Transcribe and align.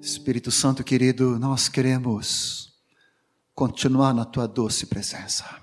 Espírito 0.00 0.50
Santo 0.50 0.84
querido, 0.84 1.38
nós 1.38 1.68
queremos 1.68 2.72
continuar 3.54 4.14
na 4.14 4.24
tua 4.24 4.46
doce 4.46 4.86
presença. 4.86 5.60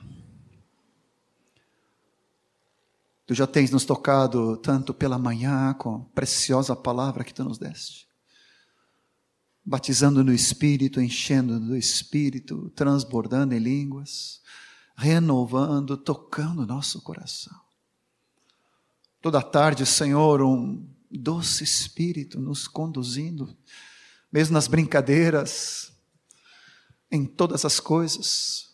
Tu 3.26 3.34
já 3.34 3.48
tens 3.48 3.72
nos 3.72 3.86
tocado 3.86 4.58
tanto 4.58 4.94
pela 4.94 5.18
manhã 5.18 5.74
com 5.74 5.96
a 5.96 6.00
preciosa 6.14 6.76
palavra 6.76 7.24
que 7.24 7.34
tu 7.34 7.44
nos 7.44 7.58
deste. 7.58 8.08
Batizando 9.64 10.24
no 10.24 10.34
Espírito, 10.34 11.00
enchendo 11.00 11.60
do 11.60 11.78
Espírito, 11.78 12.70
transbordando 12.72 13.54
em 13.54 13.60
línguas, 13.60 14.42
renovando, 14.96 15.96
tocando 15.96 16.66
nosso 16.66 17.02
coração. 17.02 17.58
Toda 19.22 19.42
tarde, 19.42 19.86
Senhor, 19.86 20.42
um 20.42 20.86
doce 21.10 21.64
Espírito 21.64 22.42
nos 22.42 22.68
conduzindo, 22.68 23.56
mesmo 24.34 24.56
nas 24.56 24.68
brincadeiras, 24.68 25.94
em 27.12 27.24
todas 27.24 27.64
as 27.64 27.80
coisas. 27.80 28.74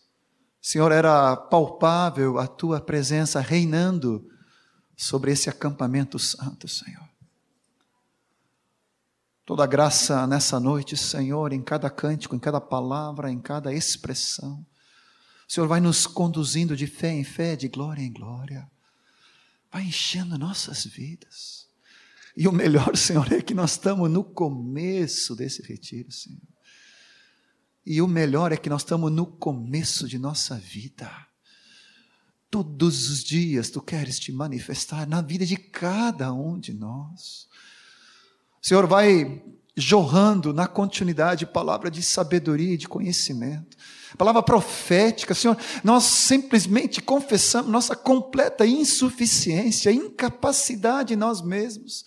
Senhor, 0.62 0.90
era 0.90 1.36
palpável 1.36 2.38
a 2.38 2.46
tua 2.46 2.80
presença 2.80 3.40
reinando 3.40 4.26
sobre 4.96 5.32
esse 5.32 5.50
acampamento 5.50 6.18
santo, 6.18 6.66
Senhor. 6.66 7.06
Toda 9.44 9.66
graça 9.66 10.26
nessa 10.26 10.58
noite, 10.58 10.96
Senhor, 10.96 11.52
em 11.52 11.60
cada 11.60 11.90
cântico, 11.90 12.34
em 12.34 12.38
cada 12.38 12.60
palavra, 12.60 13.30
em 13.30 13.38
cada 13.38 13.74
expressão. 13.74 14.64
Senhor 15.46 15.66
vai 15.66 15.80
nos 15.80 16.06
conduzindo 16.06 16.74
de 16.74 16.86
fé 16.86 17.10
em 17.10 17.24
fé, 17.24 17.54
de 17.54 17.68
glória 17.68 18.02
em 18.02 18.12
glória. 18.12 18.70
Vai 19.70 19.82
enchendo 19.82 20.38
nossas 20.38 20.84
vidas. 20.84 21.59
E 22.36 22.46
o 22.48 22.52
melhor, 22.52 22.94
Senhor, 22.98 23.32
é 23.32 23.40
que 23.42 23.54
nós 23.54 23.72
estamos 23.72 24.10
no 24.10 24.24
começo 24.24 25.34
desse 25.34 25.62
retiro, 25.62 26.10
Senhor. 26.10 26.40
E 27.84 28.00
o 28.00 28.06
melhor 28.06 28.52
é 28.52 28.56
que 28.56 28.68
nós 28.68 28.82
estamos 28.82 29.10
no 29.10 29.26
começo 29.26 30.06
de 30.06 30.18
nossa 30.18 30.56
vida. 30.56 31.10
Todos 32.50 33.08
os 33.08 33.24
dias 33.24 33.70
tu 33.70 33.80
queres 33.80 34.18
te 34.18 34.32
manifestar 34.32 35.06
na 35.06 35.20
vida 35.20 35.46
de 35.46 35.56
cada 35.56 36.32
um 36.32 36.58
de 36.58 36.72
nós. 36.72 37.48
Senhor 38.60 38.86
vai 38.86 39.42
jorrando 39.76 40.52
na 40.52 40.66
continuidade 40.66 41.46
palavra 41.46 41.90
de 41.90 42.02
sabedoria 42.02 42.74
e 42.74 42.76
de 42.76 42.88
conhecimento, 42.88 43.76
palavra 44.16 44.42
profética, 44.42 45.34
Senhor. 45.34 45.56
Nós 45.82 46.04
simplesmente 46.04 47.00
confessamos 47.00 47.70
nossa 47.70 47.94
completa 47.94 48.66
insuficiência, 48.66 49.92
incapacidade 49.92 51.14
em 51.14 51.16
nós 51.16 51.42
mesmos. 51.42 52.04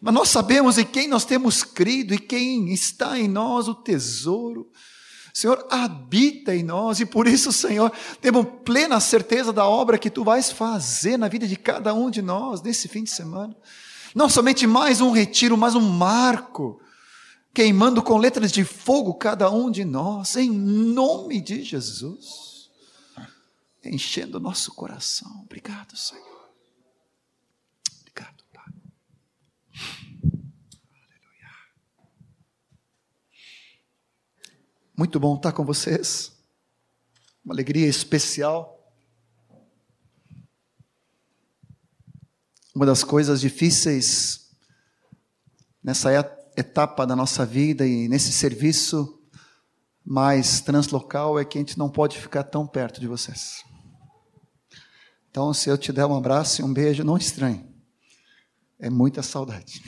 Mas 0.00 0.14
nós 0.14 0.28
sabemos 0.28 0.78
em 0.78 0.84
quem 0.84 1.08
nós 1.08 1.24
temos 1.24 1.62
crido 1.62 2.14
e 2.14 2.18
quem 2.18 2.72
está 2.72 3.18
em 3.18 3.28
nós 3.28 3.68
o 3.68 3.74
tesouro. 3.74 4.70
Senhor, 5.32 5.66
habita 5.70 6.54
em 6.54 6.62
nós 6.62 6.98
e 7.00 7.04
por 7.04 7.26
isso, 7.26 7.52
Senhor, 7.52 7.92
temos 8.22 8.46
plena 8.64 8.98
certeza 9.00 9.52
da 9.52 9.66
obra 9.66 9.98
que 9.98 10.08
tu 10.08 10.24
vais 10.24 10.50
fazer 10.50 11.18
na 11.18 11.28
vida 11.28 11.46
de 11.46 11.56
cada 11.56 11.92
um 11.92 12.10
de 12.10 12.22
nós 12.22 12.62
nesse 12.62 12.88
fim 12.88 13.04
de 13.04 13.10
semana. 13.10 13.54
Não 14.14 14.30
somente 14.30 14.66
mais 14.66 15.02
um 15.02 15.10
retiro, 15.10 15.54
mas 15.56 15.74
um 15.74 15.80
marco, 15.80 16.80
queimando 17.56 18.02
com 18.02 18.18
letras 18.18 18.52
de 18.52 18.64
fogo 18.64 19.14
cada 19.14 19.50
um 19.50 19.70
de 19.70 19.82
nós, 19.82 20.36
em 20.36 20.50
nome 20.50 21.40
de 21.40 21.64
Jesus, 21.64 22.70
enchendo 23.82 24.36
o 24.36 24.40
nosso 24.40 24.74
coração. 24.74 25.40
Obrigado, 25.42 25.96
Senhor. 25.96 26.36
Muito 34.94 35.18
bom 35.18 35.36
estar 35.36 35.52
com 35.52 35.64
vocês. 35.64 36.32
Uma 37.42 37.54
alegria 37.54 37.86
especial. 37.86 38.94
Uma 42.74 42.84
das 42.84 43.02
coisas 43.02 43.40
difíceis 43.40 44.50
nessa 45.82 46.10
etapa 46.56 47.06
da 47.06 47.14
nossa 47.14 47.44
vida 47.44 47.86
e 47.86 48.08
nesse 48.08 48.32
serviço 48.32 49.20
mais 50.04 50.60
translocal 50.60 51.38
é 51.38 51.44
que 51.44 51.58
a 51.58 51.60
gente 51.60 51.78
não 51.78 51.88
pode 51.88 52.18
ficar 52.18 52.44
tão 52.44 52.66
perto 52.66 53.00
de 53.00 53.06
vocês. 53.06 53.64
Então, 55.30 55.52
se 55.52 55.68
eu 55.68 55.76
te 55.76 55.92
der 55.92 56.06
um 56.06 56.16
abraço 56.16 56.60
e 56.60 56.64
um 56.64 56.72
beijo, 56.72 57.04
não 57.04 57.16
estranhe. 57.16 57.66
É 58.78 58.88
muita 58.88 59.22
saudade 59.22 59.82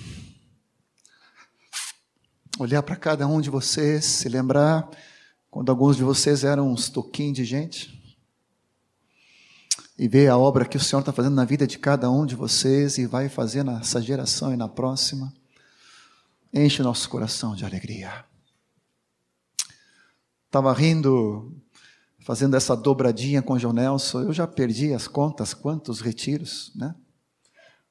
olhar 2.58 2.82
para 2.82 2.96
cada 2.96 3.26
um 3.26 3.40
de 3.40 3.50
vocês, 3.50 4.04
se 4.04 4.28
lembrar 4.28 4.88
quando 5.50 5.70
alguns 5.70 5.96
de 5.96 6.02
vocês 6.02 6.42
eram 6.42 6.70
uns 6.72 6.88
toquinhos 6.88 7.36
de 7.36 7.44
gente, 7.44 7.96
e 9.96 10.08
ver 10.08 10.28
a 10.28 10.36
obra 10.36 10.64
que 10.64 10.76
o 10.76 10.80
Senhor 10.80 11.00
está 11.00 11.12
fazendo 11.12 11.34
na 11.34 11.44
vida 11.44 11.66
de 11.66 11.78
cada 11.78 12.10
um 12.10 12.26
de 12.26 12.34
vocês 12.34 12.98
e 12.98 13.06
vai 13.06 13.28
fazer 13.28 13.64
nessa 13.64 14.00
geração 14.00 14.52
e 14.52 14.56
na 14.56 14.68
próxima, 14.68 15.32
enche 16.52 16.80
o 16.80 16.84
nosso 16.84 17.08
coração 17.08 17.54
de 17.54 17.64
alegria. 17.64 18.24
Estava 20.46 20.72
rindo, 20.72 21.54
fazendo 22.20 22.56
essa 22.56 22.76
dobradinha 22.76 23.42
com 23.42 23.54
o 23.54 23.58
João 23.58 23.74
Nelson, 23.74 24.22
eu 24.22 24.32
já 24.32 24.46
perdi 24.46 24.92
as 24.92 25.06
contas, 25.06 25.52
quantos 25.52 26.00
retiros, 26.00 26.72
né? 26.74 26.94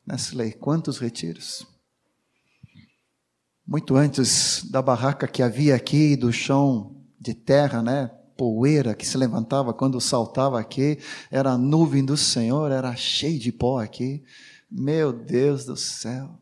Nestlé, 0.06 0.51
quantos 0.51 0.97
retiros? 0.97 1.68
muito 3.68 3.97
antes 3.97 4.63
da 4.72 4.81
barraca 4.81 5.28
que 5.28 5.44
havia 5.44 5.75
aqui, 5.75 6.16
do 6.16 6.31
chão 6.31 6.95
de 7.19 7.34
terra, 7.34 7.84
né? 7.84 8.09
Poeira 8.38 8.94
que 8.94 9.06
se 9.06 9.18
levantava 9.18 9.74
quando 9.74 10.00
saltava 10.00 10.59
aqui, 10.59 11.00
era 11.29 11.51
a 11.51 11.57
nuvem 11.57 12.06
do 12.06 12.16
Senhor, 12.16 12.72
era 12.72 12.95
cheio 12.95 13.38
de 13.38 13.51
pó 13.51 13.81
aqui. 13.81 14.24
Meu 14.72 15.12
Deus 15.12 15.66
do 15.66 15.75
céu. 15.75 16.39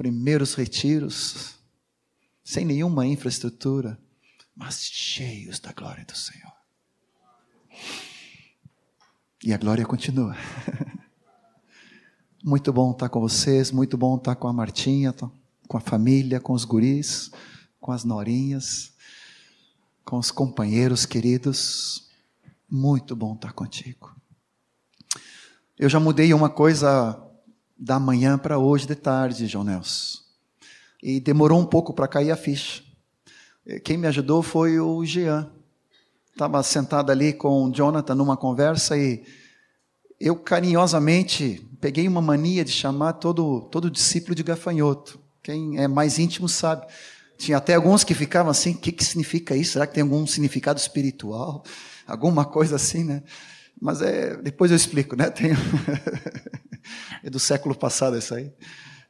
Os 0.00 0.02
primeiros 0.02 0.54
retiros, 0.54 1.56
sem 2.42 2.64
nenhuma 2.64 3.06
infraestrutura, 3.06 4.00
mas 4.56 4.82
cheios 4.82 5.60
da 5.60 5.74
glória 5.74 6.06
do 6.06 6.16
Senhor. 6.16 6.54
E 9.44 9.52
a 9.52 9.58
glória 9.58 9.84
continua. 9.84 10.34
Muito 12.42 12.72
bom 12.72 12.92
estar 12.92 13.10
com 13.10 13.20
vocês, 13.20 13.70
muito 13.70 13.98
bom 13.98 14.16
estar 14.16 14.36
com 14.36 14.48
a 14.48 14.52
Martinha 14.54 15.14
com 15.68 15.76
a 15.76 15.80
família, 15.80 16.40
com 16.40 16.54
os 16.54 16.64
guris, 16.64 17.30
com 17.78 17.92
as 17.92 18.02
norinhas, 18.02 18.94
com 20.02 20.16
os 20.16 20.30
companheiros 20.30 21.04
queridos. 21.04 22.08
Muito 22.66 23.14
bom 23.14 23.34
estar 23.34 23.52
contigo. 23.52 24.16
Eu 25.78 25.90
já 25.90 26.00
mudei 26.00 26.32
uma 26.32 26.48
coisa 26.48 27.29
da 27.80 27.98
manhã 27.98 28.36
para 28.36 28.58
hoje 28.58 28.86
de 28.86 28.94
tarde, 28.94 29.46
João 29.46 29.64
Nelson. 29.64 30.18
E 31.02 31.18
demorou 31.18 31.58
um 31.58 31.64
pouco 31.64 31.94
para 31.94 32.06
cair 32.06 32.30
a 32.30 32.36
ficha. 32.36 32.82
Quem 33.82 33.96
me 33.96 34.06
ajudou 34.06 34.42
foi 34.42 34.78
o 34.78 35.02
Jean. 35.02 35.50
Estava 36.30 36.62
sentado 36.62 37.10
ali 37.10 37.32
com 37.32 37.64
o 37.64 37.72
Jonathan 37.72 38.14
numa 38.14 38.36
conversa 38.36 38.98
e 38.98 39.24
eu 40.18 40.36
carinhosamente 40.36 41.66
peguei 41.80 42.06
uma 42.06 42.20
mania 42.20 42.62
de 42.62 42.70
chamar 42.70 43.14
todo, 43.14 43.62
todo 43.70 43.90
discípulo 43.90 44.34
de 44.34 44.42
gafanhoto. 44.42 45.18
Quem 45.42 45.78
é 45.78 45.88
mais 45.88 46.18
íntimo 46.18 46.48
sabe. 46.48 46.86
Tinha 47.38 47.56
até 47.56 47.74
alguns 47.74 48.04
que 48.04 48.12
ficavam 48.14 48.50
assim: 48.50 48.72
o 48.72 48.78
que, 48.78 48.92
que 48.92 49.02
significa 49.02 49.56
isso? 49.56 49.72
Será 49.72 49.86
que 49.86 49.94
tem 49.94 50.02
algum 50.02 50.26
significado 50.26 50.78
espiritual? 50.78 51.64
Alguma 52.06 52.44
coisa 52.44 52.76
assim, 52.76 53.04
né? 53.04 53.22
Mas 53.80 54.02
é, 54.02 54.36
depois 54.36 54.70
eu 54.70 54.76
explico, 54.76 55.16
né? 55.16 55.30
Tem... 55.32 55.52
é 57.22 57.30
do 57.30 57.38
século 57.38 57.74
passado 57.74 58.16
isso 58.16 58.34
aí. 58.34 58.52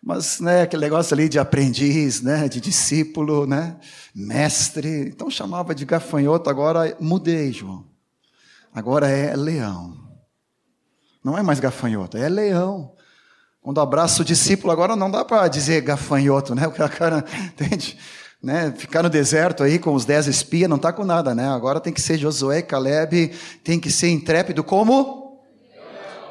Mas, 0.03 0.41
né, 0.41 0.63
aquele 0.63 0.83
negócio 0.83 1.13
ali 1.15 1.29
de 1.29 1.39
aprendiz, 1.39 2.23
né, 2.23 2.49
de 2.49 2.61
discípulo, 2.61 3.47
né, 3.47 3.77
mestre. 4.15 5.09
Então 5.09 5.31
chamava 5.31 5.75
de 5.75 5.85
gafanhoto, 5.85 6.49
agora 6.49 6.97
mudei, 6.99 7.53
João. 7.53 7.85
Agora 8.75 9.09
é 9.09 9.37
leão. 9.37 9.95
Não 11.23 11.37
é 11.37 11.43
mais 11.43 11.61
gafanhoto, 11.61 12.17
é 12.17 12.29
leão. 12.29 12.95
Quando 13.61 13.81
abraça 13.81 14.23
o 14.23 14.25
discípulo, 14.25 14.73
agora 14.73 14.97
não 14.97 15.11
dá 15.11 15.23
para 15.23 15.47
dizer 15.49 15.83
gafanhoto, 15.83 16.55
né? 16.55 16.67
O 16.69 16.73
cara, 16.73 17.23
entende? 17.45 17.99
Né? 18.43 18.73
Ficar 18.75 19.03
no 19.03 19.11
deserto 19.11 19.63
aí 19.63 19.79
com 19.79 19.93
os 19.93 20.07
dez 20.07 20.27
espias 20.27 20.69
não 20.69 20.77
está 20.77 20.91
com 20.95 21.05
nada, 21.05 21.35
né? 21.35 21.47
Agora 21.47 21.79
tem 21.79 21.93
que 21.93 22.01
ser 22.01 22.17
Josué, 22.17 22.63
Caleb, 22.63 23.33
tem 23.63 23.79
que 23.79 23.91
ser 23.91 24.09
intrépido 24.09 24.65
como? 24.65 25.20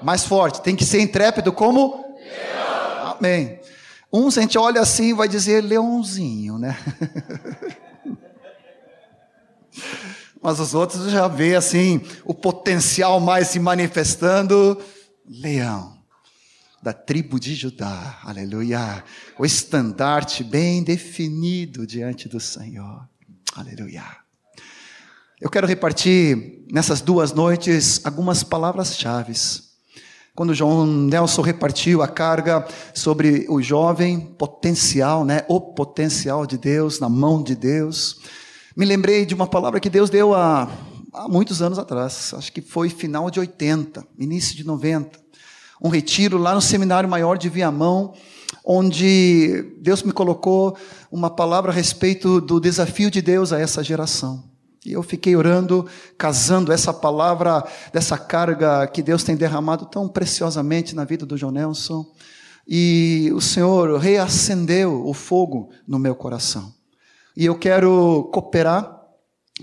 Mais 0.01 0.25
forte, 0.25 0.62
tem 0.62 0.75
que 0.75 0.86
ser 0.86 1.01
intrépido 1.01 1.51
como? 1.51 2.06
Leão. 2.18 3.16
Amém. 3.18 3.60
Uns 4.12 4.38
a 4.38 4.42
gente 4.42 4.57
olha 4.57 4.81
assim 4.81 5.10
e 5.10 5.13
vai 5.13 5.28
dizer 5.28 5.62
leãozinho, 5.62 6.57
né? 6.57 6.78
Mas 10.42 10.60
os 10.60 10.74
outros 10.74 11.12
já 11.12 11.28
vê 11.28 11.56
assim 11.56 12.01
o 12.24 12.34
potencial 12.34 13.19
mais 13.19 13.50
se 13.50 13.60
manifestando, 13.60 14.81
leão. 15.28 16.00
da 16.81 16.94
tribo 16.94 17.40
de 17.40 17.54
Judá. 17.56 18.19
Aleluia. 18.24 19.04
O 19.38 19.45
estandarte 19.45 20.44
bem 20.44 20.81
definido 20.81 21.86
diante 21.86 22.30
do 22.30 22.40
Senhor. 22.40 23.07
Aleluia. 23.54 24.06
Eu 25.42 25.50
quero 25.50 25.68
repartir 25.68 26.66
nessas 26.72 27.02
duas 27.02 27.34
noites 27.34 28.06
algumas 28.06 28.44
palavras-chave. 28.44 29.34
Quando 30.40 30.56
João 30.56 30.88
Nelson 30.88 31.42
repartiu 31.42 32.02
a 32.02 32.08
carga 32.08 32.66
sobre 32.94 33.46
o 33.50 33.62
jovem 33.62 34.22
potencial, 34.22 35.26
né, 35.26 35.44
o 35.50 35.60
potencial 35.60 36.46
de 36.46 36.58
Deus 36.58 36.98
na 36.98 37.10
mão 37.10 37.44
de 37.44 37.54
Deus, 37.56 38.22
me 38.74 38.86
lembrei 38.86 39.26
de 39.26 39.36
uma 39.36 39.46
palavra 39.46 39.82
que 39.82 39.90
Deus 39.90 40.10
deu 40.10 40.34
há, 40.34 40.72
há 41.14 41.28
muitos 41.28 41.62
anos 41.62 41.78
atrás, 41.78 42.34
acho 42.38 42.54
que 42.54 42.62
foi 42.62 42.90
final 42.90 43.30
de 43.30 43.38
80, 43.38 44.02
início 44.18 44.56
de 44.56 44.66
90 44.66 45.20
um 45.82 45.90
retiro 45.90 46.38
lá 46.38 46.56
no 46.56 46.62
Seminário 46.62 47.10
Maior 47.10 47.38
de 47.38 47.50
Viamão, 47.50 48.14
onde 48.64 49.76
Deus 49.82 50.04
me 50.04 50.14
colocou 50.14 50.78
uma 51.12 51.30
palavra 51.30 51.70
a 51.70 51.76
respeito 51.76 52.40
do 52.40 52.62
desafio 52.62 53.12
de 53.12 53.22
Deus 53.22 53.52
a 53.52 53.60
essa 53.60 53.84
geração. 53.84 54.49
E 54.90 54.94
eu 54.94 55.04
fiquei 55.04 55.36
orando, 55.36 55.86
casando 56.18 56.72
essa 56.72 56.92
palavra, 56.92 57.64
dessa 57.94 58.18
carga 58.18 58.88
que 58.88 59.04
Deus 59.04 59.24
tem 59.24 59.36
derramado 59.36 59.86
tão 59.86 60.10
preciosamente 60.10 60.96
na 60.96 61.06
vida 61.06 61.28
do 61.28 61.38
João 61.38 61.52
Nelson. 61.52 62.04
E 62.68 63.32
o 63.36 63.40
Senhor 63.40 64.00
reacendeu 64.00 65.06
o 65.06 65.14
fogo 65.14 65.70
no 65.88 66.00
meu 66.00 66.16
coração. 66.16 66.74
E 67.38 67.46
eu 67.46 67.56
quero 67.56 68.32
cooperar 68.34 69.00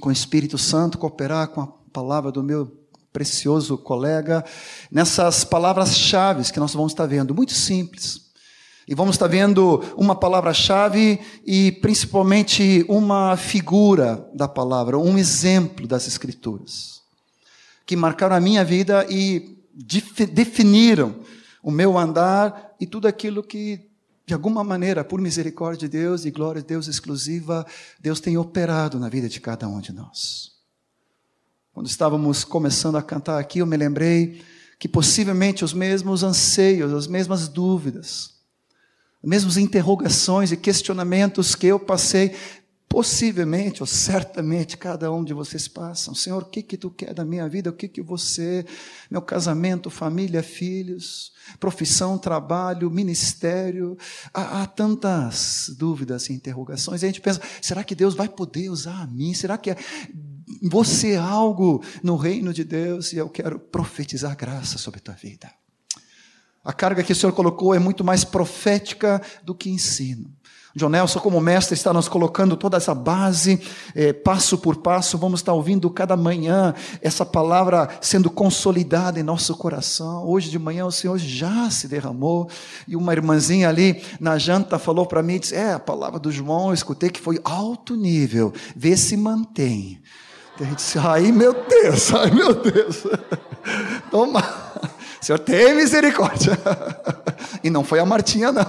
com 0.00 0.11
o 0.11 0.12
Espírito 0.12 0.56
Santo, 0.56 0.96
cooperar 0.96 1.49
com 1.49 1.61
a 1.61 1.69
palavra 1.93 2.31
do 2.31 2.44
meu 2.44 2.70
precioso 3.12 3.76
colega, 3.76 4.44
nessas 4.93 5.43
palavras-chave 5.43 6.52
que 6.52 6.61
nós 6.61 6.73
vamos 6.73 6.93
estar 6.93 7.06
vendo, 7.06 7.34
muito 7.34 7.52
simples. 7.52 8.25
E 8.88 8.94
vamos 8.94 9.16
estar 9.16 9.26
vendo 9.26 9.82
uma 9.96 10.14
palavra-chave 10.14 11.18
e 11.44 11.72
principalmente 11.72 12.84
uma 12.88 13.36
figura 13.36 14.30
da 14.32 14.46
palavra, 14.46 14.96
um 14.96 15.18
exemplo 15.18 15.88
das 15.88 16.06
Escrituras, 16.06 17.02
que 17.84 17.96
marcaram 17.96 18.36
a 18.36 18.40
minha 18.40 18.64
vida 18.64 19.04
e 19.10 19.58
definiram 20.32 21.16
o 21.60 21.70
meu 21.70 21.98
andar 21.98 22.76
e 22.80 22.86
tudo 22.86 23.08
aquilo 23.08 23.42
que, 23.42 23.90
de 24.24 24.32
alguma 24.32 24.62
maneira, 24.62 25.02
por 25.02 25.20
misericórdia 25.20 25.88
de 25.88 25.98
Deus 25.98 26.24
e 26.24 26.30
glória 26.30 26.62
de 26.62 26.68
Deus 26.68 26.86
exclusiva, 26.86 27.66
Deus 27.98 28.20
tem 28.20 28.38
operado 28.38 29.00
na 29.00 29.08
vida 29.08 29.28
de 29.28 29.40
cada 29.40 29.66
um 29.66 29.80
de 29.80 29.92
nós. 29.92 30.52
Quando 31.72 31.88
estávamos 31.88 32.44
começando 32.44 32.96
a 32.96 33.02
cantar 33.02 33.40
aqui, 33.40 33.58
eu 33.58 33.66
me 33.66 33.76
lembrei 33.76 34.40
que 34.78 34.88
possivelmente 34.88 35.64
os 35.64 35.72
mesmos 35.72 36.22
anseios, 36.22 36.92
as 36.92 37.08
mesmas 37.08 37.48
dúvidas, 37.48 38.35
as 39.22 39.28
mesmas 39.28 39.56
interrogações 39.56 40.52
e 40.52 40.56
questionamentos 40.56 41.54
que 41.54 41.66
eu 41.66 41.78
passei, 41.78 42.34
possivelmente 42.88 43.82
ou 43.82 43.86
certamente 43.86 44.76
cada 44.76 45.12
um 45.12 45.22
de 45.22 45.34
vocês 45.34 45.68
passam. 45.68 46.14
Senhor, 46.14 46.42
o 46.42 46.46
que 46.46 46.62
que 46.62 46.76
tu 46.76 46.90
quer 46.90 47.12
da 47.12 47.24
minha 47.24 47.48
vida? 47.48 47.68
O 47.68 47.72
que 47.72 47.88
que 47.88 48.00
você, 48.00 48.64
meu 49.10 49.20
casamento, 49.20 49.90
família, 49.90 50.42
filhos, 50.42 51.32
profissão, 51.58 52.16
trabalho, 52.16 52.90
ministério, 52.90 53.98
há, 54.32 54.62
há 54.62 54.66
tantas 54.66 55.74
dúvidas 55.76 56.30
e 56.30 56.32
interrogações. 56.32 57.02
E 57.02 57.04
a 57.04 57.08
gente 57.08 57.20
pensa, 57.20 57.40
será 57.60 57.84
que 57.84 57.94
Deus 57.94 58.14
vai 58.14 58.28
poder 58.28 58.70
usar 58.70 59.02
a 59.02 59.06
mim? 59.06 59.34
Será 59.34 59.58
que 59.58 59.70
é 59.70 59.76
você 60.62 61.12
é 61.12 61.16
algo 61.16 61.82
no 62.02 62.16
reino 62.16 62.52
de 62.52 62.64
Deus 62.64 63.12
e 63.12 63.16
eu 63.16 63.28
quero 63.28 63.58
profetizar 63.58 64.36
graça 64.36 64.78
sobre 64.78 65.00
a 65.00 65.02
tua 65.02 65.14
vida. 65.14 65.52
A 66.66 66.72
carga 66.72 67.04
que 67.04 67.12
o 67.12 67.16
Senhor 67.16 67.32
colocou 67.32 67.72
é 67.72 67.78
muito 67.78 68.02
mais 68.02 68.24
profética 68.24 69.22
do 69.44 69.54
que 69.54 69.70
ensino. 69.70 70.28
John 70.74 70.88
Nelson, 70.90 71.20
como 71.20 71.40
mestre, 71.40 71.74
está 71.74 71.90
nos 71.92 72.08
colocando 72.08 72.56
toda 72.56 72.76
essa 72.76 72.92
base, 72.92 73.58
eh, 73.94 74.12
passo 74.12 74.58
por 74.58 74.76
passo, 74.76 75.16
vamos 75.16 75.40
estar 75.40 75.54
ouvindo 75.54 75.88
cada 75.88 76.16
manhã 76.16 76.74
essa 77.00 77.24
palavra 77.24 77.88
sendo 78.00 78.28
consolidada 78.28 79.18
em 79.18 79.22
nosso 79.22 79.56
coração. 79.56 80.26
Hoje 80.26 80.50
de 80.50 80.58
manhã 80.58 80.84
o 80.84 80.92
Senhor 80.92 81.16
já 81.16 81.70
se 81.70 81.86
derramou, 81.88 82.50
e 82.86 82.94
uma 82.94 83.14
irmãzinha 83.14 83.68
ali 83.68 84.02
na 84.20 84.36
janta 84.36 84.76
falou 84.76 85.06
para 85.06 85.22
mim: 85.22 85.38
disse, 85.38 85.54
É, 85.54 85.72
a 85.72 85.78
palavra 85.78 86.18
do 86.18 86.30
João, 86.32 86.68
eu 86.68 86.74
escutei 86.74 87.10
que 87.10 87.20
foi 87.20 87.40
alto 87.44 87.94
nível, 87.94 88.52
vê 88.74 88.96
se 88.96 89.16
mantém. 89.16 90.02
A 90.60 90.64
gente 90.64 90.76
disse, 90.76 90.98
ai 90.98 91.32
meu 91.32 91.54
Deus, 91.68 92.12
ai 92.14 92.30
meu 92.30 92.54
Deus. 92.54 93.06
Toma, 94.10 94.65
Senhor 95.20 95.38
tem 95.38 95.74
misericórdia. 95.74 96.58
E 97.62 97.70
não 97.70 97.82
foi 97.82 97.98
a 97.98 98.06
Martinha, 98.06 98.52
não. 98.52 98.64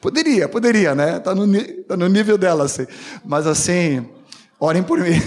Poderia, 0.00 0.48
poderia, 0.48 0.94
né? 0.96 1.18
Está 1.18 1.32
no, 1.32 1.46
tá 1.84 1.96
no 1.96 2.08
nível 2.08 2.36
dela, 2.36 2.64
assim. 2.64 2.86
Mas 3.24 3.46
assim, 3.46 4.04
orem 4.58 4.82
por 4.82 4.98
mim. 4.98 5.20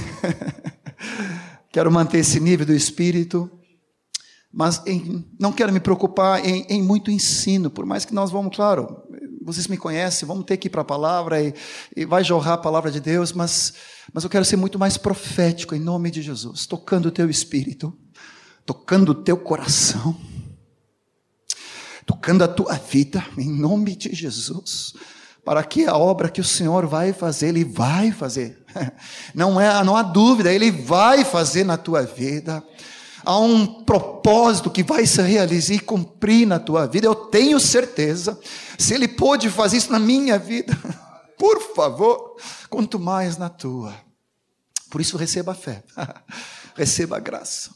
Quero 1.72 1.90
manter 1.90 2.20
esse 2.20 2.42
nível 2.42 2.66
do 2.66 2.74
espírito. 2.74 3.50
Mas 4.52 4.82
em, 4.86 5.26
não 5.40 5.52
quero 5.52 5.72
me 5.72 5.80
preocupar 5.80 6.46
em, 6.46 6.66
em 6.70 6.82
muito 6.84 7.10
ensino, 7.12 7.70
por 7.70 7.86
mais 7.86 8.06
que 8.06 8.14
nós 8.14 8.32
vamos, 8.32 8.56
claro, 8.56 9.04
vocês 9.44 9.68
me 9.68 9.78
conhecem, 9.78 10.28
vamos 10.28 10.46
ter 10.46 10.56
que 10.58 10.68
ir 10.68 10.72
para 10.72 10.82
a 10.82 10.86
palavra 10.86 11.42
e, 11.42 11.54
e, 11.96 12.06
vai 12.06 12.24
jorrar 12.24 12.54
a 12.54 12.58
palavra 12.58 12.90
de 12.90 13.02
Deus, 13.02 13.34
mas, 13.34 13.74
mas 14.14 14.24
eu 14.24 14.30
quero 14.30 14.46
ser 14.46 14.56
muito 14.56 14.80
mais 14.80 14.98
profético 14.98 15.76
em 15.76 15.80
nome 15.80 16.10
de 16.10 16.22
Jesus, 16.22 16.66
tocando 16.66 17.08
o 17.08 17.12
teu 17.12 17.30
espírito, 17.30 17.94
tocando 18.66 19.10
o 19.10 19.16
teu 19.16 19.38
coração, 19.38 20.16
tocando 22.06 22.44
a 22.44 22.48
tua 22.48 22.74
vida 22.74 23.26
em 23.38 23.50
nome 23.50 23.96
de 23.96 24.14
Jesus, 24.14 24.94
para 25.44 25.64
que 25.64 25.86
a 25.86 25.96
obra 25.96 26.30
que 26.30 26.42
o 26.42 26.46
Senhor 26.46 26.88
vai 26.88 27.14
fazer, 27.14 27.50
Ele 27.50 27.64
vai 27.64 28.12
fazer, 28.12 28.64
não, 29.34 29.60
é, 29.60 29.84
não 29.84 29.96
há 29.96 30.02
dúvida, 30.02 30.52
Ele 30.52 30.72
vai 30.72 31.24
fazer 31.24 31.64
na 31.64 31.78
tua 31.78 32.02
vida 32.02 32.64
há 33.26 33.40
um 33.40 33.84
propósito 33.84 34.70
que 34.70 34.84
vai 34.84 35.06
se 35.06 35.22
realizar 35.22 35.74
e 35.74 35.80
cumprir 35.80 36.46
na 36.46 36.60
tua 36.60 36.86
vida. 36.86 37.08
Eu 37.08 37.16
tenho 37.16 37.60
certeza. 37.60 38.40
Se 38.78 38.94
Ele 38.94 39.08
pôde 39.08 39.50
fazer 39.50 39.78
isso 39.78 39.92
na 39.92 40.00
minha 40.00 40.38
vida, 40.38 40.78
por 41.38 41.60
favor, 41.76 42.38
quanto 42.70 43.00
mais 43.00 43.38
na 43.38 43.50
tua. 43.50 43.94
Por 44.90 45.02
isso, 45.02 45.18
receba 45.18 45.54
a 45.54 45.56
fé, 45.56 45.84
receba 46.78 47.18
a 47.18 47.20
graça. 47.20 47.72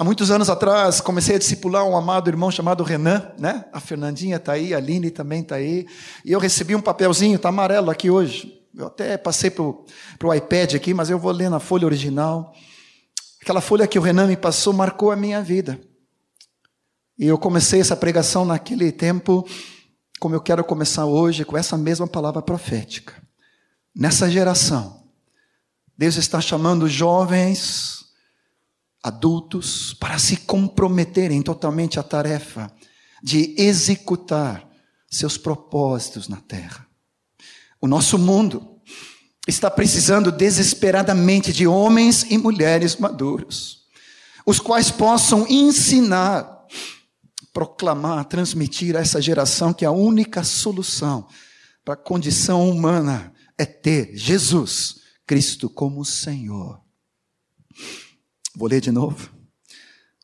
Há 0.00 0.04
muitos 0.04 0.30
anos 0.30 0.48
atrás, 0.48 0.98
comecei 0.98 1.36
a 1.36 1.38
discipular 1.38 1.84
um 1.84 1.94
amado 1.94 2.30
irmão 2.30 2.50
chamado 2.50 2.82
Renan, 2.82 3.32
né? 3.38 3.66
A 3.70 3.78
Fernandinha 3.78 4.36
está 4.36 4.52
aí, 4.52 4.72
a 4.72 4.78
Aline 4.78 5.10
também 5.10 5.42
está 5.42 5.56
aí. 5.56 5.86
E 6.24 6.32
eu 6.32 6.40
recebi 6.40 6.74
um 6.74 6.80
papelzinho, 6.80 7.36
está 7.36 7.50
amarelo 7.50 7.90
aqui 7.90 8.08
hoje. 8.08 8.64
Eu 8.74 8.86
até 8.86 9.18
passei 9.18 9.50
para 9.50 9.62
o 9.62 10.34
iPad 10.34 10.74
aqui, 10.74 10.94
mas 10.94 11.10
eu 11.10 11.18
vou 11.18 11.30
ler 11.30 11.50
na 11.50 11.60
folha 11.60 11.84
original. 11.84 12.54
Aquela 13.42 13.60
folha 13.60 13.86
que 13.86 13.98
o 13.98 14.02
Renan 14.02 14.26
me 14.26 14.38
passou 14.38 14.72
marcou 14.72 15.10
a 15.10 15.16
minha 15.16 15.42
vida. 15.42 15.78
E 17.18 17.26
eu 17.26 17.36
comecei 17.36 17.82
essa 17.82 17.94
pregação 17.94 18.46
naquele 18.46 18.90
tempo, 18.90 19.46
como 20.18 20.34
eu 20.34 20.40
quero 20.40 20.64
começar 20.64 21.04
hoje, 21.04 21.44
com 21.44 21.58
essa 21.58 21.76
mesma 21.76 22.08
palavra 22.08 22.40
profética. 22.40 23.12
Nessa 23.94 24.30
geração, 24.30 25.02
Deus 25.94 26.16
está 26.16 26.40
chamando 26.40 26.88
jovens, 26.88 27.99
adultos, 29.02 29.94
para 29.94 30.18
se 30.18 30.36
comprometerem 30.38 31.42
totalmente 31.42 31.98
à 31.98 32.02
tarefa 32.02 32.72
de 33.22 33.54
executar 33.58 34.68
seus 35.10 35.36
propósitos 35.36 36.28
na 36.28 36.36
terra. 36.36 36.86
O 37.80 37.88
nosso 37.88 38.18
mundo 38.18 38.80
está 39.48 39.70
precisando 39.70 40.30
desesperadamente 40.30 41.52
de 41.52 41.66
homens 41.66 42.24
e 42.30 42.36
mulheres 42.36 42.96
maduros, 42.96 43.80
os 44.46 44.60
quais 44.60 44.90
possam 44.90 45.46
ensinar, 45.48 46.66
proclamar, 47.52 48.24
transmitir 48.26 48.96
a 48.96 49.00
essa 49.00 49.20
geração 49.20 49.72
que 49.72 49.84
a 49.84 49.90
única 49.90 50.44
solução 50.44 51.26
para 51.84 51.94
a 51.94 51.96
condição 51.96 52.68
humana 52.68 53.32
é 53.58 53.64
ter 53.64 54.16
Jesus 54.16 55.00
Cristo 55.26 55.68
como 55.68 56.04
Senhor. 56.04 56.80
Vou 58.60 58.68
ler 58.68 58.82
de 58.82 58.92
novo. 58.92 59.30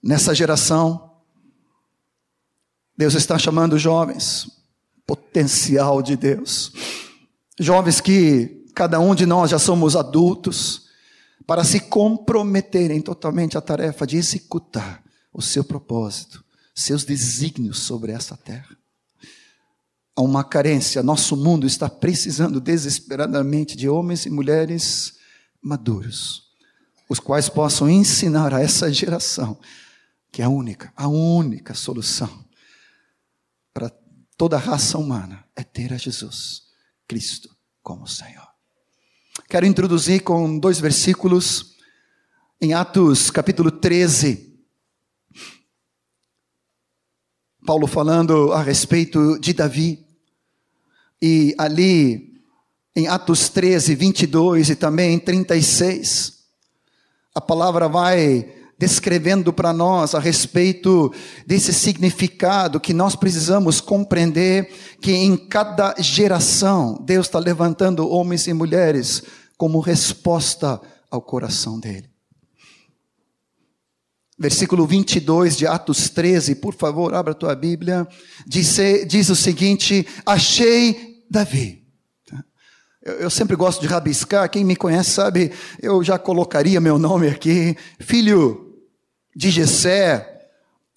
Nessa 0.02 0.34
geração, 0.34 1.22
Deus 2.94 3.14
está 3.14 3.38
chamando 3.38 3.78
jovens, 3.78 4.46
potencial 5.06 6.02
de 6.02 6.16
Deus, 6.18 6.70
jovens 7.58 7.98
que 7.98 8.66
cada 8.74 9.00
um 9.00 9.14
de 9.14 9.24
nós 9.24 9.50
já 9.50 9.58
somos 9.58 9.96
adultos, 9.96 10.84
para 11.46 11.64
se 11.64 11.80
comprometerem 11.80 13.00
totalmente 13.00 13.56
à 13.56 13.62
tarefa 13.62 14.06
de 14.06 14.18
executar 14.18 15.02
o 15.32 15.40
seu 15.40 15.64
propósito, 15.64 16.44
seus 16.74 17.04
desígnios 17.04 17.78
sobre 17.78 18.12
essa 18.12 18.36
terra. 18.36 18.76
Há 20.14 20.20
uma 20.20 20.44
carência, 20.44 21.02
nosso 21.02 21.38
mundo 21.38 21.66
está 21.66 21.88
precisando 21.88 22.60
desesperadamente 22.60 23.74
de 23.74 23.88
homens 23.88 24.26
e 24.26 24.30
mulheres 24.30 25.14
maduros, 25.62 26.45
os 27.08 27.20
quais 27.20 27.48
possam 27.48 27.88
ensinar 27.88 28.52
a 28.52 28.60
essa 28.60 28.92
geração 28.92 29.58
que 30.32 30.42
a 30.42 30.48
única, 30.48 30.92
a 30.96 31.08
única 31.08 31.72
solução 31.72 32.44
para 33.72 33.90
toda 34.36 34.56
a 34.56 34.60
raça 34.60 34.98
humana 34.98 35.44
é 35.54 35.62
ter 35.62 35.92
a 35.92 35.96
Jesus, 35.96 36.62
Cristo, 37.06 37.48
como 37.82 38.06
Senhor. 38.06 38.46
Quero 39.48 39.66
introduzir 39.66 40.22
com 40.22 40.58
dois 40.58 40.80
versículos 40.80 41.76
em 42.60 42.74
Atos 42.74 43.30
capítulo 43.30 43.70
13. 43.70 44.58
Paulo 47.64 47.86
falando 47.86 48.52
a 48.52 48.62
respeito 48.62 49.38
de 49.38 49.52
Davi. 49.52 50.06
E 51.20 51.54
ali 51.58 52.42
em 52.94 53.08
Atos 53.08 53.48
13, 53.48 53.94
22 53.94 54.70
e 54.70 54.76
também 54.76 55.14
em 55.14 55.18
36, 55.18 56.35
a 57.36 57.40
palavra 57.40 57.86
vai 57.86 58.50
descrevendo 58.78 59.52
para 59.52 59.70
nós 59.70 60.14
a 60.14 60.18
respeito 60.18 61.12
desse 61.46 61.70
significado 61.70 62.80
que 62.80 62.94
nós 62.94 63.14
precisamos 63.14 63.78
compreender 63.78 64.72
que 65.02 65.12
em 65.12 65.36
cada 65.36 65.94
geração 65.98 66.98
Deus 67.04 67.26
está 67.26 67.38
levantando 67.38 68.08
homens 68.08 68.46
e 68.46 68.54
mulheres 68.54 69.22
como 69.58 69.80
resposta 69.80 70.80
ao 71.10 71.20
coração 71.20 71.78
dele. 71.78 72.08
Versículo 74.38 74.86
22 74.86 75.58
de 75.58 75.66
Atos 75.66 76.08
13, 76.08 76.54
por 76.54 76.72
favor, 76.72 77.12
abra 77.12 77.32
a 77.32 77.36
tua 77.36 77.54
Bíblia. 77.54 78.08
Diz, 78.46 78.78
diz 79.06 79.28
o 79.28 79.36
seguinte: 79.36 80.06
Achei 80.24 81.22
Davi. 81.30 81.85
Eu 83.20 83.30
sempre 83.30 83.54
gosto 83.54 83.80
de 83.80 83.86
rabiscar, 83.86 84.50
quem 84.50 84.64
me 84.64 84.74
conhece 84.74 85.10
sabe, 85.10 85.52
eu 85.80 86.02
já 86.02 86.18
colocaria 86.18 86.80
meu 86.80 86.98
nome 86.98 87.28
aqui. 87.28 87.76
Filho 88.00 88.74
de 89.34 89.48
Jessé, 89.50 90.48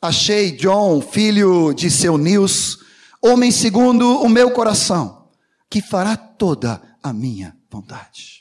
achei 0.01 0.51
John, 0.51 1.01
filho 1.01 1.71
de 1.71 1.91
seu 1.91 2.17
Nils, 2.17 2.79
homem 3.21 3.51
segundo 3.51 4.21
o 4.23 4.27
meu 4.27 4.49
coração, 4.51 5.29
que 5.69 5.81
fará 5.81 6.17
toda 6.17 6.81
a 7.03 7.13
minha 7.13 7.55
vontade. 7.69 8.38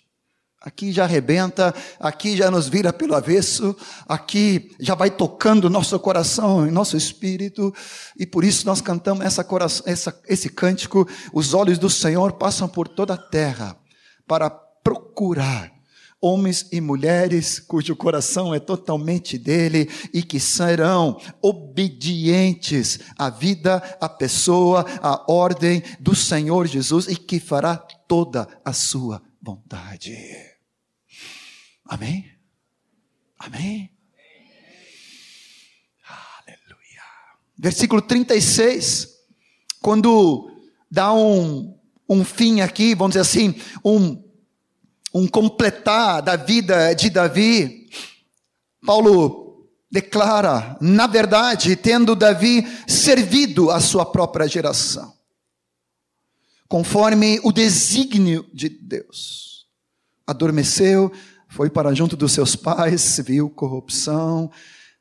Aqui 0.69 0.93
já 0.93 1.05
arrebenta, 1.05 1.75
aqui 1.99 2.37
já 2.37 2.51
nos 2.51 2.69
vira 2.69 2.93
pelo 2.93 3.15
avesso, 3.15 3.75
aqui 4.07 4.71
já 4.79 4.95
vai 4.95 5.11
tocando 5.11 5.71
nosso 5.71 5.99
coração 5.99 6.69
e 6.69 6.71
nosso 6.71 6.95
espírito, 6.95 7.75
e 8.19 8.27
por 8.27 8.45
isso 8.45 8.67
nós 8.67 8.83
cantamos 8.83 9.25
essa, 9.25 9.47
essa, 9.87 10.21
esse 10.29 10.51
cântico. 10.51 11.09
Os 11.33 11.55
olhos 11.55 11.79
do 11.79 11.89
Senhor 11.89 12.33
passam 12.33 12.69
por 12.69 12.87
toda 12.87 13.15
a 13.15 13.17
terra 13.17 13.79
para 14.27 14.51
procurar 14.51 15.73
homens 16.21 16.67
e 16.71 16.83
mulheres 16.83 17.59
cujo 17.59 17.97
coração 17.97 18.55
é 18.55 18.61
totalmente 18.61 19.39
dele 19.39 19.89
e 20.13 20.23
que 20.23 20.39
serão 20.39 21.19
obedientes 21.41 23.01
à 23.17 23.31
vida, 23.31 23.77
à 23.99 24.07
pessoa, 24.07 24.85
à 25.01 25.33
ordem 25.33 25.83
do 25.99 26.15
Senhor 26.15 26.67
Jesus 26.67 27.09
e 27.09 27.17
que 27.17 27.41
fará 27.41 27.75
toda 28.07 28.47
a 28.63 28.75
sua 28.75 29.23
vontade. 29.41 30.48
Amém? 31.89 32.31
Amém? 33.39 33.91
Aleluia. 36.07 37.03
Versículo 37.57 38.03
36, 38.03 39.09
quando 39.81 40.53
dá 40.91 41.15
um, 41.15 41.75
um 42.07 42.27
fim 42.27 42.61
aqui, 42.61 42.95
vamos 42.95 43.13
dizer 43.15 43.23
assim, 43.23 43.59
um, 43.83 44.23
um 45.15 45.27
completar 45.27 46.21
da 46.21 46.37
vida 46.37 46.93
de 46.93 47.09
Davi, 47.09 47.89
Paulo 48.85 49.67
declara, 49.91 50.77
na 50.83 51.07
verdade, 51.07 51.75
tendo 51.75 52.15
Davi 52.15 52.67
servido 52.87 53.71
a 53.71 53.81
sua 53.81 54.05
própria 54.05 54.47
geração, 54.47 55.15
conforme 56.69 57.41
o 57.43 57.51
desígnio 57.51 58.47
de 58.53 58.69
Deus, 58.69 59.67
adormeceu 60.27 61.11
foi 61.49 61.71
para 61.71 61.95
junto 61.95 62.17
dos 62.17 62.33
seus 62.33 62.55
pais, 62.55 63.21
viu 63.25 63.49
corrupção, 63.49 64.51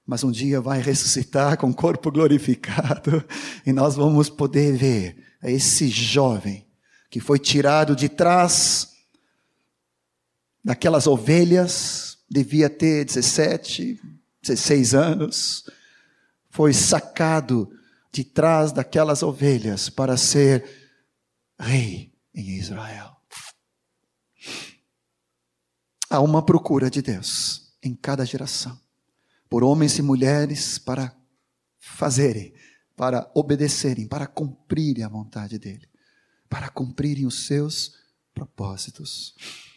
mas 0.05 0.23
um 0.23 0.31
dia 0.31 0.61
vai 0.61 0.81
ressuscitar 0.81 1.57
com 1.57 1.73
corpo 1.73 2.09
glorificado, 2.09 3.23
e 3.65 3.73
nós 3.73 3.95
vamos 3.95 4.29
poder 4.29 4.77
ver 4.77 5.17
esse 5.43 5.87
jovem 5.89 6.65
que 7.09 7.19
foi 7.19 7.37
tirado 7.37 7.95
de 7.95 8.09
trás 8.09 8.93
daquelas 10.63 11.07
ovelhas, 11.07 12.17
devia 12.29 12.69
ter 12.69 13.05
17, 13.05 13.99
16 14.41 14.93
anos, 14.93 15.69
foi 16.49 16.73
sacado 16.73 17.69
de 18.11 18.23
trás 18.23 18.71
daquelas 18.71 19.21
ovelhas 19.23 19.89
para 19.89 20.17
ser 20.17 20.65
rei 21.59 22.11
em 22.33 22.57
Israel. 22.57 23.16
Há 26.09 26.21
uma 26.21 26.41
procura 26.41 26.89
de 26.89 27.01
Deus 27.01 27.73
em 27.83 27.93
cada 27.93 28.25
geração, 28.25 28.79
por 29.49 29.63
homens 29.63 29.97
e 29.97 30.01
mulheres 30.01 30.77
para 30.77 31.13
fazerem, 31.79 32.53
para 32.95 33.29
obedecerem, 33.35 34.07
para 34.07 34.25
cumprirem 34.25 35.03
a 35.03 35.09
vontade 35.09 35.59
dEle, 35.59 35.87
para 36.49 36.69
cumprirem 36.69 37.25
os 37.25 37.45
seus 37.45 37.93
propósitos. 38.33 39.35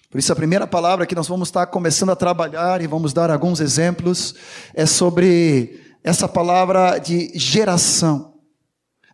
Por 0.08 0.18
isso, 0.18 0.32
a 0.32 0.36
primeira 0.36 0.66
palavra 0.66 1.06
que 1.06 1.14
nós 1.14 1.28
vamos 1.28 1.48
estar 1.48 1.66
começando 1.66 2.10
a 2.10 2.16
trabalhar 2.16 2.80
e 2.80 2.86
vamos 2.86 3.12
dar 3.12 3.30
alguns 3.30 3.60
exemplos 3.60 4.34
é 4.74 4.86
sobre 4.86 5.80
essa 6.02 6.28
palavra 6.28 6.98
de 6.98 7.30
geração. 7.36 8.34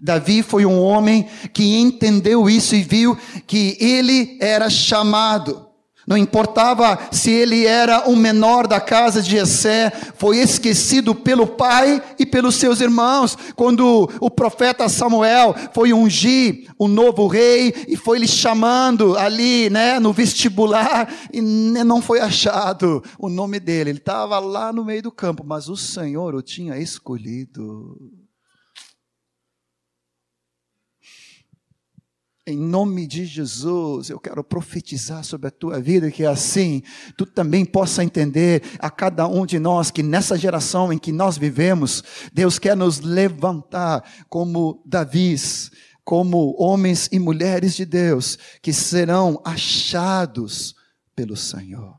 Davi 0.00 0.42
foi 0.42 0.66
um 0.66 0.78
homem 0.80 1.26
que 1.52 1.76
entendeu 1.76 2.48
isso 2.48 2.74
e 2.74 2.82
viu 2.82 3.16
que 3.46 3.76
ele 3.80 4.38
era 4.40 4.68
chamado 4.68 5.65
não 6.06 6.16
importava 6.16 6.98
se 7.10 7.30
ele 7.30 7.66
era 7.66 8.08
o 8.08 8.14
menor 8.14 8.66
da 8.66 8.80
casa 8.80 9.20
de 9.20 9.30
Jessé, 9.30 9.90
foi 10.16 10.38
esquecido 10.38 11.14
pelo 11.14 11.46
pai 11.46 12.00
e 12.18 12.24
pelos 12.24 12.54
seus 12.54 12.80
irmãos. 12.80 13.36
Quando 13.56 14.08
o 14.20 14.30
profeta 14.30 14.88
Samuel 14.88 15.54
foi 15.74 15.92
ungir 15.92 16.70
o 16.78 16.86
novo 16.86 17.26
rei 17.26 17.74
e 17.88 17.96
foi 17.96 18.18
lhe 18.18 18.28
chamando 18.28 19.18
ali, 19.18 19.68
né, 19.68 19.98
no 19.98 20.12
vestibular 20.12 21.12
e 21.32 21.40
não 21.40 22.00
foi 22.00 22.20
achado 22.20 23.02
o 23.18 23.28
nome 23.28 23.58
dele. 23.58 23.90
Ele 23.90 23.98
estava 23.98 24.38
lá 24.38 24.72
no 24.72 24.84
meio 24.84 25.02
do 25.02 25.10
campo, 25.10 25.42
mas 25.44 25.68
o 25.68 25.76
Senhor 25.76 26.34
o 26.34 26.42
tinha 26.42 26.78
escolhido. 26.78 28.25
Em 32.48 32.56
nome 32.56 33.08
de 33.08 33.24
Jesus, 33.24 34.08
eu 34.08 34.20
quero 34.20 34.44
profetizar 34.44 35.24
sobre 35.24 35.48
a 35.48 35.50
tua 35.50 35.80
vida 35.80 36.12
que 36.12 36.24
assim 36.24 36.80
tu 37.16 37.26
também 37.26 37.64
possa 37.64 38.04
entender 38.04 38.62
a 38.78 38.88
cada 38.88 39.26
um 39.26 39.44
de 39.44 39.58
nós 39.58 39.90
que 39.90 40.00
nessa 40.00 40.38
geração 40.38 40.92
em 40.92 40.98
que 40.98 41.10
nós 41.10 41.36
vivemos, 41.36 42.04
Deus 42.32 42.56
quer 42.56 42.76
nos 42.76 43.00
levantar 43.00 44.08
como 44.28 44.80
Davis, 44.86 45.72
como 46.04 46.54
homens 46.56 47.08
e 47.10 47.18
mulheres 47.18 47.74
de 47.74 47.84
Deus 47.84 48.38
que 48.62 48.72
serão 48.72 49.42
achados 49.44 50.76
pelo 51.16 51.36
Senhor. 51.36 51.96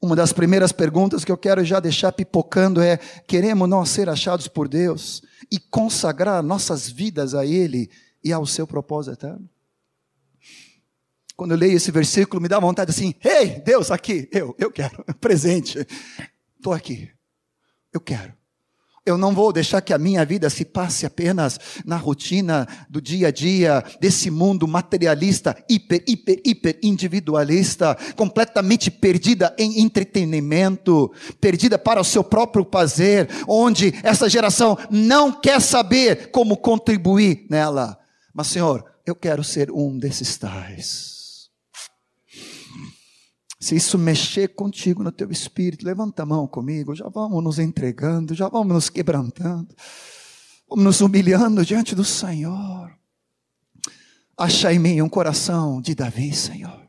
Uma 0.00 0.14
das 0.14 0.32
primeiras 0.32 0.70
perguntas 0.70 1.24
que 1.24 1.32
eu 1.32 1.36
quero 1.36 1.64
já 1.64 1.80
deixar 1.80 2.12
pipocando 2.12 2.80
é: 2.80 2.98
queremos 3.26 3.68
nós 3.68 3.88
ser 3.88 4.08
achados 4.08 4.46
por 4.46 4.68
Deus 4.68 5.22
e 5.50 5.58
consagrar 5.58 6.40
nossas 6.40 6.88
vidas 6.88 7.34
a 7.34 7.44
Ele? 7.44 7.90
E 8.22 8.32
ao 8.32 8.46
seu 8.46 8.66
propósito 8.66 9.14
eterno. 9.14 9.48
Quando 11.36 11.52
eu 11.52 11.58
leio 11.58 11.76
esse 11.76 11.90
versículo, 11.90 12.40
me 12.40 12.48
dá 12.48 12.60
vontade 12.60 12.90
assim: 12.90 13.14
Ei, 13.24 13.32
hey, 13.32 13.60
Deus, 13.60 13.90
aqui, 13.90 14.28
eu, 14.30 14.54
eu 14.58 14.70
quero, 14.70 15.04
presente, 15.20 15.86
estou 16.56 16.72
aqui, 16.72 17.10
eu 17.92 18.00
quero. 18.00 18.34
Eu 19.04 19.18
não 19.18 19.34
vou 19.34 19.52
deixar 19.52 19.80
que 19.80 19.92
a 19.92 19.98
minha 19.98 20.24
vida 20.24 20.48
se 20.48 20.64
passe 20.64 21.04
apenas 21.04 21.58
na 21.84 21.96
rotina 21.96 22.68
do 22.88 23.00
dia 23.00 23.28
a 23.28 23.30
dia, 23.32 23.82
desse 24.00 24.30
mundo 24.30 24.68
materialista, 24.68 25.56
hiper, 25.68 26.04
hiper, 26.06 26.40
hiper 26.44 26.78
individualista, 26.80 27.96
completamente 28.14 28.92
perdida 28.92 29.52
em 29.58 29.80
entretenimento, 29.80 31.12
perdida 31.40 31.76
para 31.76 32.00
o 32.00 32.04
seu 32.04 32.22
próprio 32.22 32.64
prazer, 32.64 33.28
onde 33.48 33.92
essa 34.04 34.28
geração 34.28 34.78
não 34.88 35.32
quer 35.32 35.60
saber 35.60 36.30
como 36.30 36.56
contribuir 36.56 37.44
nela. 37.50 38.01
Mas, 38.32 38.48
Senhor, 38.48 38.84
eu 39.06 39.14
quero 39.14 39.44
ser 39.44 39.70
um 39.70 39.98
desses 39.98 40.36
tais. 40.36 41.50
Se 43.60 43.76
isso 43.76 43.96
mexer 43.96 44.48
contigo 44.48 45.02
no 45.02 45.12
teu 45.12 45.30
espírito, 45.30 45.86
levanta 45.86 46.24
a 46.24 46.26
mão 46.26 46.48
comigo, 46.48 46.96
já 46.96 47.08
vamos 47.08 47.42
nos 47.44 47.58
entregando, 47.58 48.34
já 48.34 48.48
vamos 48.48 48.74
nos 48.74 48.88
quebrantando, 48.88 49.68
vamos 50.68 50.84
nos 50.84 51.00
humilhando 51.00 51.64
diante 51.64 51.94
do 51.94 52.04
Senhor. 52.04 52.92
Acha 54.36 54.72
em 54.72 54.78
mim 54.80 55.00
um 55.00 55.08
coração 55.08 55.80
de 55.80 55.94
Davi, 55.94 56.34
Senhor. 56.34 56.82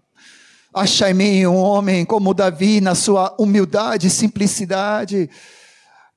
Acha 0.73 1.11
em 1.11 1.13
mim 1.13 1.45
um 1.45 1.57
homem 1.57 2.03
como 2.03 2.33
Davi, 2.33 2.81
na 2.81 2.95
sua 2.95 3.35
humildade 3.37 4.07
e 4.07 4.09
simplicidade 4.09 5.29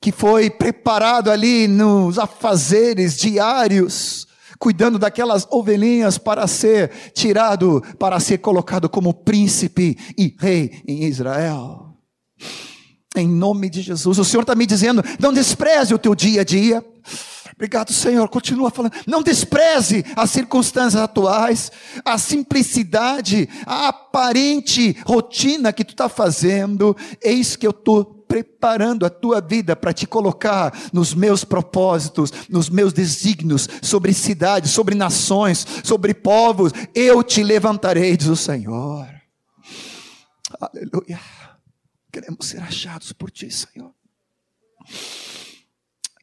que 0.00 0.12
foi 0.12 0.48
preparado 0.48 1.30
ali 1.30 1.68
nos 1.68 2.18
afazeres 2.18 3.16
diários, 3.16 4.25
cuidando 4.58 4.98
daquelas 4.98 5.46
ovelhinhas 5.50 6.18
para 6.18 6.46
ser 6.46 6.90
tirado, 7.12 7.82
para 7.98 8.18
ser 8.20 8.38
colocado 8.38 8.88
como 8.88 9.12
príncipe 9.12 9.96
e 10.16 10.34
rei 10.38 10.82
em 10.86 11.04
Israel. 11.04 11.94
Em 13.16 13.26
nome 13.26 13.70
de 13.70 13.80
Jesus, 13.80 14.18
o 14.18 14.24
Senhor 14.24 14.42
está 14.42 14.54
me 14.54 14.66
dizendo: 14.66 15.02
não 15.18 15.32
despreze 15.32 15.94
o 15.94 15.98
teu 15.98 16.14
dia 16.14 16.42
a 16.42 16.44
dia. 16.44 16.84
Obrigado, 17.54 17.90
Senhor. 17.90 18.28
Continua 18.28 18.70
falando. 18.70 18.92
Não 19.06 19.22
despreze 19.22 20.04
as 20.14 20.30
circunstâncias 20.30 21.02
atuais, 21.02 21.72
a 22.04 22.18
simplicidade, 22.18 23.48
a 23.64 23.88
aparente 23.88 24.94
rotina 25.06 25.72
que 25.72 25.82
tu 25.82 25.92
está 25.92 26.06
fazendo. 26.06 26.94
Eis 27.22 27.56
que 27.56 27.66
eu 27.66 27.70
estou 27.70 28.15
preparando 28.28 29.06
a 29.06 29.10
tua 29.10 29.40
vida 29.40 29.74
para 29.76 29.92
te 29.92 30.06
colocar 30.06 30.72
nos 30.92 31.14
meus 31.14 31.44
propósitos, 31.44 32.32
nos 32.48 32.68
meus 32.68 32.92
desígnios, 32.92 33.68
sobre 33.82 34.12
cidades, 34.12 34.70
sobre 34.70 34.94
nações, 34.94 35.66
sobre 35.84 36.14
povos. 36.14 36.72
Eu 36.94 37.22
te 37.22 37.42
levantarei, 37.42 38.16
diz 38.16 38.28
o 38.28 38.36
Senhor. 38.36 39.08
Aleluia. 40.60 41.20
Queremos 42.12 42.46
ser 42.46 42.62
achados 42.62 43.12
por 43.12 43.30
ti, 43.30 43.50
Senhor. 43.50 43.94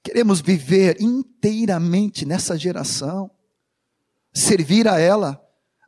Queremos 0.03 0.41
viver 0.41 0.97
inteiramente 0.99 2.25
nessa 2.25 2.57
geração, 2.57 3.31
servir 4.33 4.87
a 4.87 4.99
ela, 4.99 5.41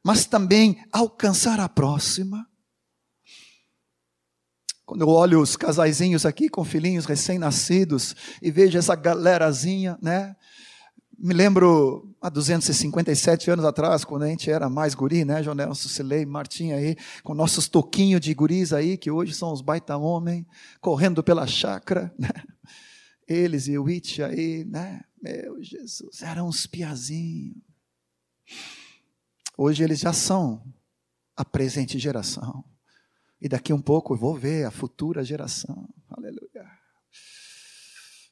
mas 0.03 0.25
também 0.25 0.83
alcançar 0.91 1.59
a 1.59 1.67
próxima. 1.67 2.47
Quando 4.85 5.01
eu 5.01 5.09
olho 5.09 5.41
os 5.41 5.55
casaizinhos 5.55 6.25
aqui 6.25 6.47
com 6.47 6.63
filhinhos 6.63 7.05
recém-nascidos 7.05 8.15
e 8.41 8.51
vejo 8.51 8.77
essa 8.77 8.95
galerazinha, 8.95 9.97
né? 10.01 10.35
Me 11.17 11.33
lembro 11.33 12.13
há 12.21 12.29
257 12.29 13.49
anos 13.49 13.65
atrás, 13.65 14.03
quando 14.03 14.23
a 14.23 14.27
gente 14.27 14.51
era 14.51 14.69
mais 14.69 14.93
guri, 14.93 15.23
né, 15.23 15.41
João 15.41 15.55
Nelson, 15.55 15.87
Cilei, 15.87 16.25
Martim 16.25 16.71
aí, 16.71 16.97
com 17.23 17.33
nossos 17.33 17.69
toquinhos 17.69 18.19
de 18.19 18.33
guris 18.33 18.73
aí, 18.73 18.97
que 18.97 19.09
hoje 19.09 19.33
são 19.33 19.51
os 19.53 19.61
baita 19.61 19.95
homem, 19.95 20.45
correndo 20.81 21.23
pela 21.23 21.47
chácara, 21.47 22.13
né? 22.19 22.29
Eles 23.27 23.67
e 23.67 23.77
o 23.77 23.87
It 23.87 24.21
aí, 24.21 24.65
né? 24.65 25.01
Meu 25.19 25.63
Jesus, 25.63 26.21
eram 26.21 26.47
uns 26.47 26.67
piazinhos. 26.67 27.57
Hoje 29.57 29.83
eles 29.83 29.99
já 29.99 30.13
são 30.13 30.61
a 31.35 31.43
presente 31.43 31.97
geração. 31.97 32.63
E 33.41 33.49
daqui 33.49 33.73
um 33.73 33.81
pouco 33.81 34.13
eu 34.13 34.17
vou 34.17 34.35
ver 34.35 34.65
a 34.65 34.71
futura 34.71 35.23
geração. 35.23 35.87
Aleluia. 36.09 36.65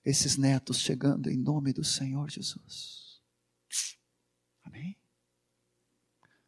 Esses 0.06 0.38
netos 0.38 0.80
chegando 0.80 1.30
em 1.30 1.38
nome 1.38 1.72
do 1.74 1.84
Senhor 1.84 2.30
Jesus. 2.30 3.22
Amém? 4.64 4.98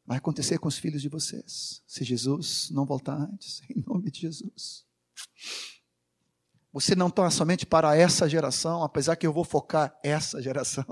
Vai 0.06 0.18
acontecer 0.18 0.58
com 0.60 0.68
os 0.68 0.78
filhos 0.78 1.02
de 1.02 1.10
vocês, 1.10 1.82
se 1.88 2.04
Jesus 2.04 2.70
não 2.70 2.86
voltar 2.86 3.16
antes, 3.16 3.62
em 3.70 3.84
nome 3.88 4.12
de 4.12 4.22
Jesus. 4.22 4.86
Você 6.72 6.94
não 6.94 7.08
está 7.08 7.30
somente 7.32 7.66
para 7.66 7.96
essa 7.96 8.28
geração, 8.28 8.84
apesar 8.84 9.16
que 9.16 9.26
eu 9.26 9.34
vou 9.34 9.46
focar 9.46 9.98
essa 10.04 10.42
geração. 10.42 10.86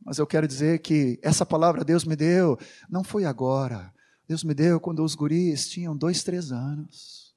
Mas 0.00 0.18
eu 0.18 0.26
quero 0.26 0.46
dizer 0.46 0.78
que 0.78 1.18
essa 1.22 1.44
palavra 1.44 1.84
Deus 1.84 2.04
me 2.04 2.14
deu, 2.14 2.56
não 2.88 3.02
foi 3.02 3.24
agora. 3.24 3.92
Deus 4.28 4.44
me 4.44 4.52
deu 4.52 4.78
quando 4.78 5.02
os 5.02 5.14
guris 5.14 5.68
tinham 5.70 5.96
dois, 5.96 6.22
três 6.22 6.52
anos. 6.52 7.34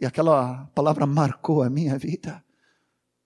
E 0.00 0.04
aquela 0.04 0.66
palavra 0.74 1.06
marcou 1.06 1.62
a 1.62 1.70
minha 1.70 1.96
vida. 1.96 2.44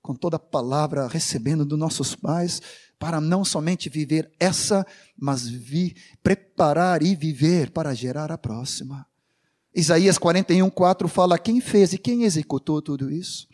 Com 0.03 0.15
toda 0.15 0.37
a 0.37 0.41
palavra 0.41 1.09
recebendo 1.09 1.65
dos 1.65 1.79
nossos 1.79 2.15
pais, 2.15 2.61
para 2.99 3.19
não 3.19 3.47
somente 3.47 3.89
viver 3.89 4.31
essa, 4.39 4.87
mas 5.17 5.49
vi, 5.49 5.97
preparar 6.23 7.03
e 7.03 7.17
viver 7.17 7.71
para 7.71 7.95
gerar 7.95 8.31
a 8.31 8.37
próxima. 8.37 9.07
Isaías 9.75 10.19
41, 10.19 10.69
4 10.69 11.09
fala: 11.09 11.39
quem 11.39 11.63
fez 11.63 11.95
e 11.95 11.99
quem 11.99 12.25
executou 12.25 12.83
tudo 12.83 13.11
isso? 13.11 13.49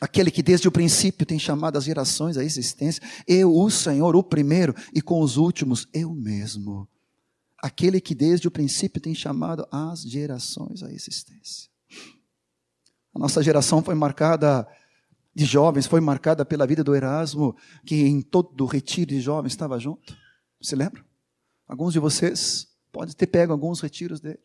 Aquele 0.00 0.32
que 0.32 0.42
desde 0.42 0.66
o 0.66 0.72
princípio 0.72 1.24
tem 1.24 1.38
chamado 1.38 1.76
as 1.76 1.84
gerações 1.84 2.36
à 2.36 2.42
existência, 2.42 3.02
eu, 3.26 3.54
o 3.54 3.70
Senhor, 3.70 4.16
o 4.16 4.22
primeiro, 4.22 4.74
e 4.92 5.00
com 5.00 5.20
os 5.20 5.36
últimos, 5.36 5.86
eu 5.92 6.12
mesmo. 6.12 6.88
Aquele 7.60 8.00
que 8.00 8.14
desde 8.14 8.46
o 8.46 8.50
princípio 8.50 9.00
tem 9.00 9.14
chamado 9.14 9.66
as 9.70 10.02
gerações 10.02 10.82
à 10.82 10.92
existência. 10.92 11.68
A 13.14 13.18
nossa 13.18 13.42
geração 13.42 13.82
foi 13.82 13.94
marcada 13.94 14.66
de 15.34 15.44
jovens, 15.44 15.86
foi 15.86 16.00
marcada 16.00 16.44
pela 16.44 16.66
vida 16.66 16.84
do 16.84 16.94
Erasmo, 16.94 17.56
que 17.84 18.06
em 18.06 18.20
todo 18.20 18.64
o 18.64 18.66
retiro 18.66 19.10
de 19.10 19.20
jovens 19.20 19.52
estava 19.52 19.78
junto. 19.78 20.16
Se 20.60 20.76
lembra? 20.76 21.04
Alguns 21.66 21.92
de 21.92 21.98
vocês 21.98 22.68
podem 22.92 23.14
ter 23.14 23.26
pego 23.26 23.52
alguns 23.52 23.80
retiros 23.80 24.20
dele 24.20 24.40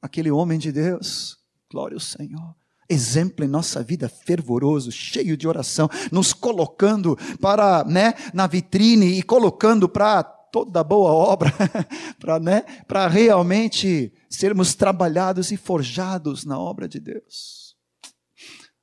aquele 0.00 0.30
homem 0.30 0.58
de 0.58 0.72
Deus, 0.72 1.38
glória 1.70 1.96
ao 1.96 2.00
Senhor, 2.00 2.54
exemplo 2.88 3.44
em 3.44 3.48
nossa 3.48 3.82
vida 3.82 4.08
fervoroso, 4.08 4.92
cheio 4.92 5.36
de 5.36 5.48
oração, 5.48 5.88
nos 6.12 6.32
colocando 6.32 7.16
para, 7.40 7.84
né, 7.84 8.14
na 8.32 8.46
vitrine 8.46 9.18
e 9.18 9.22
colocando 9.22 9.88
para 9.88 10.22
toda 10.64 10.82
boa 10.82 11.12
obra, 11.12 11.52
para, 12.18 12.40
né, 12.40 12.64
realmente 13.10 14.10
sermos 14.30 14.74
trabalhados 14.74 15.52
e 15.52 15.56
forjados 15.58 16.46
na 16.46 16.58
obra 16.58 16.88
de 16.88 16.98
Deus. 16.98 17.76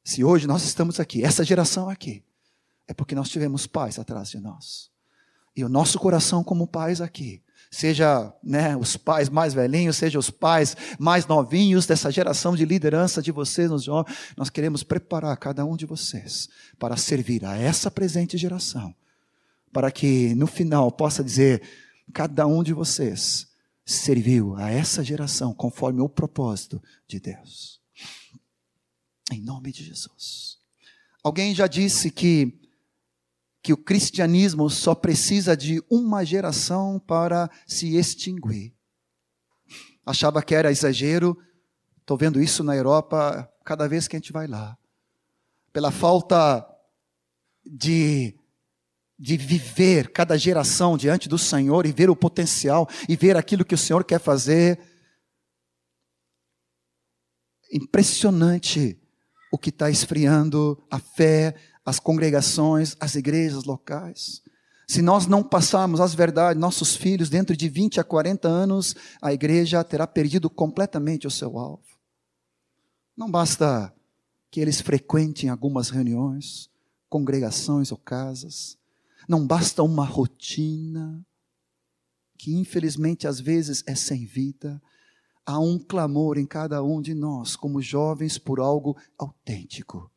Se 0.04 0.24
hoje 0.24 0.46
nós 0.46 0.64
estamos 0.66 1.00
aqui, 1.00 1.24
essa 1.24 1.44
geração 1.44 1.90
aqui, 1.90 2.24
é 2.88 2.94
porque 2.94 3.16
nós 3.16 3.28
tivemos 3.28 3.66
pais 3.66 3.98
atrás 3.98 4.30
de 4.30 4.40
nós. 4.40 4.92
E 5.56 5.64
o 5.64 5.70
nosso 5.70 5.98
coração 5.98 6.44
como 6.44 6.68
pais 6.68 7.02
aqui 7.02 7.42
seja 7.72 8.32
né, 8.44 8.78
os 8.78 8.96
pais 8.96 9.28
mais 9.30 9.56
velhinhos, 9.56 9.98
seja 9.98 10.20
os 10.20 10.30
pais 10.30 10.78
mais 11.00 11.26
novinhos 11.26 11.88
dessa 11.88 12.12
geração 12.12 12.56
de 12.56 12.66
liderança 12.66 13.20
de 13.20 13.32
vocês, 13.32 13.72
nos 13.72 13.84
jovens, 13.84 14.16
nós 14.38 14.52
queremos 14.52 14.84
preparar 14.84 15.36
cada 15.38 15.66
um 15.66 15.76
de 15.76 15.88
vocês 15.88 16.50
para 16.78 16.96
servir 16.98 17.44
a 17.44 17.58
essa 17.58 17.90
presente 17.90 18.38
geração, 18.38 18.94
para 19.74 19.92
que 19.92 20.36
no 20.36 20.48
final 20.48 20.92
possa 20.92 21.24
dizer, 21.24 21.62
cada 22.14 22.46
um 22.46 22.64
de 22.64 22.72
vocês 22.72 23.48
serviu 23.86 24.56
a 24.56 24.70
essa 24.70 25.04
geração 25.04 25.54
conforme 25.54 26.00
o 26.00 26.08
propósito 26.08 26.82
de 27.08 27.20
Deus. 27.20 27.82
Em 29.32 29.42
nome 29.42 29.72
de 29.72 29.84
Jesus. 29.84 30.60
Alguém 31.24 31.56
já 31.56 31.68
disse 31.68 32.12
que 32.12 32.60
que 33.64 33.72
o 33.72 33.78
cristianismo 33.78 34.70
só 34.70 34.94
precisa 34.94 35.56
de 35.56 35.82
uma 35.90 36.26
geração 36.26 37.00
para 37.00 37.50
se 37.66 37.96
extinguir. 37.96 38.76
Achava 40.06 40.44
que 40.44 40.54
era 40.54 40.70
exagero, 40.70 41.38
estou 42.02 42.18
vendo 42.18 42.42
isso 42.42 42.62
na 42.62 42.76
Europa 42.76 43.50
cada 43.64 43.88
vez 43.88 44.06
que 44.06 44.18
a 44.18 44.20
gente 44.20 44.34
vai 44.34 44.48
lá. 44.48 44.78
Pela 45.72 45.92
falta 45.92 46.68
de, 47.66 48.38
de 49.18 49.38
viver 49.38 50.12
cada 50.12 50.38
geração 50.38 50.98
diante 50.98 51.30
do 51.30 51.38
Senhor 51.38 51.86
e 51.86 51.92
ver 51.92 52.10
o 52.10 52.16
potencial 52.16 52.90
e 53.08 53.16
ver 53.16 53.38
aquilo 53.38 53.66
que 53.66 53.76
o 53.76 53.78
Senhor 53.78 54.04
quer 54.04 54.20
fazer. 54.20 54.80
Impressionante 57.72 59.00
o 59.52 59.58
que 59.58 59.70
está 59.70 59.90
esfriando 59.90 60.84
a 60.90 61.00
fé, 61.00 61.56
as 61.86 62.00
congregações, 62.00 62.96
as 63.00 63.16
igrejas 63.16 63.64
locais. 63.66 64.42
Se 64.88 65.02
nós 65.02 65.28
não 65.28 65.44
passarmos 65.44 66.02
as 66.02 66.14
verdades, 66.14 66.60
nossos 66.60 66.96
filhos, 66.96 67.30
dentro 67.30 67.56
de 67.56 67.70
20 67.70 68.00
a 68.00 68.04
40 68.04 68.48
anos, 68.48 68.96
a 69.22 69.34
igreja 69.34 69.84
terá 69.84 70.06
perdido 70.06 70.50
completamente 70.50 71.26
o 71.26 71.32
seu 71.32 71.58
alvo. 71.58 71.84
Não 73.16 73.30
basta 73.30 73.94
que 74.52 74.60
eles 74.60 74.82
frequentem 74.82 75.50
algumas 75.50 75.90
reuniões, 75.90 76.70
congregações 77.10 77.92
ou 77.92 77.98
casas. 77.98 78.78
Não 79.28 79.46
basta 79.46 79.84
uma 79.84 80.06
rotina, 80.06 81.26
que 82.38 82.54
infelizmente 82.56 83.28
às 83.28 83.40
vezes 83.40 83.84
é 83.88 83.96
sem 83.96 84.26
vida. 84.26 84.82
Há 85.46 85.60
um 85.60 85.78
clamor 85.78 86.38
em 86.38 86.46
cada 86.46 86.82
um 86.84 87.02
de 87.02 87.14
nós, 87.14 87.56
como 87.56 87.82
jovens, 87.82 88.38
por 88.38 88.60
algo 88.60 88.98
autêntico 89.18 90.12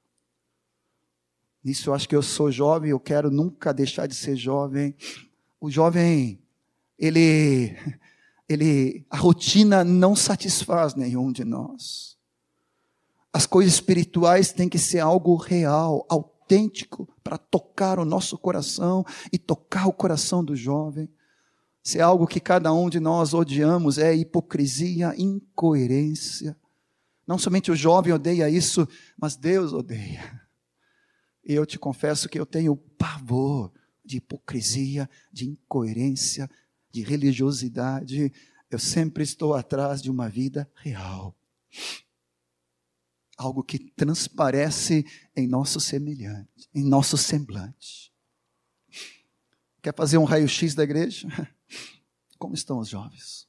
Nisso 1.67 1.91
eu 1.91 1.95
acho 1.95 2.09
que 2.09 2.15
eu 2.15 2.23
sou 2.23 2.49
jovem, 2.53 2.91
eu 2.91 3.01
quero 3.01 3.29
nunca 3.29 3.75
deixar 3.75 4.07
de 4.07 4.15
ser 4.15 4.37
jovem. 4.37 4.95
O 5.61 5.69
jovem, 5.69 6.41
ele, 6.97 7.77
ele, 8.49 9.05
a 9.11 9.17
rotina 9.17 9.83
não 9.83 10.15
satisfaz 10.15 10.95
nenhum 10.95 11.33
de 11.33 11.45
nós. 11.45 12.17
As 13.33 13.47
coisas 13.47 13.75
espirituais 13.75 14.53
têm 14.53 14.69
que 14.69 14.79
ser 14.79 15.01
algo 15.01 15.35
real, 15.35 16.07
autêntico, 16.09 16.36
para 17.23 17.39
tocar 17.39 17.99
o 17.99 18.05
nosso 18.05 18.39
coração 18.39 19.05
e 19.33 19.39
tocar 19.39 19.87
o 19.87 19.93
coração 19.93 20.45
do 20.45 20.55
jovem. 20.55 21.09
Se 21.83 21.99
é 21.99 22.03
algo 22.03 22.27
que 22.27 22.41
cada 22.41 22.73
um 22.73 22.91
de 22.91 22.99
nós 22.99 23.33
odiamos, 23.33 23.99
é 23.99 24.15
hipocrisia, 24.15 25.15
incoerência. 25.17 26.57
Não 27.27 27.39
somente 27.39 27.71
o 27.71 27.77
jovem 27.77 28.13
odeia 28.13 28.49
isso, 28.49 28.89
mas 29.17 29.37
Deus 29.37 29.73
odeia. 29.73 30.41
E 31.45 31.53
eu 31.53 31.65
te 31.65 31.79
confesso 31.79 32.29
que 32.29 32.39
eu 32.39 32.47
tenho 32.47 32.77
pavor 32.77 33.73
de 34.05 34.17
hipocrisia, 34.17 35.09
de 35.33 35.49
incoerência, 35.49 36.51
de 36.91 37.03
religiosidade. 37.03 38.33
Eu 38.71 38.79
sempre 38.79 39.23
estou 39.23 39.55
atrás 39.55 40.03
de 40.03 40.11
uma 40.11 40.29
vida 40.29 40.69
real. 40.75 41.37
Algo 43.37 43.63
que 43.63 43.79
transparece 43.79 45.05
em 45.37 45.47
nosso 45.47 45.79
semelhante, 45.79 46.69
em 46.75 46.85
nosso 46.85 47.17
semblante. 47.17 48.13
Quer 49.83 49.95
fazer 49.95 50.19
um 50.19 50.25
raio-x 50.25 50.75
da 50.75 50.83
igreja? 50.83 51.29
Como 52.39 52.55
estão 52.55 52.79
os 52.79 52.89
jovens? 52.89 53.46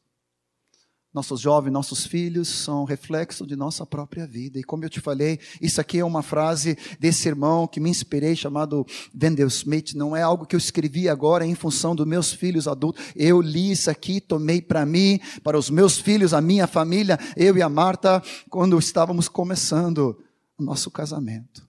Nossos 1.18 1.42
jovens, 1.42 1.72
nossos 1.72 2.06
filhos 2.06 2.48
são 2.48 2.84
reflexo 2.84 3.44
de 3.44 3.56
nossa 3.56 3.88
própria 3.88 4.28
vida. 4.28 4.60
E 4.60 4.64
como 4.64 4.86
eu 4.86 4.90
te 4.90 5.02
falei, 5.02 5.40
isso 5.60 5.82
aqui 5.82 5.98
é 5.98 6.06
uma 6.06 6.22
frase 6.22 6.78
desse 7.00 7.28
irmão 7.28 7.66
que 7.66 7.80
me 7.80 7.90
inspirei, 7.90 8.36
chamado 8.36 8.86
Wendell 9.20 9.48
Smith. 9.48 9.96
Não 9.96 10.16
é 10.16 10.22
algo 10.22 10.46
que 10.46 10.56
eu 10.56 10.60
escrevi 10.60 11.10
agora 11.10 11.44
em 11.44 11.56
função 11.56 11.96
dos 11.96 12.06
meus 12.06 12.32
filhos 12.32 12.68
adultos. 12.68 13.04
Eu 13.16 13.42
li 13.42 13.72
isso 13.72 13.90
aqui, 13.90 14.22
tomei 14.22 14.62
para 14.62 14.86
mim, 14.86 15.20
para 15.44 15.58
os 15.58 15.72
meus 15.72 15.98
filhos, 15.98 16.36
a 16.36 16.40
minha 16.40 16.68
família, 16.68 17.18
eu 17.36 17.58
e 17.58 17.64
a 17.64 17.68
Marta, 17.68 18.22
quando 18.48 18.78
estávamos 18.78 19.28
começando 19.28 20.24
o 20.56 20.62
nosso 20.64 20.92
casamento. 20.92 21.68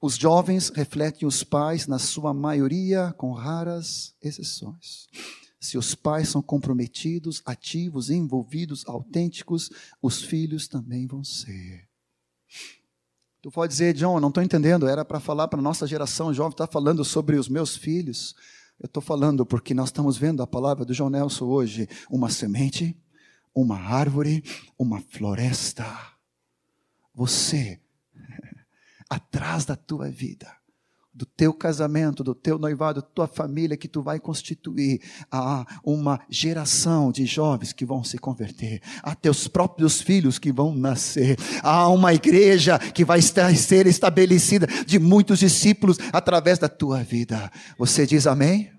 Os 0.00 0.16
jovens 0.16 0.70
refletem 0.70 1.28
os 1.28 1.44
pais, 1.44 1.86
na 1.86 2.00
sua 2.00 2.34
maioria, 2.34 3.14
com 3.16 3.30
raras 3.30 4.12
exceções. 4.20 5.06
Se 5.62 5.78
os 5.78 5.94
pais 5.94 6.28
são 6.28 6.42
comprometidos, 6.42 7.40
ativos, 7.46 8.10
envolvidos, 8.10 8.84
autênticos, 8.84 9.70
os 10.02 10.20
filhos 10.20 10.66
também 10.66 11.06
vão 11.06 11.22
ser. 11.22 11.88
Tu 13.40 13.48
pode 13.48 13.70
dizer, 13.70 13.94
John, 13.94 14.18
não 14.18 14.26
estou 14.26 14.42
entendendo, 14.42 14.88
era 14.88 15.04
para 15.04 15.20
falar 15.20 15.46
para 15.46 15.60
a 15.60 15.62
nossa 15.62 15.86
geração 15.86 16.34
jovem, 16.34 16.50
está 16.50 16.66
falando 16.66 17.04
sobre 17.04 17.36
os 17.36 17.48
meus 17.48 17.76
filhos. 17.76 18.34
Eu 18.76 18.86
estou 18.86 19.00
falando 19.00 19.46
porque 19.46 19.72
nós 19.72 19.90
estamos 19.90 20.18
vendo 20.18 20.42
a 20.42 20.48
palavra 20.48 20.84
do 20.84 20.92
João 20.92 21.08
Nelson 21.08 21.44
hoje: 21.44 21.88
uma 22.10 22.28
semente, 22.28 23.00
uma 23.54 23.78
árvore, 23.78 24.42
uma 24.76 25.00
floresta. 25.00 25.86
Você, 27.14 27.80
atrás 29.08 29.64
da 29.64 29.76
tua 29.76 30.10
vida, 30.10 30.52
do 31.14 31.26
teu 31.26 31.52
casamento, 31.52 32.24
do 32.24 32.34
teu 32.34 32.58
noivado, 32.58 33.02
da 33.02 33.06
tua 33.06 33.26
família 33.26 33.76
que 33.76 33.86
tu 33.86 34.00
vai 34.02 34.18
constituir, 34.18 35.00
há 35.30 35.66
uma 35.84 36.20
geração 36.30 37.12
de 37.12 37.26
jovens 37.26 37.72
que 37.72 37.84
vão 37.84 38.02
se 38.02 38.16
converter, 38.16 38.80
há 39.02 39.14
teus 39.14 39.46
próprios 39.46 40.00
filhos 40.00 40.38
que 40.38 40.50
vão 40.50 40.74
nascer, 40.74 41.38
há 41.62 41.88
uma 41.88 42.14
igreja 42.14 42.78
que 42.78 43.04
vai 43.04 43.18
estar, 43.18 43.54
ser 43.54 43.86
estabelecida 43.86 44.66
de 44.86 44.98
muitos 44.98 45.38
discípulos 45.38 45.98
através 46.12 46.58
da 46.58 46.68
tua 46.68 47.02
vida. 47.02 47.50
Você 47.76 48.06
diz 48.06 48.26
amém? 48.26 48.70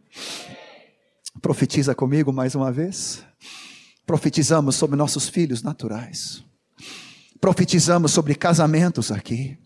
Profetiza 1.39 1.93
comigo 1.93 2.33
mais 2.33 2.55
uma 2.55 2.71
vez. 2.71 3.23
Profetizamos 4.07 4.75
sobre 4.75 4.95
nossos 4.95 5.29
filhos 5.29 5.61
naturais. 5.61 6.43
Profetizamos 7.39 8.11
sobre 8.11 8.33
casamentos 8.33 9.11
aqui 9.11 9.57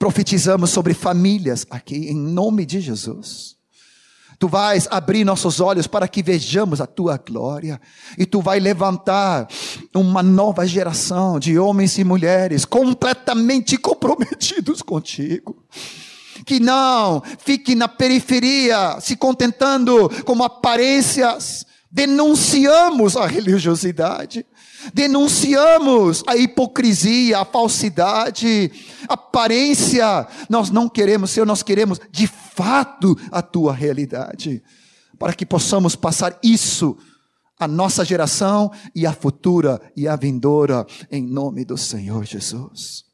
profetizamos 0.00 0.70
sobre 0.70 0.94
famílias 0.94 1.66
aqui, 1.68 2.08
em 2.08 2.16
nome 2.16 2.64
de 2.64 2.80
Jesus. 2.80 3.56
Tu 4.38 4.48
vais 4.48 4.88
abrir 4.90 5.24
nossos 5.24 5.60
olhos 5.60 5.86
para 5.86 6.08
que 6.08 6.22
vejamos 6.22 6.80
a 6.80 6.86
tua 6.86 7.18
glória, 7.18 7.78
e 8.16 8.24
tu 8.24 8.40
vai 8.40 8.58
levantar 8.58 9.46
uma 9.94 10.22
nova 10.22 10.66
geração 10.66 11.38
de 11.38 11.58
homens 11.58 11.98
e 11.98 12.04
mulheres 12.04 12.64
completamente 12.64 13.76
comprometidos 13.76 14.80
contigo 14.80 15.62
que 16.46 16.58
não 16.58 17.22
fique 17.38 17.74
na 17.74 17.86
periferia, 17.86 18.98
se 19.00 19.14
contentando 19.14 20.08
com 20.24 20.42
aparências. 20.42 21.66
Denunciamos 21.92 23.16
a 23.16 23.26
religiosidade, 23.26 24.46
Denunciamos 24.94 26.22
a 26.26 26.36
hipocrisia, 26.36 27.38
a 27.38 27.44
falsidade, 27.44 28.70
a 29.08 29.14
aparência. 29.14 30.26
Nós 30.48 30.70
não 30.70 30.88
queremos, 30.88 31.30
Senhor, 31.30 31.46
nós 31.46 31.62
queremos 31.62 32.00
de 32.10 32.26
fato 32.26 33.16
a 33.30 33.42
tua 33.42 33.72
realidade, 33.72 34.62
para 35.18 35.32
que 35.32 35.44
possamos 35.44 35.94
passar 35.94 36.38
isso 36.42 36.96
à 37.58 37.68
nossa 37.68 38.04
geração 38.04 38.72
e 38.94 39.06
à 39.06 39.12
futura 39.12 39.80
e 39.94 40.08
à 40.08 40.16
vindoura, 40.16 40.86
em 41.10 41.22
nome 41.22 41.64
do 41.64 41.76
Senhor 41.76 42.24
Jesus. 42.24 43.04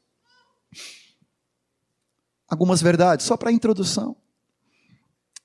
Algumas 2.47 2.81
verdades, 2.81 3.25
só 3.25 3.35
para 3.35 3.51
introdução. 3.51 4.15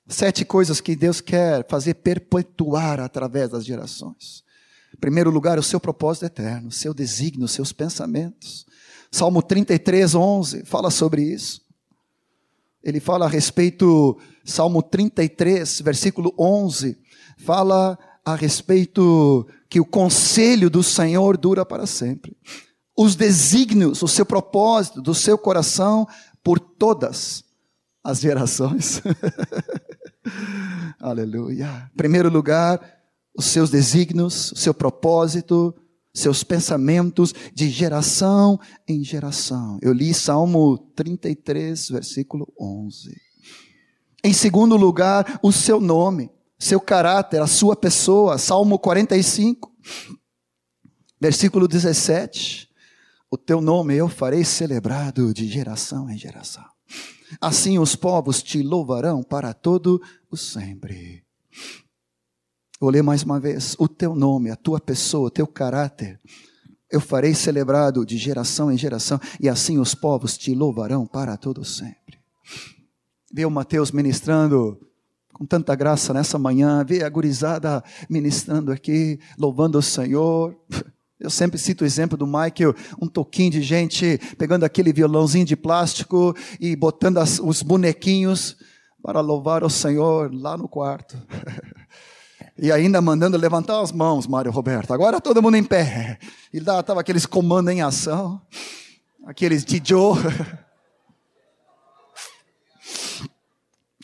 Sete 0.06 0.44
coisas 0.44 0.80
que 0.80 0.94
Deus 0.94 1.20
quer 1.20 1.66
fazer 1.68 1.94
perpetuar 1.94 3.00
através 3.00 3.50
das 3.50 3.64
gerações. 3.64 4.44
Primeiro 5.00 5.30
lugar, 5.30 5.58
o 5.58 5.62
seu 5.62 5.80
propósito 5.80 6.26
eterno, 6.26 6.68
o 6.68 6.72
seu 6.72 6.92
desígnio, 6.92 7.44
os 7.44 7.52
seus 7.52 7.72
pensamentos. 7.72 8.66
Salmo 9.10 9.42
33, 9.42 10.14
11 10.14 10.64
fala 10.64 10.90
sobre 10.90 11.22
isso. 11.22 11.60
Ele 12.82 12.98
fala 12.98 13.26
a 13.26 13.28
respeito, 13.28 14.18
Salmo 14.44 14.82
33, 14.82 15.80
versículo 15.82 16.34
11, 16.38 16.98
fala 17.38 17.98
a 18.24 18.34
respeito 18.34 19.46
que 19.68 19.80
o 19.80 19.84
conselho 19.84 20.68
do 20.68 20.82
Senhor 20.82 21.36
dura 21.36 21.64
para 21.64 21.86
sempre. 21.86 22.36
Os 22.96 23.14
desígnios, 23.14 24.02
o 24.02 24.08
seu 24.08 24.26
propósito 24.26 25.00
do 25.00 25.14
seu 25.14 25.38
coração 25.38 26.06
por 26.42 26.58
todas 26.58 27.44
as 28.02 28.20
gerações. 28.20 29.00
Aleluia. 31.00 31.90
Primeiro 31.96 32.28
lugar, 32.28 32.80
os 33.34 33.46
seus 33.46 33.70
desígnios, 33.70 34.52
o 34.52 34.56
seu 34.56 34.74
propósito, 34.74 35.74
seus 36.14 36.44
pensamentos 36.44 37.34
de 37.54 37.70
geração 37.70 38.60
em 38.86 39.02
geração. 39.02 39.78
Eu 39.80 39.92
li 39.92 40.12
Salmo 40.12 40.78
33, 40.94 41.88
versículo 41.88 42.52
11. 42.60 43.16
Em 44.22 44.32
segundo 44.32 44.76
lugar, 44.76 45.40
o 45.42 45.50
seu 45.50 45.80
nome, 45.80 46.30
seu 46.58 46.80
caráter, 46.80 47.40
a 47.40 47.46
sua 47.46 47.74
pessoa. 47.74 48.38
Salmo 48.38 48.78
45, 48.78 49.72
versículo 51.20 51.66
17. 51.66 52.68
O 53.30 53.38
teu 53.38 53.62
nome 53.62 53.96
eu 53.96 54.08
farei 54.08 54.44
celebrado 54.44 55.32
de 55.32 55.48
geração 55.48 56.10
em 56.10 56.18
geração. 56.18 56.64
Assim 57.40 57.78
os 57.78 57.96
povos 57.96 58.42
te 58.42 58.62
louvarão 58.62 59.22
para 59.22 59.54
todo 59.54 60.00
o 60.30 60.36
sempre. 60.36 61.24
Vou 62.82 62.90
ler 62.90 63.00
mais 63.00 63.22
uma 63.22 63.38
vez. 63.38 63.76
O 63.78 63.86
teu 63.86 64.12
nome, 64.12 64.50
a 64.50 64.56
tua 64.56 64.80
pessoa, 64.80 65.28
o 65.28 65.30
teu 65.30 65.46
caráter, 65.46 66.18
eu 66.90 67.00
farei 67.00 67.32
celebrado 67.32 68.04
de 68.04 68.18
geração 68.18 68.72
em 68.72 68.76
geração, 68.76 69.20
e 69.38 69.48
assim 69.48 69.78
os 69.78 69.94
povos 69.94 70.36
te 70.36 70.52
louvarão 70.52 71.06
para 71.06 71.36
todo 71.36 71.64
sempre. 71.64 72.18
Vê 73.32 73.46
o 73.46 73.50
Mateus 73.52 73.92
ministrando 73.92 74.80
com 75.32 75.46
tanta 75.46 75.76
graça 75.76 76.12
nessa 76.12 76.40
manhã, 76.40 76.84
vê 76.84 77.04
a 77.04 77.08
gurizada 77.08 77.84
ministrando 78.10 78.72
aqui, 78.72 79.20
louvando 79.38 79.78
o 79.78 79.82
Senhor. 79.82 80.52
Eu 81.20 81.30
sempre 81.30 81.60
cito 81.60 81.84
o 81.84 81.86
exemplo 81.86 82.18
do 82.18 82.26
Michael, 82.26 82.74
um 83.00 83.06
toquinho 83.06 83.52
de 83.52 83.62
gente 83.62 84.18
pegando 84.36 84.64
aquele 84.64 84.92
violãozinho 84.92 85.46
de 85.46 85.54
plástico 85.54 86.34
e 86.58 86.74
botando 86.74 87.18
as, 87.18 87.38
os 87.38 87.62
bonequinhos 87.62 88.56
para 89.00 89.20
louvar 89.20 89.62
o 89.62 89.70
Senhor 89.70 90.34
lá 90.34 90.56
no 90.56 90.66
quarto. 90.66 91.16
E 92.58 92.70
ainda 92.70 93.00
mandando 93.00 93.36
levantar 93.36 93.80
as 93.80 93.90
mãos, 93.92 94.26
Mário 94.26 94.50
Roberto. 94.50 94.92
Agora 94.92 95.20
todo 95.20 95.42
mundo 95.42 95.56
em 95.56 95.64
pé. 95.64 96.18
E 96.52 96.58
estava 96.58 97.00
aqueles 97.00 97.26
comandos 97.26 97.72
em 97.72 97.82
ação. 97.82 98.40
Aqueles 99.24 99.64
Joe. 99.84 100.18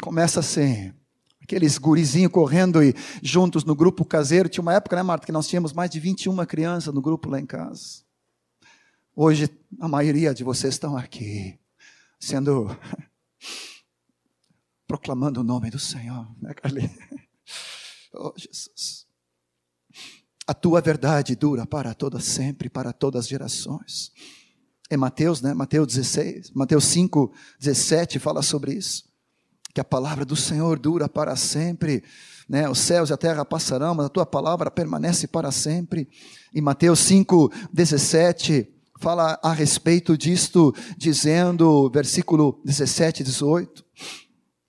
Começa 0.01 0.41
assim. 0.41 0.93
Aqueles 1.43 1.79
gurizinhos 1.79 2.33
correndo 2.33 2.83
e 2.83 2.95
juntos 3.23 3.65
no 3.65 3.75
grupo 3.75 4.05
caseiro. 4.05 4.49
Tinha 4.49 4.63
uma 4.63 4.75
época, 4.75 4.97
né, 4.97 5.03
Marta, 5.03 5.27
que 5.27 5.33
nós 5.33 5.47
tínhamos 5.47 5.73
mais 5.73 5.91
de 5.91 6.01
21 6.01 6.45
crianças 6.47 6.93
no 6.93 7.01
grupo 7.01 7.29
lá 7.29 7.39
em 7.39 7.47
casa. 7.47 8.03
Hoje, 9.15 9.51
a 9.81 9.89
maioria 9.89 10.33
de 10.33 10.45
vocês 10.45 10.75
estão 10.75 10.97
aqui, 10.97 11.59
sendo. 12.19 12.75
proclamando 14.89 15.43
o 15.43 15.45
nome 15.45 15.69
do 15.71 15.79
Senhor, 15.79 16.27
né, 16.41 16.55
Carlinhos? 16.55 16.91
Oh, 18.19 18.33
Jesus. 18.37 19.07
A 20.45 20.53
tua 20.53 20.81
verdade 20.81 21.37
dura 21.37 21.65
para 21.67 21.95
toda 21.95 22.19
sempre, 22.19 22.69
para 22.69 22.93
todas 22.93 23.25
as 23.25 23.29
gerações. 23.29 24.11
É 24.91 24.97
Mateus, 24.97 25.41
né? 25.41 25.55
Mateus 25.55 25.87
16, 25.87 26.51
Mateus 26.51 26.85
5, 26.87 27.33
17 27.61 28.19
fala 28.19 28.43
sobre 28.43 28.73
isso. 28.73 29.05
Que 29.73 29.81
a 29.81 29.85
palavra 29.85 30.25
do 30.25 30.35
Senhor 30.35 30.79
dura 30.79 31.09
para 31.09 31.37
sempre, 31.37 32.03
né? 32.49 32.69
Os 32.69 32.79
céus 32.79 33.11
e 33.11 33.13
a 33.13 33.17
terra 33.17 33.45
passarão, 33.45 33.95
mas 33.95 34.07
a 34.07 34.09
tua 34.09 34.27
palavra 34.27 34.71
permanece 34.71 35.29
para 35.29 35.53
sempre. 35.53 36.09
E 36.53 36.61
Mateus 36.61 36.99
5, 37.01 37.53
17 37.73 38.69
fala 38.99 39.39
a 39.43 39.53
respeito 39.53 40.19
disto, 40.19 40.75
dizendo, 40.97 41.89
versículo 41.91 42.61
17 42.65 43.21
e 43.21 43.25
18: 43.25 43.85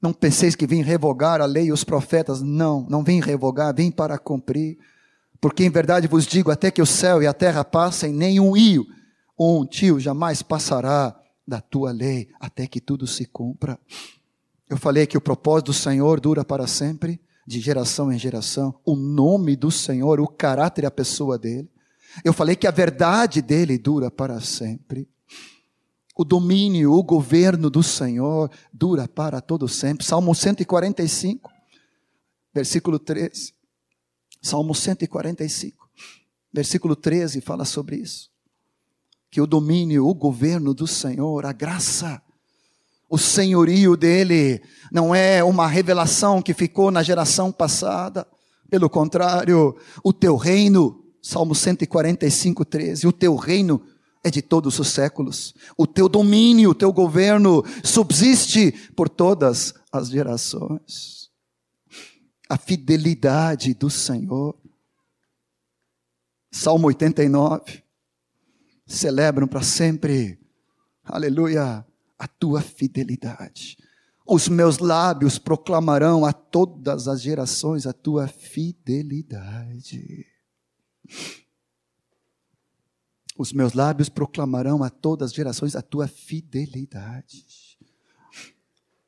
Não 0.02 0.14
penseis 0.14 0.56
que 0.56 0.66
vim 0.66 0.82
revogar 0.82 1.42
a 1.42 1.46
lei 1.46 1.66
e 1.66 1.72
os 1.72 1.84
profetas. 1.84 2.42
Não, 2.42 2.86
não 2.90 3.04
vim 3.04 3.20
revogar, 3.20 3.76
vim 3.76 3.92
para 3.92 4.18
cumprir. 4.18 4.78
Porque 5.42 5.64
em 5.64 5.70
verdade 5.70 6.08
vos 6.08 6.26
digo: 6.26 6.52
até 6.52 6.72
que 6.72 6.82
o 6.82 6.86
céu 6.86 7.22
e 7.22 7.28
a 7.28 7.34
terra 7.34 7.64
passem, 7.64 8.14
nem 8.14 8.40
um 8.40 8.56
io, 8.56 8.86
um 9.38 9.66
tio 9.66 10.00
jamais 10.00 10.42
passará 10.42 11.16
da 11.48 11.60
tua 11.60 11.92
lei, 11.92 12.30
até 12.40 12.68
que 12.68 12.80
tudo 12.80 13.08
se 13.08 13.26
cumpra. 13.26 13.80
Eu 14.70 14.78
falei 14.78 15.08
que 15.08 15.18
o 15.18 15.22
propósito 15.22 15.68
do 15.68 15.74
Senhor 15.74 16.20
dura 16.20 16.46
para 16.46 16.68
sempre, 16.68 17.20
de 17.48 17.60
geração 17.60 18.12
em 18.12 18.20
geração. 18.20 18.76
O 18.86 18.96
nome 18.96 19.56
do 19.56 19.72
Senhor, 19.72 20.20
o 20.20 20.28
caráter 20.28 20.84
e 20.84 20.86
a 20.86 20.92
pessoa 20.92 21.38
dele. 21.40 21.68
Eu 22.24 22.34
falei 22.34 22.56
que 22.56 22.68
a 22.68 22.72
verdade 22.72 23.42
dele 23.42 23.78
dura 23.78 24.12
para 24.12 24.40
sempre. 24.40 25.08
O 26.20 26.26
domínio, 26.26 26.92
o 26.92 27.02
governo 27.02 27.70
do 27.70 27.82
Senhor 27.82 28.52
dura 28.74 29.08
para 29.08 29.40
todo 29.40 29.70
sempre. 29.70 30.06
Salmo 30.06 30.36
145, 30.36 31.50
versículo 32.54 33.00
13. 33.00 33.54
Salmo 34.42 34.76
145, 34.76 35.90
versículo 36.52 36.94
13 36.94 37.40
fala 37.40 37.64
sobre 37.64 37.96
isso. 37.96 38.30
Que 39.32 39.40
o 39.40 39.48
domínio, 39.48 40.06
o 40.06 40.14
governo 40.14 40.74
do 40.74 40.86
Senhor, 40.86 41.46
a 41.46 41.54
graça, 41.54 42.22
o 43.10 43.18
senhorio 43.18 43.96
dele 43.96 44.62
não 44.92 45.16
é 45.16 45.42
uma 45.42 45.68
revelação 45.68 46.42
que 46.42 46.54
ficou 46.54 46.92
na 46.92 47.02
geração 47.02 47.50
passada. 47.50 48.28
Pelo 48.70 48.90
contrário, 48.90 49.74
o 50.04 50.12
teu 50.12 50.36
reino 50.36 51.00
Salmo 51.22 51.54
145, 51.54 52.66
13. 52.66 53.08
O 53.08 53.12
teu 53.12 53.36
reino 53.36 53.82
é 54.24 54.30
de 54.30 54.42
todos 54.42 54.80
os 54.80 54.88
séculos. 54.90 55.54
O 55.78 55.88
teu 55.88 56.10
domínio, 56.10 56.72
o 56.72 56.76
teu 56.76 56.92
governo 56.92 57.64
subsiste 57.84 58.72
por 58.96 59.08
todas 59.08 59.74
as 59.92 60.10
gerações. 60.10 61.30
A 62.50 62.58
fidelidade 62.58 63.74
do 63.74 63.90
Senhor. 63.90 64.58
Salmo 66.52 66.88
89. 66.88 67.84
Celebram 68.86 69.48
para 69.48 69.62
sempre, 69.62 70.40
aleluia, 71.04 71.86
a 72.18 72.28
tua 72.28 72.60
fidelidade. 72.62 73.78
Os 74.28 74.48
meus 74.48 74.80
lábios 74.80 75.40
proclamarão 75.40 76.26
a 76.26 76.34
todas 76.34 77.08
as 77.08 77.22
gerações 77.22 77.86
a 77.88 77.94
tua 77.94 78.28
fidelidade. 78.28 80.26
Os 83.40 83.54
meus 83.54 83.72
lábios 83.72 84.10
proclamarão 84.10 84.84
a 84.84 84.90
todas 84.90 85.30
as 85.30 85.34
gerações 85.34 85.74
a 85.74 85.82
tua 85.82 86.10
fidelidade. 86.10 87.46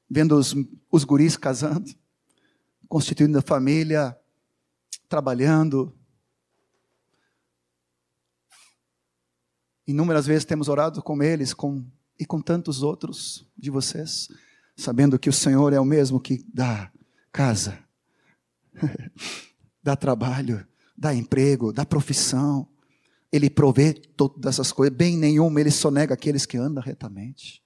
Vendo 0.09 0.37
os, 0.37 0.55
os 0.89 1.03
guris 1.03 1.35
casando, 1.35 1.93
constituindo 2.87 3.37
a 3.37 3.41
família, 3.41 4.17
trabalhando. 5.09 5.93
Inúmeras 9.85 10.27
vezes 10.27 10.45
temos 10.45 10.69
orado 10.69 11.03
com 11.03 11.21
eles 11.21 11.53
com, 11.53 11.85
e 12.17 12.25
com 12.25 12.41
tantos 12.41 12.81
outros 12.81 13.45
de 13.57 13.69
vocês, 13.69 14.29
sabendo 14.77 15.19
que 15.19 15.27
o 15.27 15.33
Senhor 15.33 15.73
é 15.73 15.79
o 15.81 15.83
mesmo 15.83 16.21
que 16.21 16.41
dá 16.53 16.89
casa, 17.33 17.77
dá 19.83 19.97
trabalho, 19.97 20.65
dá 20.97 21.13
emprego, 21.13 21.73
dá 21.73 21.85
profissão. 21.85 22.70
Ele 23.31 23.49
provê 23.49 23.93
todas 23.93 24.55
essas 24.55 24.71
coisas. 24.71 24.95
Bem 24.95 25.17
nenhuma, 25.17 25.59
ele 25.59 25.71
sonega 25.71 26.13
aqueles 26.13 26.45
que 26.45 26.57
andam 26.57 26.83
retamente. 26.83 27.61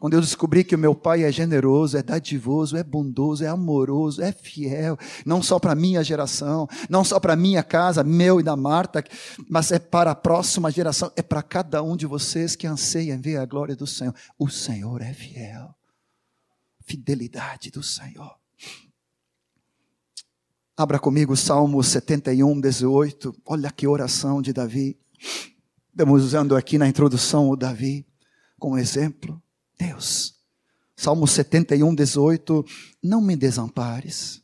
Quando 0.00 0.14
eu 0.14 0.20
descobri 0.22 0.64
que 0.64 0.74
o 0.74 0.78
meu 0.78 0.94
pai 0.94 1.24
é 1.24 1.30
generoso, 1.30 1.94
é 1.98 2.02
dadivoso, 2.02 2.74
é 2.74 2.82
bondoso, 2.82 3.44
é 3.44 3.48
amoroso, 3.48 4.22
é 4.22 4.32
fiel, 4.32 4.98
não 5.26 5.42
só 5.42 5.58
para 5.58 5.74
minha 5.74 6.02
geração, 6.02 6.66
não 6.88 7.04
só 7.04 7.20
para 7.20 7.36
minha 7.36 7.62
casa, 7.62 8.02
meu 8.02 8.40
e 8.40 8.42
da 8.42 8.56
Marta, 8.56 9.04
mas 9.46 9.70
é 9.70 9.78
para 9.78 10.12
a 10.12 10.14
próxima 10.14 10.70
geração, 10.70 11.12
é 11.14 11.20
para 11.20 11.42
cada 11.42 11.82
um 11.82 11.98
de 11.98 12.06
vocês 12.06 12.56
que 12.56 12.66
anseiam 12.66 13.20
ver 13.20 13.36
a 13.36 13.44
glória 13.44 13.76
do 13.76 13.86
Senhor. 13.86 14.14
O 14.38 14.48
Senhor 14.48 15.02
é 15.02 15.12
fiel. 15.12 15.74
Fidelidade 16.86 17.70
do 17.70 17.82
Senhor. 17.82 18.34
Abra 20.80 20.98
comigo 20.98 21.34
o 21.34 21.36
Salmo 21.36 21.84
71, 21.84 22.58
18. 22.58 23.36
Olha 23.44 23.70
que 23.70 23.86
oração 23.86 24.40
de 24.40 24.50
Davi. 24.50 24.98
Estamos 25.90 26.24
usando 26.24 26.56
aqui 26.56 26.78
na 26.78 26.88
introdução 26.88 27.50
o 27.50 27.54
Davi 27.54 28.06
como 28.58 28.78
exemplo. 28.78 29.42
Deus, 29.78 30.36
Salmo 30.96 31.26
71, 31.26 31.94
18. 31.94 32.64
Não 33.02 33.20
me 33.20 33.36
desampares, 33.36 34.42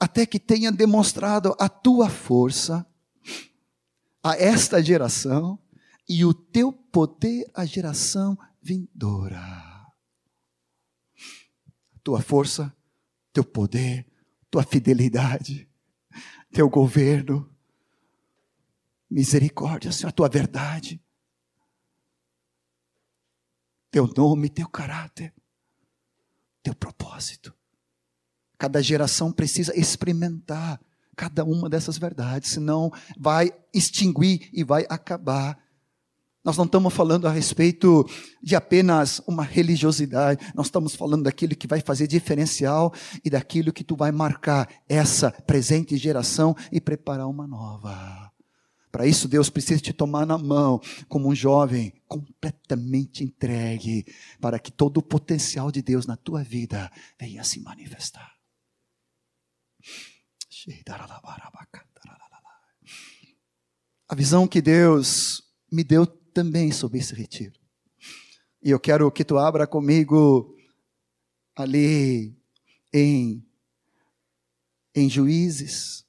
até 0.00 0.24
que 0.24 0.40
tenha 0.40 0.72
demonstrado 0.72 1.54
a 1.58 1.68
tua 1.68 2.08
força 2.08 2.86
a 4.22 4.34
esta 4.34 4.82
geração 4.82 5.58
e 6.08 6.24
o 6.24 6.32
teu 6.32 6.72
poder 6.72 7.50
à 7.52 7.66
geração 7.66 8.38
vindoura. 8.62 9.42
Tua 12.02 12.22
força, 12.22 12.74
teu 13.30 13.44
poder, 13.44 14.06
tua 14.50 14.62
fidelidade, 14.62 15.68
teu 16.52 16.68
governo, 16.68 17.48
misericórdia, 19.10 19.92
Senhor, 19.92 20.08
a 20.08 20.12
tua 20.12 20.28
verdade, 20.28 21.00
teu 23.90 24.06
nome, 24.06 24.48
teu 24.48 24.68
caráter, 24.68 25.32
teu 26.62 26.74
propósito. 26.74 27.54
Cada 28.58 28.82
geração 28.82 29.32
precisa 29.32 29.78
experimentar 29.78 30.80
cada 31.14 31.44
uma 31.44 31.68
dessas 31.68 31.96
verdades, 31.96 32.50
senão 32.50 32.92
vai 33.18 33.50
extinguir 33.72 34.50
e 34.52 34.62
vai 34.62 34.86
acabar 34.88 35.58
nós 36.46 36.56
não 36.56 36.64
estamos 36.64 36.94
falando 36.94 37.26
a 37.26 37.32
respeito 37.32 38.08
de 38.40 38.54
apenas 38.54 39.20
uma 39.26 39.42
religiosidade, 39.42 40.46
nós 40.54 40.66
estamos 40.66 40.94
falando 40.94 41.24
daquilo 41.24 41.56
que 41.56 41.66
vai 41.66 41.80
fazer 41.80 42.06
diferencial 42.06 42.94
e 43.24 43.28
daquilo 43.28 43.72
que 43.72 43.82
tu 43.82 43.96
vai 43.96 44.12
marcar 44.12 44.68
essa 44.88 45.32
presente 45.32 45.96
geração 45.96 46.54
e 46.70 46.80
preparar 46.80 47.26
uma 47.26 47.48
nova. 47.48 48.30
Para 48.92 49.08
isso, 49.08 49.26
Deus 49.26 49.50
precisa 49.50 49.80
te 49.80 49.92
tomar 49.92 50.24
na 50.24 50.38
mão 50.38 50.80
como 51.08 51.28
um 51.28 51.34
jovem 51.34 51.92
completamente 52.06 53.24
entregue, 53.24 54.06
para 54.40 54.60
que 54.60 54.70
todo 54.70 54.98
o 54.98 55.02
potencial 55.02 55.72
de 55.72 55.82
Deus 55.82 56.06
na 56.06 56.16
tua 56.16 56.44
vida 56.44 56.88
venha 57.18 57.42
se 57.42 57.58
manifestar. 57.58 58.32
A 64.08 64.14
visão 64.14 64.46
que 64.46 64.62
Deus 64.62 65.42
me 65.70 65.82
deu 65.82 66.06
também 66.36 66.70
sobre 66.70 66.98
esse 66.98 67.14
retiro. 67.14 67.58
E 68.62 68.70
eu 68.70 68.78
quero 68.78 69.10
que 69.10 69.24
tu 69.24 69.38
abra 69.38 69.66
comigo 69.66 70.54
ali 71.56 72.36
em, 72.92 73.42
em 74.94 75.08
Juízes, 75.08 76.04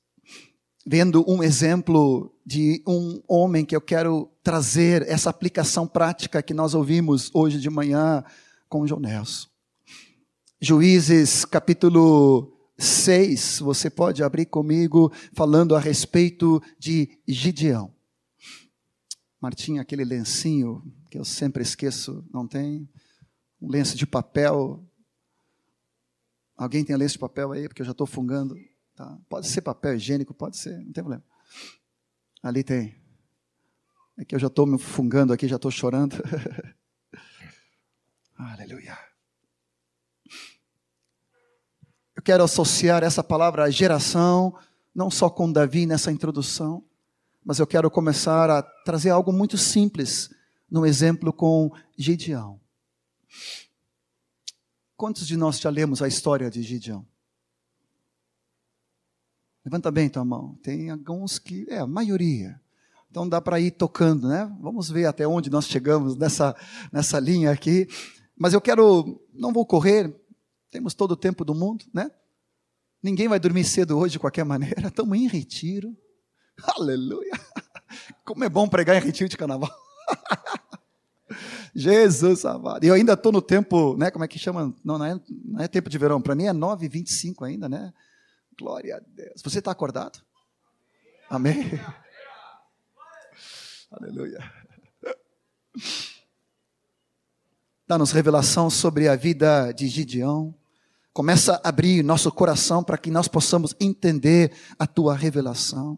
vendo 0.85 1.23
um 1.25 1.41
exemplo 1.41 2.35
de 2.45 2.83
um 2.85 3.23
homem 3.25 3.63
que 3.63 3.73
eu 3.73 3.79
quero 3.79 4.29
trazer 4.43 5.07
essa 5.07 5.29
aplicação 5.29 5.87
prática 5.87 6.43
que 6.43 6.53
nós 6.53 6.73
ouvimos 6.73 7.31
hoje 7.33 7.57
de 7.57 7.69
manhã 7.69 8.21
com 8.67 8.85
João 8.85 8.99
Nelson. 8.99 9.47
Juízes 10.59 11.45
capítulo 11.45 12.51
6, 12.77 13.59
você 13.59 13.89
pode 13.89 14.21
abrir 14.21 14.47
comigo 14.47 15.09
falando 15.31 15.73
a 15.73 15.79
respeito 15.79 16.61
de 16.77 17.17
Gideão. 17.25 17.96
Martinha, 19.39 19.81
aquele 19.81 20.03
lencinho 20.03 20.83
que 21.11 21.17
eu 21.17 21.23
sempre 21.23 21.61
esqueço, 21.61 22.25
não 22.33 22.47
tem? 22.47 22.89
Um 23.61 23.69
lenço 23.69 23.95
de 23.95 24.05
papel. 24.05 24.83
Alguém 26.55 26.83
tem 26.83 26.95
lenço 26.95 27.13
de 27.13 27.19
papel 27.19 27.51
aí? 27.51 27.67
Porque 27.67 27.81
eu 27.81 27.85
já 27.85 27.91
estou 27.91 28.07
fungando. 28.07 28.55
Tá? 28.95 29.17
Pode 29.29 29.47
ser 29.47 29.61
papel 29.61 29.95
higiênico, 29.95 30.33
pode 30.33 30.57
ser, 30.57 30.75
não 30.77 30.91
tem 30.91 31.03
problema. 31.03 31.23
Ali 32.41 32.63
tem. 32.63 32.95
É 34.17 34.25
que 34.25 34.33
eu 34.33 34.39
já 34.39 34.47
estou 34.47 34.65
me 34.65 34.79
fungando 34.79 35.31
aqui, 35.31 35.47
já 35.47 35.57
estou 35.57 35.69
chorando. 35.69 36.15
Aleluia. 38.35 38.97
Eu 42.15 42.23
quero 42.23 42.43
associar 42.43 43.03
essa 43.03 43.23
palavra 43.23 43.69
geração, 43.69 44.57
não 44.93 45.11
só 45.11 45.29
com 45.29 45.51
Davi 45.51 45.85
nessa 45.85 46.11
introdução, 46.11 46.83
mas 47.47 47.59
eu 47.59 47.65
quero 47.65 47.89
começar 47.89 48.49
a 48.49 48.61
trazer 48.61 49.09
algo 49.09 49.31
muito 49.31 49.57
simples, 49.57 50.29
no 50.69 50.85
exemplo 50.85 51.31
com 51.31 51.71
Gideão. 51.97 52.59
Quantos 54.97 55.25
de 55.25 55.37
nós 55.37 55.57
já 55.57 55.69
lemos 55.69 56.01
a 56.01 56.09
história 56.09 56.51
de 56.51 56.61
Gideão? 56.61 57.07
Levanta 59.63 59.89
bem 59.89 60.09
tua 60.09 60.25
mão. 60.25 60.59
Tem 60.61 60.89
alguns 60.89 61.39
que, 61.39 61.65
é, 61.69 61.77
a 61.77 61.87
maioria. 61.87 62.59
Então 63.09 63.29
dá 63.29 63.39
para 63.39 63.61
ir 63.61 63.71
tocando, 63.71 64.27
né? 64.27 64.53
Vamos 64.59 64.89
ver 64.89 65.05
até 65.05 65.25
onde 65.25 65.49
nós 65.49 65.67
chegamos 65.67 66.17
nessa, 66.17 66.53
nessa 66.91 67.17
linha 67.17 67.51
aqui. 67.51 67.87
Mas 68.35 68.53
eu 68.53 68.59
quero, 68.59 69.25
não 69.33 69.53
vou 69.53 69.65
correr, 69.65 70.13
temos 70.69 70.93
todo 70.93 71.11
o 71.11 71.17
tempo 71.17 71.45
do 71.45 71.55
mundo, 71.55 71.85
né? 71.93 72.11
Ninguém 73.01 73.29
vai 73.29 73.39
dormir 73.39 73.63
cedo 73.63 73.97
hoje 73.97 74.11
de 74.13 74.19
qualquer 74.19 74.43
maneira, 74.43 74.89
estamos 74.89 75.17
em 75.17 75.29
retiro. 75.29 75.95
Aleluia! 76.75 77.31
Como 78.25 78.43
é 78.43 78.49
bom 78.49 78.67
pregar 78.67 78.97
em 78.97 79.05
retiro 79.05 79.29
de 79.29 79.37
carnaval. 79.37 79.69
Jesus 81.73 82.45
amado. 82.45 82.83
E 82.83 82.87
eu 82.87 82.95
ainda 82.95 83.13
estou 83.13 83.31
no 83.31 83.41
tempo, 83.41 83.95
né? 83.97 84.09
Como 84.09 84.25
é 84.25 84.27
que 84.27 84.39
chama? 84.39 84.73
Não, 84.83 84.97
não 84.97 85.05
é, 85.05 85.19
não 85.45 85.61
é 85.61 85.67
tempo 85.67 85.89
de 85.89 85.97
verão. 85.97 86.21
Para 86.21 86.35
mim 86.35 86.45
é 86.45 86.53
9h25 86.53 87.45
ainda, 87.45 87.69
né? 87.69 87.93
Glória 88.57 88.97
a 88.97 88.99
Deus. 88.99 89.41
Você 89.43 89.59
está 89.59 89.71
acordado? 89.71 90.19
Amém? 91.29 91.69
Aleluia. 93.91 94.39
Dá-nos 97.87 98.11
revelação 98.11 98.69
sobre 98.69 99.07
a 99.07 99.15
vida 99.15 99.71
de 99.71 99.87
Gideão. 99.87 100.53
Começa 101.13 101.61
a 101.63 101.69
abrir 101.69 102.03
nosso 102.03 102.31
coração 102.31 102.83
para 102.83 102.97
que 102.97 103.09
nós 103.09 103.27
possamos 103.27 103.75
entender 103.79 104.51
a 104.77 104.85
tua 104.85 105.15
revelação, 105.15 105.97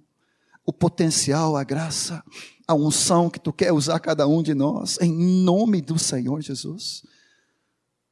o 0.69 0.73
potencial, 0.73 1.57
a 1.57 1.63
graça, 1.63 2.23
a 2.67 2.75
unção 2.75 3.27
que 3.27 3.39
tu 3.39 3.51
quer 3.51 3.73
usar 3.73 3.99
cada 3.99 4.27
um 4.27 4.43
de 4.43 4.53
nós, 4.53 4.99
em 5.01 5.11
nome 5.11 5.81
do 5.81 5.97
Senhor 5.97 6.39
Jesus. 6.43 7.01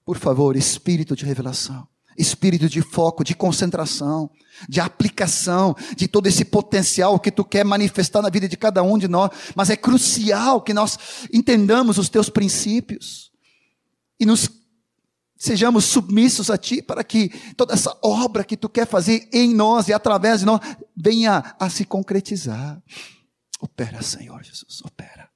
Por 0.04 0.18
favor, 0.18 0.56
espírito 0.56 1.16
de 1.16 1.24
revelação 1.24 1.88
espírito 2.18 2.68
de 2.68 2.82
foco, 2.82 3.24
de 3.24 3.36
concentração, 3.36 4.28
de 4.68 4.80
aplicação, 4.80 5.76
de 5.96 6.08
todo 6.08 6.26
esse 6.26 6.44
potencial 6.44 7.20
que 7.20 7.30
tu 7.30 7.46
quer 7.46 7.64
manifestar 7.64 8.24
na 8.24 8.30
vida 8.32 8.48
de 8.50 8.58
cada 8.58 8.82
um 8.82 8.98
de 8.98 9.08
nós, 9.08 9.30
mas 9.56 9.70
é 9.70 9.76
crucial 9.76 10.60
que 10.60 10.74
nós 10.74 10.98
entendamos 11.32 12.00
os 12.00 12.10
teus 12.10 12.28
princípios 12.28 13.32
e 14.20 14.26
nos 14.26 14.50
sejamos 15.38 15.86
submissos 15.86 16.50
a 16.50 16.58
ti 16.58 16.82
para 16.82 17.04
que 17.04 17.30
toda 17.56 17.74
essa 17.74 17.98
obra 18.02 18.44
que 18.44 18.58
tu 18.58 18.68
quer 18.68 18.88
fazer 18.88 19.30
em 19.32 19.54
nós 19.54 19.88
e 19.88 19.94
através 19.94 20.40
de 20.40 20.46
nós 20.46 20.60
venha 20.96 21.56
a 21.60 21.70
se 21.70 21.86
concretizar. 21.86 22.82
Opera, 23.60 24.02
Senhor 24.02 24.44
Jesus, 24.44 24.82
opera. 24.84 25.30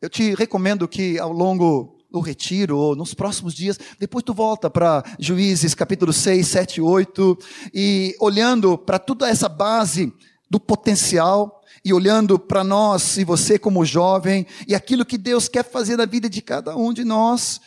Eu 0.00 0.10
te 0.10 0.34
recomendo 0.34 0.86
que 0.86 1.18
ao 1.18 1.32
longo 1.32 1.94
do 2.10 2.20
retiro, 2.20 2.76
ou 2.76 2.94
nos 2.94 3.12
próximos 3.12 3.54
dias, 3.54 3.78
depois 3.98 4.22
tu 4.22 4.32
volta 4.32 4.70
para 4.70 5.02
Juízes 5.18 5.74
capítulo 5.74 6.12
6, 6.12 6.46
7, 6.46 6.80
8, 6.80 7.38
e 7.74 8.14
olhando 8.20 8.78
para 8.78 9.00
toda 9.00 9.28
essa 9.28 9.48
base 9.48 10.12
do 10.54 10.60
potencial, 10.60 11.60
e 11.84 11.92
olhando 11.92 12.38
para 12.38 12.62
nós 12.62 13.16
e 13.16 13.24
você 13.24 13.58
como 13.58 13.84
jovem, 13.84 14.46
e 14.68 14.74
aquilo 14.74 15.04
que 15.04 15.18
Deus 15.18 15.48
quer 15.48 15.64
fazer 15.64 15.96
na 15.96 16.06
vida 16.06 16.30
de 16.30 16.40
cada 16.40 16.76
um 16.76 16.92
de 16.92 17.02
nós. 17.02 17.60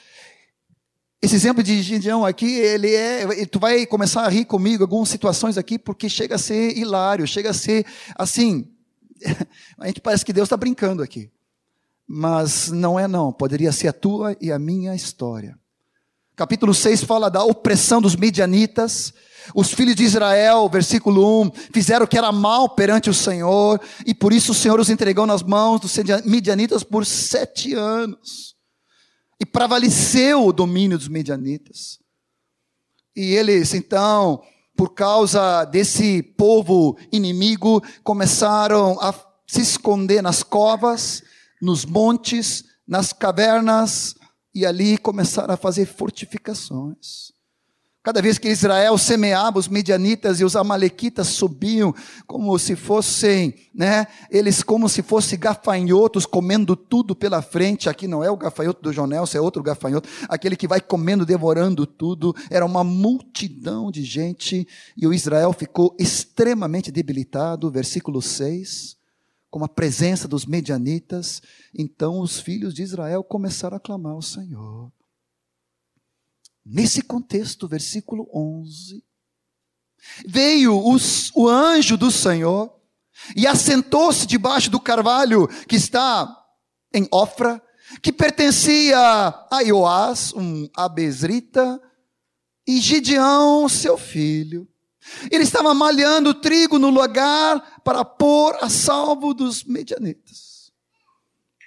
Esse 1.22 1.36
exemplo 1.36 1.62
de 1.62 1.82
Gideão 1.82 2.26
aqui, 2.26 2.50
ele 2.56 2.96
é, 2.96 3.46
tu 3.46 3.60
vai 3.60 3.86
começar 3.86 4.22
a 4.22 4.30
rir 4.30 4.46
comigo 4.46 4.84
algumas 4.84 5.10
situações 5.10 5.58
aqui, 5.58 5.78
porque 5.78 6.08
chega 6.08 6.36
a 6.36 6.40
ser 6.40 6.78
hilário, 6.78 7.28
chega 7.28 7.50
a 7.50 7.54
ser 7.54 7.86
assim, 8.16 8.72
a 9.78 9.88
gente 9.88 10.00
parece 10.00 10.24
que 10.24 10.32
Deus 10.32 10.46
está 10.46 10.56
brincando 10.56 11.04
aqui 11.04 11.30
mas 12.10 12.72
não 12.72 12.98
é 12.98 13.06
não, 13.06 13.34
poderia 13.34 13.74
ser 13.74 13.90
a 13.90 13.94
tua 13.94 14.38
e 14.40 14.50
a 14.50 14.58
minha 14.58 14.96
história. 14.96 15.60
Capítulo 16.38 16.74
6 16.74 17.04
fala 17.04 17.30
da 17.30 17.44
opressão 17.44 18.00
dos 18.00 18.16
midianitas. 18.16 19.14
Os 19.54 19.74
filhos 19.74 19.96
de 19.96 20.04
Israel, 20.04 20.68
versículo 20.70 21.44
1, 21.44 21.52
fizeram 21.74 22.06
o 22.06 22.08
que 22.08 22.18
era 22.18 22.32
mal 22.32 22.70
perante 22.70 23.10
o 23.10 23.14
Senhor, 23.14 23.80
e 24.06 24.14
por 24.14 24.34
isso 24.34 24.52
o 24.52 24.56
Senhor 24.56 24.80
os 24.80 24.90
entregou 24.90 25.26
nas 25.26 25.44
mãos 25.44 25.80
dos 25.80 25.96
midianitas 26.26 26.84
por 26.84 27.06
sete 27.06 27.74
anos. 27.74 28.56
E 29.40 29.46
prevaleceu 29.46 30.46
o 30.48 30.54
domínio 30.54 30.98
dos 30.98 31.08
midianitas. 31.08 32.00
E 33.16 33.34
eles, 33.34 33.74
então, 33.74 34.42
por 34.76 34.94
causa 34.94 35.66
desse 35.66 36.22
povo 36.22 36.98
inimigo, 37.12 37.84
começaram 38.04 39.00
a 39.00 39.14
se 39.48 39.62
esconder 39.62 40.22
nas 40.22 40.44
covas, 40.44 41.24
nos 41.62 41.86
montes, 41.86 42.64
nas 42.88 43.12
cavernas, 43.14 44.16
e 44.54 44.66
ali 44.66 44.98
começaram 44.98 45.54
a 45.54 45.58
fazer 45.58 45.86
fortificações. 45.86 47.32
Cada 48.08 48.22
vez 48.22 48.38
que 48.38 48.48
Israel 48.48 48.98
semeava, 48.98 49.60
os 49.60 49.68
midianitas 49.68 50.40
e 50.40 50.46
os 50.46 50.56
amalequitas 50.56 51.28
subiam 51.28 51.94
como 52.26 52.58
se 52.58 52.74
fossem, 52.74 53.54
né? 53.76 54.08
Eles 54.32 54.64
como 54.64 54.88
se 54.88 55.02
fossem 55.02 55.38
gafanhotos 55.38 56.26
comendo 56.26 56.74
tudo 56.74 57.14
pela 57.14 57.42
frente. 57.42 57.90
Aqui 57.90 58.08
não 58.08 58.24
é 58.24 58.32
o 58.32 58.38
gafanhoto 58.38 58.82
do 58.82 58.94
Jonel, 58.94 59.26
é 59.34 59.42
outro 59.42 59.62
gafanhoto, 59.62 60.08
aquele 60.30 60.56
que 60.56 60.70
vai 60.70 60.80
comendo, 60.80 61.26
devorando 61.26 61.86
tudo. 61.86 62.34
Era 62.50 62.66
uma 62.66 62.82
multidão 62.82 63.92
de 63.92 64.06
gente 64.06 64.66
e 64.96 65.06
o 65.06 65.14
Israel 65.14 65.52
ficou 65.52 65.94
extremamente 66.00 66.94
debilitado. 66.94 67.70
Versículo 67.70 68.22
6 68.22 68.96
com 69.50 69.66
a 69.66 69.68
presença 69.68 70.30
dos 70.30 70.46
medianitas, 70.46 71.42
então 71.78 72.20
os 72.20 72.40
filhos 72.40 72.74
de 72.74 72.84
Israel 72.84 73.24
começaram 73.24 73.76
a 73.76 73.80
clamar 73.80 74.14
ao 74.14 74.22
Senhor. 74.22 74.92
Nesse 76.70 77.02
contexto, 77.02 77.66
versículo 77.66 78.28
11, 78.34 79.02
veio 80.26 80.86
os, 80.86 81.32
o 81.34 81.48
anjo 81.48 81.96
do 81.96 82.12
Senhor 82.12 82.76
e 83.36 83.48
assentou-se 83.48 84.28
debaixo 84.28 84.70
do 84.70 84.78
carvalho 84.78 85.48
que 85.66 85.78
está 85.78 86.28
em 86.94 87.08
Ofra, 87.10 87.64
que 88.02 88.12
pertencia 88.12 88.98
a 89.00 89.62
Ioás, 89.62 90.34
um 90.34 90.68
abesrita, 90.76 91.82
e 92.68 92.82
Gideão, 92.82 93.70
seu 93.70 93.98
filho. 93.98 94.68
Ele 95.32 95.44
estava 95.44 95.74
malhando 95.74 96.34
trigo 96.34 96.78
no 96.78 96.90
lugar 96.90 97.80
para 97.82 98.04
pôr 98.04 98.58
a 98.60 98.70
salvo 98.70 99.34
dos 99.34 99.64
medianitas. 99.64 100.47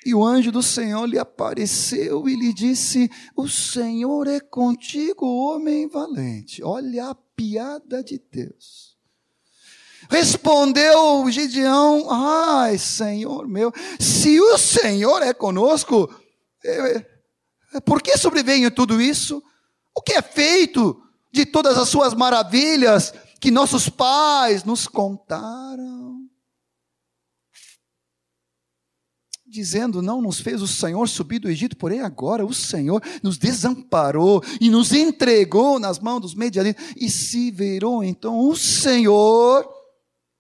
E 0.05 0.15
o 0.15 0.25
anjo 0.25 0.51
do 0.51 0.63
Senhor 0.63 1.05
lhe 1.07 1.19
apareceu 1.19 2.29
e 2.29 2.35
lhe 2.35 2.53
disse: 2.53 3.11
O 3.37 3.49
Senhor 3.49 4.27
é 4.27 4.41
contigo, 4.41 5.27
homem 5.27 5.89
valente. 5.89 6.63
Olha 6.63 7.11
a 7.11 7.15
piada 7.15 8.03
de 8.03 8.21
Deus. 8.31 8.97
Respondeu 10.09 11.31
Gideão: 11.31 12.07
Ai, 12.11 12.79
Senhor 12.79 13.47
meu, 13.47 13.73
se 13.99 14.41
o 14.41 14.57
Senhor 14.57 15.23
é 15.23 15.35
conosco, 15.35 16.09
é, 16.65 17.07
é, 17.75 17.81
por 17.81 18.03
que 18.03 18.17
sobrevém 18.17 18.71
tudo 18.71 19.01
isso? 19.01 19.43
O 19.95 20.01
que 20.01 20.13
é 20.13 20.23
feito 20.23 21.03
de 21.31 21.45
todas 21.45 21.77
as 21.77 21.89
suas 21.89 22.15
maravilhas? 22.15 23.13
que 23.41 23.51
nossos 23.51 23.89
pais 23.89 24.65
nos 24.65 24.87
contaram. 24.87 26.20
Dizendo, 29.51 30.01
não 30.01 30.23
nos 30.23 30.39
fez 30.39 30.63
o 30.63 30.69
Senhor 30.69 31.09
subir 31.09 31.41
do 31.41 31.51
Egito, 31.51 31.77
porém 31.77 32.01
agora 32.01 32.47
o 32.47 32.55
Senhor 32.55 33.03
nos 33.21 33.37
desamparou 33.37 34.41
e 34.61 34.71
nos 34.71 34.93
entregou 34.93 35.81
nas 35.81 35.99
mãos 35.99 36.21
dos 36.21 36.35
medianitas. 36.37 36.95
E 36.97 37.11
se 37.11 37.51
virou 37.51 38.05
então 38.05 38.39
o 38.39 38.55
Senhor, 38.55 39.69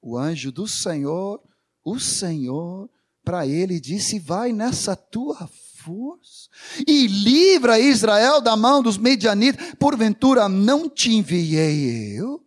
o 0.01 0.16
anjo 0.16 0.53
do 0.53 0.68
Senhor, 0.68 1.42
o 1.85 1.99
Senhor, 1.99 2.88
para 3.25 3.44
ele 3.49 3.81
disse: 3.81 4.20
Vai 4.20 4.53
nessa 4.53 4.94
tua 4.94 5.51
força 5.75 6.49
e 6.87 7.09
livra 7.09 7.81
Israel 7.81 8.40
da 8.40 8.57
mão 8.57 8.81
dos 8.81 8.96
medianitas. 8.96 9.75
Porventura 9.75 10.49
não 10.49 10.88
te 10.88 11.11
enviei 11.11 12.16
eu? 12.16 12.40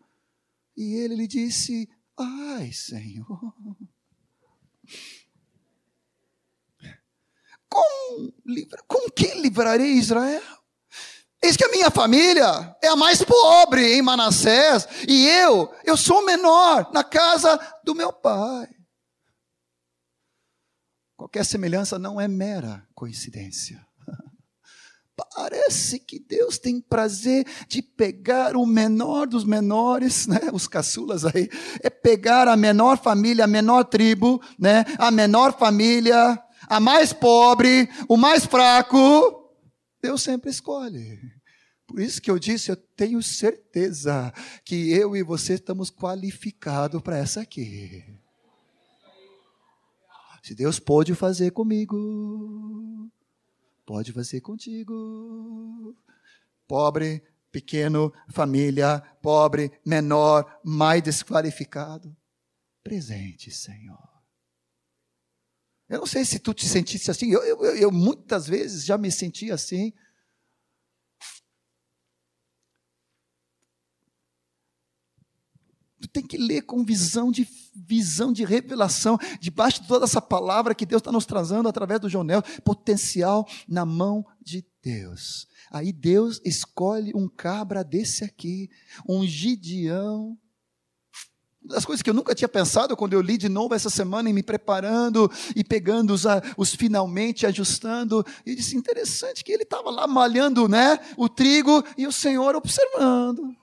E 0.78 0.94
ele 0.94 1.16
lhe 1.16 1.28
disse: 1.28 1.90
Ai, 2.18 2.72
Senhor, 2.72 3.54
com, 7.74 8.32
com 8.88 9.10
que 9.10 9.34
livrarei 9.36 9.94
Israel? 9.94 10.42
Eis 11.42 11.58
que 11.58 11.66
a 11.66 11.70
minha 11.72 11.92
família 11.92 12.76
é 12.82 12.88
a 12.88 12.96
mais 12.96 13.22
pobre 13.22 13.96
em 13.96 14.02
Manassés, 14.02 14.88
e 15.08 15.28
eu, 15.28 15.74
eu 15.84 15.98
sou 15.98 16.24
menor 16.24 16.90
na 16.94 17.04
casa 17.04 17.60
do 17.84 17.94
meu 17.94 18.14
pai. 18.14 18.70
Qualquer 21.18 21.46
semelhança 21.46 22.00
não 22.00 22.20
é 22.20 22.30
mera 22.30 22.88
coincidência. 22.96 23.86
Parece 25.36 26.00
que 26.00 26.18
Deus 26.18 26.58
tem 26.58 26.80
prazer 26.80 27.46
de 27.68 27.82
pegar 27.82 28.56
o 28.56 28.66
menor 28.66 29.28
dos 29.28 29.44
menores, 29.44 30.28
né? 30.28 30.40
os 30.54 30.66
caçulas 30.66 31.26
aí, 31.26 31.50
é 31.82 31.90
pegar 31.90 32.48
a 32.48 32.56
menor 32.56 32.98
família, 32.98 33.44
a 33.44 33.48
menor 33.48 33.84
tribo, 33.84 34.42
né? 34.58 34.86
a 34.98 35.12
menor 35.12 35.58
família, 35.58 36.42
a 36.68 36.80
mais 36.80 37.14
pobre, 37.14 37.90
o 38.08 38.18
mais 38.18 38.46
fraco. 38.46 39.50
Deus 40.02 40.22
sempre 40.22 40.50
escolhe. 40.50 41.20
Por 41.88 42.00
isso 42.00 42.22
que 42.22 42.32
eu 42.32 42.40
disse, 42.40 42.72
eu 42.72 42.76
tenho 42.76 43.22
certeza 43.22 44.34
que 44.66 44.92
eu 44.92 45.16
e 45.16 45.24
você 45.24 45.54
estamos 45.54 45.92
qualificados 45.92 47.02
para 47.02 47.18
essa 47.18 47.42
aqui. 47.42 48.04
Se 50.42 50.54
Deus 50.54 50.80
pode 50.80 51.16
fazer 51.16 51.52
comigo, 51.52 53.10
pode 53.86 54.12
fazer 54.12 54.42
contigo. 54.42 55.96
Pobre, 56.68 57.24
pequeno, 57.52 58.12
família, 58.30 59.02
pobre, 59.22 59.72
menor, 59.86 60.60
mais 60.64 61.02
desqualificado. 61.02 62.16
Presente, 62.84 63.52
Senhor. 63.52 64.13
Eu 65.94 66.00
não 66.00 66.08
sei 66.08 66.26
se 66.26 66.40
tu 66.40 66.56
te 66.56 66.68
sentisse 66.68 67.12
assim, 67.12 67.30
eu, 67.30 67.44
eu, 67.44 67.64
eu 67.76 67.92
muitas 67.92 68.48
vezes 68.48 68.84
já 68.84 68.98
me 68.98 69.12
senti 69.12 69.52
assim. 69.52 69.94
Tu 76.02 76.08
tem 76.08 76.26
que 76.26 76.36
ler 76.36 76.64
com 76.64 76.84
visão 76.84 77.32
de 77.32 77.48
visão 77.76 78.34
de 78.34 78.44
revelação, 78.44 79.20
debaixo 79.40 79.84
de 79.84 79.88
toda 79.88 80.06
essa 80.06 80.20
palavra 80.20 80.74
que 80.74 80.86
Deus 80.86 81.00
está 81.00 81.12
nos 81.12 81.28
trazendo 81.28 81.70
através 81.70 82.00
do 82.00 82.10
Jonel, 82.10 82.42
potencial 82.64 83.48
na 83.68 83.86
mão 83.86 84.26
de 84.42 84.66
Deus. 84.82 85.48
Aí 85.70 85.94
Deus 85.94 86.42
escolhe 86.44 87.12
um 87.16 87.30
cabra 87.30 87.84
desse 87.84 88.24
aqui, 88.24 88.68
um 89.08 89.28
Gideão, 89.28 90.38
das 91.66 91.86
coisas 91.86 92.02
que 92.02 92.10
eu 92.10 92.14
nunca 92.14 92.36
tinha 92.36 92.48
pensado 92.48 92.96
quando 92.96 93.14
eu 93.14 93.22
li 93.22 93.38
de 93.38 93.48
novo 93.48 93.74
essa 93.74 93.90
semana 93.90 94.30
e 94.30 94.34
me 94.34 94.44
preparando 94.44 95.32
e 95.56 95.64
pegando 95.64 96.14
os, 96.14 96.24
os 96.58 96.76
finalmente, 96.76 97.46
ajustando. 97.46 98.26
E 98.46 98.56
disse: 98.56 98.76
interessante 98.76 99.44
que 99.44 99.52
ele 99.52 99.64
estava 99.64 99.90
lá 99.90 100.06
malhando 100.06 100.68
né, 100.68 101.00
o 101.18 101.30
trigo 101.30 101.84
e 101.98 102.06
o 102.06 102.12
Senhor 102.12 102.56
observando. 102.56 103.56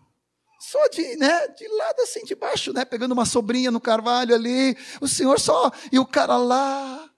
Só 0.61 0.89
de, 0.89 1.17
né, 1.17 1.49
de 1.49 1.67
lado 1.69 2.01
assim, 2.03 2.23
de 2.25 2.35
baixo, 2.35 2.73
né, 2.73 2.85
pegando 2.85 3.13
uma 3.13 3.25
sobrinha 3.25 3.71
no 3.71 3.81
carvalho 3.81 4.35
ali. 4.35 4.77
O 5.01 5.09
Senhor 5.09 5.41
só, 5.41 5.71
e 5.91 5.99
o 5.99 6.07
cara 6.07 6.37
lá. 6.37 7.10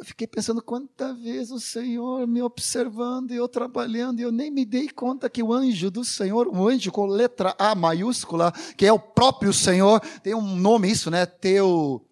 Eu 0.00 0.06
fiquei 0.06 0.26
pensando 0.26 0.62
quanta 0.62 1.12
vezes 1.12 1.50
o 1.50 1.60
Senhor 1.60 2.26
me 2.26 2.40
observando 2.40 3.32
e 3.32 3.36
eu 3.36 3.46
trabalhando, 3.46 4.18
e 4.18 4.22
eu 4.22 4.32
nem 4.32 4.50
me 4.50 4.64
dei 4.64 4.88
conta 4.88 5.28
que 5.28 5.42
o 5.42 5.52
anjo 5.52 5.90
do 5.90 6.02
Senhor, 6.06 6.48
o 6.48 6.66
anjo 6.66 6.90
com 6.90 7.04
letra 7.04 7.54
A 7.58 7.74
maiúscula, 7.74 8.50
que 8.78 8.86
é 8.86 8.92
o 8.92 8.98
próprio 8.98 9.52
Senhor, 9.52 10.00
tem 10.22 10.34
um 10.34 10.56
nome 10.56 10.90
isso, 10.90 11.10
né? 11.10 11.26
Teu, 11.26 12.02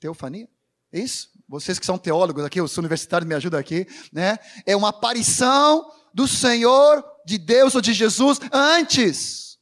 teofania? 0.00 0.48
É 0.92 0.98
isso? 0.98 1.30
Vocês 1.48 1.78
que 1.78 1.86
são 1.86 1.96
teólogos 1.96 2.44
aqui, 2.44 2.60
os 2.60 2.76
universitários 2.76 3.28
me 3.28 3.36
ajudam 3.36 3.60
aqui, 3.60 3.86
né? 4.12 4.36
É 4.66 4.74
uma 4.74 4.88
aparição 4.88 5.92
do 6.12 6.26
Senhor, 6.26 7.04
de 7.24 7.38
Deus 7.38 7.76
ou 7.76 7.80
de 7.80 7.92
Jesus 7.92 8.40
antes 8.52 9.60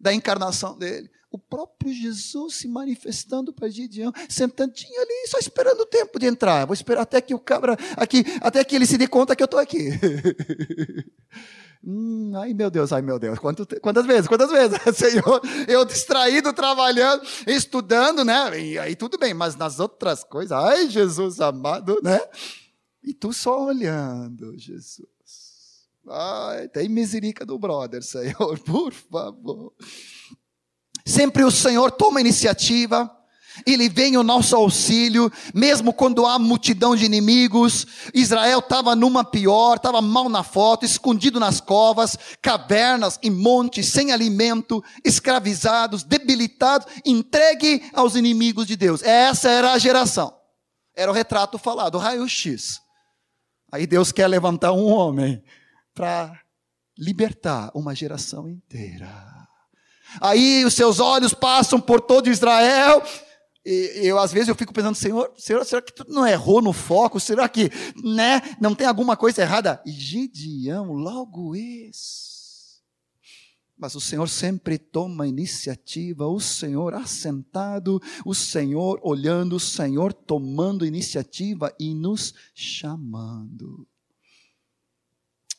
da 0.00 0.10
encarnação 0.14 0.78
dele 0.78 1.10
o 1.34 1.38
próprio 1.38 1.92
Jesus 1.92 2.54
se 2.54 2.68
manifestando 2.68 3.52
para 3.52 3.68
Gideão, 3.68 4.12
sentadinho 4.28 5.00
ali, 5.00 5.26
só 5.26 5.36
esperando 5.36 5.80
o 5.80 5.86
tempo 5.86 6.16
de 6.16 6.26
entrar. 6.26 6.64
Vou 6.64 6.74
esperar 6.74 7.02
até 7.02 7.20
que 7.20 7.34
o 7.34 7.40
cabra 7.40 7.76
aqui, 7.96 8.24
até 8.40 8.62
que 8.62 8.76
ele 8.76 8.86
se 8.86 8.96
dê 8.96 9.08
conta 9.08 9.34
que 9.34 9.42
eu 9.42 9.46
estou 9.46 9.58
aqui. 9.58 9.90
hum, 11.82 12.30
ai 12.36 12.54
meu 12.54 12.70
Deus, 12.70 12.92
ai 12.92 13.02
meu 13.02 13.18
Deus, 13.18 13.36
Quanto, 13.40 13.66
quantas 13.80 14.06
vezes, 14.06 14.28
quantas 14.28 14.48
vezes, 14.48 14.78
Senhor, 14.96 15.42
eu 15.66 15.84
distraído, 15.84 16.52
trabalhando, 16.52 17.24
estudando, 17.48 18.24
né? 18.24 18.60
E 18.60 18.78
aí 18.78 18.94
tudo 18.94 19.18
bem, 19.18 19.34
mas 19.34 19.56
nas 19.56 19.80
outras 19.80 20.22
coisas, 20.22 20.52
ai 20.52 20.88
Jesus 20.88 21.40
amado, 21.40 22.00
né? 22.00 22.20
E 23.02 23.12
tu 23.12 23.32
só 23.32 23.66
olhando, 23.66 24.56
Jesus. 24.56 25.08
Ai, 26.08 26.68
tem 26.68 26.88
misericórdia 26.88 27.46
do 27.46 27.58
brother, 27.58 28.04
Senhor, 28.04 28.56
por 28.62 28.92
favor. 28.92 29.72
Sempre 31.06 31.44
o 31.44 31.50
Senhor 31.50 31.90
toma 31.90 32.20
iniciativa, 32.20 33.10
ele 33.66 33.88
vem 33.88 34.16
ao 34.16 34.24
nosso 34.24 34.56
auxílio, 34.56 35.30
mesmo 35.54 35.92
quando 35.92 36.26
há 36.26 36.38
multidão 36.38 36.96
de 36.96 37.04
inimigos. 37.04 37.86
Israel 38.12 38.58
estava 38.58 38.96
numa 38.96 39.22
pior, 39.24 39.76
estava 39.76 40.02
mal 40.02 40.28
na 40.28 40.42
foto, 40.42 40.84
escondido 40.84 41.38
nas 41.38 41.60
covas, 41.60 42.18
cavernas 42.42 43.18
e 43.22 43.30
montes, 43.30 43.86
sem 43.86 44.10
alimento, 44.10 44.82
escravizados, 45.04 46.02
debilitados, 46.02 46.88
entregue 47.04 47.88
aos 47.92 48.16
inimigos 48.16 48.66
de 48.66 48.74
Deus. 48.74 49.02
Essa 49.02 49.50
era 49.50 49.72
a 49.72 49.78
geração. 49.78 50.34
Era 50.96 51.10
o 51.10 51.14
retrato 51.14 51.58
falado, 51.58 51.94
o 51.94 51.98
raio-x. 51.98 52.80
Aí 53.70 53.86
Deus 53.86 54.10
quer 54.10 54.26
levantar 54.26 54.72
um 54.72 54.86
homem 54.86 55.42
para 55.92 56.40
libertar 56.98 57.70
uma 57.74 57.94
geração 57.94 58.48
inteira. 58.48 59.33
Aí 60.20 60.64
os 60.64 60.74
seus 60.74 61.00
olhos 61.00 61.34
passam 61.34 61.80
por 61.80 62.00
todo 62.00 62.30
Israel. 62.30 63.02
E 63.64 64.00
eu 64.02 64.18
às 64.18 64.32
vezes 64.32 64.48
eu 64.48 64.54
fico 64.54 64.72
pensando, 64.72 64.94
Senhor, 64.94 65.32
Senhor, 65.36 65.64
será 65.64 65.80
que 65.80 65.92
tu 65.92 66.04
não 66.08 66.26
errou 66.26 66.60
no 66.60 66.72
foco? 66.72 67.18
Será 67.18 67.48
que, 67.48 67.70
né, 68.02 68.42
não 68.60 68.74
tem 68.74 68.86
alguma 68.86 69.16
coisa 69.16 69.42
errada? 69.42 69.82
E 69.86 69.90
Gideão, 69.90 70.92
logo 70.92 71.56
esse. 71.56 72.34
Mas 73.76 73.94
o 73.94 74.00
Senhor 74.00 74.28
sempre 74.28 74.78
toma 74.78 75.26
iniciativa, 75.26 76.26
o 76.26 76.38
Senhor 76.38 76.94
assentado, 76.94 78.00
o 78.24 78.34
Senhor 78.34 79.00
olhando, 79.02 79.56
o 79.56 79.60
Senhor 79.60 80.12
tomando 80.12 80.86
iniciativa 80.86 81.74
e 81.78 81.92
nos 81.94 82.32
chamando 82.54 83.86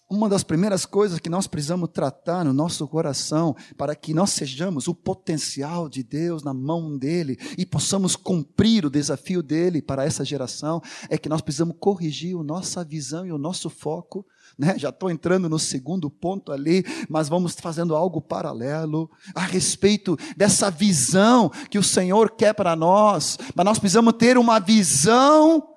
uma 0.10 0.30
das 0.30 0.44
primeiras 0.44 0.86
coisas 0.86 1.20
que 1.20 1.30
nós 1.30 1.48
precisamos 1.48 1.90
tratar 1.92 2.46
no 2.46 2.54
nosso 2.54 2.88
coração, 2.88 3.56
para 3.76 3.96
que 3.96 4.14
nós 4.14 4.30
sejamos 4.30 4.88
o 4.88 4.94
potencial 4.94 5.90
de 5.90 6.04
Deus 6.04 6.44
na 6.44 6.54
mão 6.54 6.96
dele 6.96 7.38
e 7.58 7.66
possamos 7.66 8.16
cumprir 8.16 8.86
o 8.86 8.90
desafio 8.90 9.42
dele 9.42 9.82
para 9.82 10.06
essa 10.06 10.24
geração, 10.24 10.82
é 11.10 11.18
que 11.18 11.28
nós 11.28 11.42
precisamos 11.42 11.76
corrigir 11.80 12.38
a 12.38 12.44
nossa 12.44 12.84
visão 12.84 13.26
e 13.26 13.32
o 13.32 13.38
nosso 13.38 13.70
foco. 13.70 14.26
Né? 14.58 14.78
Já 14.78 14.90
estou 14.90 15.10
entrando 15.10 15.50
no 15.50 15.58
segundo 15.58 16.10
ponto 16.10 16.52
ali, 16.52 16.86
mas 17.10 17.28
vamos 17.28 17.56
fazendo 17.56 17.96
algo 17.96 18.22
paralelo 18.22 19.10
a 19.34 19.42
respeito 19.42 20.16
dessa 20.38 20.70
visão 20.70 21.50
que 21.70 21.80
o 21.80 21.84
Senhor 21.84 22.36
quer 22.36 22.54
para 22.54 22.76
nós. 22.76 23.40
Mas 23.56 23.66
nós 23.66 23.80
precisamos 23.80 24.14
ter 24.14 24.38
uma 24.38 24.60
visão 24.60 25.75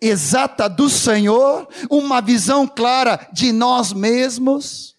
exata 0.00 0.68
do 0.68 0.88
Senhor, 0.88 1.68
uma 1.90 2.20
visão 2.20 2.66
clara 2.66 3.28
de 3.32 3.52
nós 3.52 3.92
mesmos. 3.92 4.96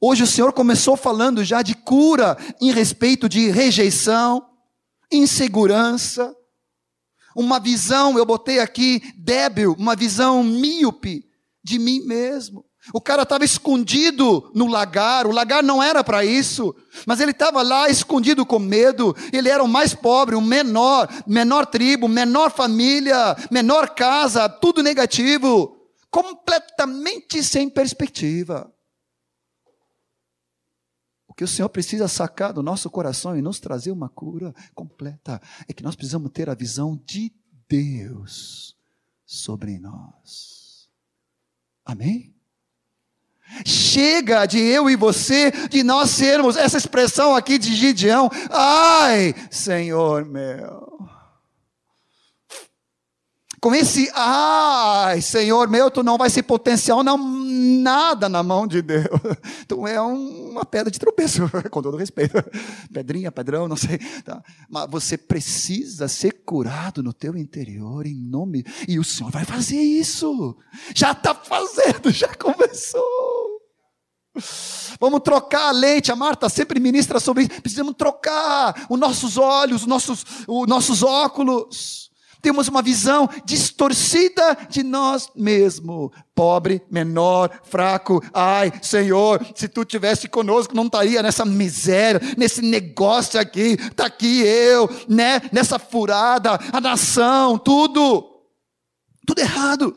Hoje 0.00 0.22
o 0.22 0.26
Senhor 0.26 0.52
começou 0.52 0.96
falando 0.96 1.42
já 1.42 1.62
de 1.62 1.74
cura 1.74 2.36
em 2.60 2.70
respeito 2.70 3.28
de 3.28 3.50
rejeição, 3.50 4.48
insegurança, 5.10 6.34
uma 7.34 7.60
visão, 7.60 8.18
eu 8.18 8.26
botei 8.26 8.58
aqui 8.58 9.00
débil, 9.16 9.74
uma 9.78 9.94
visão 9.94 10.42
míope 10.42 11.24
de 11.62 11.78
mim 11.78 12.00
mesmo. 12.00 12.67
O 12.92 13.00
cara 13.00 13.22
estava 13.22 13.44
escondido 13.44 14.50
no 14.54 14.66
lagar, 14.66 15.26
o 15.26 15.32
lagar 15.32 15.62
não 15.62 15.82
era 15.82 16.02
para 16.02 16.24
isso, 16.24 16.74
mas 17.06 17.20
ele 17.20 17.32
estava 17.32 17.62
lá 17.62 17.88
escondido 17.88 18.46
com 18.46 18.58
medo. 18.58 19.14
Ele 19.32 19.48
era 19.48 19.62
o 19.62 19.68
mais 19.68 19.94
pobre, 19.94 20.34
o 20.34 20.40
menor, 20.40 21.08
menor 21.26 21.66
tribo, 21.66 22.08
menor 22.08 22.50
família, 22.50 23.36
menor 23.50 23.90
casa, 23.90 24.48
tudo 24.48 24.82
negativo, 24.82 25.76
completamente 26.10 27.42
sem 27.42 27.68
perspectiva. 27.68 28.72
O 31.26 31.34
que 31.34 31.44
o 31.44 31.48
Senhor 31.48 31.68
precisa 31.68 32.08
sacar 32.08 32.52
do 32.52 32.62
nosso 32.62 32.90
coração 32.90 33.36
e 33.36 33.42
nos 33.42 33.60
trazer 33.60 33.90
uma 33.90 34.08
cura 34.08 34.54
completa 34.74 35.40
é 35.68 35.72
que 35.72 35.82
nós 35.82 35.94
precisamos 35.94 36.30
ter 36.32 36.48
a 36.48 36.54
visão 36.54 37.00
de 37.04 37.32
Deus 37.68 38.74
sobre 39.26 39.78
nós. 39.78 40.88
Amém? 41.84 42.37
Chega 43.64 44.46
de 44.46 44.58
eu 44.58 44.88
e 44.88 44.96
você, 44.96 45.50
de 45.68 45.82
nós 45.82 46.10
sermos 46.10 46.56
essa 46.56 46.78
expressão 46.78 47.34
aqui 47.34 47.58
de 47.58 47.74
Gideão. 47.74 48.30
Ai, 48.50 49.34
Senhor 49.50 50.24
meu. 50.24 50.88
Com 53.60 53.74
esse, 53.74 54.08
ai, 54.14 55.20
Senhor 55.20 55.68
meu, 55.68 55.90
tu 55.90 56.02
não 56.02 56.16
vai 56.16 56.30
ser 56.30 56.44
potencial 56.44 57.02
não, 57.02 57.18
nada 57.58 58.28
na 58.28 58.42
mão 58.42 58.66
de 58.66 58.80
Deus. 58.80 59.08
Tu 59.68 59.86
é 59.86 60.00
um, 60.00 60.50
uma 60.50 60.64
pedra 60.64 60.90
de 60.90 60.98
tropeço, 60.98 61.42
com 61.70 61.82
todo 61.82 61.96
respeito. 61.96 62.34
Pedrinha, 62.92 63.30
pedrão, 63.30 63.68
não 63.68 63.76
sei. 63.76 63.98
Tá? 64.24 64.42
Mas 64.68 64.90
você 64.90 65.18
precisa 65.18 66.08
ser 66.08 66.42
curado 66.44 67.02
no 67.02 67.12
teu 67.12 67.36
interior, 67.36 68.06
em 68.06 68.14
nome. 68.14 68.64
E 68.86 68.98
o 68.98 69.04
Senhor 69.04 69.30
vai 69.30 69.44
fazer 69.44 69.80
isso. 69.80 70.56
Já 70.94 71.12
está 71.12 71.34
fazendo, 71.34 72.10
já 72.10 72.34
começou. 72.34 73.58
Vamos 75.00 75.20
trocar 75.20 75.68
a 75.68 75.72
leite, 75.72 76.12
a 76.12 76.16
Marta 76.16 76.48
sempre 76.48 76.80
ministra 76.80 77.20
sobre 77.20 77.44
isso. 77.44 77.60
Precisamos 77.60 77.94
trocar 77.96 78.86
os 78.88 78.98
nossos 78.98 79.36
olhos, 79.36 79.82
os 79.82 79.86
nossos, 79.86 80.24
os 80.46 80.66
nossos 80.66 81.02
óculos. 81.02 82.07
Temos 82.40 82.68
uma 82.68 82.82
visão 82.82 83.28
distorcida 83.44 84.56
de 84.68 84.82
nós 84.82 85.28
mesmos. 85.34 86.10
Pobre, 86.34 86.82
menor, 86.88 87.50
fraco. 87.64 88.22
Ai, 88.32 88.72
Senhor, 88.80 89.44
se 89.56 89.68
tu 89.68 89.84
tivesse 89.84 90.28
conosco, 90.28 90.74
não 90.74 90.86
estaria 90.86 91.22
nessa 91.22 91.44
miséria, 91.44 92.20
nesse 92.36 92.62
negócio 92.62 93.40
aqui. 93.40 93.76
Está 93.80 94.06
aqui 94.06 94.42
eu, 94.42 94.88
né? 95.08 95.40
Nessa 95.52 95.78
furada, 95.78 96.58
a 96.72 96.80
nação, 96.80 97.58
tudo. 97.58 98.44
Tudo 99.26 99.40
errado. 99.40 99.96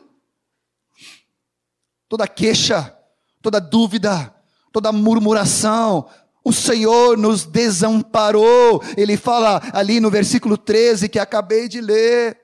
Toda 2.08 2.26
queixa, 2.26 2.94
toda 3.40 3.60
dúvida, 3.60 4.34
toda 4.72 4.92
murmuração, 4.92 6.06
o 6.44 6.52
Senhor 6.52 7.16
nos 7.16 7.44
desamparou. 7.44 8.82
Ele 8.96 9.16
fala 9.16 9.62
ali 9.72 10.00
no 10.00 10.10
versículo 10.10 10.56
13 10.56 11.08
que 11.08 11.18
acabei 11.18 11.68
de 11.68 11.80
ler. 11.80 12.38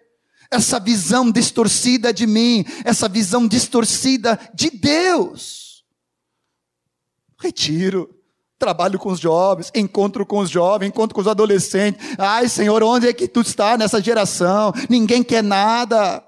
Essa 0.50 0.80
visão 0.80 1.30
distorcida 1.30 2.12
de 2.12 2.26
mim, 2.26 2.64
essa 2.84 3.08
visão 3.08 3.46
distorcida 3.46 4.38
de 4.54 4.70
Deus. 4.70 5.84
Retiro, 7.38 8.08
trabalho 8.58 8.98
com 8.98 9.10
os 9.10 9.20
jovens, 9.20 9.70
encontro 9.74 10.24
com 10.24 10.38
os 10.38 10.48
jovens, 10.48 10.88
encontro 10.88 11.14
com 11.14 11.20
os 11.20 11.28
adolescentes. 11.28 12.00
Ai, 12.18 12.48
Senhor, 12.48 12.82
onde 12.82 13.08
é 13.08 13.12
que 13.12 13.28
tu 13.28 13.42
está 13.42 13.76
nessa 13.76 14.00
geração? 14.00 14.72
Ninguém 14.88 15.22
quer 15.22 15.42
nada. 15.42 16.24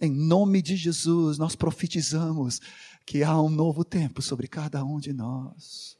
Em 0.00 0.10
nome 0.10 0.62
de 0.62 0.74
Jesus, 0.74 1.36
nós 1.36 1.54
profetizamos 1.54 2.58
que 3.04 3.22
há 3.22 3.38
um 3.38 3.50
novo 3.50 3.84
tempo 3.84 4.22
sobre 4.22 4.48
cada 4.48 4.82
um 4.82 4.98
de 4.98 5.12
nós. 5.12 5.99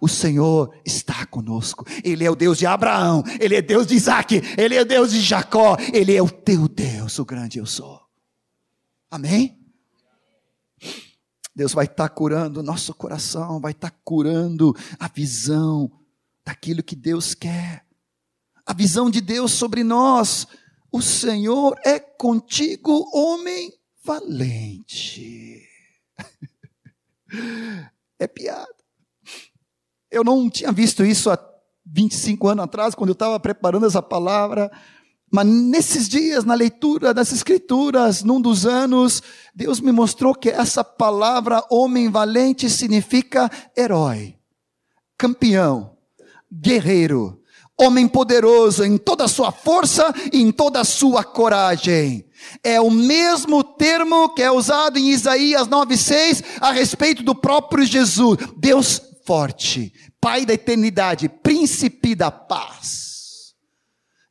O 0.00 0.08
Senhor 0.08 0.74
está 0.84 1.24
conosco. 1.26 1.84
Ele 2.02 2.24
é 2.24 2.30
o 2.30 2.36
Deus 2.36 2.58
de 2.58 2.66
Abraão, 2.66 3.22
Ele 3.40 3.54
é 3.54 3.62
Deus 3.62 3.86
de 3.86 3.94
Isaac, 3.94 4.40
Ele 4.56 4.74
é 4.74 4.84
Deus 4.84 5.12
de 5.12 5.20
Jacó, 5.20 5.76
Ele 5.92 6.14
é 6.14 6.22
o 6.22 6.30
teu 6.30 6.68
Deus, 6.68 7.18
o 7.18 7.24
grande 7.24 7.58
eu 7.58 7.66
sou. 7.66 8.00
Amém? 9.10 9.58
Deus 11.54 11.72
vai 11.72 11.84
estar 11.84 12.08
curando 12.08 12.60
o 12.60 12.62
nosso 12.62 12.94
coração, 12.94 13.60
vai 13.60 13.72
estar 13.72 13.90
curando 14.02 14.74
a 14.98 15.06
visão 15.06 15.90
daquilo 16.44 16.82
que 16.82 16.96
Deus 16.96 17.34
quer. 17.34 17.84
A 18.64 18.72
visão 18.72 19.10
de 19.10 19.20
Deus 19.20 19.52
sobre 19.52 19.84
nós. 19.84 20.46
O 20.90 21.02
Senhor 21.02 21.78
é 21.84 21.98
contigo, 21.98 23.10
homem 23.12 23.72
valente. 24.04 25.68
É 28.18 28.26
piada. 28.28 28.81
Eu 30.12 30.22
não 30.22 30.50
tinha 30.50 30.70
visto 30.70 31.02
isso 31.02 31.30
há 31.30 31.38
25 31.86 32.48
anos 32.48 32.64
atrás, 32.64 32.94
quando 32.94 33.08
eu 33.08 33.14
estava 33.14 33.40
preparando 33.40 33.86
essa 33.86 34.02
palavra. 34.02 34.70
Mas 35.32 35.46
nesses 35.46 36.06
dias, 36.06 36.44
na 36.44 36.52
leitura 36.52 37.14
das 37.14 37.32
Escrituras, 37.32 38.22
num 38.22 38.38
dos 38.38 38.66
anos, 38.66 39.22
Deus 39.54 39.80
me 39.80 39.90
mostrou 39.90 40.34
que 40.34 40.50
essa 40.50 40.84
palavra 40.84 41.64
homem 41.70 42.10
valente 42.10 42.68
significa 42.68 43.50
herói, 43.74 44.36
campeão, 45.16 45.96
guerreiro, 46.52 47.40
homem 47.80 48.06
poderoso 48.06 48.84
em 48.84 48.98
toda 48.98 49.24
a 49.24 49.28
sua 49.28 49.50
força 49.50 50.12
e 50.30 50.42
em 50.42 50.52
toda 50.52 50.80
a 50.80 50.84
sua 50.84 51.24
coragem. 51.24 52.26
É 52.62 52.78
o 52.78 52.90
mesmo 52.90 53.64
termo 53.64 54.28
que 54.34 54.42
é 54.42 54.50
usado 54.50 54.98
em 54.98 55.08
Isaías 55.08 55.66
9,6 55.66 56.44
a 56.60 56.70
respeito 56.72 57.22
do 57.22 57.34
próprio 57.34 57.86
Jesus. 57.86 58.38
Deus 58.58 59.00
forte, 59.24 59.92
Pai 60.20 60.46
da 60.46 60.54
eternidade, 60.54 61.28
príncipe 61.28 62.14
da 62.14 62.30
paz. 62.30 63.56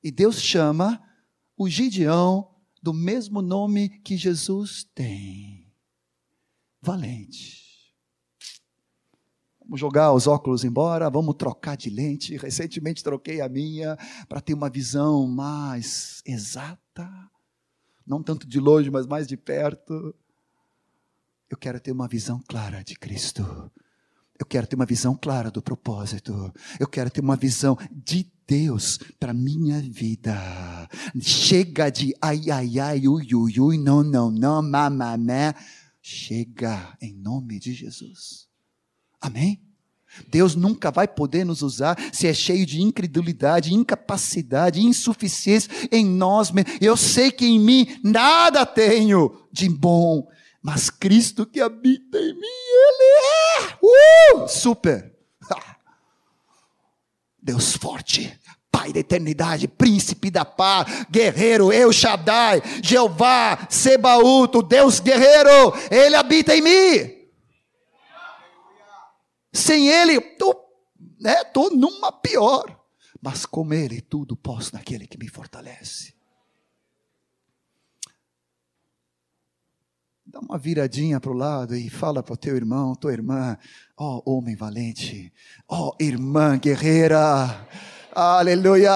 E 0.01 0.09
Deus 0.09 0.41
chama 0.41 1.03
o 1.57 1.67
Gideão 1.67 2.49
do 2.81 2.93
mesmo 2.93 3.41
nome 3.41 3.89
que 3.89 4.17
Jesus 4.17 4.85
tem: 4.95 5.71
valente. 6.81 7.61
Vamos 9.59 9.79
jogar 9.79 10.11
os 10.11 10.27
óculos 10.27 10.63
embora, 10.63 11.09
vamos 11.09 11.35
trocar 11.35 11.77
de 11.77 11.89
lente. 11.89 12.35
Recentemente 12.39 13.03
troquei 13.03 13.41
a 13.41 13.47
minha 13.47 13.97
para 14.27 14.41
ter 14.41 14.53
uma 14.53 14.69
visão 14.69 15.27
mais 15.27 16.21
exata, 16.25 17.09
não 18.05 18.23
tanto 18.23 18.47
de 18.47 18.59
longe, 18.59 18.89
mas 18.89 19.05
mais 19.05 19.27
de 19.27 19.37
perto. 19.37 20.15
Eu 21.49 21.57
quero 21.57 21.79
ter 21.79 21.91
uma 21.91 22.07
visão 22.07 22.41
clara 22.47 22.83
de 22.83 22.95
Cristo. 22.95 23.71
Eu 24.41 24.45
quero 24.47 24.65
ter 24.65 24.75
uma 24.75 24.87
visão 24.87 25.15
clara 25.15 25.51
do 25.51 25.61
propósito. 25.61 26.51
Eu 26.79 26.87
quero 26.87 27.11
ter 27.11 27.21
uma 27.21 27.35
visão 27.35 27.77
de 27.91 28.25
Deus 28.47 28.97
para 29.19 29.35
minha 29.35 29.79
vida. 29.79 30.35
Chega 31.21 31.91
de 31.91 32.15
ai, 32.19 32.49
ai, 32.49 32.79
ai, 32.79 33.07
ui, 33.07 33.35
ui, 33.35 33.59
ui, 33.59 33.77
não, 33.77 34.01
não, 34.01 34.31
não, 34.31 34.63
mamamé. 34.63 35.53
Chega 36.01 36.97
em 36.99 37.13
nome 37.13 37.59
de 37.59 37.71
Jesus. 37.71 38.47
Amém? 39.21 39.61
Deus 40.27 40.55
nunca 40.55 40.89
vai 40.89 41.07
poder 41.07 41.45
nos 41.45 41.61
usar 41.61 41.95
se 42.11 42.25
é 42.25 42.33
cheio 42.33 42.65
de 42.65 42.81
incredulidade, 42.81 43.75
incapacidade, 43.75 44.81
insuficiência 44.81 45.69
em 45.91 46.03
nós. 46.03 46.51
Eu 46.81 46.97
sei 46.97 47.31
que 47.31 47.45
em 47.45 47.59
mim 47.59 47.99
nada 48.03 48.65
tenho 48.65 49.47
de 49.53 49.69
bom 49.69 50.27
mas 50.61 50.91
Cristo 50.91 51.45
que 51.45 51.59
habita 51.59 52.19
em 52.19 52.33
mim, 52.35 52.41
Ele 52.43 53.10
é 53.83 54.33
uh, 54.35 54.47
super. 54.47 55.15
Deus 57.41 57.75
forte, 57.75 58.39
Pai 58.71 58.93
da 58.93 58.99
eternidade, 58.99 59.67
príncipe 59.67 60.31
da 60.31 60.45
paz, 60.45 61.05
guerreiro, 61.09 61.73
Eu 61.73 61.91
Shaddai, 61.91 62.61
Jeová, 62.81 63.67
Sebaúto, 63.69 64.63
Deus 64.63 64.99
guerreiro, 64.99 65.73
Ele 65.91 66.15
habita 66.15 66.55
em 66.55 66.61
mim. 66.61 67.29
Sem 69.53 69.87
Ele, 69.89 70.13
estou 70.13 70.71
né, 71.19 71.43
tô 71.43 71.69
numa 71.69 72.11
pior, 72.11 72.79
mas 73.21 73.45
com 73.45 73.71
Ele 73.73 74.01
tudo 74.01 74.35
posso 74.35 74.73
naquele 74.73 75.05
que 75.05 75.17
me 75.17 75.27
fortalece. 75.27 76.15
Dá 80.31 80.39
uma 80.39 80.57
viradinha 80.57 81.19
para 81.19 81.29
o 81.29 81.35
lado 81.35 81.75
e 81.75 81.89
fala 81.89 82.23
para 82.23 82.33
o 82.33 82.37
teu 82.37 82.55
irmão, 82.55 82.95
tua 82.95 83.11
irmã, 83.11 83.57
ó 83.97 84.21
oh, 84.25 84.37
homem 84.37 84.55
valente, 84.55 85.29
ó 85.67 85.89
oh, 85.89 85.95
irmã 86.01 86.57
guerreira, 86.57 87.67
aleluia. 88.15 88.93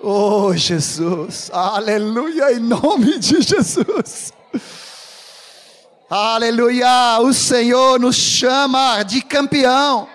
Oh 0.00 0.54
Jesus, 0.54 1.50
aleluia, 1.52 2.52
em 2.52 2.60
nome 2.60 3.18
de 3.18 3.42
Jesus. 3.42 4.32
Aleluia, 6.08 7.18
o 7.20 7.32
Senhor 7.32 7.98
nos 7.98 8.14
chama 8.14 9.02
de 9.02 9.20
campeão. 9.20 10.08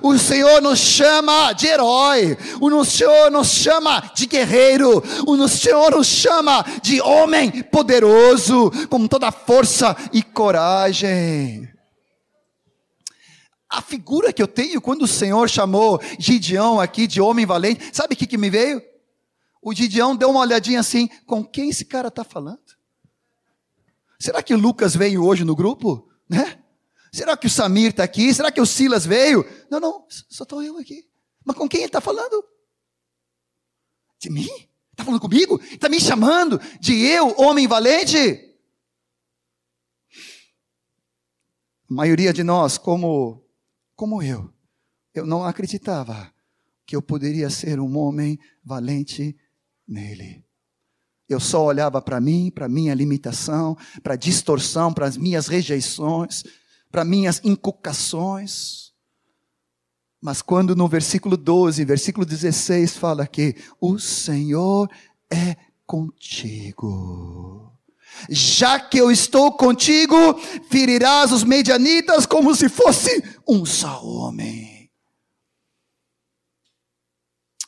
O 0.00 0.16
Senhor 0.16 0.62
nos 0.62 0.78
chama 0.78 1.52
de 1.52 1.66
herói, 1.66 2.38
o 2.60 2.84
Senhor 2.84 3.30
nos 3.30 3.48
chama 3.48 4.10
de 4.14 4.26
guerreiro, 4.26 5.02
o 5.26 5.48
Senhor 5.48 5.90
nos 5.90 6.06
chama 6.06 6.64
de 6.82 7.00
homem 7.00 7.62
poderoso, 7.64 8.70
com 8.88 9.06
toda 9.06 9.30
força 9.30 9.96
e 10.12 10.22
coragem. 10.22 11.68
A 13.68 13.80
figura 13.80 14.32
que 14.32 14.42
eu 14.42 14.48
tenho 14.48 14.80
quando 14.80 15.02
o 15.02 15.08
Senhor 15.08 15.48
chamou 15.48 16.00
Gideão 16.18 16.78
aqui 16.78 17.06
de 17.06 17.20
homem 17.20 17.46
valente, 17.46 17.90
sabe 17.92 18.14
o 18.14 18.16
que, 18.16 18.26
que 18.26 18.38
me 18.38 18.50
veio? 18.50 18.82
O 19.62 19.72
Gideão 19.72 20.14
deu 20.14 20.30
uma 20.30 20.40
olhadinha 20.40 20.80
assim: 20.80 21.08
com 21.26 21.44
quem 21.44 21.70
esse 21.70 21.84
cara 21.84 22.08
está 22.08 22.22
falando? 22.22 22.60
Será 24.18 24.42
que 24.42 24.54
Lucas 24.54 24.94
veio 24.94 25.24
hoje 25.24 25.42
no 25.42 25.56
grupo? 25.56 26.08
Né? 26.28 26.61
Será 27.12 27.36
que 27.36 27.46
o 27.46 27.50
Samir 27.50 27.90
está 27.90 28.02
aqui? 28.02 28.32
Será 28.32 28.50
que 28.50 28.60
o 28.60 28.64
Silas 28.64 29.04
veio? 29.04 29.44
Não, 29.70 29.78
não, 29.78 30.06
só 30.08 30.44
estou 30.44 30.62
eu 30.62 30.78
aqui. 30.78 31.06
Mas 31.44 31.56
com 31.56 31.68
quem 31.68 31.80
ele 31.80 31.88
está 31.88 32.00
falando? 32.00 32.42
De 34.18 34.30
mim? 34.30 34.48
Está 34.92 35.04
falando 35.04 35.20
comigo? 35.20 35.60
Está 35.62 35.90
me 35.90 36.00
chamando 36.00 36.58
de 36.80 36.94
eu, 36.94 37.38
homem 37.38 37.68
valente? 37.68 38.56
A 41.90 41.94
maioria 41.94 42.32
de 42.32 42.42
nós, 42.42 42.78
como, 42.78 43.44
como 43.94 44.22
eu, 44.22 44.50
eu 45.12 45.26
não 45.26 45.44
acreditava 45.44 46.32
que 46.86 46.96
eu 46.96 47.02
poderia 47.02 47.50
ser 47.50 47.78
um 47.78 47.98
homem 47.98 48.38
valente 48.64 49.36
nele. 49.86 50.42
Eu 51.28 51.40
só 51.40 51.62
olhava 51.62 52.00
para 52.00 52.20
mim, 52.20 52.50
para 52.50 52.68
minha 52.68 52.94
limitação, 52.94 53.76
para 54.02 54.14
a 54.14 54.16
distorção, 54.16 54.94
para 54.94 55.06
as 55.06 55.18
minhas 55.18 55.46
rejeições 55.46 56.42
para 56.92 57.04
minhas 57.04 57.40
inculcações. 57.42 58.92
Mas 60.20 60.42
quando 60.42 60.76
no 60.76 60.86
versículo 60.86 61.36
12, 61.36 61.84
versículo 61.84 62.24
16 62.24 62.96
fala 62.96 63.26
que 63.26 63.56
o 63.80 63.98
Senhor 63.98 64.88
é 65.28 65.56
contigo. 65.84 67.72
Já 68.28 68.78
que 68.78 68.98
eu 68.98 69.10
estou 69.10 69.52
contigo, 69.52 70.14
ferirás 70.68 71.32
os 71.32 71.42
medianitas 71.42 72.26
como 72.26 72.54
se 72.54 72.68
fosse 72.68 73.24
um 73.48 73.64
só 73.64 74.04
homem. 74.04 74.90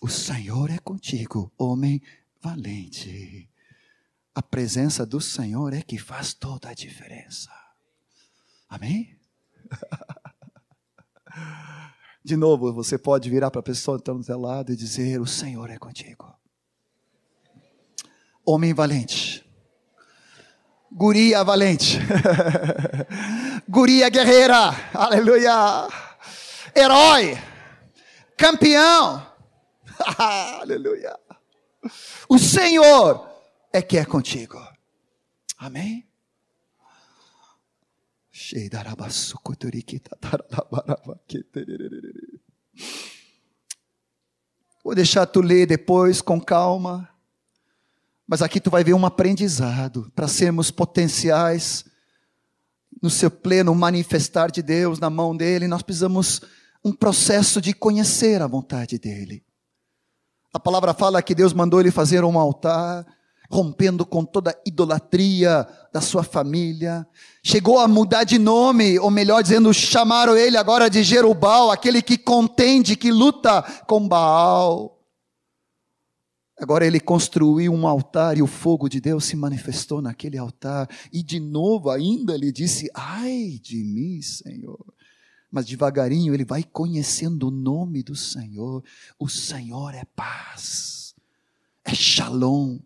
O 0.00 0.08
Senhor 0.08 0.70
é 0.70 0.78
contigo, 0.78 1.50
homem 1.56 2.00
valente. 2.40 3.48
A 4.34 4.42
presença 4.42 5.06
do 5.06 5.20
Senhor 5.20 5.72
é 5.72 5.80
que 5.80 5.98
faz 5.98 6.34
toda 6.34 6.68
a 6.68 6.74
diferença. 6.74 7.50
Amém? 8.68 9.13
De 12.24 12.36
novo, 12.36 12.72
você 12.72 12.96
pode 12.96 13.28
virar 13.28 13.50
para 13.50 13.60
a 13.60 13.62
pessoa 13.62 13.98
que 13.98 14.02
está 14.02 14.12
do 14.12 14.22
seu 14.22 14.40
lado 14.40 14.72
e 14.72 14.76
dizer: 14.76 15.20
O 15.20 15.26
Senhor 15.26 15.68
é 15.70 15.76
contigo. 15.76 16.34
Homem 18.46 18.72
valente. 18.72 19.44
Guria 20.90 21.44
valente. 21.44 21.98
Guria 23.68 24.08
guerreira. 24.08 24.70
Aleluia. 24.94 25.88
Herói. 26.74 27.36
Campeão. 28.36 29.26
Aleluia. 30.60 31.18
O 32.28 32.38
Senhor 32.38 33.28
é 33.72 33.82
que 33.82 33.98
é 33.98 34.04
contigo. 34.04 34.58
Amém? 35.58 36.06
Vou 44.84 44.94
deixar 44.94 45.26
tu 45.26 45.40
ler 45.40 45.66
depois 45.66 46.20
com 46.20 46.40
calma. 46.40 47.08
Mas 48.26 48.42
aqui 48.42 48.60
tu 48.60 48.70
vai 48.70 48.84
ver 48.84 48.94
um 48.94 49.06
aprendizado 49.06 50.10
para 50.14 50.28
sermos 50.28 50.70
potenciais 50.70 51.84
no 53.02 53.10
seu 53.10 53.30
pleno 53.30 53.74
manifestar 53.74 54.50
de 54.50 54.62
Deus 54.62 54.98
na 54.98 55.10
mão 55.10 55.36
dele. 55.36 55.68
Nós 55.68 55.82
precisamos 55.82 56.40
um 56.84 56.92
processo 56.92 57.60
de 57.60 57.72
conhecer 57.72 58.42
a 58.42 58.46
vontade 58.46 58.98
dele. 58.98 59.44
A 60.52 60.60
palavra 60.60 60.94
fala 60.94 61.22
que 61.22 61.34
Deus 61.34 61.52
mandou 61.52 61.80
ele 61.80 61.90
fazer 61.90 62.24
um 62.24 62.38
altar 62.38 63.06
rompendo 63.54 64.04
com 64.04 64.24
toda 64.24 64.50
a 64.50 64.56
idolatria 64.66 65.64
da 65.92 66.00
sua 66.00 66.24
família. 66.24 67.06
Chegou 67.40 67.78
a 67.78 67.86
mudar 67.86 68.24
de 68.24 68.36
nome, 68.36 68.98
ou 68.98 69.12
melhor 69.12 69.44
dizendo, 69.44 69.72
chamaram 69.72 70.36
ele 70.36 70.56
agora 70.56 70.90
de 70.90 71.04
Jerubal, 71.04 71.70
aquele 71.70 72.02
que 72.02 72.18
contende, 72.18 72.96
que 72.96 73.12
luta 73.12 73.62
com 73.86 74.08
Baal. 74.08 75.00
Agora 76.58 76.84
ele 76.84 76.98
construiu 76.98 77.72
um 77.72 77.86
altar 77.86 78.36
e 78.36 78.42
o 78.42 78.46
fogo 78.46 78.88
de 78.88 79.00
Deus 79.00 79.24
se 79.24 79.36
manifestou 79.36 80.02
naquele 80.02 80.36
altar. 80.36 80.88
E 81.12 81.22
de 81.22 81.38
novo 81.38 81.90
ainda 81.90 82.34
ele 82.34 82.50
disse: 82.50 82.90
Ai 82.92 83.60
de 83.62 83.76
mim, 83.84 84.20
Senhor. 84.20 84.84
Mas 85.48 85.66
devagarinho 85.66 86.34
ele 86.34 86.44
vai 86.44 86.64
conhecendo 86.64 87.46
o 87.46 87.52
nome 87.52 88.02
do 88.02 88.16
Senhor. 88.16 88.82
O 89.16 89.28
Senhor 89.28 89.94
é 89.94 90.04
paz, 90.16 91.14
é 91.84 91.94
shalom, 91.94 92.78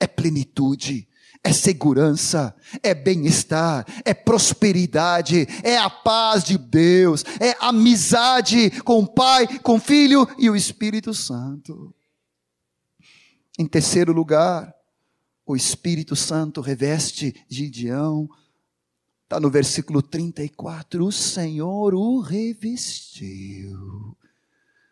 é 0.00 0.06
plenitude, 0.06 1.08
é 1.42 1.52
segurança, 1.52 2.54
é 2.82 2.94
bem-estar, 2.94 3.86
é 4.04 4.12
prosperidade, 4.12 5.46
é 5.62 5.76
a 5.76 5.88
paz 5.88 6.44
de 6.44 6.58
Deus, 6.58 7.24
é 7.40 7.56
amizade 7.60 8.70
com 8.82 9.00
o 9.00 9.06
Pai, 9.06 9.58
com 9.60 9.76
o 9.76 9.80
Filho 9.80 10.28
e 10.38 10.50
o 10.50 10.56
Espírito 10.56 11.14
Santo. 11.14 11.94
Em 13.58 13.66
terceiro 13.66 14.12
lugar, 14.12 14.74
o 15.46 15.56
Espírito 15.56 16.14
Santo 16.14 16.60
reveste 16.60 17.34
Gideão, 17.48 18.28
está 19.24 19.40
no 19.40 19.50
versículo 19.50 20.02
34, 20.02 21.04
o 21.04 21.12
Senhor 21.12 21.94
o 21.94 22.20
revestiu 22.20 24.16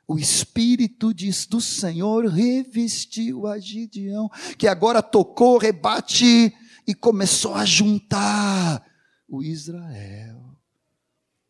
o 0.09 0.19
Espírito 0.19 1.13
diz, 1.13 1.47
do 1.47 1.61
Senhor 1.61 2.27
revestiu 2.27 3.47
a 3.47 3.59
Gideão, 3.59 4.31
que 4.57 4.69
agora 4.69 5.03
tocou, 5.03 5.59
rebate 5.59 6.55
e 6.87 6.95
começou 6.95 7.55
a 7.55 7.65
juntar 7.65 8.85
o 9.29 9.43
Israel. 9.43 10.57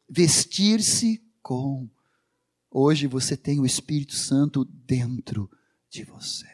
Vestir-se 0.08 1.22
com. 1.42 1.88
Hoje 2.70 3.06
você 3.06 3.36
tem 3.36 3.60
o 3.60 3.66
Espírito 3.66 4.14
Santo 4.14 4.64
dentro 4.64 5.50
de 5.90 6.04
você. 6.04 6.46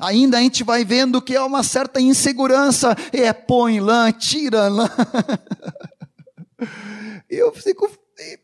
Ainda 0.00 0.38
a 0.38 0.40
gente 0.40 0.62
vai 0.62 0.84
vendo 0.84 1.20
que 1.20 1.36
há 1.36 1.44
uma 1.44 1.62
certa 1.62 2.00
insegurança. 2.00 2.96
É, 3.12 3.32
põe 3.32 3.80
lã, 3.80 4.10
tira 4.12 4.68
lã. 4.68 4.88
Eu 7.28 7.52
fico 7.52 7.90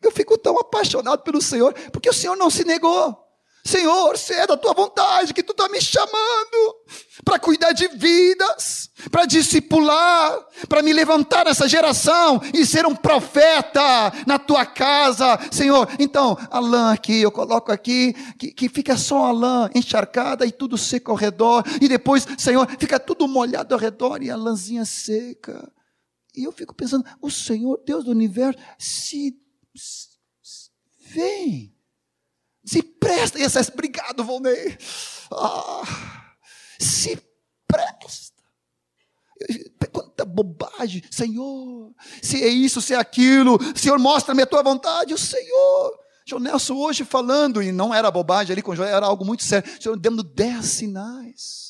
eu 0.02 0.10
fico 0.10 0.36
tão 0.38 0.58
apaixonado 0.58 1.22
pelo 1.22 1.40
Senhor, 1.40 1.72
porque 1.92 2.10
o 2.10 2.14
Senhor 2.14 2.36
não 2.36 2.50
se 2.50 2.64
negou. 2.64 3.30
Senhor, 3.64 4.16
se 4.16 4.32
é 4.32 4.46
da 4.46 4.56
tua 4.56 4.72
vontade 4.72 5.34
que 5.34 5.42
tu 5.42 5.52
está 5.52 5.68
me 5.68 5.80
chamando 5.80 6.76
para 7.22 7.38
cuidar 7.38 7.72
de 7.72 7.88
vidas, 7.88 8.90
para 9.10 9.26
discipular, 9.26 10.38
para 10.66 10.82
me 10.82 10.92
levantar 10.92 11.44
nessa 11.44 11.68
geração 11.68 12.40
e 12.54 12.64
ser 12.64 12.86
um 12.86 12.96
profeta 12.96 14.12
na 14.26 14.38
tua 14.38 14.64
casa, 14.64 15.38
Senhor. 15.50 15.88
Então, 15.98 16.38
a 16.50 16.58
lã 16.58 16.92
aqui, 16.92 17.20
eu 17.20 17.30
coloco 17.30 17.70
aqui, 17.70 18.14
que, 18.38 18.50
que 18.50 18.68
fica 18.68 18.96
só 18.96 19.26
a 19.26 19.32
lã 19.32 19.70
encharcada 19.74 20.46
e 20.46 20.52
tudo 20.52 20.78
seco 20.78 21.10
ao 21.10 21.16
redor, 21.16 21.62
e 21.80 21.88
depois, 21.88 22.26
Senhor, 22.38 22.66
fica 22.78 22.98
tudo 22.98 23.28
molhado 23.28 23.74
ao 23.74 23.80
redor 23.80 24.22
e 24.22 24.30
a 24.30 24.36
lãzinha 24.36 24.86
seca. 24.86 25.70
E 26.34 26.44
eu 26.44 26.52
fico 26.52 26.74
pensando, 26.74 27.04
o 27.20 27.30
Senhor, 27.30 27.82
Deus 27.84 28.04
do 28.04 28.10
universo, 28.10 28.58
se 28.78 29.36
Vem. 31.12 31.74
Se 32.64 32.82
presta. 32.82 33.38
E 33.38 33.42
essas, 33.42 33.68
obrigado, 33.68 34.24
Volney. 34.24 34.78
Ah, 35.32 36.34
se 36.78 37.20
presta. 37.66 38.40
Quanta 39.92 40.24
bobagem, 40.24 41.02
Senhor. 41.10 41.92
Se 42.22 42.42
é 42.42 42.48
isso, 42.48 42.80
se 42.80 42.94
é 42.94 42.96
aquilo, 42.96 43.58
Senhor, 43.74 43.98
mostra-me 43.98 44.42
a 44.42 44.46
tua 44.46 44.62
vontade. 44.62 45.14
O 45.14 45.18
Senhor. 45.18 45.98
Nelson 46.38 46.76
hoje 46.76 47.04
falando, 47.04 47.60
e 47.60 47.72
não 47.72 47.92
era 47.92 48.08
bobagem 48.08 48.52
ali 48.52 48.62
com 48.62 48.76
João, 48.76 48.88
era 48.88 49.04
algo 49.04 49.24
muito 49.24 49.42
sério. 49.42 49.68
Senhor, 49.82 49.96
dando 49.96 50.22
dez 50.22 50.66
sinais. 50.66 51.69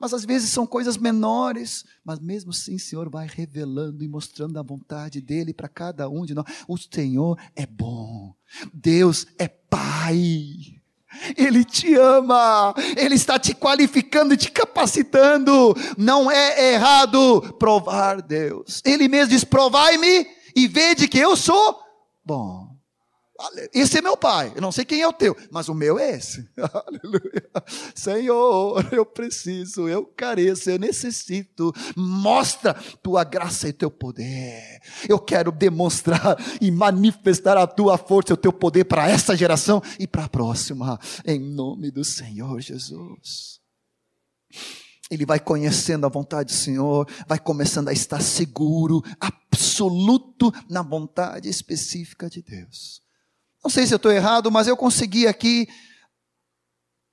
Mas 0.00 0.14
às 0.14 0.24
vezes 0.24 0.50
são 0.50 0.66
coisas 0.66 0.96
menores, 0.96 1.84
mas 2.02 2.18
mesmo 2.18 2.52
assim 2.52 2.76
o 2.76 2.80
Senhor 2.80 3.10
vai 3.10 3.28
revelando 3.30 4.02
e 4.02 4.08
mostrando 4.08 4.58
a 4.58 4.62
vontade 4.62 5.20
dele 5.20 5.52
para 5.52 5.68
cada 5.68 6.08
um 6.08 6.24
de 6.24 6.34
nós. 6.34 6.46
O 6.66 6.78
Senhor 6.78 7.38
é 7.54 7.66
bom. 7.66 8.34
Deus 8.72 9.26
é 9.38 9.46
Pai. 9.46 10.80
Ele 11.36 11.64
te 11.64 11.94
ama, 11.94 12.72
Ele 12.96 13.14
está 13.14 13.38
te 13.38 13.54
qualificando 13.54 14.36
te 14.36 14.50
capacitando. 14.50 15.74
Não 15.98 16.30
é 16.30 16.72
errado 16.72 17.54
provar 17.58 18.22
Deus. 18.22 18.80
Ele 18.86 19.06
mesmo 19.06 19.30
diz: 19.30 19.44
provai-me 19.44 20.26
e 20.56 20.66
vede 20.66 21.08
que 21.08 21.18
eu 21.18 21.36
sou 21.36 21.78
bom. 22.24 22.69
Esse 23.72 23.98
é 23.98 24.02
meu 24.02 24.16
pai. 24.16 24.52
Eu 24.54 24.60
não 24.60 24.70
sei 24.70 24.84
quem 24.84 25.00
é 25.00 25.08
o 25.08 25.12
teu, 25.12 25.36
mas 25.50 25.68
o 25.68 25.74
meu 25.74 25.98
é 25.98 26.10
esse. 26.10 26.46
Aleluia. 26.86 27.50
Senhor, 27.94 28.86
eu 28.92 29.06
preciso, 29.06 29.88
eu 29.88 30.04
careço, 30.04 30.70
eu 30.70 30.78
necessito. 30.78 31.72
Mostra 31.96 32.74
tua 33.02 33.24
graça 33.24 33.68
e 33.68 33.72
teu 33.72 33.90
poder. 33.90 34.80
Eu 35.08 35.18
quero 35.18 35.50
demonstrar 35.50 36.36
e 36.60 36.70
manifestar 36.70 37.56
a 37.56 37.66
tua 37.66 37.96
força 37.96 38.32
e 38.32 38.34
o 38.34 38.36
teu 38.36 38.52
poder 38.52 38.84
para 38.84 39.08
essa 39.08 39.36
geração 39.36 39.82
e 39.98 40.06
para 40.06 40.24
a 40.24 40.28
próxima. 40.28 40.98
Em 41.24 41.38
nome 41.38 41.90
do 41.90 42.04
Senhor 42.04 42.60
Jesus. 42.60 43.60
Ele 45.10 45.26
vai 45.26 45.40
conhecendo 45.40 46.06
a 46.06 46.08
vontade 46.08 46.52
do 46.52 46.56
Senhor, 46.56 47.08
vai 47.26 47.38
começando 47.38 47.88
a 47.88 47.92
estar 47.92 48.20
seguro, 48.20 49.02
absoluto 49.18 50.52
na 50.68 50.82
vontade 50.82 51.48
específica 51.48 52.30
de 52.30 52.42
Deus. 52.42 53.02
Não 53.62 53.70
sei 53.70 53.86
se 53.86 53.92
eu 53.92 53.96
estou 53.96 54.10
errado, 54.10 54.50
mas 54.50 54.66
eu 54.66 54.76
consegui 54.76 55.26
aqui 55.26 55.68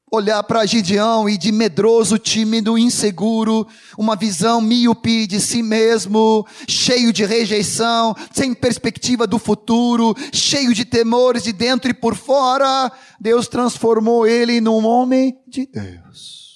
olhar 0.10 0.42
para 0.44 0.66
Gideão 0.66 1.28
e 1.28 1.38
de 1.38 1.52
medroso, 1.52 2.18
tímido, 2.18 2.78
inseguro, 2.78 3.68
uma 3.98 4.16
visão 4.16 4.62
míope 4.62 5.28
de 5.28 5.42
si 5.42 5.62
mesmo, 5.62 6.48
cheio 6.68 7.12
de 7.12 7.26
rejeição, 7.26 8.16
sem 8.32 8.54
perspectiva 8.54 9.28
do 9.28 9.38
futuro, 9.38 10.16
cheio 10.32 10.74
de 10.74 10.86
temores 10.86 11.44
de 11.44 11.52
dentro 11.52 11.92
e 11.92 11.94
por 11.94 12.16
fora, 12.16 12.90
Deus 13.20 13.48
transformou 13.48 14.26
ele 14.26 14.62
num 14.62 14.86
homem 14.86 15.38
de 15.46 15.66
Deus. 15.66 16.47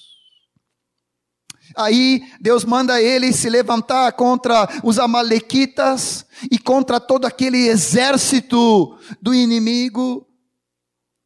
Aí 1.76 2.22
Deus 2.40 2.64
manda 2.64 3.00
ele 3.00 3.32
se 3.32 3.48
levantar 3.48 4.12
contra 4.12 4.68
os 4.82 4.98
amalequitas 4.98 6.26
e 6.50 6.58
contra 6.58 7.00
todo 7.00 7.24
aquele 7.24 7.68
exército 7.68 8.98
do 9.20 9.34
inimigo. 9.34 10.26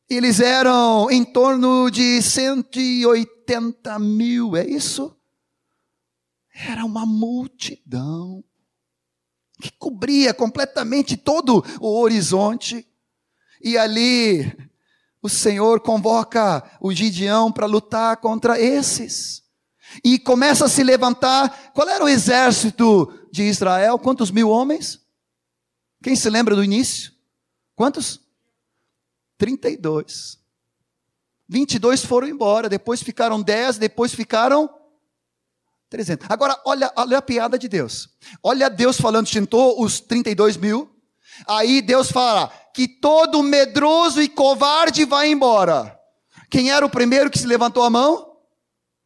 Eles 0.09 0.40
eram 0.40 1.11
em 1.11 1.24
torno 1.24 1.90
de 1.90 2.22
180 2.22 3.99
mil, 3.99 4.57
é 4.57 4.64
isso? 4.64 5.16
Era 6.55 6.84
uma 6.84 7.05
multidão 7.05 8.42
que 9.61 9.70
cobria 9.72 10.32
completamente 10.32 11.16
todo 11.16 11.64
o 11.80 11.99
horizonte. 12.01 12.86
E 13.62 13.76
ali 13.76 14.57
o 15.22 15.28
Senhor 15.28 15.80
convoca 15.80 16.62
o 16.80 16.92
Gideão 16.92 17.51
para 17.51 17.66
lutar 17.66 18.18
contra 18.18 18.61
esses. 18.61 19.42
E 20.03 20.18
começa 20.18 20.66
a 20.66 20.68
se 20.68 20.82
levantar. 20.82 21.72
Qual 21.72 21.88
era 21.88 22.05
o 22.05 22.09
exército 22.09 23.12
de 23.32 23.44
Israel? 23.44 23.99
Quantos 23.99 24.30
mil 24.30 24.49
homens? 24.49 25.01
Quem 26.03 26.14
se 26.14 26.28
lembra 26.30 26.55
do 26.55 26.64
início? 26.64 27.12
Quantos? 27.74 28.20
32. 29.38 30.38
22 31.49 32.05
foram 32.05 32.26
embora, 32.26 32.68
depois 32.68 33.03
ficaram 33.03 33.40
10, 33.40 33.78
depois 33.78 34.12
ficaram 34.12 34.68
300. 35.88 36.26
Agora, 36.30 36.61
olha, 36.64 36.92
olha 36.97 37.18
a 37.18 37.22
piada 37.22 37.59
de 37.59 37.68
Deus. 37.68 38.09
Olha 38.42 38.68
Deus 38.68 39.01
falando, 39.01 39.30
tentou 39.30 39.82
os 39.82 40.01
32 40.01 40.57
mil. 40.57 40.90
Aí 41.47 41.82
Deus 41.82 42.11
fala 42.11 42.49
que 42.74 42.88
todo 42.88 43.42
medroso 43.42 44.20
e 44.20 44.28
covarde 44.28 45.05
vai 45.05 45.28
embora. 45.30 45.99
Quem 46.51 46.70
era 46.70 46.84
o 46.84 46.90
primeiro 46.90 47.30
que 47.30 47.38
se 47.38 47.47
levantou 47.47 47.82
a 47.82 47.90
mão? 47.90 48.36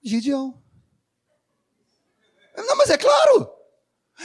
Gideão. 0.02 0.59
Não, 2.66 2.76
mas 2.76 2.90
é 2.90 2.98
claro. 2.98 3.48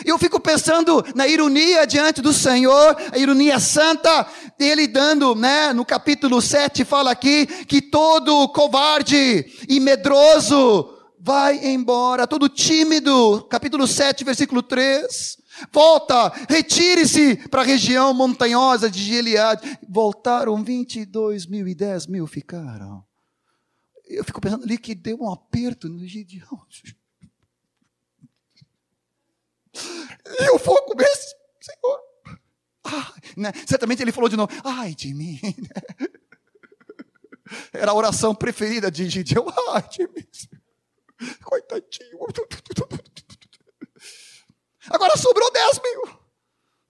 Eu 0.04 0.18
fico 0.18 0.40
pensando 0.40 1.04
na 1.16 1.26
ironia 1.26 1.88
diante 1.88 2.22
do 2.22 2.34
Senhor, 2.34 2.98
a 3.14 3.18
ironia 3.18 3.60
santa, 3.60 4.28
ele 4.60 4.88
dando, 4.88 5.34
né, 5.36 5.72
no 5.72 5.86
capítulo 5.86 6.42
7 6.42 6.84
fala 6.84 7.12
aqui 7.12 7.46
que 7.66 7.82
todo 7.82 8.50
covarde 8.50 9.46
e 9.70 9.80
medroso 9.80 10.92
vai 11.26 11.66
embora, 11.66 12.28
todo 12.28 12.50
tímido, 12.50 13.48
capítulo 13.50 13.88
7, 13.88 14.24
versículo 14.24 14.62
3. 14.62 15.38
Volta, 15.72 16.32
retire-se 16.50 17.38
para 17.50 17.62
a 17.62 17.66
região 17.66 18.14
montanhosa 18.14 18.92
de 18.92 19.02
Gileade. 19.02 19.80
Voltaram 19.88 20.62
22 20.62 21.46
mil 21.46 21.68
e 21.68 21.74
10 21.74 22.08
mil 22.08 22.28
ficaram. 22.28 23.04
Eu 24.08 24.24
fico 24.24 24.42
pensando 24.42 24.64
ali 24.64 24.78
que 24.78 24.94
deu 24.94 25.18
um 25.22 25.32
aperto 25.32 25.88
no 25.88 26.06
Gideão. 26.06 26.62
E 30.39 30.49
o 30.51 30.59
fogo 30.59 30.95
esse, 31.01 31.36
Senhor. 31.61 31.99
Ah, 32.84 33.13
né? 33.36 33.51
Certamente 33.67 34.01
ele 34.01 34.11
falou 34.11 34.30
de 34.30 34.38
novo, 34.38 34.51
ai 34.63 34.93
de 34.93 35.13
mim. 35.13 35.39
Era 37.73 37.91
a 37.91 37.95
oração 37.95 38.34
preferida 38.34 38.89
de 38.89 39.09
Gideão, 39.09 39.45
ai 39.73 39.88
de 39.89 40.07
mim. 40.07 40.28
Coitadinho. 41.43 42.19
Agora 44.89 45.17
sobrou 45.17 45.51
10 45.51 45.82
mil. 45.82 46.19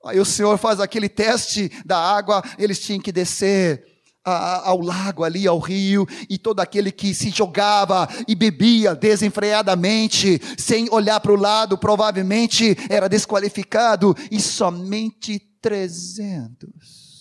Aí 0.05 0.19
o 0.19 0.25
Senhor 0.25 0.57
faz 0.57 0.79
aquele 0.79 1.09
teste 1.09 1.69
da 1.83 1.97
água, 1.97 2.43
eles 2.59 2.79
tinham 2.79 3.01
que 3.01 3.11
descer 3.11 3.94
ao 4.25 4.81
lago 4.81 5.23
ali, 5.23 5.47
ao 5.47 5.59
rio, 5.59 6.07
e 6.27 6.37
todo 6.37 6.59
aquele 6.59 6.91
que 6.91 7.13
se 7.13 7.29
jogava 7.29 8.09
e 8.27 8.33
bebia 8.33 8.95
desenfreadamente, 8.95 10.41
sem 10.57 10.89
olhar 10.91 11.19
para 11.19 11.31
o 11.31 11.35
lado, 11.35 11.77
provavelmente 11.77 12.75
era 12.89 13.07
desqualificado, 13.07 14.15
e 14.31 14.39
somente 14.39 15.39
300 15.61 17.15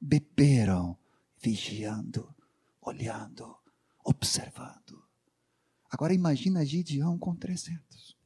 beberam, 0.00 0.98
vigiando, 1.40 2.34
olhando, 2.80 3.56
observando. 4.04 5.02
Agora 5.88 6.12
imagina 6.12 6.64
Gideão 6.64 7.16
com 7.18 7.36
300. 7.36 8.16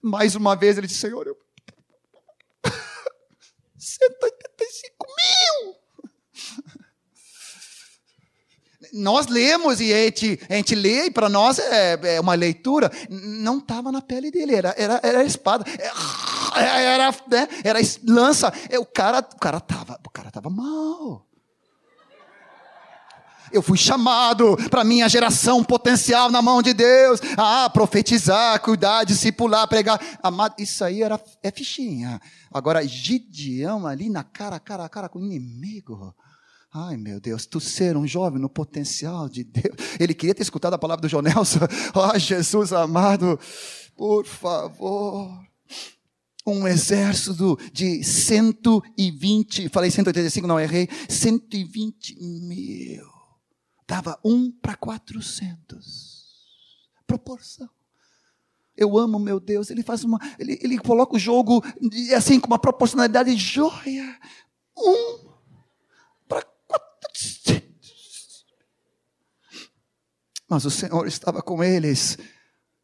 Mais 0.00 0.36
uma 0.36 0.54
vez 0.54 0.78
ele 0.78 0.86
disse: 0.86 1.00
Senhor, 1.00 1.26
eu. 1.26 1.36
185 3.76 5.06
mil! 5.06 5.76
Nós 8.98 9.26
lemos 9.26 9.80
e 9.80 9.92
a 9.92 10.04
gente, 10.04 10.40
a 10.48 10.54
gente 10.54 10.74
lê, 10.74 11.06
e 11.06 11.10
para 11.10 11.28
nós 11.28 11.58
é, 11.58 11.98
é, 12.16 12.20
uma 12.20 12.34
leitura. 12.34 12.90
Não 13.08 13.58
estava 13.58 13.92
na 13.92 14.02
pele 14.02 14.30
dele, 14.30 14.54
era, 14.54 14.74
era, 14.76 15.00
era 15.02 15.24
espada. 15.24 15.64
Era, 16.54 16.80
era, 16.80 17.14
né, 17.28 17.48
era 17.64 17.78
lança. 18.04 18.52
O 18.80 18.86
cara 18.86 19.20
o 19.20 19.38
cara 19.38 19.58
estava 19.58 19.98
o 20.06 20.10
cara 20.10 20.30
tava 20.30 20.50
mal. 20.50 21.28
Eu 23.52 23.62
fui 23.62 23.78
chamado 23.78 24.56
para 24.68 24.84
minha 24.84 25.08
geração 25.08 25.64
potencial 25.64 26.30
na 26.30 26.42
mão 26.42 26.62
de 26.62 26.74
Deus. 26.74 27.20
Ah, 27.36 27.70
profetizar, 27.70 28.60
cuidar, 28.60 29.04
discipular, 29.04 29.66
pregar. 29.66 30.00
Amado, 30.22 30.54
isso 30.58 30.84
aí 30.84 31.02
era, 31.02 31.20
é 31.42 31.50
fichinha. 31.50 32.20
Agora, 32.52 32.86
Gideão 32.86 33.86
ali 33.86 34.10
na 34.10 34.22
cara, 34.22 34.60
cara 34.60 34.84
a 34.84 34.88
cara 34.88 35.08
com 35.08 35.18
o 35.18 35.24
inimigo. 35.24 36.14
Ai, 36.80 36.96
meu 36.96 37.18
Deus, 37.18 37.44
tu 37.44 37.58
ser 37.58 37.96
um 37.96 38.06
jovem 38.06 38.40
no 38.40 38.48
potencial 38.48 39.28
de 39.28 39.42
Deus. 39.42 39.74
Ele 39.98 40.14
queria 40.14 40.34
ter 40.34 40.42
escutado 40.42 40.74
a 40.74 40.78
palavra 40.78 41.02
do 41.02 41.08
João 41.08 41.22
Nelson. 41.22 41.58
Oh, 41.92 42.16
Jesus 42.18 42.72
amado, 42.72 43.38
por 43.96 44.24
favor 44.24 45.48
um 46.46 46.66
exército 46.66 47.58
de 47.72 48.02
120, 48.02 49.68
falei 49.68 49.90
185, 49.90 50.46
não 50.46 50.58
errei, 50.58 50.88
120 51.08 52.16
mil. 52.20 53.04
Dava 53.86 54.18
um 54.24 54.50
para 54.50 54.74
400. 54.74 56.26
Proporção. 57.06 57.68
Eu 58.76 58.96
amo 58.98 59.18
meu 59.18 59.40
Deus. 59.40 59.70
Ele 59.70 59.82
faz 59.82 60.04
uma. 60.04 60.18
Ele, 60.38 60.58
ele 60.62 60.78
coloca 60.78 61.16
o 61.16 61.18
jogo 61.18 61.62
assim, 62.16 62.38
com 62.38 62.46
uma 62.46 62.58
proporcionalidade 62.58 63.34
joia. 63.36 64.18
Um 64.76 65.27
para 65.27 65.27
400. 65.27 65.27
Mas 70.48 70.64
o 70.64 70.70
Senhor 70.70 71.06
estava 71.06 71.42
com 71.42 71.62
eles. 71.62 72.16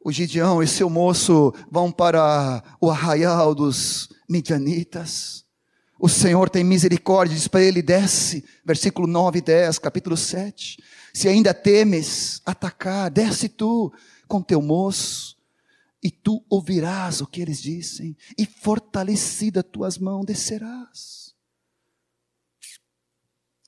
O 0.04 0.12
Gideão 0.12 0.62
e 0.62 0.66
seu 0.66 0.90
moço 0.90 1.52
vão 1.70 1.90
para 1.90 2.62
o 2.78 2.90
arraial 2.90 3.54
dos 3.54 4.10
midianitas. 4.28 5.44
O 5.98 6.08
Senhor 6.08 6.50
tem 6.50 6.62
misericórdia, 6.62 7.34
diz 7.34 7.48
para 7.48 7.62
ele: 7.62 7.80
desce, 7.80 8.44
versículo 8.64 9.06
9 9.06 9.38
e 9.38 9.42
10, 9.42 9.78
capítulo 9.78 10.16
7. 10.16 10.78
Se 11.14 11.26
ainda 11.26 11.54
temes 11.54 12.42
atacar, 12.44 13.10
desce 13.10 13.48
tu 13.48 13.90
com 14.28 14.42
teu 14.42 14.60
moço, 14.60 15.34
e 16.02 16.10
tu 16.10 16.44
ouvirás 16.50 17.22
o 17.22 17.26
que 17.26 17.40
eles 17.40 17.62
dizem, 17.62 18.14
e 18.36 18.44
fortalecida 18.44 19.62
tuas 19.62 19.96
mãos 19.96 20.26
descerás. 20.26 21.23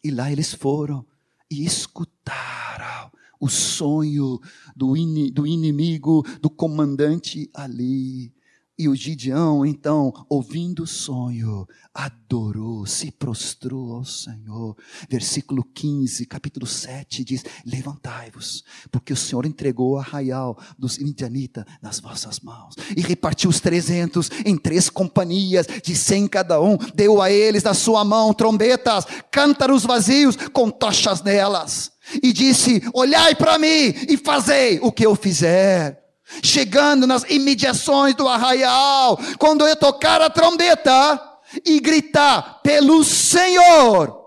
E 0.06 0.10
lá 0.12 0.30
eles 0.30 0.54
foram 0.54 1.04
e 1.50 1.64
escutaram 1.64 3.10
o 3.40 3.48
sonho 3.48 4.38
do, 4.76 4.96
in, 4.96 5.32
do 5.32 5.44
inimigo, 5.44 6.22
do 6.40 6.48
comandante 6.48 7.50
ali. 7.52 8.32
E 8.78 8.90
o 8.90 8.94
Gideão, 8.94 9.64
então, 9.64 10.12
ouvindo 10.28 10.82
o 10.82 10.86
sonho, 10.86 11.66
adorou, 11.94 12.84
se 12.84 13.10
prostrou 13.10 13.94
ao 13.94 14.04
Senhor. 14.04 14.76
Versículo 15.08 15.64
15, 15.64 16.26
capítulo 16.26 16.66
7 16.66 17.24
diz: 17.24 17.42
Levantai-vos, 17.64 18.62
porque 18.90 19.14
o 19.14 19.16
Senhor 19.16 19.46
entregou 19.46 19.92
o 19.92 19.96
arraial 19.96 20.58
dos 20.78 20.98
midianitas 20.98 21.64
nas 21.80 22.00
vossas 22.00 22.40
mãos, 22.40 22.74
e 22.94 23.00
repartiu 23.00 23.48
os 23.48 23.60
trezentos 23.60 24.30
em 24.44 24.58
três 24.58 24.90
companhias, 24.90 25.66
de 25.82 25.96
cem 25.96 26.28
cada 26.28 26.60
um, 26.60 26.76
deu 26.94 27.22
a 27.22 27.30
eles 27.30 27.62
na 27.62 27.72
sua 27.72 28.04
mão 28.04 28.34
trombetas, 28.34 29.06
cântaros 29.30 29.84
vazios 29.84 30.36
com 30.52 30.70
tochas 30.70 31.22
nelas, 31.22 31.92
e 32.22 32.30
disse: 32.30 32.82
Olhai 32.92 33.34
para 33.34 33.58
mim 33.58 33.94
e 34.06 34.18
fazei 34.18 34.78
o 34.82 34.92
que 34.92 35.06
eu 35.06 35.16
fizer 35.16 36.05
chegando 36.42 37.06
nas 37.06 37.22
imediações 37.24 38.14
do 38.14 38.28
arraial, 38.28 39.18
quando 39.38 39.66
eu 39.66 39.76
tocar 39.76 40.20
a 40.20 40.30
trombeta 40.30 41.38
e 41.64 41.80
gritar 41.80 42.60
pelo 42.62 43.04
Senhor 43.04 44.24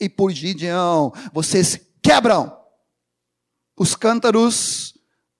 e 0.00 0.08
por 0.08 0.32
Gideão, 0.32 1.12
vocês 1.32 1.78
quebram 2.02 2.56
os 3.76 3.94
cântaros 3.94 4.94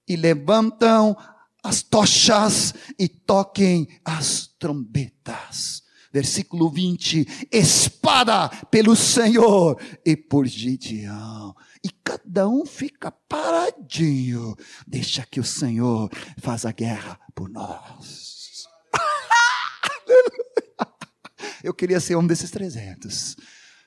e 0.08 0.16
levantam 0.16 1.16
as 1.62 1.82
tochas 1.82 2.74
e 2.98 3.08
toquem 3.08 3.88
as 4.04 4.48
trombetas. 4.58 5.82
Versículo 6.12 6.68
20: 6.68 7.48
espada 7.50 8.48
pelo 8.70 8.94
Senhor 8.94 9.80
e 10.04 10.16
por 10.16 10.46
Gideão 10.46 11.54
e 11.84 11.90
cada 11.90 12.48
um 12.48 12.64
fica 12.64 13.10
paradinho. 13.10 14.56
Deixa 14.86 15.26
que 15.26 15.40
o 15.40 15.44
Senhor 15.44 16.08
faz 16.38 16.64
a 16.64 16.72
guerra 16.72 17.18
por 17.34 17.48
nós. 17.48 18.66
Eu 21.62 21.74
queria 21.74 22.00
ser 22.00 22.16
um 22.16 22.26
desses 22.26 22.50
300. 22.50 23.36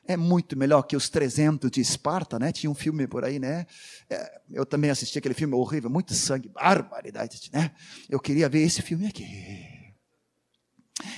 É 0.08 0.16
muito 0.16 0.56
melhor 0.56 0.84
que 0.84 0.96
os 0.96 1.10
300 1.10 1.72
de 1.72 1.82
Esparta, 1.82 2.38
né? 2.38 2.52
Tinha 2.52 2.70
um 2.70 2.76
filme 2.76 3.08
por 3.08 3.26
aí, 3.26 3.40
né? 3.40 3.66
É, 4.08 4.40
eu 4.52 4.64
também 4.64 4.92
assisti 4.92 5.18
aquele 5.18 5.34
filme 5.34 5.56
horrível, 5.56 5.90
muito 5.90 6.14
sangue, 6.14 6.48
barbaridade, 6.48 7.50
né? 7.52 7.72
Eu 8.08 8.20
queria 8.20 8.48
ver 8.48 8.62
esse 8.62 8.84
filme 8.84 9.08
aqui. 9.08 9.26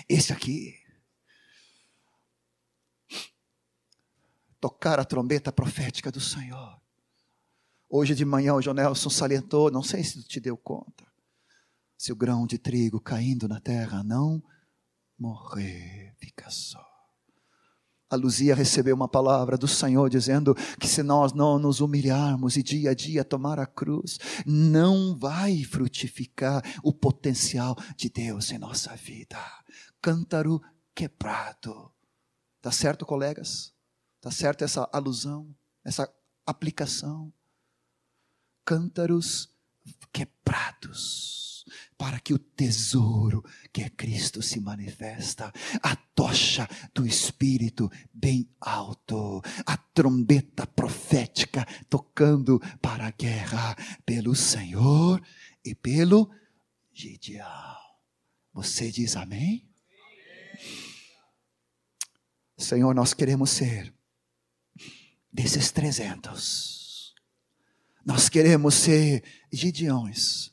Esse 0.07 0.31
aqui. 0.31 0.86
Tocar 4.67 4.99
a 4.99 5.05
trombeta 5.05 5.49
profética 5.49 6.11
do 6.11 6.19
Senhor. 6.19 6.77
Hoje 7.89 8.13
de 8.13 8.25
manhã 8.25 8.53
o 8.53 8.61
João 8.61 8.73
Nelson 8.73 9.09
salientou, 9.09 9.71
não 9.71 9.81
sei 9.81 10.03
se 10.03 10.21
te 10.23 10.41
deu 10.41 10.57
conta, 10.57 11.05
se 11.97 12.11
o 12.11 12.15
grão 12.17 12.45
de 12.45 12.57
trigo 12.57 12.99
caindo 12.99 13.47
na 13.47 13.61
terra 13.61 14.03
não 14.03 14.43
morrer, 15.17 16.13
fica 16.19 16.49
só. 16.49 16.85
A 18.09 18.17
Luzia 18.17 18.53
recebeu 18.53 18.93
uma 18.93 19.07
palavra 19.07 19.57
do 19.57 19.69
Senhor 19.69 20.09
dizendo 20.09 20.53
que 20.77 20.87
se 20.87 21.01
nós 21.01 21.31
não 21.31 21.57
nos 21.57 21.79
humilharmos 21.79 22.57
e 22.57 22.63
dia 22.63 22.91
a 22.91 22.93
dia 22.93 23.23
tomar 23.23 23.59
a 23.59 23.65
cruz, 23.65 24.17
não 24.45 25.17
vai 25.17 25.63
frutificar 25.63 26.61
o 26.83 26.91
potencial 26.91 27.73
de 27.95 28.09
Deus 28.09 28.51
em 28.51 28.57
nossa 28.57 28.93
vida. 28.97 29.39
Cântaro 30.01 30.61
quebrado. 30.93 31.89
Tá 32.61 32.71
certo, 32.71 33.05
colegas? 33.05 33.76
Tá 34.27 34.31
certo 34.31 34.65
essa 34.65 34.89
alusão, 34.91 35.55
essa 35.85 36.13
aplicação? 36.45 37.31
Cântaros 38.65 39.49
quebrados 40.11 41.63
para 41.97 42.19
que 42.19 42.33
o 42.33 42.37
tesouro 42.37 43.41
que 43.71 43.83
é 43.83 43.89
Cristo 43.89 44.41
se 44.41 44.59
manifesta, 44.59 45.49
a 45.81 45.95
tocha 45.95 46.67
do 46.93 47.07
Espírito 47.07 47.89
bem 48.13 48.53
alto, 48.59 49.41
a 49.65 49.77
trombeta 49.77 50.67
profética 50.67 51.65
tocando 51.89 52.59
para 52.81 53.07
a 53.07 53.11
guerra 53.11 53.77
pelo 54.05 54.35
Senhor 54.35 55.25
e 55.63 55.73
pelo 55.73 56.29
Gideão. 56.91 57.77
Você 58.51 58.91
diz 58.91 59.15
amém? 59.15 59.65
Senhor, 62.57 62.93
nós 62.93 63.13
queremos 63.13 63.51
ser 63.51 63.95
desses 65.37 65.71
trezentos. 65.71 67.13
Nós 68.03 68.27
queremos 68.27 68.73
ser 68.73 69.23
Gideões 69.53 70.51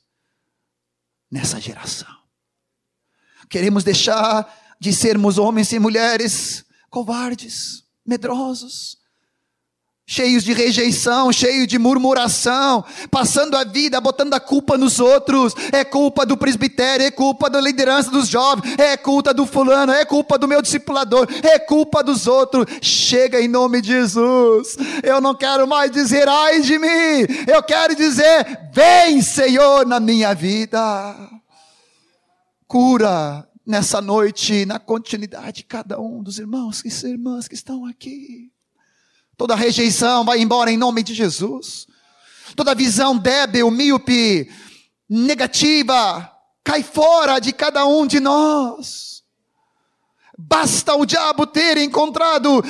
nessa 1.30 1.59
geração. 1.59 2.14
Queremos 3.49 3.82
deixar 3.82 4.76
de 4.78 4.93
sermos 4.93 5.39
homens 5.39 5.72
e 5.72 5.78
mulheres 5.78 6.66
covardes, 6.91 7.82
medrosos, 8.05 8.99
cheios 10.07 10.44
de 10.44 10.52
rejeição, 10.52 11.32
cheios 11.32 11.66
de 11.66 11.78
murmuração, 11.78 12.84
passando 13.11 13.57
a 13.57 13.64
vida 13.64 14.00
botando 14.00 14.34
a 14.34 14.40
culpa 14.40 14.76
nos 14.76 15.00
outros. 15.00 15.55
É 15.72 15.84
culpa 15.84 16.26
do 16.26 16.36
presbitério, 16.36 17.07
é 17.07 17.11
culpa 17.11 17.48
da 17.48 17.61
liderança 17.61 18.11
dos 18.11 18.28
jovens, 18.28 18.74
é 18.78 18.96
culpa 18.96 19.32
do 19.32 19.46
fulano, 19.46 19.92
é 19.92 20.05
culpa 20.05 20.38
do 20.38 20.46
meu 20.46 20.61
discipulador, 20.61 21.26
é 21.42 21.59
culpa 21.59 22.02
dos 22.02 22.26
outros. 22.26 22.66
Chega 22.82 23.40
em 23.40 23.48
nome 23.48 23.80
de 23.80 23.88
Jesus. 23.88 24.76
Eu 25.02 25.20
não 25.20 25.34
quero 25.34 25.66
mais 25.66 25.90
dizer 25.90 26.28
ai 26.28 26.61
de 26.61 26.78
mim. 26.78 27.26
Eu 27.46 27.62
quero 27.62 27.96
dizer 27.96 28.70
vem, 28.72 29.22
Senhor, 29.22 29.86
na 29.86 29.98
minha 30.00 30.34
vida. 30.34 30.80
Cura 32.66 33.48
nessa 33.66 34.00
noite, 34.00 34.66
na 34.66 34.78
continuidade, 34.78 35.64
cada 35.64 35.98
um 35.98 36.22
dos 36.22 36.38
irmãos 36.38 36.82
e 36.84 37.07
irmãs 37.07 37.48
que 37.48 37.55
estão 37.55 37.86
aqui. 37.86 38.53
Toda 39.37 39.55
rejeição 39.55 40.24
vai 40.24 40.41
embora 40.41 40.70
em 40.70 40.76
nome 40.76 41.03
de 41.03 41.14
Jesus. 41.14 41.87
Toda 42.55 42.74
visão 42.74 43.16
débil, 43.16 43.70
míope, 43.70 44.51
negativa, 45.09 46.30
cai 46.62 46.82
fora 46.82 47.39
de 47.39 47.53
cada 47.53 47.85
um 47.87 48.07
de 48.07 48.20
nós. 48.20 49.13
Basta 50.37 50.95
o 50.97 51.07
diabo 51.07 51.47
ter 51.47 51.78
encontrado 51.78 52.61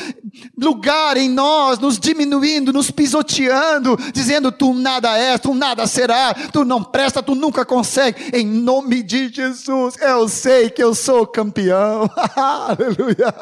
lugar 0.59 1.17
em 1.17 1.31
nós, 1.31 1.79
nos 1.79 1.99
diminuindo, 1.99 2.73
nos 2.75 2.91
pisoteando, 2.91 3.97
dizendo: 4.13 4.53
Tu 4.53 4.75
nada 4.75 5.17
és, 5.19 5.41
tu 5.41 5.55
nada 5.55 5.87
será, 5.87 6.35
tu 6.53 6.63
não 6.63 6.85
presta, 6.85 7.23
tu 7.23 7.35
nunca 7.35 7.65
consegue. 7.65 8.37
Em 8.37 8.47
nome 8.47 9.03
de 9.03 9.29
Jesus, 9.29 9.97
eu 9.99 10.29
sei 10.29 10.69
que 10.69 10.83
eu 10.83 10.95
sou 10.95 11.27
campeão. 11.27 12.09
Aleluia. 12.37 13.33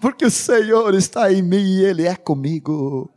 Porque 0.00 0.26
o 0.26 0.30
Senhor 0.30 0.94
está 0.94 1.32
em 1.32 1.42
mim 1.42 1.78
e 1.78 1.84
Ele 1.84 2.06
é 2.06 2.14
comigo. 2.14 3.12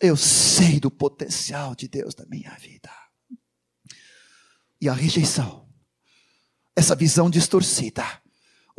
Eu 0.00 0.16
sei 0.16 0.78
do 0.78 0.92
potencial 0.92 1.74
de 1.74 1.88
Deus 1.88 2.14
na 2.14 2.24
minha 2.26 2.56
vida. 2.60 2.90
E 4.80 4.88
a 4.88 4.92
rejeição, 4.92 5.66
essa 6.74 6.94
visão 6.94 7.28
distorcida, 7.28 8.19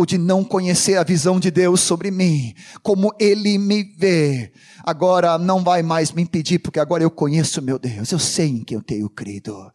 ou 0.01 0.05
de 0.05 0.17
não 0.17 0.43
conhecer 0.43 0.97
a 0.97 1.03
visão 1.03 1.39
de 1.39 1.51
Deus 1.51 1.79
sobre 1.79 2.09
mim, 2.09 2.55
como 2.81 3.13
Ele 3.19 3.59
me 3.59 3.83
vê, 3.83 4.51
agora 4.83 5.37
não 5.37 5.63
vai 5.63 5.83
mais 5.83 6.11
me 6.11 6.23
impedir, 6.23 6.57
porque 6.57 6.79
agora 6.79 7.03
eu 7.03 7.11
conheço 7.11 7.61
meu 7.61 7.77
Deus, 7.77 8.11
eu 8.11 8.17
sei 8.17 8.47
em 8.47 8.63
quem 8.63 8.77
eu 8.77 8.83
tenho 8.83 9.07
crido. 9.07 9.71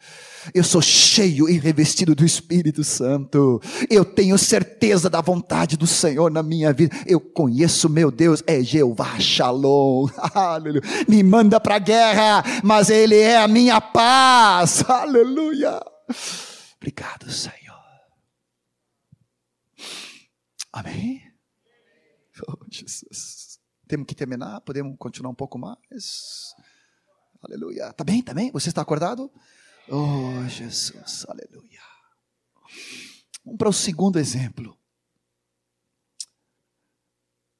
Eu 0.52 0.64
sou 0.64 0.82
cheio 0.82 1.48
e 1.48 1.58
revestido 1.58 2.12
do 2.12 2.24
Espírito 2.24 2.82
Santo. 2.82 3.60
Eu 3.88 4.04
tenho 4.04 4.36
certeza 4.36 5.08
da 5.08 5.20
vontade 5.20 5.76
do 5.76 5.86
Senhor 5.86 6.30
na 6.30 6.42
minha 6.42 6.72
vida. 6.72 6.96
Eu 7.06 7.20
conheço 7.20 7.88
meu 7.88 8.10
Deus, 8.10 8.42
é 8.48 8.62
Jeová 8.62 9.18
Shalom. 9.20 10.08
Aleluia. 10.34 10.82
Me 11.08 11.22
manda 11.22 11.60
para 11.60 11.76
a 11.76 11.80
guerra, 11.80 12.44
mas 12.64 12.90
Ele 12.90 13.16
é 13.16 13.38
a 13.38 13.46
minha 13.46 13.80
paz. 13.80 14.84
Aleluia. 14.88 15.80
Obrigado, 16.80 17.30
Senhor. 17.30 17.65
Amém? 20.76 21.22
Oh, 22.46 22.66
Jesus. 22.70 23.58
Temos 23.88 24.06
que 24.06 24.14
terminar? 24.14 24.60
Podemos 24.60 24.94
continuar 24.98 25.30
um 25.30 25.34
pouco 25.34 25.58
mais? 25.58 26.54
Aleluia. 27.40 27.94
Tá 27.94 28.04
bem? 28.04 28.22
Tá 28.22 28.34
bem? 28.34 28.50
Você 28.52 28.68
está 28.68 28.82
acordado? 28.82 29.32
Oh, 29.88 30.46
Jesus. 30.46 31.24
Aleluia. 31.30 31.80
Vamos 33.42 33.56
para 33.56 33.70
o 33.70 33.72
segundo 33.72 34.18
exemplo. 34.18 34.78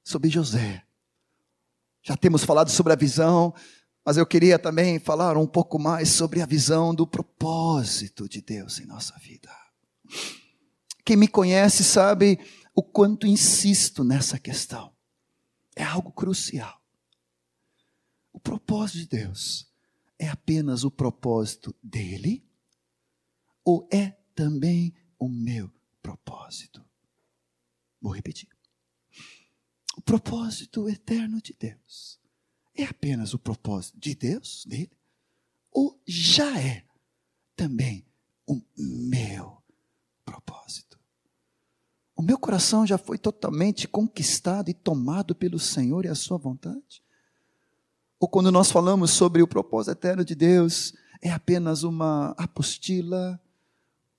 Sobre 0.03 0.29
José. 0.29 0.85
Já 2.03 2.15
temos 2.15 2.43
falado 2.43 2.69
sobre 2.69 2.93
a 2.93 2.95
visão, 2.95 3.51
mas 4.05 4.17
eu 4.17 4.27
queria 4.27 4.59
também 4.59 4.99
falar 4.99 5.37
um 5.37 5.47
pouco 5.47 5.79
mais 5.79 6.09
sobre 6.09 6.39
a 6.39 6.45
visão 6.45 6.93
do 6.93 7.07
propósito 7.07 8.29
de 8.29 8.43
Deus 8.43 8.79
em 8.79 8.85
nossa 8.85 9.17
vida. 9.17 9.49
Quem 11.03 11.17
me 11.17 11.27
conhece 11.27 11.83
sabe 11.83 12.37
o 12.77 12.83
quanto 12.83 13.25
insisto 13.25 14.03
nessa 14.03 14.37
questão. 14.37 14.95
É 15.75 15.83
algo 15.83 16.11
crucial. 16.11 16.79
O 18.31 18.39
propósito 18.39 18.99
de 18.99 19.07
Deus 19.07 19.67
é 20.19 20.27
apenas 20.27 20.83
o 20.83 20.91
propósito 20.91 21.75
dele 21.81 22.47
ou 23.65 23.89
é 23.91 24.11
também 24.35 24.93
o 25.17 25.27
meu 25.27 25.73
propósito? 26.03 26.85
Vou 27.99 28.13
repetir. 28.13 28.47
O 29.97 30.01
propósito 30.01 30.87
eterno 30.87 31.41
de 31.41 31.55
Deus 31.59 32.19
é 32.75 32.83
apenas 32.83 33.33
o 33.33 33.39
propósito 33.39 33.99
de 33.99 34.13
Deus, 34.13 34.63
dele, 34.67 34.95
ou 35.71 35.99
já 36.05 36.61
é 36.61 36.85
também 37.55 38.05
o 38.45 38.61
meu 38.77 39.63
propósito? 40.23 40.86
O 42.17 42.21
meu 42.23 42.37
coração 42.39 42.85
já 42.85 42.97
foi 42.97 43.17
totalmente 43.19 43.87
conquistado 43.87 44.69
e 44.71 44.73
tomado 44.73 45.35
pelo 45.35 45.59
Senhor 45.59 46.03
e 46.03 46.07
a 46.07 46.15
Sua 46.15 46.35
vontade? 46.35 47.03
Ou 48.19 48.27
quando 48.27 48.51
nós 48.51 48.71
falamos 48.71 49.11
sobre 49.11 49.43
o 49.43 49.47
propósito 49.47 49.91
eterno 49.91 50.25
de 50.25 50.33
Deus, 50.33 50.95
é 51.21 51.29
apenas 51.29 51.83
uma 51.83 52.31
apostila, 52.31 53.39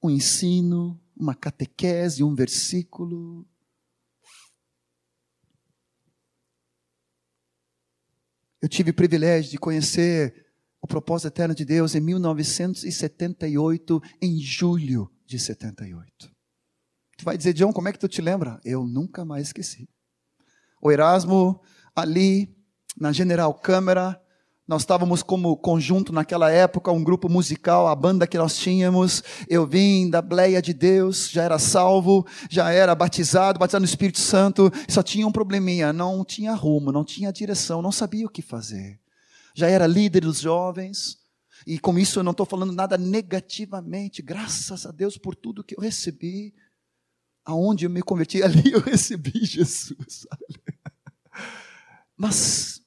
um 0.01 0.09
ensino, 0.09 0.97
uma 1.17 1.35
catequese, 1.35 2.23
um 2.23 2.37
versículo? 2.37 3.45
Eu 8.63 8.69
tive 8.69 8.93
o 8.93 8.95
privilégio 8.95 9.51
de 9.51 9.59
conhecer 9.59 10.47
o 10.81 10.87
propósito 10.87 11.27
eterno 11.27 11.53
de 11.53 11.65
Deus 11.65 11.97
em 11.97 12.01
1978, 12.01 14.01
em 14.23 14.39
julho 14.39 15.11
de 15.27 15.37
78. 15.37 16.38
Tu 17.19 17.25
vai 17.25 17.37
dizer, 17.37 17.53
John, 17.53 17.73
como 17.73 17.89
é 17.89 17.93
que 17.93 17.99
tu 17.99 18.07
te 18.07 18.23
lembra? 18.23 18.61
Eu 18.65 18.87
nunca 18.87 19.25
mais 19.25 19.49
esqueci. 19.49 19.89
O 20.81 20.93
Erasmo, 20.93 21.61
ali, 21.95 22.57
na 22.97 23.11
General 23.11 23.53
Câmara, 23.53 24.23
nós 24.69 24.83
estávamos 24.83 25.21
como 25.21 25.57
conjunto 25.57 26.13
naquela 26.13 26.49
época, 26.49 26.93
um 26.93 27.03
grupo 27.03 27.29
musical, 27.29 27.89
a 27.89 27.97
banda 27.97 28.25
que 28.25 28.39
nós 28.39 28.57
tínhamos. 28.57 29.25
Eu 29.49 29.67
vim 29.67 30.09
da 30.09 30.23
Bleia 30.23 30.63
de 30.63 30.73
Deus, 30.73 31.29
já 31.29 31.43
era 31.43 31.59
salvo, 31.59 32.25
já 32.49 32.71
era 32.71 32.95
batizado, 32.95 33.59
batizado 33.59 33.83
no 33.83 33.89
Espírito 33.89 34.21
Santo. 34.21 34.71
Só 34.89 35.03
tinha 35.03 35.27
um 35.27 35.33
probleminha, 35.33 35.93
não 35.93 36.25
tinha 36.25 36.55
rumo, 36.55 36.93
não 36.93 37.05
tinha 37.05 37.33
direção, 37.33 37.83
não 37.83 37.91
sabia 37.91 38.27
o 38.27 38.31
que 38.31 38.43
fazer. 38.43 39.01
Já 39.57 39.67
era 39.67 39.89
líder 39.89 40.21
dos 40.21 40.39
jovens. 40.39 41.19
E 41.67 41.81
com 41.81 41.99
isso 41.99 42.21
eu 42.21 42.23
não 42.23 42.31
estou 42.31 42.47
falando 42.47 42.73
nada 42.73 42.97
negativamente, 42.97 44.23
graças 44.23 44.87
a 44.87 44.93
Deus 44.93 45.19
por 45.19 45.35
tudo 45.35 45.65
que 45.65 45.77
eu 45.77 45.83
recebi 45.83 46.55
aonde 47.49 47.87
eu 47.87 47.91
me 47.91 48.03
converti, 48.03 48.43
ali 48.45 48.73
eu 48.73 48.81
recebi 48.81 49.33
Jesus. 49.43 50.27
Mas 52.15 52.83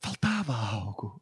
faltava 0.00 0.54
algo. 0.54 1.20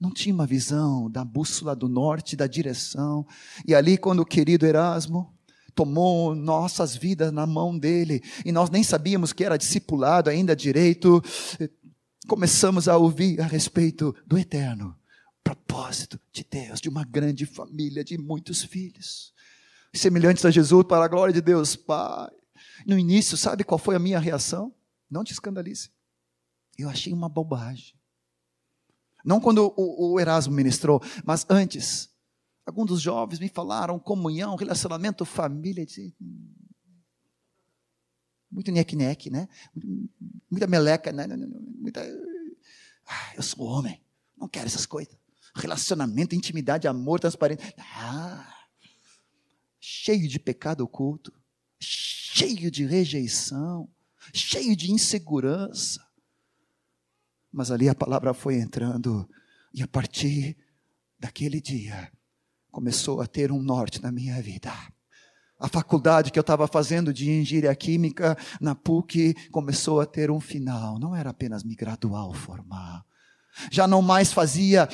Não 0.00 0.10
tinha 0.10 0.34
uma 0.34 0.46
visão 0.46 1.10
da 1.10 1.24
bússola 1.24 1.76
do 1.76 1.88
norte, 1.88 2.36
da 2.36 2.46
direção. 2.46 3.26
E 3.66 3.74
ali, 3.74 3.98
quando 3.98 4.20
o 4.20 4.26
querido 4.26 4.64
Erasmo 4.64 5.34
tomou 5.74 6.34
nossas 6.34 6.96
vidas 6.96 7.32
na 7.32 7.46
mão 7.46 7.76
dele, 7.76 8.22
e 8.44 8.50
nós 8.50 8.70
nem 8.70 8.82
sabíamos 8.82 9.32
que 9.32 9.44
era 9.44 9.58
discipulado 9.58 10.30
ainda 10.30 10.56
direito, 10.56 11.22
começamos 12.26 12.88
a 12.88 12.96
ouvir 12.96 13.40
a 13.40 13.46
respeito 13.46 14.14
do 14.26 14.38
eterno 14.38 14.96
propósito 15.44 16.20
de 16.32 16.46
Deus, 16.48 16.80
de 16.80 16.88
uma 16.88 17.04
grande 17.04 17.44
família, 17.44 18.04
de 18.04 18.16
muitos 18.16 18.62
filhos 18.62 19.32
semelhantes 19.98 20.44
a 20.44 20.50
Jesus, 20.50 20.84
para 20.86 21.04
a 21.04 21.08
glória 21.08 21.32
de 21.32 21.40
Deus, 21.40 21.76
Pai. 21.76 22.30
No 22.86 22.98
início, 22.98 23.36
sabe 23.36 23.64
qual 23.64 23.78
foi 23.78 23.94
a 23.94 23.98
minha 23.98 24.18
reação? 24.18 24.74
Não 25.10 25.24
te 25.24 25.32
escandalize. 25.32 25.90
Eu 26.78 26.88
achei 26.88 27.12
uma 27.12 27.28
bobagem. 27.28 27.94
Não 29.24 29.40
quando 29.40 29.74
o, 29.76 30.12
o 30.12 30.20
Erasmo 30.20 30.54
ministrou, 30.54 31.02
mas 31.24 31.44
antes. 31.48 32.08
Alguns 32.64 32.86
dos 32.86 33.00
jovens 33.00 33.40
me 33.40 33.48
falaram 33.48 33.98
comunhão, 33.98 34.54
relacionamento, 34.54 35.24
família. 35.24 35.86
Muito 38.50 38.70
neque-neque, 38.70 39.30
né? 39.30 39.48
Muita 40.50 40.66
meleca, 40.66 41.10
né? 41.10 41.26
Muita... 41.26 42.02
Ah, 43.06 43.32
eu 43.36 43.42
sou 43.42 43.64
homem, 43.66 44.02
não 44.36 44.48
quero 44.48 44.66
essas 44.66 44.84
coisas. 44.84 45.16
Relacionamento, 45.54 46.34
intimidade, 46.34 46.86
amor, 46.86 47.18
transparência. 47.18 47.74
Ah, 47.78 48.57
cheio 49.90 50.28
de 50.28 50.38
pecado 50.38 50.84
oculto, 50.84 51.32
cheio 51.80 52.70
de 52.70 52.84
rejeição, 52.84 53.88
cheio 54.34 54.76
de 54.76 54.92
insegurança. 54.92 56.06
Mas 57.50 57.70
ali 57.70 57.88
a 57.88 57.94
palavra 57.94 58.34
foi 58.34 58.56
entrando, 58.56 59.26
e 59.72 59.82
a 59.82 59.88
partir 59.88 60.58
daquele 61.18 61.58
dia, 61.58 62.12
começou 62.70 63.22
a 63.22 63.26
ter 63.26 63.50
um 63.50 63.62
norte 63.62 64.02
na 64.02 64.12
minha 64.12 64.42
vida. 64.42 64.70
A 65.58 65.68
faculdade 65.68 66.30
que 66.30 66.38
eu 66.38 66.42
estava 66.42 66.68
fazendo 66.68 67.10
de 67.10 67.30
engenharia 67.30 67.74
química 67.74 68.36
na 68.60 68.74
PUC 68.74 69.34
começou 69.50 70.02
a 70.02 70.06
ter 70.06 70.30
um 70.30 70.38
final. 70.38 70.98
Não 70.98 71.16
era 71.16 71.30
apenas 71.30 71.64
me 71.64 71.74
graduar 71.74 72.26
ou 72.26 72.34
formar. 72.34 73.06
Já 73.70 73.86
não 73.86 74.02
mais 74.02 74.32
fazia, 74.32 74.88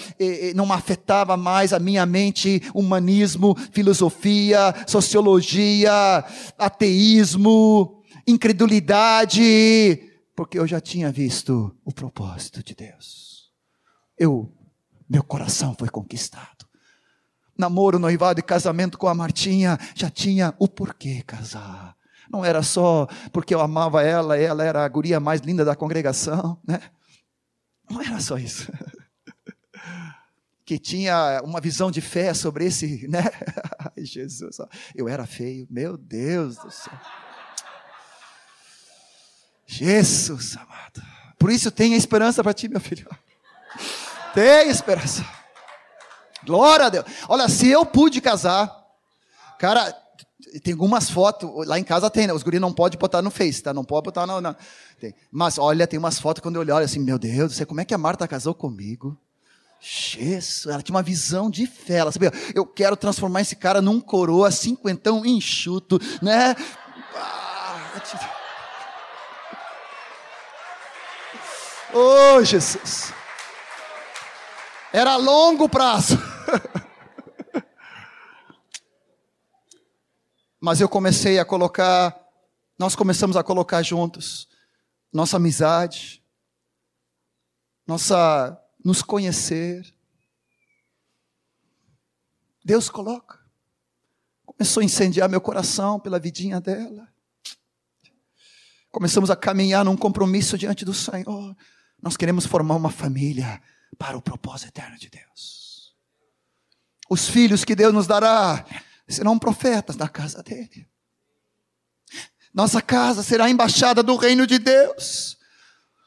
não 0.54 0.72
afetava 0.72 1.36
mais 1.36 1.72
a 1.72 1.78
minha 1.78 2.04
mente 2.06 2.62
humanismo, 2.74 3.56
filosofia, 3.72 4.74
sociologia, 4.86 6.24
ateísmo, 6.58 8.02
incredulidade, 8.26 10.00
porque 10.34 10.58
eu 10.58 10.66
já 10.66 10.80
tinha 10.80 11.12
visto 11.12 11.74
o 11.84 11.92
propósito 11.92 12.62
de 12.62 12.74
Deus. 12.74 13.50
Eu, 14.18 14.50
meu 15.08 15.22
coração 15.22 15.74
foi 15.78 15.88
conquistado. 15.88 16.64
Namoro, 17.56 17.98
noivado 17.98 18.40
e 18.40 18.42
casamento 18.42 18.98
com 18.98 19.06
a 19.06 19.14
Martinha, 19.14 19.78
já 19.94 20.10
tinha 20.10 20.54
o 20.58 20.66
porquê 20.66 21.22
casar. 21.24 21.94
Não 22.28 22.44
era 22.44 22.62
só 22.62 23.06
porque 23.32 23.54
eu 23.54 23.60
amava 23.60 24.02
ela, 24.02 24.36
ela 24.36 24.64
era 24.64 24.84
a 24.84 24.88
guria 24.88 25.20
mais 25.20 25.40
linda 25.40 25.64
da 25.64 25.76
congregação, 25.76 26.58
né? 26.66 26.80
Não 27.90 28.00
era 28.00 28.20
só 28.20 28.36
isso. 28.36 28.70
que 30.64 30.78
tinha 30.78 31.42
uma 31.44 31.60
visão 31.60 31.90
de 31.90 32.00
fé 32.00 32.32
sobre 32.32 32.66
esse, 32.66 33.06
né? 33.08 33.24
Jesus, 33.98 34.58
eu 34.94 35.08
era 35.08 35.26
feio, 35.26 35.66
meu 35.70 35.96
Deus 35.96 36.56
do 36.56 36.70
céu. 36.70 36.98
Jesus 39.66 40.56
amado. 40.56 41.02
Por 41.38 41.50
isso 41.50 41.70
tenha 41.70 41.96
esperança 41.96 42.42
para 42.42 42.54
ti, 42.54 42.68
meu 42.68 42.80
filho. 42.80 43.08
Tenha 44.32 44.70
esperança. 44.70 45.24
Glória 46.44 46.86
a 46.86 46.88
Deus. 46.88 47.04
Olha, 47.28 47.48
se 47.48 47.68
eu 47.68 47.86
pude 47.86 48.20
casar, 48.20 48.68
cara, 49.58 49.96
tem 50.60 50.72
algumas 50.72 51.10
fotos, 51.10 51.66
lá 51.66 51.78
em 51.78 51.84
casa 51.84 52.08
tem, 52.08 52.26
né? 52.26 52.32
Os 52.32 52.42
guris 52.42 52.60
não 52.60 52.72
podem 52.72 52.98
botar 52.98 53.20
no 53.22 53.30
Face, 53.30 53.62
tá? 53.62 53.74
Não 53.74 53.84
pode 53.84 54.04
botar. 54.04 54.26
Não. 54.26 54.56
Tem. 55.00 55.14
Mas 55.30 55.58
olha, 55.58 55.86
tem 55.86 55.98
umas 55.98 56.18
fotos 56.18 56.42
quando 56.42 56.56
eu 56.56 56.74
olho 56.74 56.84
assim, 56.84 57.00
meu 57.00 57.18
Deus, 57.18 57.56
sei 57.56 57.66
como 57.66 57.80
é 57.80 57.84
que 57.84 57.94
a 57.94 57.98
Marta 57.98 58.28
casou 58.28 58.54
comigo. 58.54 59.18
Jesus, 59.80 60.66
ela 60.66 60.82
tinha 60.82 60.94
uma 60.94 61.02
visão 61.02 61.50
de 61.50 61.66
fé. 61.66 61.96
Ela 61.96 62.12
sabia, 62.12 62.32
eu 62.54 62.64
quero 62.64 62.96
transformar 62.96 63.42
esse 63.42 63.56
cara 63.56 63.82
num 63.82 64.00
coroa 64.00 64.50
cinquentão 64.50 65.26
enxuto, 65.26 66.00
né? 66.22 66.54
Oh, 71.92 72.42
Jesus. 72.42 73.12
Era 74.92 75.16
longo 75.16 75.68
prazo. 75.68 76.18
Mas 80.64 80.80
eu 80.80 80.88
comecei 80.88 81.38
a 81.38 81.44
colocar, 81.44 82.18
nós 82.78 82.96
começamos 82.96 83.36
a 83.36 83.44
colocar 83.44 83.82
juntos 83.82 84.48
nossa 85.12 85.36
amizade, 85.36 86.24
nossa 87.86 88.58
nos 88.82 89.02
conhecer. 89.02 89.84
Deus 92.64 92.88
coloca. 92.88 93.38
Começou 94.46 94.80
a 94.80 94.84
incendiar 94.84 95.28
meu 95.28 95.38
coração 95.38 96.00
pela 96.00 96.18
vidinha 96.18 96.58
dela. 96.62 97.12
Começamos 98.90 99.30
a 99.30 99.36
caminhar 99.36 99.84
num 99.84 99.98
compromisso 99.98 100.56
diante 100.56 100.82
do 100.82 100.94
Senhor. 100.94 101.54
Nós 102.02 102.16
queremos 102.16 102.46
formar 102.46 102.76
uma 102.76 102.90
família 102.90 103.60
para 103.98 104.16
o 104.16 104.22
propósito 104.22 104.68
eterno 104.68 104.96
de 104.96 105.10
Deus. 105.10 105.94
Os 107.10 107.28
filhos 107.28 107.66
que 107.66 107.74
Deus 107.74 107.92
nos 107.92 108.06
dará 108.06 108.64
serão 109.08 109.38
profetas 109.38 109.96
da 109.96 110.08
casa 110.08 110.42
dele. 110.42 110.88
Nossa 112.52 112.80
casa 112.80 113.22
será 113.22 113.44
a 113.46 113.50
embaixada 113.50 114.02
do 114.02 114.16
reino 114.16 114.46
de 114.46 114.58
Deus. 114.58 115.36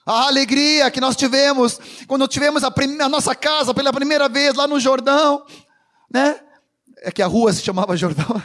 A 0.06 0.28
alegria 0.28 0.90
que 0.90 1.02
nós 1.02 1.16
tivemos 1.16 1.80
quando 2.08 2.28
tivemos 2.28 2.64
a, 2.64 2.68
a, 2.68 3.10
nossa 3.10 3.36
casa 3.36 3.74
pela 3.74 3.92
primeira 3.92 4.30
vez 4.30 4.56
lá 4.56 4.66
no 4.66 4.80
Jordão, 4.80 5.46
né? 6.10 6.40
É 7.00 7.12
que 7.12 7.22
a 7.22 7.28
rua 7.28 7.52
se 7.52 7.62
chamava 7.62 7.98
Jordão. 7.98 8.26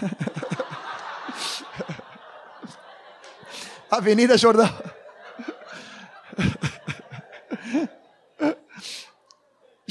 Avenida 3.89 4.37
Jordão. 4.37 4.69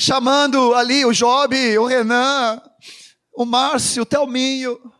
chamando 0.01 0.74
ali 0.74 1.05
o 1.05 1.14
Job, 1.14 1.78
o 1.78 1.86
Renan, 1.86 2.62
o 3.41 3.45
Márcio, 3.45 4.03
o 4.03 4.91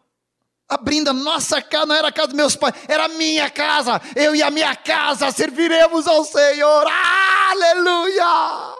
abrindo 0.68 1.10
a 1.10 1.14
nossa 1.14 1.62
casa, 1.62 1.86
não 1.86 1.96
era 1.96 2.08
a 2.08 2.12
casa 2.12 2.30
dos 2.30 2.38
meus 2.38 2.56
pais, 2.56 2.74
era 2.88 3.06
a 3.06 3.10
minha 3.10 3.50
casa, 3.50 4.02
eu 4.16 4.34
e 4.34 4.42
a 4.42 4.50
minha 4.50 4.76
casa 4.76 5.30
serviremos 5.32 6.08
ao 6.08 6.24
Senhor, 6.24 6.86
aleluia! 7.52 8.78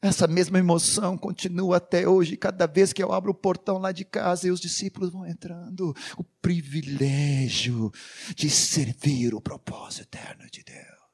Essa 0.00 0.28
mesma 0.28 0.60
emoção 0.60 1.18
continua 1.18 1.78
até 1.78 2.08
hoje, 2.08 2.36
cada 2.36 2.66
vez 2.66 2.92
que 2.92 3.02
eu 3.02 3.12
abro 3.12 3.32
o 3.32 3.34
portão 3.34 3.78
lá 3.78 3.90
de 3.90 4.04
casa 4.04 4.46
e 4.46 4.52
os 4.52 4.60
discípulos 4.60 5.10
vão 5.10 5.26
entrando, 5.26 5.92
o 6.16 6.22
privilégio 6.40 7.90
de 8.36 8.48
servir 8.48 9.34
o 9.34 9.40
propósito 9.40 10.02
eterno 10.02 10.48
de 10.52 10.62
Deus. 10.62 11.05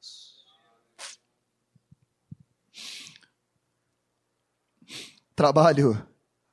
Trabalho, 5.35 6.01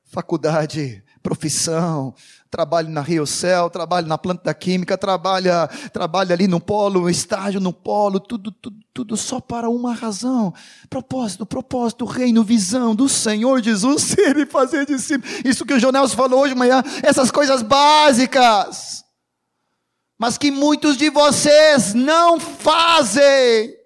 faculdade, 0.03 1.03
profissão, 1.21 2.13
trabalho 2.49 2.89
na 2.89 3.01
Rio 3.01 3.25
Céu, 3.25 3.69
trabalho 3.69 4.07
na 4.07 4.17
planta 4.17 4.43
da 4.43 4.53
química, 4.53 4.97
trabalha, 4.97 5.67
trabalha 5.93 6.33
ali 6.33 6.47
no 6.47 6.59
polo, 6.59 7.09
estágio 7.09 7.61
no 7.61 7.71
polo, 7.71 8.19
tudo, 8.19 8.51
tudo, 8.51 8.77
tudo 8.93 9.15
só 9.15 9.39
para 9.39 9.69
uma 9.69 9.93
razão. 9.93 10.53
Propósito, 10.89 11.45
propósito, 11.45 12.05
reino, 12.05 12.43
visão 12.43 12.93
do 12.93 13.07
Senhor 13.07 13.61
Jesus 13.63 14.03
ser 14.03 14.37
e 14.37 14.45
fazer 14.45 14.85
discípulo. 14.85 15.31
Isso 15.45 15.65
que 15.65 15.73
o 15.73 15.79
Jonel 15.79 16.07
falou 16.09 16.41
hoje 16.41 16.53
de 16.53 16.59
manhã, 16.59 16.83
essas 17.03 17.31
coisas 17.31 17.61
básicas. 17.61 19.05
Mas 20.19 20.37
que 20.37 20.51
muitos 20.51 20.97
de 20.97 21.09
vocês 21.09 21.93
não 21.93 22.39
fazem. 22.39 23.80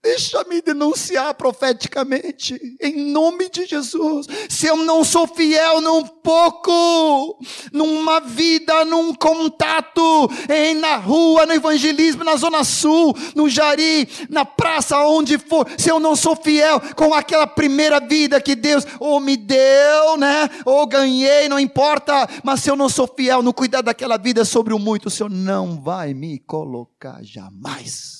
Deixa-me 0.00 0.62
denunciar 0.62 1.34
profeticamente, 1.34 2.56
em 2.80 3.10
nome 3.10 3.50
de 3.50 3.66
Jesus. 3.66 4.28
Se 4.48 4.68
eu 4.68 4.76
não 4.76 5.02
sou 5.02 5.26
fiel 5.26 5.80
num 5.80 6.06
pouco, 6.06 7.36
numa 7.72 8.20
vida, 8.20 8.84
num 8.84 9.12
contato, 9.12 10.30
em, 10.48 10.74
na 10.74 10.96
rua, 10.96 11.46
no 11.46 11.52
evangelismo, 11.52 12.22
na 12.22 12.36
Zona 12.36 12.62
Sul, 12.62 13.12
no 13.34 13.48
Jari, 13.48 14.08
na 14.30 14.44
praça, 14.44 14.96
onde 14.98 15.36
for, 15.36 15.68
se 15.76 15.90
eu 15.90 15.98
não 15.98 16.14
sou 16.14 16.36
fiel 16.36 16.80
com 16.94 17.12
aquela 17.12 17.46
primeira 17.46 17.98
vida 17.98 18.40
que 18.40 18.54
Deus 18.54 18.86
ou 19.00 19.18
me 19.18 19.36
deu, 19.36 20.16
né, 20.16 20.48
ou 20.64 20.86
ganhei, 20.86 21.48
não 21.48 21.58
importa, 21.58 22.28
mas 22.44 22.60
se 22.60 22.70
eu 22.70 22.76
não 22.76 22.88
sou 22.88 23.12
fiel 23.16 23.42
no 23.42 23.52
cuidar 23.52 23.82
daquela 23.82 24.16
vida 24.16 24.44
sobre 24.44 24.72
o 24.72 24.78
muito, 24.78 25.06
o 25.06 25.10
Senhor 25.10 25.28
não 25.28 25.80
vai 25.82 26.14
me 26.14 26.38
colocar 26.38 27.18
jamais 27.20 28.17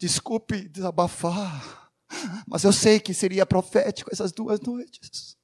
Desculpe 0.00 0.66
desabafar, 0.66 1.92
mas 2.48 2.64
eu 2.64 2.72
sei 2.72 2.98
que 2.98 3.12
seria 3.12 3.44
profético 3.44 4.08
essas 4.10 4.32
duas 4.32 4.58
noites. 4.58 5.36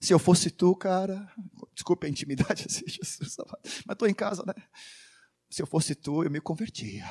Se 0.00 0.14
eu 0.14 0.18
fosse 0.18 0.50
tu, 0.50 0.74
cara, 0.74 1.30
desculpe 1.74 2.06
a 2.06 2.08
intimidade 2.08 2.64
assim, 2.66 2.88
Jesus, 2.88 3.36
mas 3.84 3.94
estou 3.94 4.08
em 4.08 4.14
casa, 4.14 4.42
né? 4.46 4.54
Se 5.50 5.60
eu 5.60 5.66
fosse 5.66 5.94
tu, 5.94 6.24
eu 6.24 6.30
me 6.30 6.40
convertia. 6.40 7.04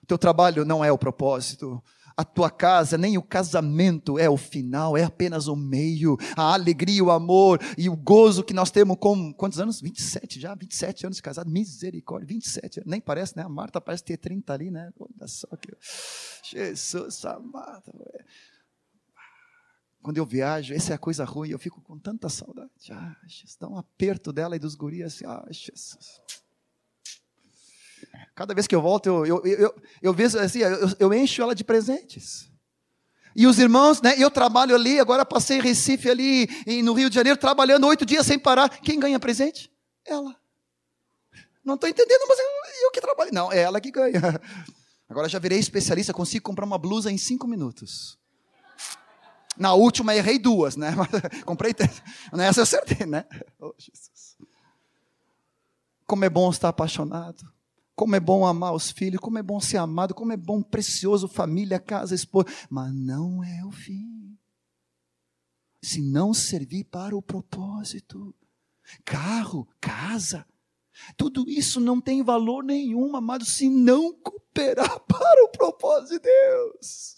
O 0.00 0.06
teu 0.06 0.16
trabalho 0.16 0.64
não 0.64 0.84
é 0.84 0.92
o 0.92 0.98
propósito, 0.98 1.82
a 2.16 2.24
tua 2.24 2.50
casa, 2.50 2.96
nem 2.96 3.18
o 3.18 3.22
casamento 3.22 4.18
é 4.18 4.28
o 4.28 4.36
final, 4.36 4.96
é 4.96 5.02
apenas 5.02 5.48
o 5.48 5.56
meio. 5.56 6.16
A 6.36 6.54
alegria, 6.54 7.02
o 7.02 7.10
amor 7.10 7.60
e 7.76 7.88
o 7.88 7.96
gozo 7.96 8.44
que 8.44 8.54
nós 8.54 8.70
temos 8.70 8.96
com 8.98 9.32
quantos 9.32 9.58
anos? 9.58 9.80
27 9.80 10.40
já, 10.40 10.54
27 10.54 11.06
anos 11.06 11.16
de 11.16 11.22
casado, 11.22 11.50
misericórdia, 11.50 12.26
27, 12.26 12.82
nem 12.86 13.00
parece, 13.00 13.36
né? 13.36 13.42
A 13.42 13.48
Marta 13.48 13.80
parece 13.80 14.04
ter 14.04 14.16
30 14.16 14.52
ali, 14.52 14.70
né? 14.70 14.92
Olha 14.98 15.28
só 15.28 15.48
que 15.56 15.72
Jesus 16.50 17.24
amado. 17.24 17.92
Quando 20.02 20.18
eu 20.18 20.26
viajo, 20.26 20.74
essa 20.74 20.92
é 20.92 20.94
a 20.96 20.98
coisa 20.98 21.24
ruim, 21.24 21.48
eu 21.48 21.58
fico 21.58 21.80
com 21.80 21.98
tanta 21.98 22.28
saudade. 22.28 22.70
Ah, 22.92 23.16
Jesus, 23.26 23.56
dá 23.58 23.66
um 23.66 23.78
aperto 23.78 24.32
dela 24.32 24.54
e 24.54 24.58
dos 24.58 24.74
gurias 24.74 25.14
assim, 25.14 25.24
ah, 25.26 25.46
Jesus. 25.50 26.20
Cada 28.34 28.54
vez 28.54 28.66
que 28.66 28.74
eu 28.74 28.82
volto, 28.82 29.06
eu, 29.06 29.26
eu, 29.26 29.42
eu, 29.44 29.74
eu 30.02 30.16
assim, 30.40 30.60
eu, 30.98 31.14
encho 31.14 31.42
ela 31.42 31.54
de 31.54 31.64
presentes. 31.64 32.50
E 33.36 33.46
os 33.46 33.58
irmãos, 33.58 34.00
né? 34.00 34.14
Eu 34.16 34.30
trabalho 34.30 34.74
ali, 34.74 35.00
agora 35.00 35.24
passei 35.24 35.58
em 35.58 35.62
Recife 35.62 36.08
ali, 36.08 36.48
no 36.82 36.92
Rio 36.92 37.08
de 37.08 37.14
Janeiro, 37.14 37.38
trabalhando 37.38 37.86
oito 37.86 38.06
dias 38.06 38.26
sem 38.26 38.38
parar. 38.38 38.68
Quem 38.68 38.98
ganha 38.98 39.18
presente? 39.18 39.70
Ela. 40.06 40.36
Não 41.64 41.74
estou 41.74 41.88
entendendo, 41.88 42.22
mas 42.28 42.38
eu, 42.38 42.84
eu 42.84 42.90
que 42.90 43.00
trabalho. 43.00 43.30
Não, 43.32 43.52
é 43.52 43.60
ela 43.60 43.80
que 43.80 43.90
ganha. 43.90 44.20
Agora 45.08 45.28
já 45.28 45.38
virei 45.38 45.58
especialista, 45.58 46.12
consigo 46.12 46.44
comprar 46.44 46.64
uma 46.64 46.78
blusa 46.78 47.10
em 47.10 47.18
cinco 47.18 47.46
minutos. 47.46 48.18
Na 49.56 49.72
última 49.74 50.14
errei 50.14 50.38
duas, 50.38 50.76
né? 50.76 50.94
comprei 51.46 51.72
três. 51.72 52.02
Nessa 52.32 52.60
eu 52.60 52.64
acertei, 52.64 53.06
né? 53.06 53.24
Oh, 53.60 53.72
Jesus. 53.78 54.36
Como 56.06 56.24
é 56.24 56.28
bom 56.28 56.50
estar 56.50 56.68
apaixonado. 56.68 57.53
Como 57.94 58.16
é 58.16 58.20
bom 58.20 58.44
amar 58.44 58.74
os 58.74 58.90
filhos, 58.90 59.20
como 59.20 59.38
é 59.38 59.42
bom 59.42 59.60
ser 59.60 59.76
amado, 59.76 60.14
como 60.14 60.32
é 60.32 60.36
bom, 60.36 60.62
precioso, 60.62 61.28
família, 61.28 61.78
casa, 61.78 62.14
esposa. 62.14 62.48
Mas 62.68 62.92
não 62.92 63.42
é 63.44 63.64
o 63.64 63.70
fim. 63.70 64.36
Se 65.82 66.00
não 66.00 66.34
servir 66.34 66.84
para 66.84 67.16
o 67.16 67.22
propósito. 67.22 68.34
Carro, 69.04 69.68
casa, 69.80 70.46
tudo 71.16 71.48
isso 71.48 71.80
não 71.80 72.00
tem 72.00 72.22
valor 72.22 72.62
nenhum, 72.62 73.16
amado, 73.16 73.44
se 73.44 73.68
não 73.68 74.12
cooperar 74.12 75.00
para 75.06 75.44
o 75.44 75.48
propósito 75.48 76.14
de 76.14 76.18
Deus. 76.20 77.14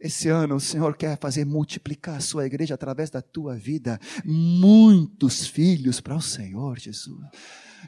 Esse 0.00 0.28
ano 0.28 0.56
o 0.56 0.60
Senhor 0.60 0.96
quer 0.96 1.16
fazer 1.18 1.44
multiplicar 1.44 2.16
a 2.16 2.20
sua 2.20 2.44
igreja 2.44 2.74
através 2.74 3.08
da 3.08 3.22
tua 3.22 3.54
vida. 3.54 4.00
Muitos 4.24 5.46
filhos 5.46 6.00
para 6.00 6.16
o 6.16 6.20
Senhor, 6.20 6.76
Jesus. 6.78 7.24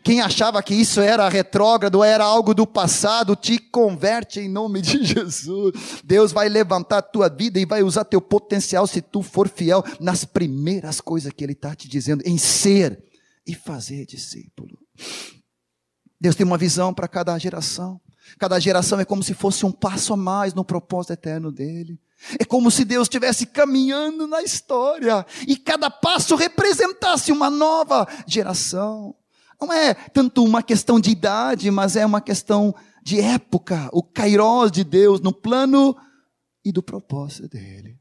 Quem 0.02 0.20
achava 0.20 0.62
que 0.62 0.74
isso 0.74 1.00
era 1.00 1.28
retrógrado, 1.28 2.02
era 2.02 2.24
algo 2.24 2.54
do 2.54 2.66
passado, 2.66 3.36
te 3.36 3.58
converte 3.58 4.40
em 4.40 4.48
nome 4.48 4.82
de 4.82 5.04
Jesus. 5.04 6.02
Deus 6.04 6.32
vai 6.32 6.48
levantar 6.48 6.98
a 6.98 7.02
tua 7.02 7.28
vida 7.28 7.58
e 7.58 7.64
vai 7.64 7.82
usar 7.82 8.04
teu 8.04 8.20
potencial 8.20 8.86
se 8.86 9.00
tu 9.00 9.22
for 9.22 9.48
fiel 9.48 9.84
nas 10.00 10.24
primeiras 10.24 11.00
coisas 11.00 11.32
que 11.32 11.44
Ele 11.44 11.52
está 11.52 11.74
te 11.74 11.88
dizendo, 11.88 12.22
em 12.26 12.36
ser 12.36 13.02
e 13.46 13.54
fazer 13.54 14.06
discípulo. 14.06 14.78
Deus 16.20 16.34
tem 16.34 16.46
uma 16.46 16.58
visão 16.58 16.92
para 16.92 17.08
cada 17.08 17.36
geração. 17.38 18.00
Cada 18.38 18.58
geração 18.58 18.98
é 18.98 19.04
como 19.04 19.22
se 19.22 19.34
fosse 19.34 19.66
um 19.66 19.72
passo 19.72 20.14
a 20.14 20.16
mais 20.16 20.54
no 20.54 20.64
propósito 20.64 21.12
eterno 21.12 21.52
dele. 21.52 22.00
É 22.38 22.44
como 22.44 22.70
se 22.70 22.84
Deus 22.84 23.06
estivesse 23.06 23.44
caminhando 23.44 24.26
na 24.26 24.42
história 24.42 25.26
e 25.46 25.56
cada 25.56 25.90
passo 25.90 26.34
representasse 26.34 27.30
uma 27.30 27.50
nova 27.50 28.08
geração. 28.26 29.14
Não 29.60 29.72
é 29.72 29.94
tanto 29.94 30.44
uma 30.44 30.62
questão 30.62 30.98
de 31.00 31.10
idade, 31.10 31.70
mas 31.70 31.96
é 31.96 32.04
uma 32.04 32.20
questão 32.20 32.74
de 33.02 33.20
época, 33.20 33.88
o 33.92 34.02
kairós 34.02 34.70
de 34.72 34.82
Deus 34.82 35.20
no 35.20 35.32
plano 35.32 35.96
e 36.64 36.72
do 36.72 36.82
propósito 36.82 37.48
dele. 37.48 37.98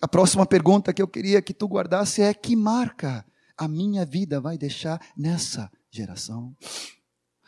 A 0.00 0.06
próxima 0.06 0.46
pergunta 0.46 0.92
que 0.92 1.02
eu 1.02 1.08
queria 1.08 1.42
que 1.42 1.54
tu 1.54 1.66
guardasse 1.66 2.22
é: 2.22 2.32
que 2.32 2.54
marca 2.54 3.24
a 3.56 3.66
minha 3.66 4.04
vida 4.04 4.40
vai 4.40 4.56
deixar 4.56 5.00
nessa 5.16 5.70
geração? 5.90 6.54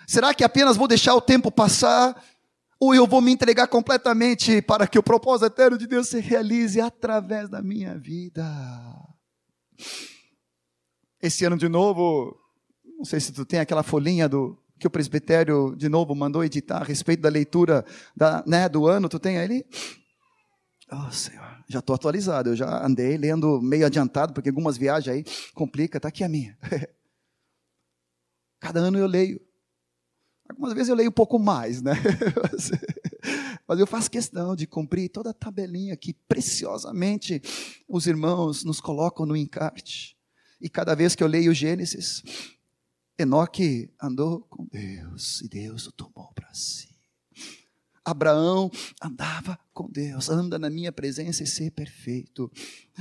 Será 0.06 0.34
que 0.34 0.42
apenas 0.42 0.76
vou 0.76 0.88
deixar 0.88 1.14
o 1.14 1.20
tempo 1.20 1.52
passar? 1.52 2.20
Ou 2.80 2.94
eu 2.94 3.06
vou 3.06 3.20
me 3.20 3.30
entregar 3.30 3.68
completamente 3.68 4.62
para 4.62 4.86
que 4.86 4.98
o 4.98 5.02
propósito 5.02 5.46
eterno 5.46 5.76
de 5.76 5.86
Deus 5.86 6.08
se 6.08 6.18
realize 6.18 6.80
através 6.80 7.48
da 7.48 7.62
minha 7.62 7.96
vida? 7.96 8.42
Esse 11.22 11.44
ano 11.44 11.56
de 11.56 11.68
novo, 11.68 12.38
não 12.96 13.04
sei 13.04 13.20
se 13.20 13.32
tu 13.32 13.44
tem 13.44 13.60
aquela 13.60 13.82
folhinha 13.82 14.28
do 14.28 14.58
que 14.78 14.86
o 14.86 14.90
presbitério 14.90 15.74
de 15.76 15.88
novo 15.88 16.14
mandou 16.14 16.42
editar 16.42 16.78
a 16.78 16.84
respeito 16.84 17.20
da 17.20 17.28
leitura 17.28 17.84
da, 18.16 18.42
né, 18.46 18.68
do 18.68 18.86
ano, 18.86 19.08
tu 19.08 19.18
tem 19.18 19.38
ali? 19.38 19.64
Oh, 20.90 21.12
Senhor, 21.12 21.62
já 21.68 21.78
estou 21.78 21.94
atualizado, 21.94 22.50
eu 22.50 22.56
já 22.56 22.84
andei 22.84 23.16
lendo 23.16 23.60
meio 23.60 23.86
adiantado, 23.86 24.32
porque 24.32 24.48
algumas 24.48 24.78
viagens 24.78 25.14
aí 25.14 25.24
complica, 25.54 25.98
está 25.98 26.08
aqui 26.08 26.24
a 26.24 26.28
minha. 26.28 26.58
Cada 28.58 28.80
ano 28.80 28.98
eu 28.98 29.06
leio. 29.06 29.40
Algumas 30.48 30.72
vezes 30.72 30.88
eu 30.88 30.96
leio 30.96 31.10
um 31.10 31.12
pouco 31.12 31.38
mais, 31.38 31.80
né? 31.80 31.92
Mas 33.68 33.78
eu 33.78 33.86
faço 33.86 34.10
questão 34.10 34.56
de 34.56 34.66
cumprir 34.66 35.08
toda 35.10 35.30
a 35.30 35.34
tabelinha 35.34 35.96
que 35.96 36.12
preciosamente 36.12 37.40
os 37.88 38.06
irmãos 38.06 38.64
nos 38.64 38.80
colocam 38.80 39.24
no 39.24 39.36
encarte. 39.36 40.16
E 40.60 40.68
cada 40.68 40.94
vez 40.94 41.14
que 41.14 41.22
eu 41.22 41.26
leio 41.26 41.54
Gênesis, 41.54 42.22
Enoque 43.18 43.90
andou 44.00 44.40
com 44.42 44.66
Deus 44.66 45.40
e 45.40 45.48
Deus 45.48 45.86
o 45.86 45.92
tomou 45.92 46.32
para 46.34 46.52
si. 46.52 46.88
Abraão 48.04 48.70
andava 49.02 49.58
com 49.72 49.88
Deus, 49.90 50.28
anda 50.28 50.58
na 50.58 50.70
minha 50.70 50.90
presença 50.90 51.42
e 51.42 51.46
ser 51.46 51.70
perfeito. 51.70 52.50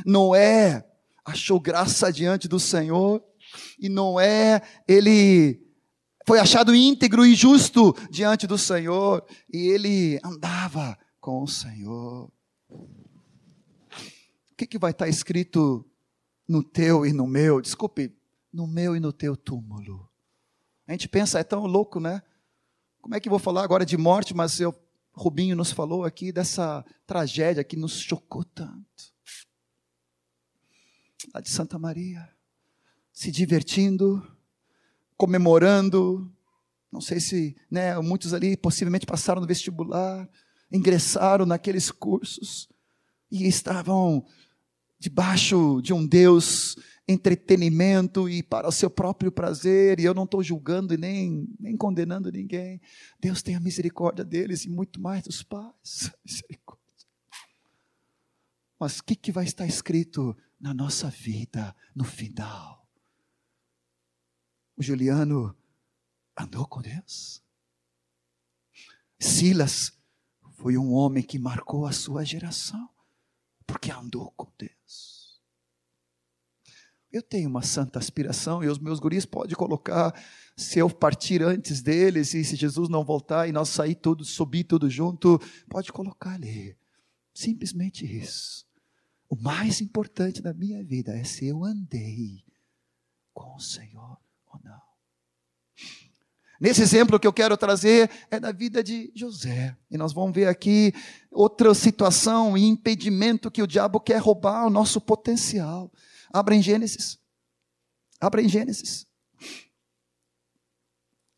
Noé 0.05 0.85
achou 1.25 1.59
graça 1.59 2.11
diante 2.11 2.47
do 2.47 2.59
Senhor 2.59 3.23
e 3.79 3.89
Noé, 3.89 4.61
ele 4.87 5.61
foi 6.27 6.39
achado 6.39 6.75
íntegro 6.75 7.25
e 7.25 7.33
justo 7.33 7.95
diante 8.11 8.45
do 8.45 8.57
Senhor, 8.57 9.25
e 9.51 9.67
ele 9.69 10.19
andava 10.23 10.97
com 11.19 11.41
o 11.41 11.47
Senhor. 11.47 12.31
O 12.69 14.55
que, 14.55 14.67
que 14.67 14.77
vai 14.77 14.91
estar 14.91 15.07
escrito 15.07 15.88
no 16.49 16.63
teu 16.63 17.05
e 17.05 17.13
no 17.13 17.27
meu? 17.27 17.61
Desculpe, 17.61 18.11
no 18.51 18.65
meu 18.65 18.95
e 18.95 18.99
no 18.99 19.13
teu 19.13 19.37
túmulo. 19.37 20.09
A 20.87 20.91
gente 20.91 21.07
pensa, 21.07 21.39
é 21.39 21.43
tão 21.43 21.67
louco, 21.67 21.99
né? 21.99 22.23
Como 22.99 23.13
é 23.13 23.19
que 23.19 23.29
eu 23.29 23.31
vou 23.31 23.37
falar 23.37 23.63
agora 23.63 23.85
de 23.85 23.95
morte, 23.95 24.33
mas 24.33 24.59
eu, 24.59 24.73
Rubinho 25.13 25.55
nos 25.55 25.71
falou 25.71 26.03
aqui 26.03 26.31
dessa 26.31 26.83
tragédia 27.05 27.63
que 27.63 27.77
nos 27.77 27.99
chocou 27.99 28.43
tanto. 28.43 29.13
A 31.31 31.39
de 31.39 31.51
Santa 31.51 31.77
Maria, 31.77 32.27
se 33.13 33.31
divertindo, 33.31 34.25
comemorando. 35.15 36.33
Não 36.91 36.99
sei 36.99 37.19
se 37.19 37.55
né, 37.69 37.95
muitos 37.99 38.33
ali 38.33 38.57
possivelmente 38.57 39.05
passaram 39.05 39.39
no 39.39 39.47
vestibular, 39.47 40.27
ingressaram 40.71 41.45
naqueles 41.45 41.91
cursos 41.91 42.67
e 43.31 43.47
estavam 43.47 44.25
debaixo 44.99 45.81
de 45.81 45.93
um 45.93 46.05
Deus 46.05 46.75
entretenimento 47.07 48.29
e 48.29 48.43
para 48.43 48.67
o 48.67 48.71
seu 48.71 48.87
próprio 48.87 49.31
prazer, 49.31 49.99
e 49.99 50.03
eu 50.03 50.13
não 50.13 50.25
estou 50.25 50.43
julgando 50.43 50.93
e 50.93 50.97
nem, 50.97 51.47
nem 51.59 51.75
condenando 51.75 52.31
ninguém. 52.31 52.79
Deus 53.19 53.41
tenha 53.41 53.59
misericórdia 53.59 54.23
deles 54.23 54.63
e 54.63 54.69
muito 54.69 55.01
mais 55.01 55.23
dos 55.23 55.41
pais. 55.41 56.11
Mas 58.79 58.99
o 58.99 59.03
que, 59.03 59.15
que 59.15 59.31
vai 59.31 59.43
estar 59.43 59.65
escrito 59.65 60.37
na 60.59 60.71
nossa 60.71 61.09
vida 61.09 61.75
no 61.95 62.03
final? 62.03 62.87
O 64.77 64.83
Juliano 64.83 65.57
andou 66.37 66.67
com 66.67 66.79
Deus. 66.79 67.43
Silas 69.19 69.91
foi 70.53 70.77
um 70.77 70.93
homem 70.93 71.23
que 71.23 71.39
marcou 71.39 71.85
a 71.85 71.91
sua 71.91 72.23
geração, 72.23 72.89
porque 73.69 73.91
andou 73.91 74.31
com 74.31 74.51
Deus. 74.57 75.39
Eu 77.11 77.21
tenho 77.21 77.47
uma 77.47 77.61
santa 77.61 77.99
aspiração 77.99 78.63
e 78.63 78.67
os 78.67 78.79
meus 78.79 78.99
guris 78.99 79.25
podem 79.25 79.55
colocar, 79.55 80.13
se 80.57 80.79
eu 80.79 80.89
partir 80.89 81.43
antes 81.43 81.81
deles 81.81 82.33
e 82.33 82.43
se 82.43 82.55
Jesus 82.55 82.89
não 82.89 83.05
voltar 83.05 83.47
e 83.47 83.51
nós 83.51 83.69
sair 83.69 83.95
todos, 83.95 84.29
subir 84.29 84.63
tudo 84.63 84.89
junto, 84.89 85.39
pode 85.69 85.91
colocar 85.91 86.31
ali. 86.31 86.75
Simplesmente 87.33 88.05
isso. 88.05 88.67
O 89.29 89.35
mais 89.35 89.81
importante 89.81 90.41
da 90.41 90.53
minha 90.53 90.83
vida 90.83 91.15
é 91.15 91.23
se 91.23 91.47
eu 91.47 91.63
andei 91.63 92.43
com 93.33 93.55
o 93.55 93.59
Senhor. 93.59 94.17
Nesse 96.59 96.81
exemplo 96.81 97.17
que 97.17 97.25
eu 97.25 97.31
quero 97.31 97.55
trazer 97.55 98.11
é 98.29 98.37
da 98.37 98.51
vida 98.51 98.83
de 98.83 99.11
José. 99.15 99.77
E 99.89 99.97
nós 99.97 100.11
vamos 100.11 100.33
ver 100.33 100.47
aqui 100.47 100.93
outra 101.31 101.73
situação 101.73 102.57
e 102.57 102.65
impedimento 102.65 103.49
que 103.49 103.63
o 103.63 103.67
diabo 103.67 103.99
quer 103.99 104.17
roubar 104.17 104.67
o 104.67 104.69
nosso 104.69 104.99
potencial. 104.99 105.89
Abra 106.33 106.53
em 106.53 106.61
Gênesis. 106.61 107.17
Abra 108.19 108.41
em 108.41 108.49
Gênesis. 108.49 109.07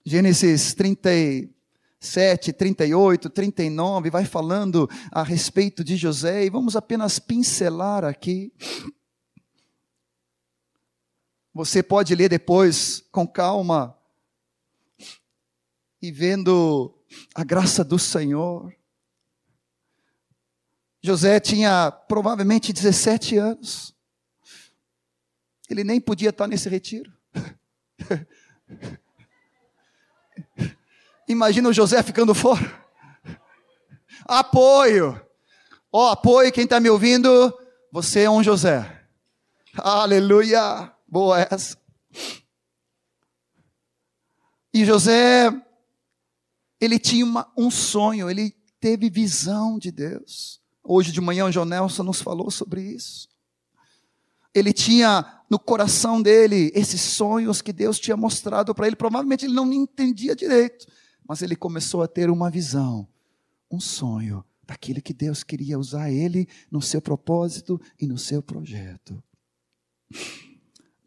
Gênesis 0.04 0.74
37, 0.74 2.52
38, 2.54 3.30
39, 3.30 4.10
vai 4.10 4.26
falando 4.26 4.90
a 5.12 5.22
respeito 5.22 5.84
de 5.84 5.96
José, 5.96 6.44
e 6.46 6.50
vamos 6.50 6.76
apenas 6.76 7.20
pincelar 7.20 8.04
aqui. 8.04 8.52
Você 11.54 11.84
pode 11.84 12.16
ler 12.16 12.30
depois 12.30 13.04
com 13.12 13.28
calma 13.28 13.96
e 16.02 16.12
vendo 16.12 16.98
a 17.36 17.44
graça 17.44 17.84
do 17.84 18.00
Senhor. 18.00 18.74
José 21.02 21.40
tinha 21.40 21.92
provavelmente 21.92 22.74
17 22.74 23.38
anos. 23.38 23.96
Ele 25.70 25.84
nem 25.84 26.02
podia 26.02 26.30
estar 26.30 26.48
nesse 26.48 26.68
retiro. 26.70 27.12
Imagina 31.28 31.70
o 31.70 31.74
José 31.74 32.02
ficando 32.04 32.34
fora. 32.34 32.82
Apoio. 34.26 35.20
Ó, 35.92 36.08
oh, 36.08 36.12
apoio, 36.12 36.52
quem 36.52 36.64
está 36.64 36.80
me 36.80 36.90
ouvindo, 36.90 37.54
você 37.92 38.22
é 38.22 38.30
um 38.30 38.44
José. 38.44 39.06
Aleluia. 39.76 40.92
Boa 41.08 41.42
essa. 41.42 41.78
E 44.74 44.86
José, 44.86 45.50
ele 46.82 46.98
tinha 46.98 47.24
uma, 47.24 47.48
um 47.56 47.70
sonho, 47.70 48.28
ele 48.28 48.56
teve 48.80 49.08
visão 49.08 49.78
de 49.78 49.92
Deus. 49.92 50.60
Hoje 50.84 51.12
de 51.12 51.22
manhã 51.22 51.46
o 51.46 51.52
João 51.52 51.66
Nelson 51.66 52.02
nos 52.02 52.20
falou 52.22 52.50
sobre 52.50 52.82
isso. 52.82 53.30
Ele 54.54 54.74
tinha 54.74 55.44
no 55.48 55.60
coração 55.60 56.20
dele 56.20 56.72
esses 56.74 57.00
sonhos 57.00 57.62
que 57.62 57.72
Deus 57.72 58.00
tinha 58.00 58.18
mostrado 58.18 58.74
para 58.74 58.88
ele. 58.88 58.96
Provavelmente 58.96 59.46
ele 59.46 59.54
não 59.54 59.72
entendia 59.72 60.36
direito, 60.36 60.88
mas 61.26 61.44
ele 61.44 61.56
começou 61.56 62.02
a 62.02 62.08
ter 62.08 62.32
uma 62.32 62.50
visão, 62.50 63.08
um 63.70 63.80
sonho 63.80 64.44
daquilo 64.66 65.02
que 65.02 65.14
Deus 65.14 65.44
queria 65.44 65.78
usar 65.78 66.10
ele 66.10 66.48
no 66.72 66.82
seu 66.82 67.02
propósito 67.02 67.80
e 68.00 68.08
no 68.08 68.18
seu 68.18 68.42
projeto. 68.42 69.24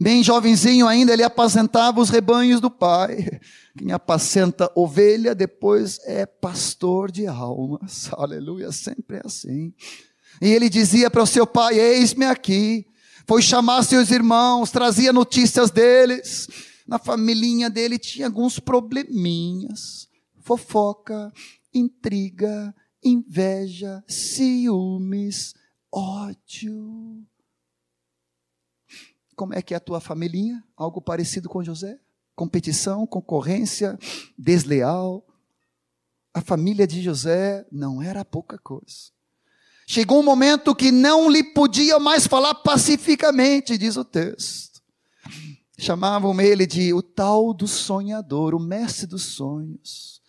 Bem 0.00 0.24
jovenzinho 0.24 0.88
ainda, 0.88 1.12
ele 1.12 1.22
apacentava 1.22 2.00
os 2.00 2.10
rebanhos 2.10 2.60
do 2.60 2.70
pai. 2.70 3.40
Quem 3.78 3.92
apacenta 3.92 4.70
ovelha, 4.74 5.34
depois 5.34 6.00
é 6.04 6.26
pastor 6.26 7.10
de 7.10 7.26
almas. 7.26 8.10
Aleluia, 8.14 8.72
sempre 8.72 9.18
é 9.18 9.22
assim. 9.24 9.72
E 10.42 10.48
ele 10.48 10.68
dizia 10.68 11.08
para 11.10 11.22
o 11.22 11.26
seu 11.26 11.46
pai: 11.46 11.78
Eis-me 11.78 12.26
aqui. 12.26 12.86
Foi 13.26 13.40
chamar 13.40 13.82
seus 13.84 14.10
irmãos, 14.10 14.70
trazia 14.70 15.12
notícias 15.12 15.70
deles. 15.70 16.48
Na 16.86 16.98
família 16.98 17.70
dele 17.70 17.98
tinha 17.98 18.26
alguns 18.26 18.58
probleminhas: 18.58 20.08
fofoca, 20.42 21.32
intriga, 21.72 22.74
inveja, 23.02 24.04
ciúmes, 24.06 25.54
ódio. 25.90 27.24
Como 29.34 29.54
é 29.54 29.62
que 29.62 29.74
é 29.74 29.76
a 29.76 29.80
tua 29.80 30.00
família? 30.00 30.62
Algo 30.76 31.00
parecido 31.00 31.48
com 31.48 31.62
José? 31.62 31.98
Competição, 32.34 33.06
concorrência, 33.06 33.98
desleal. 34.38 35.24
A 36.32 36.40
família 36.40 36.86
de 36.86 37.02
José 37.02 37.66
não 37.70 38.02
era 38.02 38.24
pouca 38.24 38.58
coisa. 38.58 39.12
Chegou 39.86 40.20
um 40.20 40.24
momento 40.24 40.74
que 40.74 40.90
não 40.90 41.30
lhe 41.30 41.42
podia 41.42 41.98
mais 41.98 42.26
falar 42.26 42.54
pacificamente, 42.54 43.76
diz 43.76 43.96
o 43.96 44.04
texto. 44.04 44.82
Chamavam 45.78 46.40
ele 46.40 46.66
de 46.66 46.94
o 46.94 47.02
tal 47.02 47.52
do 47.52 47.68
sonhador, 47.68 48.54
o 48.54 48.60
mestre 48.60 49.06
dos 49.06 49.22
sonhos. 49.22 50.22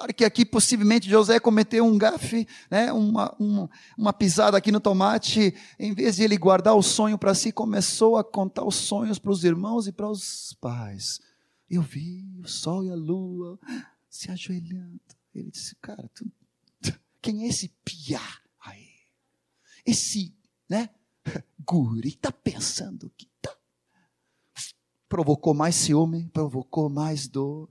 Claro 0.00 0.14
que 0.14 0.24
aqui 0.24 0.46
possivelmente 0.46 1.10
José 1.10 1.38
cometeu 1.38 1.84
um 1.84 1.98
gafe, 1.98 2.48
né, 2.70 2.90
uma, 2.90 3.36
uma, 3.38 3.70
uma 3.98 4.12
pisada 4.14 4.56
aqui 4.56 4.72
no 4.72 4.80
tomate. 4.80 5.54
Em 5.78 5.92
vez 5.92 6.16
de 6.16 6.22
ele 6.22 6.38
guardar 6.38 6.74
o 6.74 6.82
sonho 6.82 7.18
para 7.18 7.34
si, 7.34 7.52
começou 7.52 8.16
a 8.16 8.24
contar 8.24 8.64
os 8.64 8.76
sonhos 8.76 9.18
para 9.18 9.30
os 9.30 9.44
irmãos 9.44 9.86
e 9.86 9.92
para 9.92 10.08
os 10.08 10.56
pais. 10.58 11.20
Eu 11.68 11.82
vi 11.82 12.26
o 12.42 12.48
sol 12.48 12.82
e 12.82 12.90
a 12.90 12.94
lua 12.94 13.60
se 14.08 14.30
ajoelhando. 14.30 15.02
Ele 15.34 15.50
disse, 15.50 15.76
cara, 15.82 16.10
tu, 16.14 16.24
quem 17.20 17.44
é 17.44 17.48
esse 17.48 17.68
piá 17.84 18.26
aí? 18.58 18.88
Esse, 19.84 20.34
né, 20.66 20.88
guri 21.62 22.08
está 22.08 22.32
pensando 22.32 23.12
que 23.18 23.28
tá. 23.42 23.54
Provocou 25.10 25.52
mais 25.52 25.74
ciúme, 25.74 26.26
provocou 26.32 26.88
mais 26.88 27.28
dor. 27.28 27.68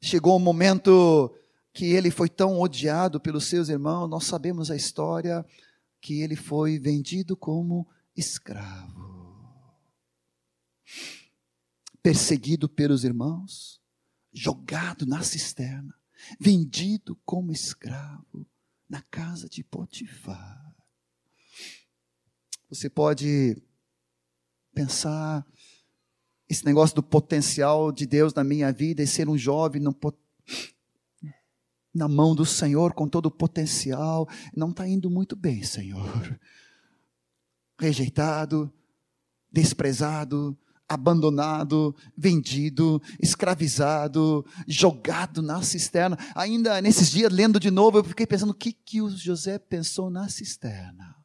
Chegou 0.00 0.36
um 0.36 0.40
momento 0.40 1.34
que 1.72 1.86
ele 1.86 2.10
foi 2.10 2.28
tão 2.28 2.58
odiado 2.60 3.20
pelos 3.20 3.44
seus 3.44 3.68
irmãos, 3.68 4.08
nós 4.08 4.24
sabemos 4.24 4.70
a 4.70 4.76
história, 4.76 5.44
que 6.00 6.20
ele 6.22 6.36
foi 6.36 6.78
vendido 6.78 7.36
como 7.36 7.88
escravo. 8.16 9.08
Perseguido 12.02 12.68
pelos 12.68 13.04
irmãos, 13.04 13.80
jogado 14.32 15.04
na 15.04 15.22
cisterna, 15.22 15.94
vendido 16.40 17.16
como 17.24 17.52
escravo 17.52 18.46
na 18.88 19.02
casa 19.02 19.48
de 19.48 19.62
Potifar. 19.62 20.74
Você 22.68 22.88
pode 22.88 23.60
pensar 24.74 25.46
esse 26.48 26.64
negócio 26.64 26.96
do 26.96 27.02
potencial 27.02 27.92
de 27.92 28.06
Deus 28.06 28.32
na 28.32 28.42
minha 28.42 28.72
vida 28.72 29.02
e 29.02 29.06
ser 29.06 29.28
um 29.28 29.36
jovem 29.36 29.82
no, 29.82 29.94
na 31.94 32.08
mão 32.08 32.34
do 32.34 32.46
Senhor 32.46 32.94
com 32.94 33.08
todo 33.08 33.26
o 33.26 33.30
potencial, 33.30 34.28
não 34.56 34.70
está 34.70 34.88
indo 34.88 35.10
muito 35.10 35.36
bem, 35.36 35.62
Senhor. 35.62 36.38
Rejeitado, 37.78 38.72
desprezado, 39.52 40.56
abandonado, 40.88 41.94
vendido, 42.16 43.02
escravizado, 43.20 44.44
jogado 44.66 45.42
na 45.42 45.60
cisterna. 45.62 46.16
Ainda 46.34 46.80
nesses 46.80 47.10
dias, 47.10 47.30
lendo 47.30 47.60
de 47.60 47.70
novo, 47.70 47.98
eu 47.98 48.04
fiquei 48.04 48.26
pensando 48.26 48.50
o 48.50 48.54
que, 48.54 48.72
que 48.72 49.02
o 49.02 49.10
José 49.10 49.58
pensou 49.58 50.08
na 50.08 50.28
cisterna. 50.28 51.17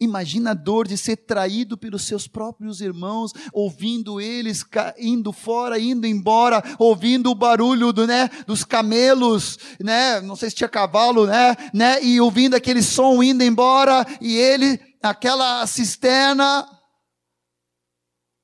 Imagina 0.00 0.50
a 0.50 0.54
dor 0.54 0.86
de 0.86 0.96
ser 0.96 1.16
traído 1.16 1.76
pelos 1.76 2.02
seus 2.02 2.26
próprios 2.26 2.80
irmãos, 2.80 3.32
ouvindo 3.52 4.20
eles 4.20 4.64
indo 4.98 5.32
fora, 5.32 5.78
indo 5.78 6.06
embora, 6.06 6.62
ouvindo 6.78 7.30
o 7.30 7.34
barulho 7.34 7.92
do, 7.92 8.06
né, 8.06 8.28
dos 8.46 8.64
camelos, 8.64 9.58
né, 9.80 10.20
não 10.20 10.36
sei 10.36 10.50
se 10.50 10.56
tinha 10.56 10.68
cavalo, 10.68 11.26
né, 11.26 11.56
né, 11.72 12.02
e 12.02 12.20
ouvindo 12.20 12.54
aquele 12.54 12.82
som 12.82 13.22
indo 13.22 13.42
embora, 13.42 14.06
e 14.20 14.36
ele, 14.36 14.80
aquela 15.02 15.66
cisterna. 15.66 16.66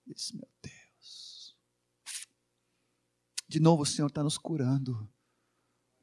Disse, 0.07 0.35
meu 0.35 0.49
Deus. 0.63 1.55
De 3.49 3.61
novo 3.61 3.83
o 3.83 3.87
Senhor 3.87 4.09
está 4.09 4.23
nos 4.23 4.39
curando. 4.39 5.09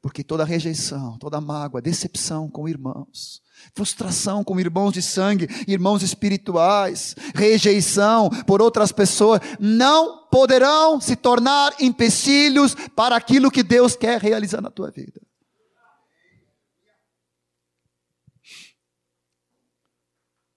Porque 0.01 0.23
toda 0.23 0.43
rejeição, 0.43 1.17
toda 1.19 1.39
mágoa, 1.39 1.81
decepção 1.81 2.49
com 2.49 2.67
irmãos, 2.67 3.39
frustração 3.75 4.43
com 4.43 4.59
irmãos 4.59 4.93
de 4.93 5.01
sangue, 5.01 5.47
irmãos 5.67 6.01
espirituais, 6.01 7.15
rejeição 7.35 8.29
por 8.47 8.61
outras 8.61 8.91
pessoas, 8.91 9.39
não 9.59 10.25
poderão 10.27 10.99
se 10.99 11.15
tornar 11.15 11.75
empecilhos 11.79 12.73
para 12.95 13.15
aquilo 13.15 13.51
que 13.51 13.61
Deus 13.61 13.95
quer 13.95 14.19
realizar 14.19 14.59
na 14.59 14.71
tua 14.71 14.89
vida. 14.89 15.21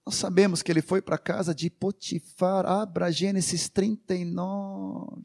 Nós 0.05 0.15
sabemos 0.15 0.61
que 0.61 0.71
ele 0.71 0.81
foi 0.81 1.01
para 1.01 1.15
a 1.15 1.19
casa 1.19 1.53
de 1.53 1.69
Potifar, 1.69 2.65
abra 2.65 3.11
Gênesis 3.11 3.69
39. 3.69 5.23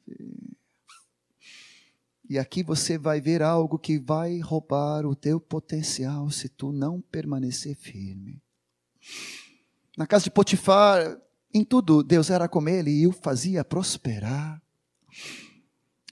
E 2.31 2.39
aqui 2.39 2.63
você 2.63 2.97
vai 2.97 3.21
ver 3.21 3.43
algo 3.43 3.77
que 3.77 3.99
vai 3.99 4.39
roubar 4.39 5.05
o 5.05 5.17
teu 5.17 5.41
potencial 5.41 6.31
se 6.31 6.49
tu 6.49 6.71
não 6.71 7.01
permanecer 7.01 7.75
firme. 7.75 8.41
Na 9.99 10.07
casa 10.07 10.23
de 10.23 10.31
Potifar, 10.31 11.19
em 11.53 11.65
tudo 11.65 12.05
Deus 12.05 12.31
era 12.31 12.49
com 12.49 12.69
ele 12.69 12.93
e 12.93 13.05
o 13.09 13.11
fazia 13.11 13.65
prosperar. 13.65 14.63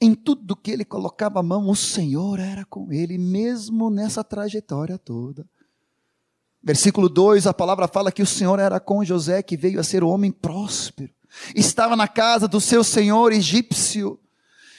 Em 0.02 0.12
tudo 0.12 0.56
que 0.56 0.72
ele 0.72 0.84
colocava 0.84 1.38
a 1.38 1.42
mão, 1.42 1.70
o 1.70 1.76
Senhor 1.76 2.40
era 2.40 2.64
com 2.64 2.92
ele, 2.92 3.16
mesmo 3.16 3.88
nessa 3.88 4.24
trajetória 4.24 4.98
toda. 4.98 5.48
Versículo 6.60 7.08
2, 7.08 7.46
a 7.46 7.54
palavra 7.54 7.86
fala 7.86 8.10
que 8.10 8.22
o 8.22 8.26
Senhor 8.26 8.58
era 8.58 8.80
com 8.80 9.04
José, 9.04 9.40
que 9.40 9.56
veio 9.56 9.78
a 9.78 9.84
ser 9.84 10.02
um 10.02 10.08
homem 10.08 10.32
próspero. 10.32 11.14
Estava 11.54 11.94
na 11.94 12.08
casa 12.08 12.48
do 12.48 12.60
seu 12.60 12.82
senhor 12.82 13.32
egípcio 13.32 14.18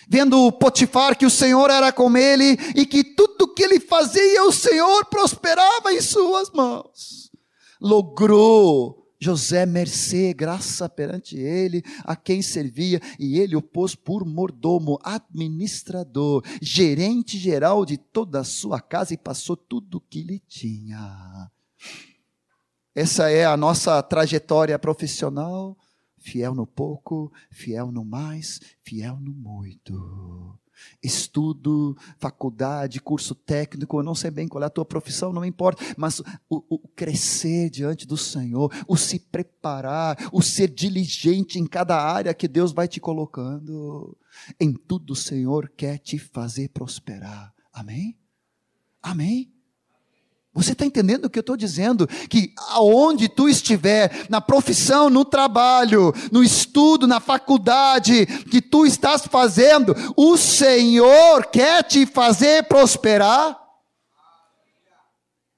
vendo 0.10 0.52
Potifar 0.52 1.16
que 1.16 1.26
o 1.26 1.30
Senhor 1.30 1.70
era 1.70 1.92
com 1.94 2.18
ele 2.18 2.58
e 2.76 2.86
que 2.86 3.04
tudo 3.04 3.54
que 3.54 3.62
ele 3.62 3.80
fazia, 3.80 4.44
o 4.44 4.52
Senhor 4.52 5.06
prosperava 5.06 5.94
em 5.94 6.02
suas 6.02 6.50
mãos. 6.50 7.32
Logrou 7.80 9.00
José 9.22 9.66
mercê, 9.66 10.34
graça 10.34 10.88
perante 10.88 11.38
ele, 11.38 11.84
a 12.06 12.16
quem 12.16 12.42
servia, 12.42 13.02
e 13.20 13.38
ele 13.38 13.56
o 13.56 13.62
pôs 13.62 13.94
por 13.94 14.26
mordomo, 14.26 14.98
administrador, 15.04 16.42
gerente 16.62 17.38
geral 17.38 17.86
de 17.86 17.98
toda 17.98 18.40
a 18.40 18.46
sua 18.46 18.80
casa 18.80 19.14
e 19.14 19.18
passou 19.18 19.58
tudo 19.58 19.98
o 19.98 20.02
que 20.02 20.24
lhe 20.24 20.40
tinha. 20.48 21.52
Essa 22.96 23.30
é 23.30 23.46
a 23.46 23.58
nossa 23.58 24.02
trajetória 24.02 24.80
profissional, 24.80 25.78
fiel 26.20 26.54
no 26.54 26.68
pouco, 26.68 27.32
fiel 27.50 27.92
no 27.92 28.06
mais, 28.06 28.60
fiel 28.84 29.20
no 29.20 29.34
muito 29.34 30.60
estudo, 31.02 31.98
faculdade, 32.18 33.02
curso 33.02 33.36
técnico, 33.36 34.00
eu 34.00 34.04
não 34.04 34.16
sei 34.16 34.32
bem 34.32 34.48
qual 34.48 34.64
é 34.64 34.68
a 34.68 34.70
tua 34.70 34.86
profissão, 34.86 35.34
não 35.34 35.46
importa, 35.46 35.84
mas 35.98 36.20
o, 36.50 36.64
o, 36.70 36.80
crescer 36.96 37.70
diante 37.70 38.08
do 38.08 38.18
Senhor, 38.18 38.72
o 38.88 38.96
se 38.96 39.20
preparar, 39.20 40.18
o 40.32 40.42
ser 40.42 40.70
diligente 40.70 41.60
em 41.60 41.66
cada 41.66 42.02
área 42.02 42.34
que 42.34 42.48
Deus 42.48 42.72
vai 42.72 42.88
te 42.88 43.00
colocando, 43.00 44.18
em 44.60 44.74
tudo 44.74 45.12
o 45.12 45.16
Senhor 45.16 45.70
quer 45.76 45.98
te 45.98 46.18
fazer 46.18 46.70
prosperar. 46.70 47.54
Amém? 47.74 48.18
Amém? 49.02 49.54
Você 50.60 50.74
está 50.74 50.86
entendendo 50.86 51.26
o 51.26 51.30
que 51.30 51.40
eu 51.40 51.42
estou 51.42 51.56
dizendo? 51.56 52.06
Que 52.30 52.54
aonde 52.72 53.30
tu 53.30 53.48
estiver, 53.48 54.28
na 54.30 54.42
profissão, 54.42 55.10
no 55.10 55.24
trabalho, 55.24 56.14
no 56.34 56.44
estudo, 56.44 57.08
na 57.08 57.22
faculdade, 57.22 58.26
que 58.26 58.62
tu 58.62 58.86
estás 58.86 59.26
fazendo, 59.26 59.96
o 60.18 60.36
Senhor 60.36 61.46
quer 61.46 61.84
te 61.84 62.06
fazer 62.06 62.64
prosperar. 62.66 63.58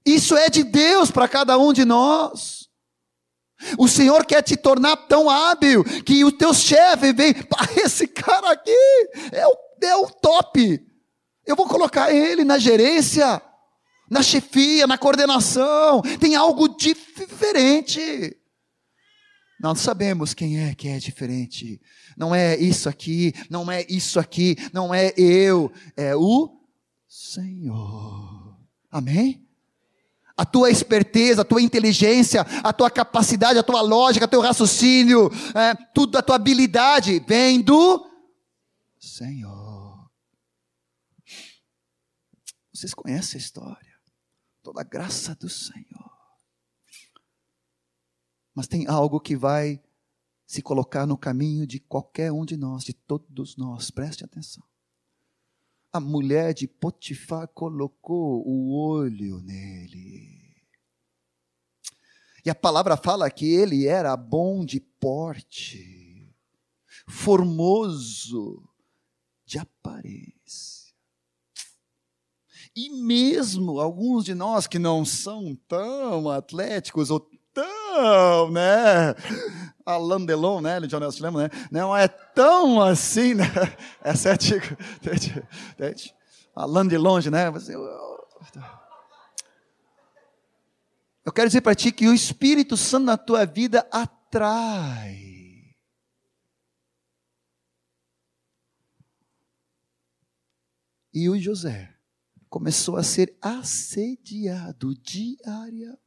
Isso 0.06 0.38
é 0.38 0.50
de 0.50 0.64
Deus 0.64 1.10
para 1.10 1.28
cada 1.28 1.58
um 1.58 1.74
de 1.74 1.84
nós. 1.84 2.70
O 3.80 3.88
Senhor 3.88 4.24
quer 4.24 4.44
te 4.44 4.56
tornar 4.56 4.96
tão 5.08 5.32
hábil 5.32 5.84
que 5.84 6.24
o 6.24 6.32
teu 6.32 6.54
chefe 6.54 7.12
vem, 7.12 7.34
esse 7.84 8.06
cara 8.06 8.52
aqui 8.52 9.10
é 9.32 9.48
o, 9.48 9.58
é 9.82 9.96
o 9.96 10.08
top. 10.08 10.80
Eu 11.44 11.56
vou 11.56 11.68
colocar 11.68 12.14
ele 12.14 12.44
na 12.44 12.60
gerência 12.60 13.42
na 14.12 14.22
chefia, 14.22 14.86
na 14.86 14.98
coordenação, 14.98 16.02
tem 16.20 16.36
algo 16.36 16.68
diferente. 16.68 18.38
Nós 19.58 19.80
sabemos 19.80 20.34
quem 20.34 20.60
é 20.60 20.76
que 20.76 20.90
é 20.90 21.00
diferente. 21.00 21.80
Não 22.18 22.36
é 22.36 22.58
isso 22.58 22.90
aqui, 22.90 23.34
não 23.50 23.72
é 23.72 23.86
isso 23.88 24.20
aqui, 24.20 24.58
não 24.74 24.94
é 24.94 25.14
eu, 25.16 25.72
é 25.96 26.14
o 26.14 26.60
Senhor. 27.08 28.60
Amém? 28.92 29.48
A 30.36 30.46
tua 30.46 30.70
esperteza, 30.70 31.44
a 31.44 31.46
tua 31.46 31.62
inteligência, 31.62 32.42
a 32.42 32.74
tua 32.74 32.92
capacidade, 32.92 33.60
a 33.60 33.64
tua 33.64 33.80
lógica, 33.80 34.28
teu 34.28 34.42
raciocínio, 34.42 35.32
é, 35.56 35.74
tudo, 35.94 36.18
a 36.18 36.22
tua 36.22 36.36
habilidade 36.36 37.24
vem 37.26 37.62
do 37.62 38.06
Senhor. 39.00 40.12
Vocês 42.74 42.94
conhecem 42.94 43.38
a 43.38 43.42
história 43.42 43.91
toda 44.62 44.82
a 44.82 44.84
graça 44.84 45.36
do 45.36 45.50
Senhor. 45.50 46.12
Mas 48.54 48.68
tem 48.68 48.88
algo 48.88 49.20
que 49.20 49.36
vai 49.36 49.82
se 50.46 50.62
colocar 50.62 51.06
no 51.06 51.18
caminho 51.18 51.66
de 51.66 51.80
qualquer 51.80 52.32
um 52.32 52.44
de 52.44 52.58
nós, 52.58 52.84
de 52.84 52.94
todos 52.94 53.56
nós, 53.56 53.90
preste 53.90 54.26
atenção. 54.26 54.64
A 55.94 56.00
mulher 56.00 56.54
de 56.54 56.68
Potifar 56.68 57.48
colocou 57.48 58.46
o 58.46 58.74
olho 58.74 59.40
nele. 59.42 60.42
E 62.44 62.50
a 62.50 62.56
palavra 62.56 62.98
fala 62.98 63.30
que 63.30 63.46
ele 63.46 63.86
era 63.88 64.18
bom 64.18 64.66
de 64.66 64.80
porte, 64.80 66.36
formoso 67.08 68.68
de 69.46 69.60
aparência. 69.60 70.71
E 72.82 72.90
mesmo 72.90 73.80
alguns 73.80 74.26
de 74.26 74.34
nós 74.34 74.66
que 74.66 74.80
não 74.80 75.06
são 75.06 75.56
tão 75.68 76.28
atléticos 76.32 77.12
ou 77.12 77.20
tão, 77.54 78.50
né? 78.50 79.14
Alain 79.86 80.26
Delon, 80.26 80.62
né? 80.62 80.80
John 80.82 80.98
lembra, 81.20 81.44
né? 81.44 81.50
Não 81.70 81.96
é 81.96 82.08
tão 82.08 82.82
assim, 82.82 83.36
né? 83.36 83.46
É 84.04 84.14
entende? 84.98 86.16
Alain 86.58 86.88
de 86.88 86.98
longe, 86.98 87.30
né? 87.30 87.54
Eu 91.24 91.32
quero 91.32 91.50
dizer 91.50 91.62
para 91.62 91.76
ti 91.76 91.92
que 91.92 92.08
o 92.08 92.16
Espírito 92.16 92.76
Santo 92.76 93.06
na 93.06 93.16
tua 93.16 93.46
vida 93.46 93.88
atrai. 93.92 95.20
E 101.14 101.30
o 101.30 101.40
José 101.40 102.01
começou 102.52 102.98
a 102.98 103.04
ser 103.04 103.34
assediado 103.42 104.94
diariamente. 105.02 105.98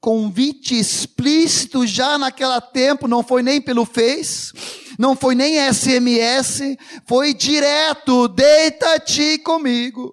Convite 0.00 0.76
explícito 0.76 1.86
já 1.86 2.18
naquela 2.18 2.60
tempo, 2.60 3.06
não 3.06 3.22
foi 3.22 3.40
nem 3.40 3.60
pelo 3.62 3.84
Face, 3.84 4.52
não 4.98 5.14
foi 5.14 5.36
nem 5.36 5.60
SMS, 5.72 6.76
foi 7.06 7.32
direto, 7.32 8.26
deita-te 8.26 9.38
comigo. 9.38 10.12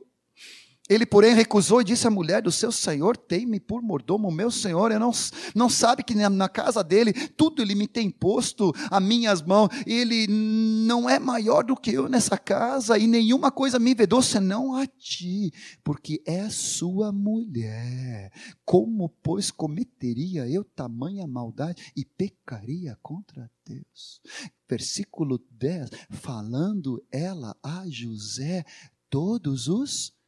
Ele, 0.89 1.05
porém, 1.05 1.35
recusou 1.35 1.81
e 1.81 1.83
disse 1.83 2.07
à 2.07 2.09
mulher 2.09 2.41
do 2.41 2.51
seu 2.51 2.71
senhor: 2.71 3.15
Tem-me 3.15 3.59
por 3.59 3.79
mordomo, 3.79 4.31
meu 4.31 4.49
senhor. 4.49 4.89
Ele 4.89 4.99
não, 4.99 5.11
não 5.53 5.69
sabe 5.69 6.03
que 6.03 6.15
na 6.15 6.49
casa 6.49 6.83
dele 6.83 7.13
tudo 7.13 7.61
ele 7.61 7.75
me 7.75 7.87
tem 7.87 8.09
posto 8.09 8.73
a 8.89 8.99
minhas 8.99 9.39
mãos. 9.43 9.69
Ele 9.85 10.25
não 10.27 11.07
é 11.07 11.19
maior 11.19 11.63
do 11.63 11.75
que 11.75 11.91
eu 11.91 12.09
nessa 12.09 12.39
casa 12.39 12.97
e 12.97 13.05
nenhuma 13.05 13.51
coisa 13.51 13.77
me 13.77 13.93
vedou 13.93 14.23
senão 14.23 14.73
a 14.75 14.87
ti, 14.87 15.53
porque 15.83 16.23
é 16.25 16.49
sua 16.49 17.11
mulher. 17.11 18.31
Como, 18.65 19.09
pois, 19.21 19.51
cometeria 19.51 20.49
eu 20.49 20.63
tamanha 20.63 21.27
maldade 21.27 21.91
e 21.95 22.03
pecaria 22.03 22.97
contra 23.03 23.51
Deus? 23.63 24.21
Versículo 24.67 25.39
10: 25.51 25.91
Falando 26.09 27.03
ela 27.11 27.55
a 27.61 27.83
José 27.87 28.65
todos 29.07 29.67
os 29.67 30.18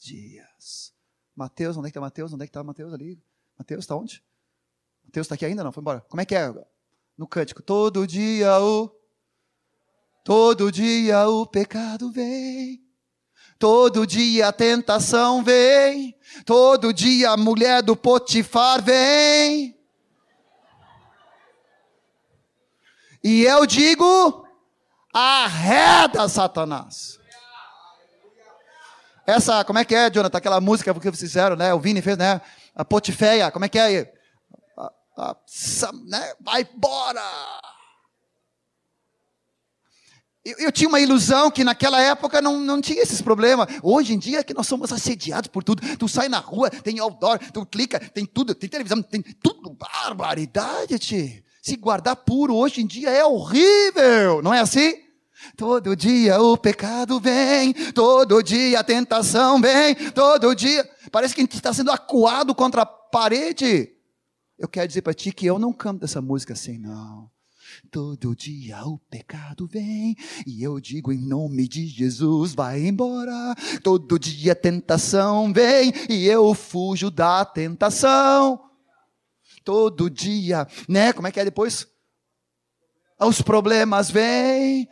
dias. 0.00 0.92
Mateus, 1.36 1.76
onde 1.76 1.88
é 1.88 1.90
que 1.90 1.98
está 1.98 2.00
Mateus? 2.00 2.32
Onde 2.32 2.44
é 2.44 2.46
que 2.46 2.50
está 2.50 2.64
Mateus 2.64 2.92
ali? 2.92 3.22
Mateus 3.58 3.84
está 3.84 3.94
onde? 3.94 4.24
Mateus 5.04 5.26
está 5.26 5.34
aqui 5.34 5.44
ainda 5.44 5.62
não? 5.62 5.72
Foi 5.72 5.80
embora. 5.80 6.00
Como 6.08 6.20
é 6.20 6.24
que 6.24 6.34
é? 6.34 6.52
No 7.16 7.26
cântico. 7.26 7.62
Todo 7.62 8.06
dia 8.06 8.58
o. 8.60 8.90
Todo 10.24 10.72
dia 10.72 11.28
o 11.28 11.46
pecado 11.46 12.10
vem. 12.10 12.82
Todo 13.58 14.06
dia 14.06 14.48
a 14.48 14.52
tentação 14.52 15.42
vem. 15.42 16.18
Todo 16.46 16.92
dia 16.92 17.30
a 17.30 17.36
mulher 17.36 17.82
do 17.82 17.94
Potifar 17.94 18.82
vem. 18.82 19.78
E 23.22 23.42
eu 23.42 23.66
digo: 23.66 24.46
arreda 25.12 26.28
Satanás. 26.28 27.19
Essa, 29.30 29.64
como 29.64 29.78
é 29.78 29.84
que 29.84 29.94
é, 29.94 30.10
Jonathan? 30.10 30.38
Aquela 30.38 30.60
música 30.60 30.92
que 30.92 31.00
vocês 31.00 31.20
fizeram, 31.20 31.54
né? 31.54 31.72
O 31.72 31.78
Vini 31.78 32.02
fez, 32.02 32.18
né? 32.18 32.40
A 32.74 32.84
Potifeia, 32.84 33.50
como 33.50 33.64
é 33.64 33.68
que 33.68 33.78
é 33.78 33.82
aí? 33.82 34.08
A, 34.76 34.92
a, 35.30 35.36
né? 36.04 36.34
Vai 36.40 36.68
embora! 36.74 37.22
Eu, 40.44 40.56
eu, 40.58 40.72
tinha 40.72 40.88
uma 40.88 40.98
ilusão 40.98 41.50
que 41.50 41.62
naquela 41.62 42.00
época 42.00 42.40
não, 42.40 42.58
não 42.58 42.80
tinha 42.80 43.02
esses 43.02 43.20
problemas. 43.20 43.68
Hoje 43.82 44.14
em 44.14 44.18
dia 44.18 44.40
é 44.40 44.42
que 44.42 44.54
nós 44.54 44.66
somos 44.66 44.90
assediados 44.90 45.48
por 45.48 45.62
tudo. 45.62 45.82
Tu 45.96 46.08
sai 46.08 46.28
na 46.28 46.38
rua, 46.38 46.70
tem 46.70 46.98
outdoor, 46.98 47.38
tu 47.52 47.64
clica, 47.66 48.00
tem 48.00 48.24
tudo, 48.24 48.54
tem 48.54 48.68
televisão, 48.68 49.02
tem 49.02 49.22
tudo. 49.22 49.70
Barbaridade, 49.70 50.98
tio. 50.98 51.42
Se 51.62 51.76
guardar 51.76 52.16
puro 52.16 52.56
hoje 52.56 52.80
em 52.80 52.86
dia 52.86 53.10
é 53.10 53.24
horrível, 53.24 54.40
não 54.42 54.52
é 54.52 54.60
assim? 54.60 55.09
Todo 55.56 55.96
dia 55.96 56.40
o 56.40 56.56
pecado 56.56 57.18
vem, 57.20 57.72
todo 57.92 58.42
dia 58.42 58.80
a 58.80 58.84
tentação 58.84 59.60
vem, 59.60 59.94
todo 60.12 60.54
dia. 60.54 60.88
Parece 61.10 61.34
que 61.34 61.40
a 61.40 61.44
gente 61.44 61.56
está 61.56 61.72
sendo 61.72 61.90
acuado 61.90 62.54
contra 62.54 62.82
a 62.82 62.86
parede. 62.86 63.90
Eu 64.58 64.68
quero 64.68 64.88
dizer 64.88 65.02
para 65.02 65.14
ti 65.14 65.32
que 65.32 65.46
eu 65.46 65.58
não 65.58 65.72
canto 65.72 66.04
essa 66.04 66.20
música 66.20 66.52
assim, 66.52 66.78
não. 66.78 67.30
Todo 67.90 68.36
dia 68.36 68.84
o 68.84 68.98
pecado 69.10 69.66
vem 69.66 70.16
e 70.46 70.62
eu 70.62 70.78
digo 70.80 71.12
em 71.12 71.26
nome 71.26 71.66
de 71.66 71.86
Jesus, 71.86 72.54
vai 72.54 72.86
embora. 72.86 73.54
Todo 73.82 74.18
dia 74.18 74.52
a 74.52 74.56
tentação 74.56 75.52
vem 75.52 75.92
e 76.08 76.26
eu 76.26 76.52
fujo 76.54 77.10
da 77.10 77.44
tentação. 77.44 78.60
Todo 79.64 80.10
dia, 80.10 80.66
né? 80.88 81.12
Como 81.12 81.26
é 81.26 81.32
que 81.32 81.40
é 81.40 81.44
depois? 81.44 81.86
Os 83.18 83.42
problemas 83.42 84.10
vêm, 84.10 84.88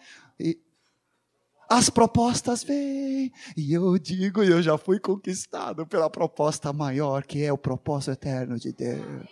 as 1.69 1.91
propostas 1.91 2.63
vêm, 2.63 3.33
e 3.57 3.73
eu 3.73 3.99
digo, 3.99 4.43
eu 4.43 4.63
já 4.63 4.79
fui 4.79 4.99
conquistado 4.99 5.87
pela 5.87 6.09
proposta 6.09 6.73
maior, 6.73 7.25
que 7.25 7.45
é 7.45 7.53
o 7.53 7.59
propósito 7.59 8.13
eterno 8.13 8.59
de 8.59 8.73
Deus. 8.73 9.29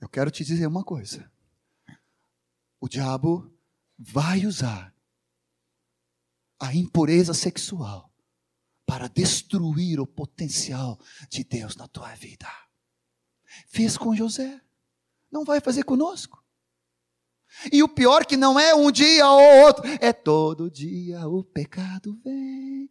Eu 0.00 0.08
quero 0.08 0.30
te 0.30 0.44
dizer 0.44 0.66
uma 0.66 0.84
coisa. 0.84 1.30
O 2.80 2.88
diabo 2.88 3.50
vai 3.98 4.46
usar 4.46 4.94
a 6.60 6.74
impureza 6.74 7.32
sexual 7.34 8.12
para 8.86 9.08
destruir 9.08 9.98
o 10.00 10.06
potencial 10.06 10.98
de 11.30 11.42
Deus 11.42 11.74
na 11.76 11.88
tua 11.88 12.14
vida. 12.14 12.48
Fez 13.68 13.96
com 13.96 14.14
José, 14.14 14.60
não 15.30 15.44
vai 15.44 15.60
fazer 15.60 15.82
conosco. 15.82 16.38
E 17.72 17.82
o 17.82 17.88
pior 17.88 18.24
que 18.24 18.36
não 18.36 18.58
é 18.58 18.74
um 18.74 18.90
dia 18.90 19.28
ou 19.28 19.64
outro, 19.64 19.82
é 20.00 20.12
todo 20.12 20.70
dia 20.70 21.26
o 21.26 21.42
pecado 21.42 22.16
vem. 22.24 22.88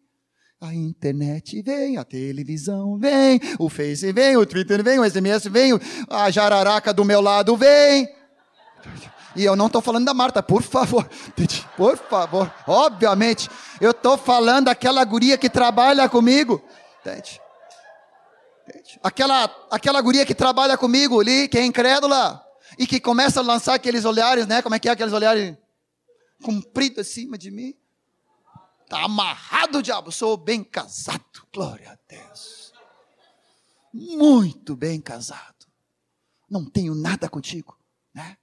A 0.59 0.73
internet 0.73 1.61
vem, 1.61 1.97
a 1.97 2.03
televisão 2.03 2.97
vem, 2.97 3.39
o 3.59 3.69
Face 3.69 4.11
vem, 4.11 4.35
o 4.38 4.45
Twitter 4.45 4.84
vem, 4.84 4.99
o 4.99 5.07
SMS 5.07 5.45
vem, 5.45 5.80
a 6.09 6.31
jararaca 6.31 6.91
do 6.91 7.05
meu 7.05 7.22
lado 7.22 7.55
vem. 7.55 8.09
E 9.35 9.45
eu 9.45 9.55
não 9.55 9.68
estou 9.68 9.84
falando 9.84 10.05
da 10.05 10.15
Marta, 10.15 10.41
por 10.41 10.64
favor. 10.64 11.07
Por 11.77 11.95
favor. 11.95 12.51
Obviamente, 12.65 13.47
eu 13.80 13.91
estou 13.91 14.18
falando 14.18 14.65
daquela 14.65 15.05
guria 15.05 15.38
que 15.38 15.47
trabalha 15.47 16.09
comigo. 16.09 16.59
Entende? 17.01 17.39
Aquela, 19.07 19.45
aquela 19.71 20.01
guria 20.01 20.25
que 20.25 20.35
trabalha 20.35 20.77
comigo 20.77 21.21
ali, 21.21 21.47
que 21.47 21.57
é 21.57 21.65
incrédula. 21.65 22.43
E 22.77 22.85
que 22.85 22.99
começa 22.99 23.39
a 23.39 23.43
lançar 23.43 23.75
aqueles 23.75 24.03
olhares, 24.03 24.45
né? 24.45 24.61
Como 24.61 24.75
é 24.75 24.79
que 24.79 24.89
é 24.89 24.91
aqueles 24.91 25.13
olhares 25.13 25.55
compridos 26.43 26.99
acima 26.99 27.38
de 27.38 27.49
mim. 27.49 27.73
Está 28.84 29.03
amarrado, 29.03 29.81
diabo. 29.81 30.11
Sou 30.11 30.35
bem 30.35 30.61
casado. 30.61 31.23
Glória 31.53 31.91
a 31.91 31.97
Deus. 32.07 32.73
Muito 33.93 34.75
bem 34.75 34.99
casado. 34.99 35.65
Não 36.49 36.65
tenho 36.65 36.93
nada 36.93 37.29
contigo, 37.29 37.77
né? 38.13 38.38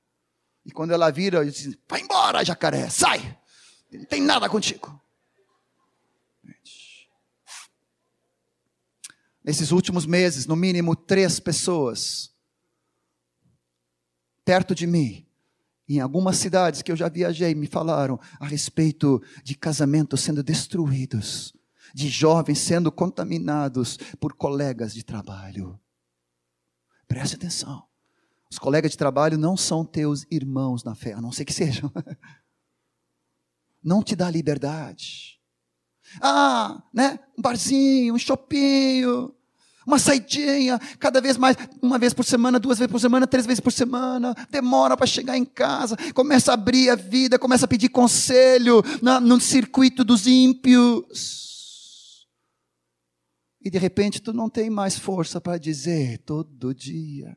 E 0.65 0.71
quando 0.71 0.93
ela 0.93 1.11
vira, 1.11 1.39
eu 1.39 1.45
disse: 1.45 1.79
vai 1.87 2.01
embora, 2.01 2.45
jacaré, 2.45 2.89
sai. 2.89 3.39
Não 3.93 4.05
tem 4.07 4.23
nada 4.23 4.49
contigo. 4.49 5.01
Nesses 9.45 9.71
últimos 9.73 10.07
meses, 10.07 10.47
no 10.47 10.57
mínimo 10.57 10.97
três 10.97 11.39
pessoas 11.39 12.35
perto 14.45 14.75
de 14.75 14.87
mim, 14.87 15.27
em 15.89 16.01
algumas 16.01 16.37
cidades 16.37 16.83
que 16.83 16.93
eu 16.93 16.97
já 16.97 17.09
viajei, 17.09 17.55
me 17.55 17.67
falaram 17.67 18.19
a 18.39 18.47
respeito 18.47 19.23
de 19.43 19.55
casamentos 19.55 20.21
sendo 20.21 20.43
destruídos, 20.43 21.55
de 21.95 22.09
jovens 22.09 22.59
sendo 22.59 22.91
contaminados 22.91 23.99
por 24.19 24.35
colegas 24.35 24.95
de 24.95 25.03
trabalho. 25.03 25.79
Preste 27.07 27.37
atenção. 27.37 27.85
Os 28.51 28.59
colegas 28.59 28.93
de 28.93 28.99
trabalho 28.99 29.37
não 29.37 29.57
são 29.57 29.85
teus 29.85 30.27
irmãos 30.31 30.85
na 30.85 30.95
fé, 30.95 31.13
a 31.13 31.21
não 31.21 31.33
ser 31.33 31.45
que 31.45 31.53
sejam. 31.53 31.91
Não 33.87 34.03
te 34.03 34.17
dá 34.17 34.31
liberdade. 34.31 35.34
Ah, 36.21 36.83
né? 36.93 37.19
Um 37.37 37.43
barzinho, 37.43 38.15
um 38.15 38.19
shopping, 38.19 39.05
uma 39.87 39.99
saidinha, 39.99 40.79
cada 40.99 41.21
vez 41.21 41.37
mais, 41.37 41.57
uma 41.83 41.99
vez 41.99 42.15
por 42.15 42.25
semana, 42.25 42.59
duas 42.59 42.79
vezes 42.79 42.91
por 42.91 43.01
semana, 43.01 43.27
três 43.27 43.47
vezes 43.47 43.61
por 43.61 43.73
semana, 43.73 44.35
demora 44.51 44.97
para 44.97 45.07
chegar 45.07 45.37
em 45.37 45.45
casa, 45.45 45.97
começa 46.15 46.51
a 46.51 46.55
abrir 46.55 46.91
a 46.91 46.97
vida, 46.97 47.39
começa 47.39 47.67
a 47.67 47.69
pedir 47.69 47.91
conselho 47.91 48.83
na, 49.03 49.21
no 49.21 49.41
circuito 49.41 50.03
dos 50.05 50.27
ímpios. 50.27 51.35
E 53.61 53.71
de 53.71 53.79
repente 53.79 54.21
tu 54.21 54.33
não 54.33 54.49
tem 54.49 54.69
mais 54.71 54.99
força 54.99 55.41
para 55.41 55.59
dizer 55.59 56.19
todo 56.19 56.75
dia, 56.75 57.37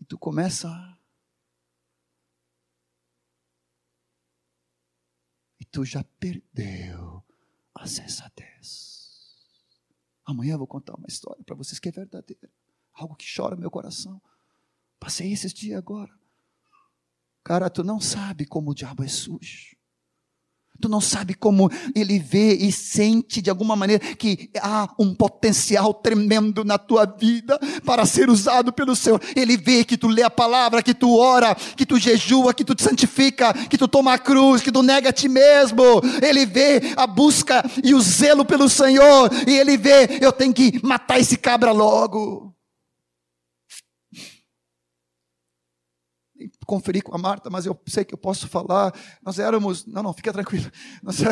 e 0.00 0.04
tu 0.04 0.18
começa 0.18 0.68
tu 5.72 5.84
já 5.84 6.04
perdeu 6.20 7.24
a 7.74 7.86
sensatez. 7.86 9.34
Amanhã 10.24 10.52
eu 10.52 10.58
vou 10.58 10.66
contar 10.66 10.94
uma 10.94 11.08
história 11.08 11.42
para 11.42 11.56
vocês 11.56 11.80
que 11.80 11.88
é 11.88 11.92
verdadeira. 11.92 12.48
Algo 12.92 13.16
que 13.16 13.26
chora 13.34 13.56
meu 13.56 13.70
coração. 13.70 14.20
Passei 15.00 15.32
esses 15.32 15.52
dias 15.52 15.78
agora. 15.78 16.14
Cara, 17.42 17.68
tu 17.68 17.82
não 17.82 18.00
sabe 18.00 18.46
como 18.46 18.70
o 18.70 18.74
diabo 18.74 19.02
é 19.02 19.08
sujo. 19.08 19.76
Tu 20.82 20.88
não 20.88 21.00
sabe 21.00 21.32
como 21.32 21.70
ele 21.94 22.18
vê 22.18 22.56
e 22.56 22.72
sente 22.72 23.40
de 23.40 23.48
alguma 23.48 23.76
maneira 23.76 24.02
que 24.16 24.50
há 24.60 24.88
um 24.98 25.14
potencial 25.14 25.94
tremendo 25.94 26.64
na 26.64 26.76
tua 26.76 27.06
vida 27.06 27.56
para 27.86 28.04
ser 28.04 28.28
usado 28.28 28.72
pelo 28.72 28.96
Senhor. 28.96 29.22
Ele 29.36 29.56
vê 29.56 29.84
que 29.84 29.96
tu 29.96 30.08
lê 30.08 30.24
a 30.24 30.30
palavra, 30.30 30.82
que 30.82 30.92
tu 30.92 31.16
ora, 31.16 31.54
que 31.54 31.86
tu 31.86 32.00
jejua, 32.00 32.52
que 32.52 32.64
tu 32.64 32.74
te 32.74 32.82
santifica, 32.82 33.54
que 33.54 33.78
tu 33.78 33.86
toma 33.86 34.14
a 34.14 34.18
cruz, 34.18 34.60
que 34.60 34.72
tu 34.72 34.82
nega 34.82 35.10
a 35.10 35.12
ti 35.12 35.28
mesmo. 35.28 35.84
Ele 36.20 36.44
vê 36.44 36.92
a 36.96 37.06
busca 37.06 37.64
e 37.84 37.94
o 37.94 38.00
zelo 38.00 38.44
pelo 38.44 38.68
Senhor. 38.68 39.30
E 39.46 39.56
ele 39.56 39.76
vê, 39.76 40.18
eu 40.20 40.32
tenho 40.32 40.52
que 40.52 40.80
matar 40.82 41.20
esse 41.20 41.36
cabra 41.36 41.70
logo. 41.70 42.51
Conferir 46.66 47.02
com 47.02 47.14
a 47.14 47.18
Marta, 47.18 47.50
mas 47.50 47.66
eu 47.66 47.80
sei 47.86 48.04
que 48.04 48.14
eu 48.14 48.18
posso 48.18 48.48
falar. 48.48 48.92
Nós 49.22 49.38
éramos. 49.38 49.86
Não, 49.86 50.02
não, 50.02 50.12
fica 50.12 50.32
tranquilo. 50.32 50.70
Nós... 51.02 51.16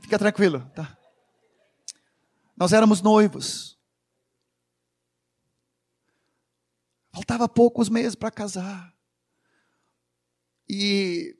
fica 0.00 0.18
tranquilo, 0.18 0.68
tá? 0.74 0.96
Nós 2.56 2.72
éramos 2.72 3.00
noivos. 3.00 3.78
Faltava 7.12 7.48
poucos 7.48 7.88
meses 7.88 8.14
para 8.14 8.30
casar. 8.30 8.94
E 10.68 11.36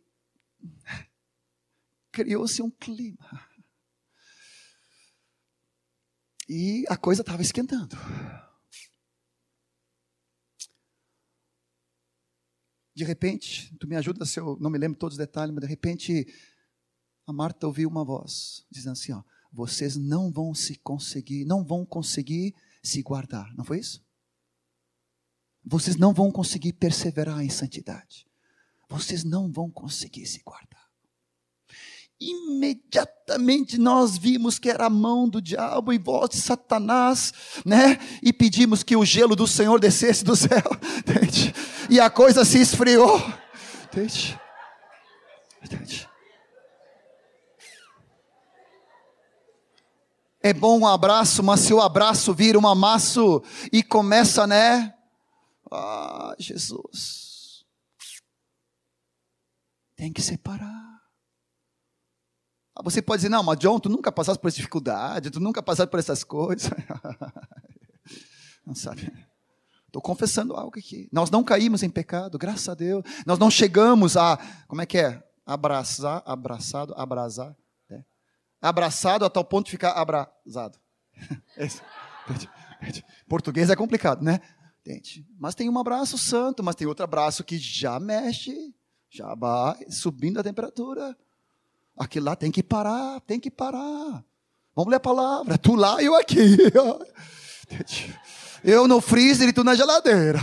criou-se 2.10 2.62
um 2.62 2.70
clima. 2.70 3.48
E 6.48 6.84
a 6.88 6.96
coisa 6.96 7.22
estava 7.22 7.42
esquentando. 7.42 7.96
De 12.98 13.04
repente, 13.04 13.72
tu 13.78 13.86
me 13.86 13.94
ajuda 13.94 14.26
se 14.26 14.40
eu 14.40 14.58
não 14.60 14.68
me 14.68 14.76
lembro 14.76 14.98
todos 14.98 15.14
os 15.14 15.18
detalhes, 15.18 15.54
mas 15.54 15.62
de 15.62 15.68
repente 15.68 16.26
a 17.24 17.32
Marta 17.32 17.64
ouviu 17.64 17.88
uma 17.88 18.04
voz 18.04 18.66
dizendo 18.68 18.94
assim, 18.94 19.12
ó, 19.12 19.22
vocês 19.52 19.94
não 19.96 20.32
vão 20.32 20.52
se 20.52 20.74
conseguir, 20.78 21.44
não 21.44 21.64
vão 21.64 21.86
conseguir 21.86 22.56
se 22.82 23.00
guardar. 23.00 23.54
Não 23.54 23.64
foi 23.64 23.78
isso? 23.78 24.04
Vocês 25.64 25.94
não 25.94 26.12
vão 26.12 26.32
conseguir 26.32 26.72
perseverar 26.72 27.40
em 27.40 27.48
santidade. 27.48 28.26
Vocês 28.88 29.22
não 29.22 29.48
vão 29.48 29.70
conseguir 29.70 30.26
se 30.26 30.42
guardar 30.42 30.77
imediatamente 32.20 33.78
nós 33.78 34.18
vimos 34.18 34.58
que 34.58 34.68
era 34.68 34.86
a 34.86 34.90
mão 34.90 35.28
do 35.28 35.40
diabo 35.40 35.92
e 35.92 35.98
voz 35.98 36.30
de 36.30 36.40
Satanás, 36.40 37.32
né? 37.64 37.98
E 38.22 38.32
pedimos 38.32 38.82
que 38.82 38.96
o 38.96 39.04
gelo 39.04 39.36
do 39.36 39.46
Senhor 39.46 39.78
descesse 39.78 40.24
do 40.24 40.34
céu, 40.34 40.62
entende? 40.98 41.54
E 41.88 42.00
a 42.00 42.10
coisa 42.10 42.44
se 42.44 42.60
esfriou, 42.60 43.18
entende? 43.84 44.38
entende? 45.62 46.08
É 50.40 50.52
bom 50.52 50.78
um 50.78 50.86
abraço, 50.86 51.42
mas 51.42 51.60
se 51.60 51.74
o 51.74 51.80
abraço 51.80 52.32
vira 52.32 52.58
um 52.58 52.66
amasso 52.66 53.42
e 53.72 53.82
começa, 53.82 54.46
né? 54.46 54.94
Ah, 55.70 56.34
Jesus. 56.38 57.64
Tem 59.96 60.12
que 60.12 60.22
separar. 60.22 60.87
Você 62.84 63.02
pode 63.02 63.18
dizer, 63.18 63.28
não, 63.28 63.42
mas 63.42 63.58
John, 63.58 63.80
tu 63.80 63.88
nunca 63.88 64.12
passaste 64.12 64.40
por 64.40 64.48
essa 64.48 64.56
dificuldade, 64.56 65.30
tu 65.30 65.40
nunca 65.40 65.62
passaste 65.62 65.90
por 65.90 65.98
essas 65.98 66.22
coisas. 66.22 66.70
não 68.64 68.74
sabe? 68.74 69.12
Estou 69.86 70.02
confessando 70.02 70.54
algo 70.54 70.78
aqui. 70.78 71.08
Nós 71.10 71.30
não 71.30 71.42
caímos 71.42 71.82
em 71.82 71.90
pecado, 71.90 72.38
graças 72.38 72.68
a 72.68 72.74
Deus. 72.74 73.02
Nós 73.26 73.38
não 73.38 73.50
chegamos 73.50 74.16
a, 74.16 74.38
como 74.68 74.82
é 74.82 74.86
que 74.86 74.98
é? 74.98 75.22
Abraçar, 75.46 76.22
abraçado, 76.26 76.94
abrasar. 76.94 77.56
Né? 77.88 78.04
Abraçado 78.60 79.24
a 79.24 79.30
tal 79.30 79.44
ponto 79.44 79.64
de 79.64 79.72
ficar 79.72 79.92
abrasado. 79.92 80.78
Português 83.26 83.70
é 83.70 83.76
complicado, 83.76 84.22
né? 84.22 84.40
Mas 85.38 85.54
tem 85.54 85.68
um 85.68 85.78
abraço 85.78 86.16
santo, 86.16 86.62
mas 86.62 86.74
tem 86.74 86.86
outro 86.86 87.04
abraço 87.04 87.44
que 87.44 87.58
já 87.58 88.00
mexe, 88.00 88.74
já 89.10 89.34
vai 89.34 89.78
subindo 89.90 90.38
a 90.38 90.42
temperatura. 90.42 91.16
Aquilo 91.98 92.26
lá 92.26 92.36
tem 92.36 92.50
que 92.50 92.62
parar, 92.62 93.20
tem 93.22 93.40
que 93.40 93.50
parar. 93.50 94.24
Vamos 94.74 94.90
ler 94.90 94.96
a 94.96 95.00
palavra, 95.00 95.58
tu 95.58 95.74
lá 95.74 96.00
e 96.00 96.06
eu 96.06 96.14
aqui. 96.14 96.56
Eu 98.64 98.88
no 98.88 99.00
freezer 99.00 99.48
e 99.48 99.52
tu 99.52 99.62
na 99.62 99.74
geladeira. 99.76 100.40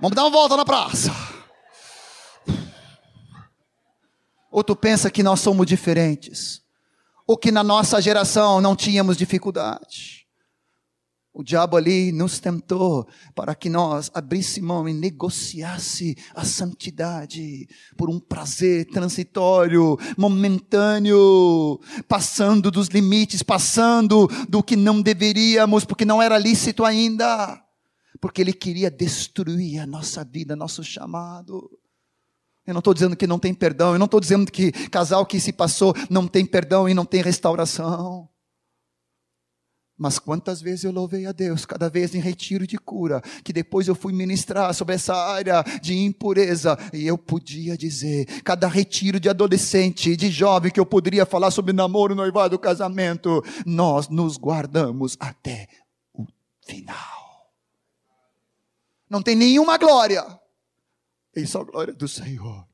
Vamos 0.00 0.16
dar 0.16 0.24
uma 0.24 0.30
volta 0.30 0.56
na 0.56 0.64
praça. 0.64 1.12
Ou 4.50 4.64
tu 4.64 4.74
pensa 4.74 5.10
que 5.10 5.22
nós 5.22 5.40
somos 5.40 5.66
diferentes? 5.66 6.62
Ou 7.26 7.36
que 7.36 7.50
na 7.52 7.62
nossa 7.62 8.00
geração 8.02 8.60
não 8.60 8.76
tínhamos 8.76 9.16
dificuldade? 9.16 10.23
O 11.36 11.42
diabo 11.42 11.76
ali 11.76 12.12
nos 12.12 12.38
tentou 12.38 13.08
para 13.34 13.56
que 13.56 13.68
nós 13.68 14.08
abrisse 14.14 14.60
mão 14.60 14.88
e 14.88 14.94
negociasse 14.94 16.16
a 16.32 16.44
santidade 16.44 17.66
por 17.96 18.08
um 18.08 18.20
prazer 18.20 18.86
transitório, 18.86 19.98
momentâneo, 20.16 21.80
passando 22.06 22.70
dos 22.70 22.86
limites, 22.86 23.42
passando 23.42 24.28
do 24.48 24.62
que 24.62 24.76
não 24.76 25.02
deveríamos, 25.02 25.84
porque 25.84 26.04
não 26.04 26.22
era 26.22 26.38
lícito 26.38 26.84
ainda, 26.84 27.60
porque 28.20 28.40
ele 28.40 28.52
queria 28.52 28.88
destruir 28.88 29.80
a 29.80 29.86
nossa 29.88 30.24
vida, 30.24 30.54
nosso 30.54 30.84
chamado. 30.84 31.68
Eu 32.64 32.74
não 32.74 32.78
estou 32.78 32.94
dizendo 32.94 33.16
que 33.16 33.26
não 33.26 33.40
tem 33.40 33.52
perdão, 33.52 33.92
eu 33.92 33.98
não 33.98 34.06
estou 34.06 34.20
dizendo 34.20 34.52
que 34.52 34.70
casal 34.88 35.26
que 35.26 35.40
se 35.40 35.52
passou 35.52 35.96
não 36.08 36.28
tem 36.28 36.46
perdão 36.46 36.88
e 36.88 36.94
não 36.94 37.04
tem 37.04 37.20
restauração. 37.22 38.28
Mas 39.96 40.18
quantas 40.18 40.60
vezes 40.60 40.84
eu 40.84 40.90
louvei 40.90 41.24
a 41.24 41.30
Deus, 41.30 41.64
cada 41.64 41.88
vez 41.88 42.14
em 42.14 42.18
retiro 42.18 42.66
de 42.66 42.76
cura, 42.76 43.22
que 43.44 43.52
depois 43.52 43.86
eu 43.86 43.94
fui 43.94 44.12
ministrar 44.12 44.74
sobre 44.74 44.96
essa 44.96 45.14
área 45.14 45.62
de 45.80 45.96
impureza, 45.96 46.76
e 46.92 47.06
eu 47.06 47.16
podia 47.16 47.78
dizer, 47.78 48.26
cada 48.42 48.66
retiro 48.66 49.20
de 49.20 49.28
adolescente, 49.28 50.16
de 50.16 50.30
jovem, 50.30 50.72
que 50.72 50.80
eu 50.80 50.86
poderia 50.86 51.24
falar 51.24 51.52
sobre 51.52 51.72
namoro, 51.72 52.14
noivado, 52.14 52.58
casamento, 52.58 53.40
nós 53.64 54.08
nos 54.08 54.36
guardamos 54.36 55.16
até 55.20 55.68
o 56.12 56.26
final. 56.66 57.52
Não 59.08 59.22
tem 59.22 59.36
nenhuma 59.36 59.78
glória, 59.78 60.24
tem 61.32 61.46
só 61.46 61.62
glória 61.62 61.94
do 61.94 62.08
Senhor. 62.08 62.66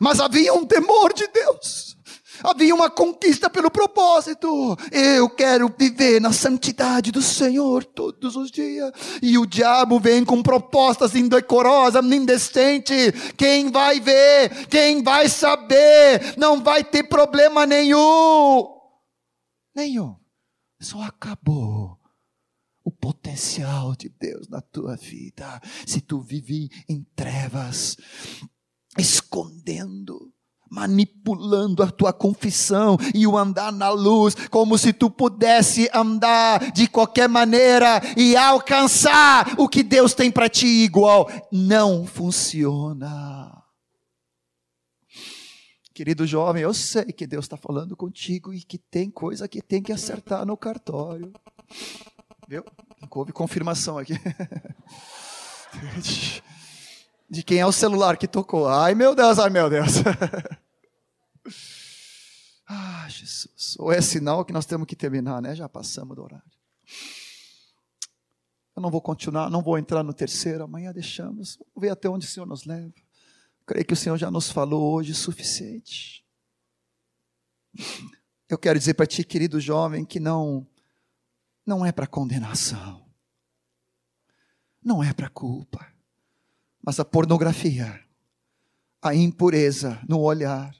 Mas 0.00 0.20
havia 0.20 0.54
um 0.54 0.64
temor 0.64 1.12
de 1.12 1.26
Deus. 1.28 1.98
Havia 2.42 2.74
uma 2.74 2.90
conquista 2.90 3.50
pelo 3.50 3.70
propósito. 3.70 4.76
Eu 4.90 5.28
quero 5.28 5.72
viver 5.76 6.20
na 6.20 6.32
santidade 6.32 7.12
do 7.12 7.22
Senhor 7.22 7.84
todos 7.84 8.36
os 8.36 8.50
dias. 8.50 8.92
E 9.22 9.38
o 9.38 9.46
diabo 9.46 9.98
vem 10.00 10.24
com 10.24 10.42
propostas 10.42 11.14
indecorosas, 11.14 12.04
indecentes. 12.04 13.32
Quem 13.36 13.70
vai 13.70 14.00
ver? 14.00 14.66
Quem 14.66 15.02
vai 15.02 15.28
saber? 15.28 16.36
Não 16.36 16.62
vai 16.62 16.82
ter 16.84 17.04
problema 17.04 17.66
nenhum. 17.66 18.66
Nenhum. 19.74 20.16
Só 20.80 21.02
acabou 21.02 21.98
o 22.82 22.90
potencial 22.90 23.94
de 23.94 24.08
Deus 24.08 24.48
na 24.48 24.60
tua 24.60 24.96
vida. 24.96 25.60
Se 25.86 26.00
tu 26.00 26.20
vive 26.20 26.70
em 26.88 27.04
trevas, 27.14 27.96
escondendo 28.98 30.29
manipulando 30.70 31.82
a 31.82 31.90
tua 31.90 32.12
confissão 32.12 32.96
e 33.12 33.26
o 33.26 33.36
andar 33.36 33.72
na 33.72 33.90
luz, 33.90 34.36
como 34.48 34.78
se 34.78 34.92
tu 34.92 35.10
pudesse 35.10 35.90
andar 35.92 36.70
de 36.70 36.86
qualquer 36.86 37.28
maneira 37.28 38.00
e 38.16 38.36
alcançar 38.36 39.54
o 39.58 39.68
que 39.68 39.82
Deus 39.82 40.14
tem 40.14 40.30
para 40.30 40.48
ti 40.48 40.66
igual. 40.66 41.28
Não 41.50 42.06
funciona. 42.06 43.60
Querido 45.92 46.26
jovem, 46.26 46.62
eu 46.62 46.72
sei 46.72 47.06
que 47.06 47.26
Deus 47.26 47.44
está 47.44 47.56
falando 47.56 47.96
contigo 47.96 48.54
e 48.54 48.62
que 48.62 48.78
tem 48.78 49.10
coisa 49.10 49.48
que 49.48 49.60
tem 49.60 49.82
que 49.82 49.92
acertar 49.92 50.46
no 50.46 50.56
cartório. 50.56 51.32
Viu? 52.48 52.64
Houve 53.10 53.32
confirmação 53.32 53.98
aqui. 53.98 54.14
de 57.30 57.44
quem 57.44 57.58
é 57.58 57.66
o 57.66 57.70
celular 57.70 58.16
que 58.16 58.26
tocou. 58.26 58.66
Ai 58.66 58.94
meu 58.94 59.14
Deus, 59.14 59.38
ai 59.38 59.48
meu 59.48 59.70
Deus. 59.70 59.92
ah, 62.66 63.06
Jesus. 63.08 63.76
Ou 63.78 63.92
é 63.92 64.00
sinal 64.00 64.44
que 64.44 64.52
nós 64.52 64.66
temos 64.66 64.86
que 64.86 64.96
terminar, 64.96 65.40
né? 65.40 65.54
Já 65.54 65.68
passamos 65.68 66.16
do 66.16 66.22
horário. 66.24 66.50
Eu 68.74 68.82
não 68.82 68.90
vou 68.90 69.00
continuar, 69.00 69.48
não 69.48 69.62
vou 69.62 69.78
entrar 69.78 70.02
no 70.02 70.12
terceiro, 70.12 70.64
amanhã 70.64 70.92
deixamos. 70.92 71.56
Vamos 71.56 71.80
ver 71.80 71.90
até 71.90 72.08
onde 72.08 72.26
o 72.26 72.28
Senhor 72.28 72.46
nos 72.46 72.64
leva. 72.64 72.92
Creio 73.64 73.86
que 73.86 73.94
o 73.94 73.96
Senhor 73.96 74.16
já 74.16 74.30
nos 74.30 74.50
falou 74.50 74.92
hoje 74.92 75.12
o 75.12 75.14
suficiente. 75.14 76.24
Eu 78.48 78.58
quero 78.58 78.76
dizer 78.76 78.94
para 78.94 79.06
ti, 79.06 79.22
querido 79.22 79.60
jovem, 79.60 80.04
que 80.04 80.18
não 80.18 80.66
não 81.64 81.86
é 81.86 81.92
para 81.92 82.08
condenação. 82.08 83.08
Não 84.82 85.04
é 85.04 85.12
para 85.12 85.28
culpa. 85.28 85.86
Mas 86.82 86.98
a 86.98 87.04
pornografia, 87.04 88.00
a 89.02 89.14
impureza 89.14 90.00
no 90.08 90.20
olhar, 90.20 90.74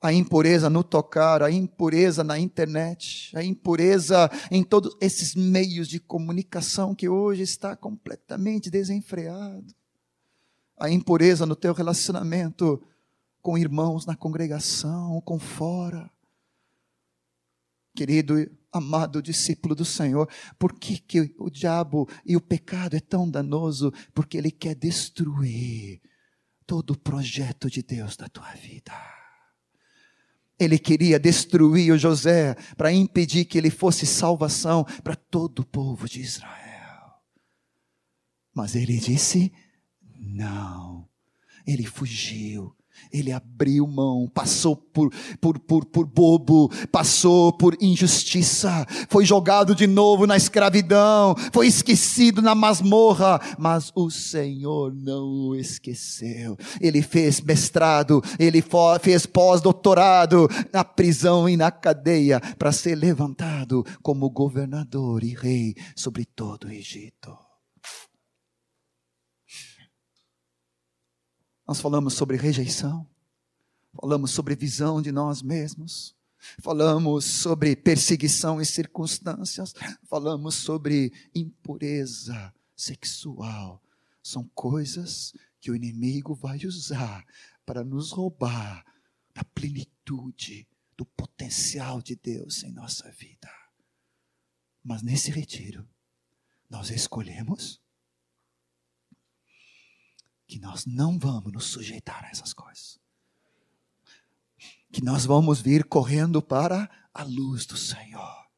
a 0.00 0.12
impureza 0.12 0.70
no 0.70 0.82
tocar, 0.82 1.42
a 1.42 1.50
impureza 1.50 2.24
na 2.24 2.38
internet, 2.38 3.30
a 3.36 3.44
impureza 3.44 4.30
em 4.50 4.64
todos 4.64 4.96
esses 5.00 5.34
meios 5.34 5.88
de 5.88 6.00
comunicação 6.00 6.94
que 6.94 7.08
hoje 7.08 7.42
está 7.42 7.76
completamente 7.76 8.70
desenfreado. 8.70 9.74
A 10.78 10.88
impureza 10.88 11.44
no 11.44 11.54
teu 11.54 11.74
relacionamento 11.74 12.82
com 13.42 13.58
irmãos 13.58 14.06
na 14.06 14.16
congregação, 14.16 15.20
com 15.20 15.38
fora. 15.38 16.10
Querido, 17.94 18.34
amado 18.72 19.22
discípulo 19.22 19.74
do 19.74 19.84
Senhor, 19.84 20.28
por 20.58 20.72
que, 20.72 20.98
que 20.98 21.34
o 21.38 21.50
diabo 21.50 22.08
e 22.24 22.36
o 22.36 22.40
pecado 22.40 22.96
é 22.96 23.00
tão 23.00 23.28
danoso? 23.28 23.92
Porque 24.14 24.38
ele 24.38 24.50
quer 24.50 24.74
destruir 24.74 26.00
todo 26.66 26.92
o 26.92 26.98
projeto 26.98 27.68
de 27.68 27.82
Deus 27.82 28.16
da 28.16 28.28
tua 28.28 28.52
vida. 28.54 28.92
Ele 30.58 30.78
queria 30.78 31.18
destruir 31.18 31.92
o 31.92 31.98
José 31.98 32.54
para 32.76 32.92
impedir 32.92 33.46
que 33.46 33.58
ele 33.58 33.70
fosse 33.70 34.06
salvação 34.06 34.84
para 35.02 35.16
todo 35.16 35.60
o 35.60 35.66
povo 35.66 36.08
de 36.08 36.20
Israel. 36.20 37.14
Mas 38.54 38.76
ele 38.76 38.98
disse: 38.98 39.52
não. 40.20 41.08
Ele 41.66 41.86
fugiu 41.86 42.76
ele 43.12 43.32
abriu 43.32 43.86
mão, 43.86 44.28
passou 44.32 44.76
por, 44.76 45.12
por, 45.40 45.58
por, 45.58 45.84
por 45.84 46.06
bobo, 46.06 46.70
passou 46.90 47.52
por 47.52 47.76
injustiça, 47.80 48.86
foi 49.08 49.24
jogado 49.24 49.74
de 49.74 49.86
novo 49.86 50.26
na 50.26 50.36
escravidão, 50.36 51.34
foi 51.52 51.66
esquecido 51.66 52.40
na 52.42 52.54
masmorra, 52.54 53.40
mas 53.58 53.92
o 53.94 54.10
Senhor 54.10 54.94
não 54.94 55.48
o 55.48 55.56
esqueceu. 55.56 56.56
Ele 56.80 57.02
fez 57.02 57.40
mestrado, 57.40 58.22
ele 58.38 58.62
fez 59.00 59.26
pós-doutorado 59.26 60.48
na 60.72 60.84
prisão 60.84 61.48
e 61.48 61.56
na 61.56 61.70
cadeia 61.70 62.40
para 62.58 62.72
ser 62.72 62.94
levantado 62.94 63.84
como 64.02 64.30
governador 64.30 65.24
e 65.24 65.34
rei 65.34 65.74
sobre 65.94 66.24
todo 66.24 66.64
o 66.64 66.72
Egito. 66.72 67.49
Nós 71.70 71.80
falamos 71.80 72.14
sobre 72.14 72.36
rejeição, 72.36 73.08
falamos 73.94 74.32
sobre 74.32 74.56
visão 74.56 75.00
de 75.00 75.12
nós 75.12 75.40
mesmos, 75.40 76.16
falamos 76.58 77.24
sobre 77.24 77.76
perseguição 77.76 78.60
e 78.60 78.66
circunstâncias, 78.66 79.72
falamos 80.02 80.56
sobre 80.56 81.12
impureza 81.32 82.52
sexual. 82.74 83.80
São 84.20 84.50
coisas 84.52 85.32
que 85.60 85.70
o 85.70 85.76
inimigo 85.76 86.34
vai 86.34 86.58
usar 86.66 87.24
para 87.64 87.84
nos 87.84 88.10
roubar 88.10 88.84
da 89.32 89.44
plenitude, 89.44 90.66
do 90.96 91.04
potencial 91.04 92.02
de 92.02 92.16
Deus 92.16 92.64
em 92.64 92.72
nossa 92.72 93.08
vida. 93.12 93.48
Mas 94.82 95.02
nesse 95.02 95.30
retiro, 95.30 95.88
nós 96.68 96.90
escolhemos 96.90 97.79
que 100.50 100.58
nós 100.58 100.84
não 100.84 101.16
vamos 101.16 101.52
nos 101.52 101.66
sujeitar 101.66 102.24
a 102.24 102.28
essas 102.28 102.52
coisas. 102.52 102.98
Que 104.90 105.00
nós 105.00 105.24
vamos 105.24 105.60
vir 105.60 105.84
correndo 105.84 106.42
para 106.42 106.90
a 107.14 107.22
luz 107.22 107.64
do 107.66 107.76
Senhor. 107.76 108.50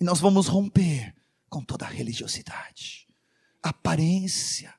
E 0.00 0.04
nós 0.04 0.18
vamos 0.18 0.48
romper 0.48 1.14
com 1.48 1.62
toda 1.64 1.86
a 1.86 1.88
religiosidade, 1.88 3.06
aparência. 3.62 4.74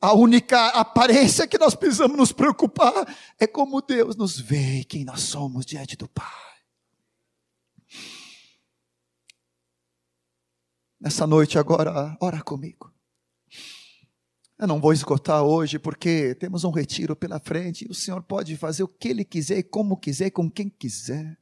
A 0.00 0.14
única 0.14 0.68
aparência 0.68 1.46
que 1.46 1.58
nós 1.58 1.74
precisamos 1.74 2.16
nos 2.16 2.32
preocupar 2.32 2.94
é 3.38 3.46
como 3.46 3.82
Deus 3.82 4.16
nos 4.16 4.40
vê 4.40 4.80
e 4.80 4.84
quem 4.86 5.04
nós 5.04 5.20
somos 5.20 5.66
diante 5.66 5.96
do 5.96 6.08
Pai. 6.08 6.26
Nessa 10.98 11.26
noite 11.26 11.58
agora, 11.58 12.16
ora 12.18 12.42
comigo. 12.42 12.92
Eu 14.62 14.68
não 14.68 14.80
vou 14.80 14.92
esgotar 14.92 15.42
hoje 15.42 15.76
porque 15.76 16.36
temos 16.36 16.62
um 16.62 16.70
retiro 16.70 17.16
pela 17.16 17.40
frente 17.40 17.84
e 17.84 17.90
o 17.90 17.94
Senhor 17.94 18.22
pode 18.22 18.56
fazer 18.56 18.84
o 18.84 18.86
que 18.86 19.08
Ele 19.08 19.24
quiser, 19.24 19.64
como 19.64 19.96
quiser, 19.96 20.30
com 20.30 20.48
quem 20.48 20.68
quiser. 20.68 21.36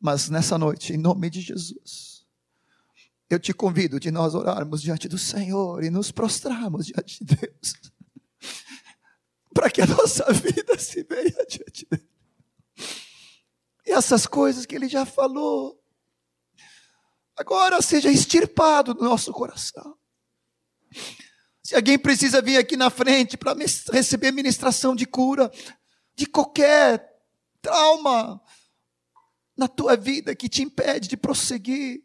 Mas 0.00 0.30
nessa 0.30 0.56
noite, 0.56 0.94
em 0.94 0.96
nome 0.96 1.28
de 1.28 1.42
Jesus, 1.42 2.24
eu 3.28 3.38
te 3.38 3.52
convido 3.52 4.00
de 4.00 4.10
nós 4.10 4.34
orarmos 4.34 4.80
diante 4.80 5.06
do 5.06 5.18
Senhor 5.18 5.84
e 5.84 5.90
nos 5.90 6.10
prostrarmos 6.10 6.86
diante 6.86 7.22
de 7.22 7.36
Deus, 7.36 7.74
para 9.52 9.70
que 9.70 9.82
a 9.82 9.86
nossa 9.86 10.32
vida 10.32 10.78
se 10.78 11.02
veja 11.02 11.44
diante 11.46 11.86
dele. 11.90 12.08
E 13.84 13.90
essas 13.90 14.26
coisas 14.26 14.64
que 14.64 14.74
Ele 14.74 14.88
já 14.88 15.04
falou, 15.04 15.78
agora 17.36 17.82
seja 17.82 18.10
extirpado 18.10 18.94
do 18.94 19.04
nosso 19.04 19.30
coração. 19.34 19.98
Se 21.72 21.76
alguém 21.76 21.98
precisa 21.98 22.42
vir 22.42 22.58
aqui 22.58 22.76
na 22.76 22.90
frente 22.90 23.34
para 23.34 23.56
receber 23.90 24.30
ministração 24.30 24.94
de 24.94 25.06
cura 25.06 25.50
de 26.14 26.26
qualquer 26.26 27.18
trauma 27.62 28.42
na 29.56 29.66
tua 29.66 29.96
vida 29.96 30.34
que 30.34 30.50
te 30.50 30.62
impede 30.62 31.08
de 31.08 31.16
prosseguir, 31.16 32.04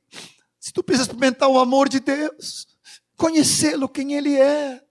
se 0.57 0.72
tu 0.72 0.81
precisa 0.81 1.10
experimentar 1.10 1.49
o 1.49 1.60
amor 1.60 1.89
de 1.89 1.99
Deus, 1.99 2.65
conhecê-lo, 3.18 3.89
quem 3.89 4.14
Ele 4.14 4.38
é, 4.38 4.81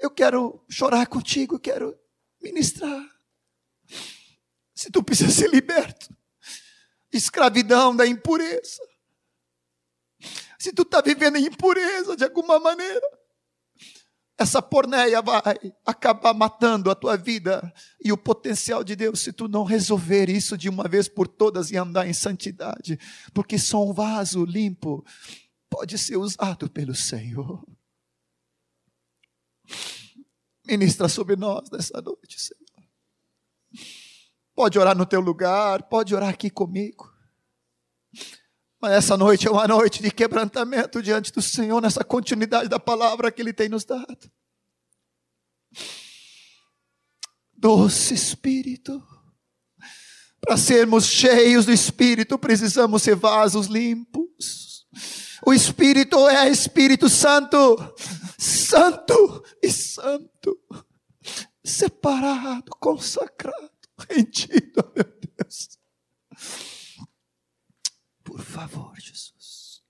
eu 0.00 0.10
quero 0.10 0.60
chorar 0.68 1.06
contigo, 1.06 1.54
eu 1.54 1.60
quero 1.60 1.96
ministrar. 2.42 3.08
Se 4.74 4.90
tu 4.90 5.04
precisa 5.04 5.30
ser 5.30 5.50
liberto, 5.50 6.12
escravidão 7.12 7.94
da 7.94 8.04
impureza, 8.04 8.82
se 10.58 10.72
tu 10.72 10.82
está 10.82 11.00
vivendo 11.00 11.36
em 11.36 11.46
impureza 11.46 12.16
de 12.16 12.24
alguma 12.24 12.58
maneira, 12.58 13.17
essa 14.38 14.62
porneia 14.62 15.20
vai 15.20 15.42
acabar 15.84 16.32
matando 16.32 16.92
a 16.92 16.94
tua 16.94 17.16
vida 17.16 17.72
e 18.02 18.12
o 18.12 18.16
potencial 18.16 18.84
de 18.84 18.94
Deus 18.94 19.20
se 19.20 19.32
tu 19.32 19.48
não 19.48 19.64
resolver 19.64 20.30
isso 20.30 20.56
de 20.56 20.68
uma 20.68 20.86
vez 20.86 21.08
por 21.08 21.26
todas 21.26 21.72
e 21.72 21.76
andar 21.76 22.06
em 22.06 22.12
santidade, 22.12 22.96
porque 23.34 23.58
só 23.58 23.84
um 23.84 23.92
vaso 23.92 24.44
limpo 24.44 25.04
pode 25.68 25.98
ser 25.98 26.16
usado 26.16 26.70
pelo 26.70 26.94
Senhor. 26.94 27.66
Ministra 30.64 31.08
sobre 31.08 31.34
nós 31.34 31.68
nessa 31.70 32.00
noite, 32.00 32.40
Senhor. 32.40 32.88
Pode 34.54 34.78
orar 34.78 34.96
no 34.96 35.04
teu 35.04 35.20
lugar, 35.20 35.82
pode 35.88 36.14
orar 36.14 36.28
aqui 36.28 36.48
comigo. 36.48 37.12
Mas 38.80 38.92
essa 38.92 39.16
noite 39.16 39.48
é 39.48 39.50
uma 39.50 39.66
noite 39.66 40.00
de 40.00 40.10
quebrantamento 40.10 41.02
diante 41.02 41.32
do 41.32 41.42
Senhor, 41.42 41.80
nessa 41.80 42.04
continuidade 42.04 42.68
da 42.68 42.78
palavra 42.78 43.30
que 43.32 43.42
Ele 43.42 43.52
tem 43.52 43.68
nos 43.68 43.84
dado. 43.84 44.30
Doce 47.52 48.14
Espírito, 48.14 49.02
para 50.40 50.56
sermos 50.56 51.06
cheios 51.06 51.66
do 51.66 51.72
Espírito, 51.72 52.38
precisamos 52.38 53.02
ser 53.02 53.16
vasos 53.16 53.66
limpos. 53.66 54.86
O 55.44 55.52
Espírito 55.52 56.28
é 56.28 56.48
Espírito 56.48 57.08
Santo, 57.08 57.76
Santo 58.38 59.42
e 59.60 59.72
Santo, 59.72 60.56
separado, 61.64 62.70
consagrado, 62.78 63.72
rendido, 64.08 64.92
meu 64.94 65.04
Deus. 65.36 65.78
Por 68.38 68.44
favor, 68.44 68.94
Jesus. 69.00 69.82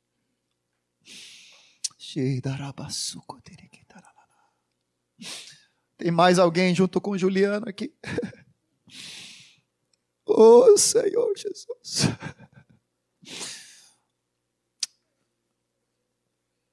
Tem 5.99 6.11
mais 6.11 6.39
alguém 6.39 6.75
junto 6.75 6.99
com 6.99 7.19
Juliano 7.19 7.69
aqui? 7.69 7.95
Oh, 10.31 10.77
Senhor 10.77 11.33
Jesus. 11.35 12.07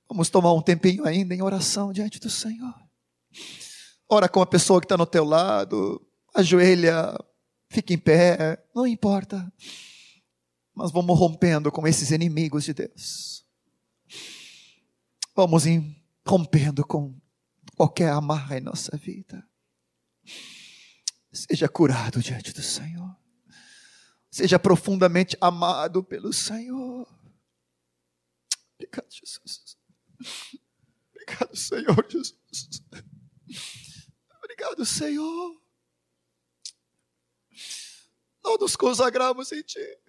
Vamos 0.09 0.29
tomar 0.29 0.51
um 0.51 0.61
tempinho 0.61 1.07
ainda 1.07 1.33
em 1.33 1.41
oração 1.41 1.93
diante 1.93 2.19
do 2.19 2.29
Senhor. 2.29 2.75
Ora 4.09 4.27
com 4.27 4.41
a 4.41 4.45
pessoa 4.45 4.81
que 4.81 4.85
está 4.85 4.97
no 4.97 5.05
teu 5.05 5.23
lado, 5.23 6.05
ajoelha, 6.35 7.17
fica 7.69 7.93
em 7.93 7.97
pé, 7.97 8.61
não 8.75 8.85
importa 8.85 9.49
mas 10.75 10.91
vamos 10.91 11.17
rompendo 11.17 11.71
com 11.71 11.87
esses 11.87 12.11
inimigos 12.11 12.65
de 12.65 12.73
Deus. 12.73 13.45
Vamos 15.33 15.63
rompendo 16.27 16.85
com 16.85 17.17
qualquer 17.75 18.11
amarra 18.11 18.57
em 18.57 18.61
nossa 18.61 18.95
vida. 18.97 19.47
Seja 21.31 21.69
curado 21.69 22.21
diante 22.21 22.53
do 22.53 22.61
Senhor. 22.61 23.15
Seja 24.29 24.59
profundamente 24.59 25.37
amado 25.39 26.03
pelo 26.03 26.33
Senhor. 26.33 27.07
Obrigado, 28.73 29.07
Jesus. 29.09 29.77
Obrigado, 31.09 31.55
Senhor 31.55 32.05
Jesus. 32.09 32.83
Obrigado, 34.43 34.85
Senhor. 34.85 35.61
Nós 38.43 38.59
nos 38.59 38.75
consagramos 38.75 39.51
em 39.51 39.61
Ti. 39.61 40.04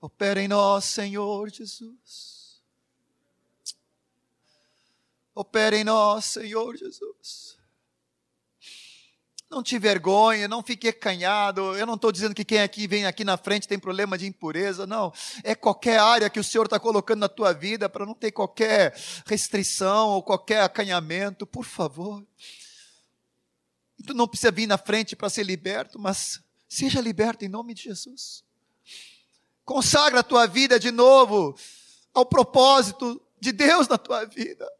Opera 0.00 0.40
em 0.40 0.48
nós, 0.48 0.86
Senhor 0.86 1.50
Jesus. 1.50 2.62
Opera 5.34 5.76
em 5.76 5.84
nós, 5.84 6.24
Senhor 6.24 6.76
Jesus. 6.76 7.59
Não 9.50 9.64
te 9.64 9.80
vergonhe, 9.80 10.46
não 10.46 10.62
fique 10.62 10.86
acanhado. 10.86 11.76
Eu 11.76 11.84
não 11.84 11.94
estou 11.96 12.12
dizendo 12.12 12.36
que 12.36 12.44
quem 12.44 12.60
aqui 12.60 12.86
vem 12.86 13.04
aqui 13.04 13.24
na 13.24 13.36
frente 13.36 13.66
tem 13.66 13.80
problema 13.80 14.16
de 14.16 14.24
impureza, 14.24 14.86
não. 14.86 15.12
É 15.42 15.56
qualquer 15.56 15.98
área 15.98 16.30
que 16.30 16.38
o 16.38 16.44
Senhor 16.44 16.66
está 16.66 16.78
colocando 16.78 17.18
na 17.18 17.28
tua 17.28 17.52
vida 17.52 17.88
para 17.88 18.06
não 18.06 18.14
ter 18.14 18.30
qualquer 18.30 18.96
restrição 19.26 20.10
ou 20.10 20.22
qualquer 20.22 20.62
acanhamento, 20.62 21.44
por 21.44 21.64
favor. 21.64 22.24
Tu 24.06 24.14
não 24.14 24.28
precisa 24.28 24.52
vir 24.52 24.68
na 24.68 24.78
frente 24.78 25.16
para 25.16 25.28
ser 25.28 25.42
liberto, 25.42 25.98
mas 25.98 26.40
seja 26.68 27.00
liberto 27.00 27.44
em 27.44 27.48
nome 27.48 27.74
de 27.74 27.82
Jesus. 27.82 28.44
Consagra 29.64 30.20
a 30.20 30.24
tua 30.24 30.46
vida 30.46 30.78
de 30.78 30.92
novo 30.92 31.58
ao 32.14 32.24
propósito 32.24 33.20
de 33.40 33.50
Deus 33.50 33.88
na 33.88 33.98
tua 33.98 34.24
vida. 34.26 34.70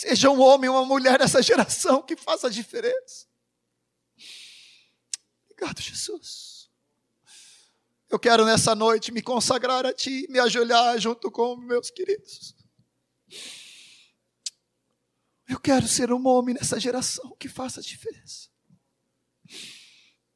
Seja 0.00 0.30
um 0.30 0.40
homem 0.40 0.70
ou 0.70 0.76
uma 0.76 0.86
mulher 0.86 1.18
nessa 1.18 1.42
geração 1.44 2.00
que 2.00 2.16
faça 2.16 2.46
a 2.46 2.50
diferença. 2.50 3.26
Obrigado, 5.44 5.78
Jesus. 5.78 6.70
Eu 8.08 8.18
quero 8.18 8.46
nessa 8.46 8.74
noite 8.74 9.12
me 9.12 9.20
consagrar 9.20 9.84
a 9.84 9.92
Ti, 9.92 10.26
me 10.30 10.38
ajoelhar 10.38 10.98
junto 10.98 11.30
com 11.30 11.54
meus 11.54 11.90
queridos. 11.90 12.56
Eu 15.46 15.60
quero 15.60 15.86
ser 15.86 16.10
um 16.10 16.26
homem 16.26 16.54
nessa 16.54 16.80
geração 16.80 17.36
que 17.36 17.46
faça 17.46 17.80
a 17.80 17.82
diferença. 17.82 18.48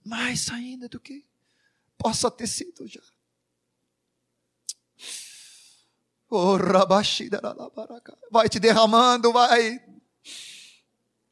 Mais 0.05 0.51
ainda 0.51 0.91
do 0.91 1.01
que 1.01 1.25
possa 1.97 2.31
ter 2.31 2.49
sido 2.49 2.87
já. 2.87 3.01
Vai 8.31 8.49
te 8.49 8.59
derramando, 8.59 9.33
vai. 9.33 9.81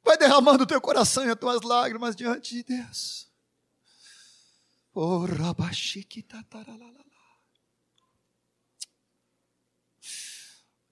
Vai 0.05 0.17
derramando 0.17 0.65
o 0.65 0.67
teu 0.67 0.81
coração 0.81 1.25
e 1.25 1.31
as 1.31 1.39
tuas 1.39 1.63
lágrimas 1.63 2.15
diante 2.15 2.57
de 2.57 2.63
Deus. 2.63 3.31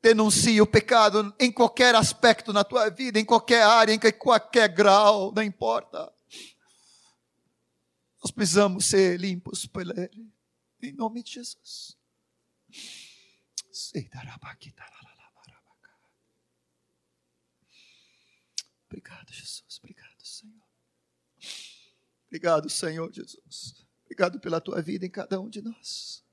Denuncie 0.02 0.60
o 0.60 0.66
pecado 0.66 1.34
em 1.38 1.52
qualquer 1.52 1.94
aspecto 1.94 2.52
na 2.52 2.64
tua 2.64 2.88
vida, 2.88 3.20
em 3.20 3.24
qualquer 3.24 3.62
área, 3.62 3.92
em 3.92 3.98
qualquer 3.98 4.68
grau, 4.68 5.30
não 5.32 5.42
importa. 5.42 6.10
Nós 8.22 8.30
precisamos 8.30 8.86
ser 8.86 9.20
limpos 9.20 9.66
por 9.66 9.82
Ele, 9.82 10.32
em 10.82 10.92
nome 10.92 11.22
de 11.22 11.32
Jesus. 11.32 11.99
Obrigado, 18.86 19.32
Jesus. 19.32 19.78
Obrigado, 19.78 20.24
Senhor. 20.24 20.62
Obrigado, 22.26 22.68
Senhor 22.68 23.12
Jesus. 23.12 23.86
Obrigado 24.04 24.40
pela 24.40 24.60
tua 24.60 24.82
vida 24.82 25.06
em 25.06 25.10
cada 25.10 25.40
um 25.40 25.48
de 25.48 25.62
nós. 25.62 26.24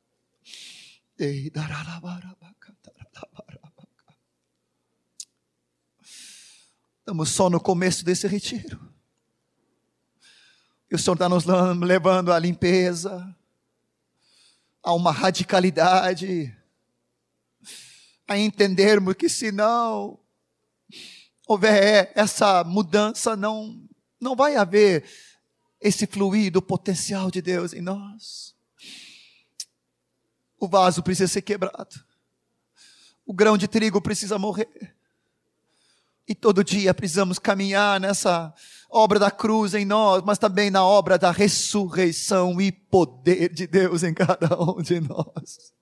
Estamos 7.00 7.30
só 7.30 7.50
no 7.50 7.60
começo 7.62 8.04
desse 8.04 8.28
retiro. 8.28 8.94
E 10.90 10.96
o 10.96 11.00
Senhor 11.00 11.14
está 11.14 11.30
nos 11.30 11.46
levando 11.80 12.34
à 12.34 12.40
limpeza, 12.40 13.36
a 14.84 14.94
uma 14.94 15.12
radicalidade, 15.12 16.56
a 18.28 18.38
entendermos 18.38 19.16
que 19.16 19.30
se 19.30 19.52
não 19.52 20.20
houver 21.48 22.12
essa 22.14 22.64
mudança, 22.64 23.36
não, 23.36 23.82
não 24.20 24.36
vai 24.36 24.56
haver 24.56 25.06
esse 25.80 26.06
fluido 26.06 26.62
potencial 26.62 27.32
de 27.32 27.42
Deus 27.42 27.74
em 27.74 27.82
nós. 27.82 28.56
O 30.60 30.68
vaso 30.68 31.02
precisa 31.02 31.32
ser 31.32 31.42
quebrado. 31.42 32.04
O 33.26 33.34
grão 33.34 33.58
de 33.58 33.68
trigo 33.68 34.02
precisa 34.02 34.38
morrer. 34.38 34.96
E 36.28 36.36
todo 36.36 36.64
dia 36.64 36.94
precisamos 36.94 37.40
caminhar 37.40 38.00
nessa 38.02 38.54
obra 38.90 39.18
da 39.18 39.32
cruz 39.32 39.74
em 39.74 39.86
nós, 39.86 40.22
mas 40.26 40.38
também 40.38 40.70
na 40.70 40.84
obra 40.84 41.18
da 41.18 41.32
ressurreição 41.32 42.60
e 42.60 42.72
poder 42.72 43.54
de 43.54 43.66
Deus 43.66 44.04
em 44.04 44.14
cada 44.14 44.60
um 44.62 44.82
de 44.82 45.00
nós. 45.00 45.74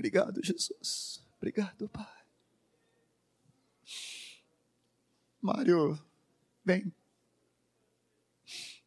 Obrigado, 0.00 0.42
Jesus. 0.42 1.22
Obrigado, 1.36 1.86
Pai. 1.90 2.06
Mário, 5.42 6.02
vem. 6.64 6.90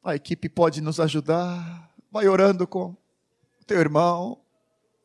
A 0.04 0.16
equipe 0.16 0.50
pode 0.50 0.82
nos 0.82 1.00
ajudar. 1.00 1.96
Vai 2.12 2.28
orando 2.28 2.66
com 2.66 2.98
o 3.62 3.66
teu 3.68 3.80
irmão. 3.80 4.44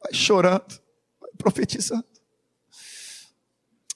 Vai 0.03 0.15
chorando. 0.15 0.81
Vai 1.21 1.31
profetizando. 1.37 2.09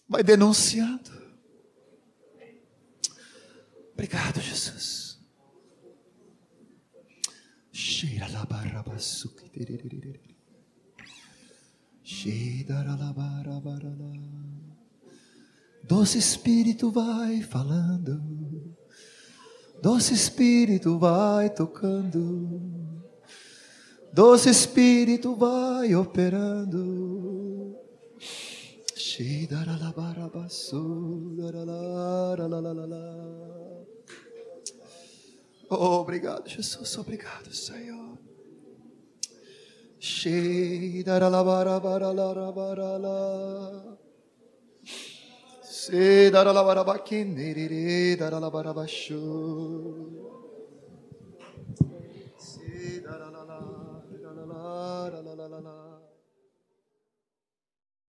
Vai 0.07 0.23
denunciando. 0.23 1.11
Obrigado, 3.95 4.39
Jesus. 4.39 5.19
Cheira 7.73 8.29
la 8.29 8.45
barra 8.45 8.83
basuki. 8.83 9.51
Cheira 9.51 9.79
la 9.79 9.89
barra 9.89 10.13
barra 10.13 10.33
Doce 15.85 16.19
Espírito 16.19 16.91
vai 16.91 17.43
falando, 17.43 18.77
Doce 19.83 20.15
Espírito 20.15 20.99
vai 20.99 21.51
tocando, 21.51 22.61
Doce 24.13 24.51
Espírito 24.51 25.35
vai 25.35 25.95
operando. 25.95 27.77
Oh, 35.69 36.01
obrigado, 36.01 36.49
Jesus. 36.49 36.97
Obrigado, 36.99 37.53
Senhor. 37.53 38.02
She 40.05 41.05
Se 45.63 46.29
daralabarabakindirire 46.33 48.17
daralabarabashu. 48.19 49.23
Se 52.37 53.01
daralala, 53.07 54.03
daralala, 54.11 55.11
daralala. 55.13 55.32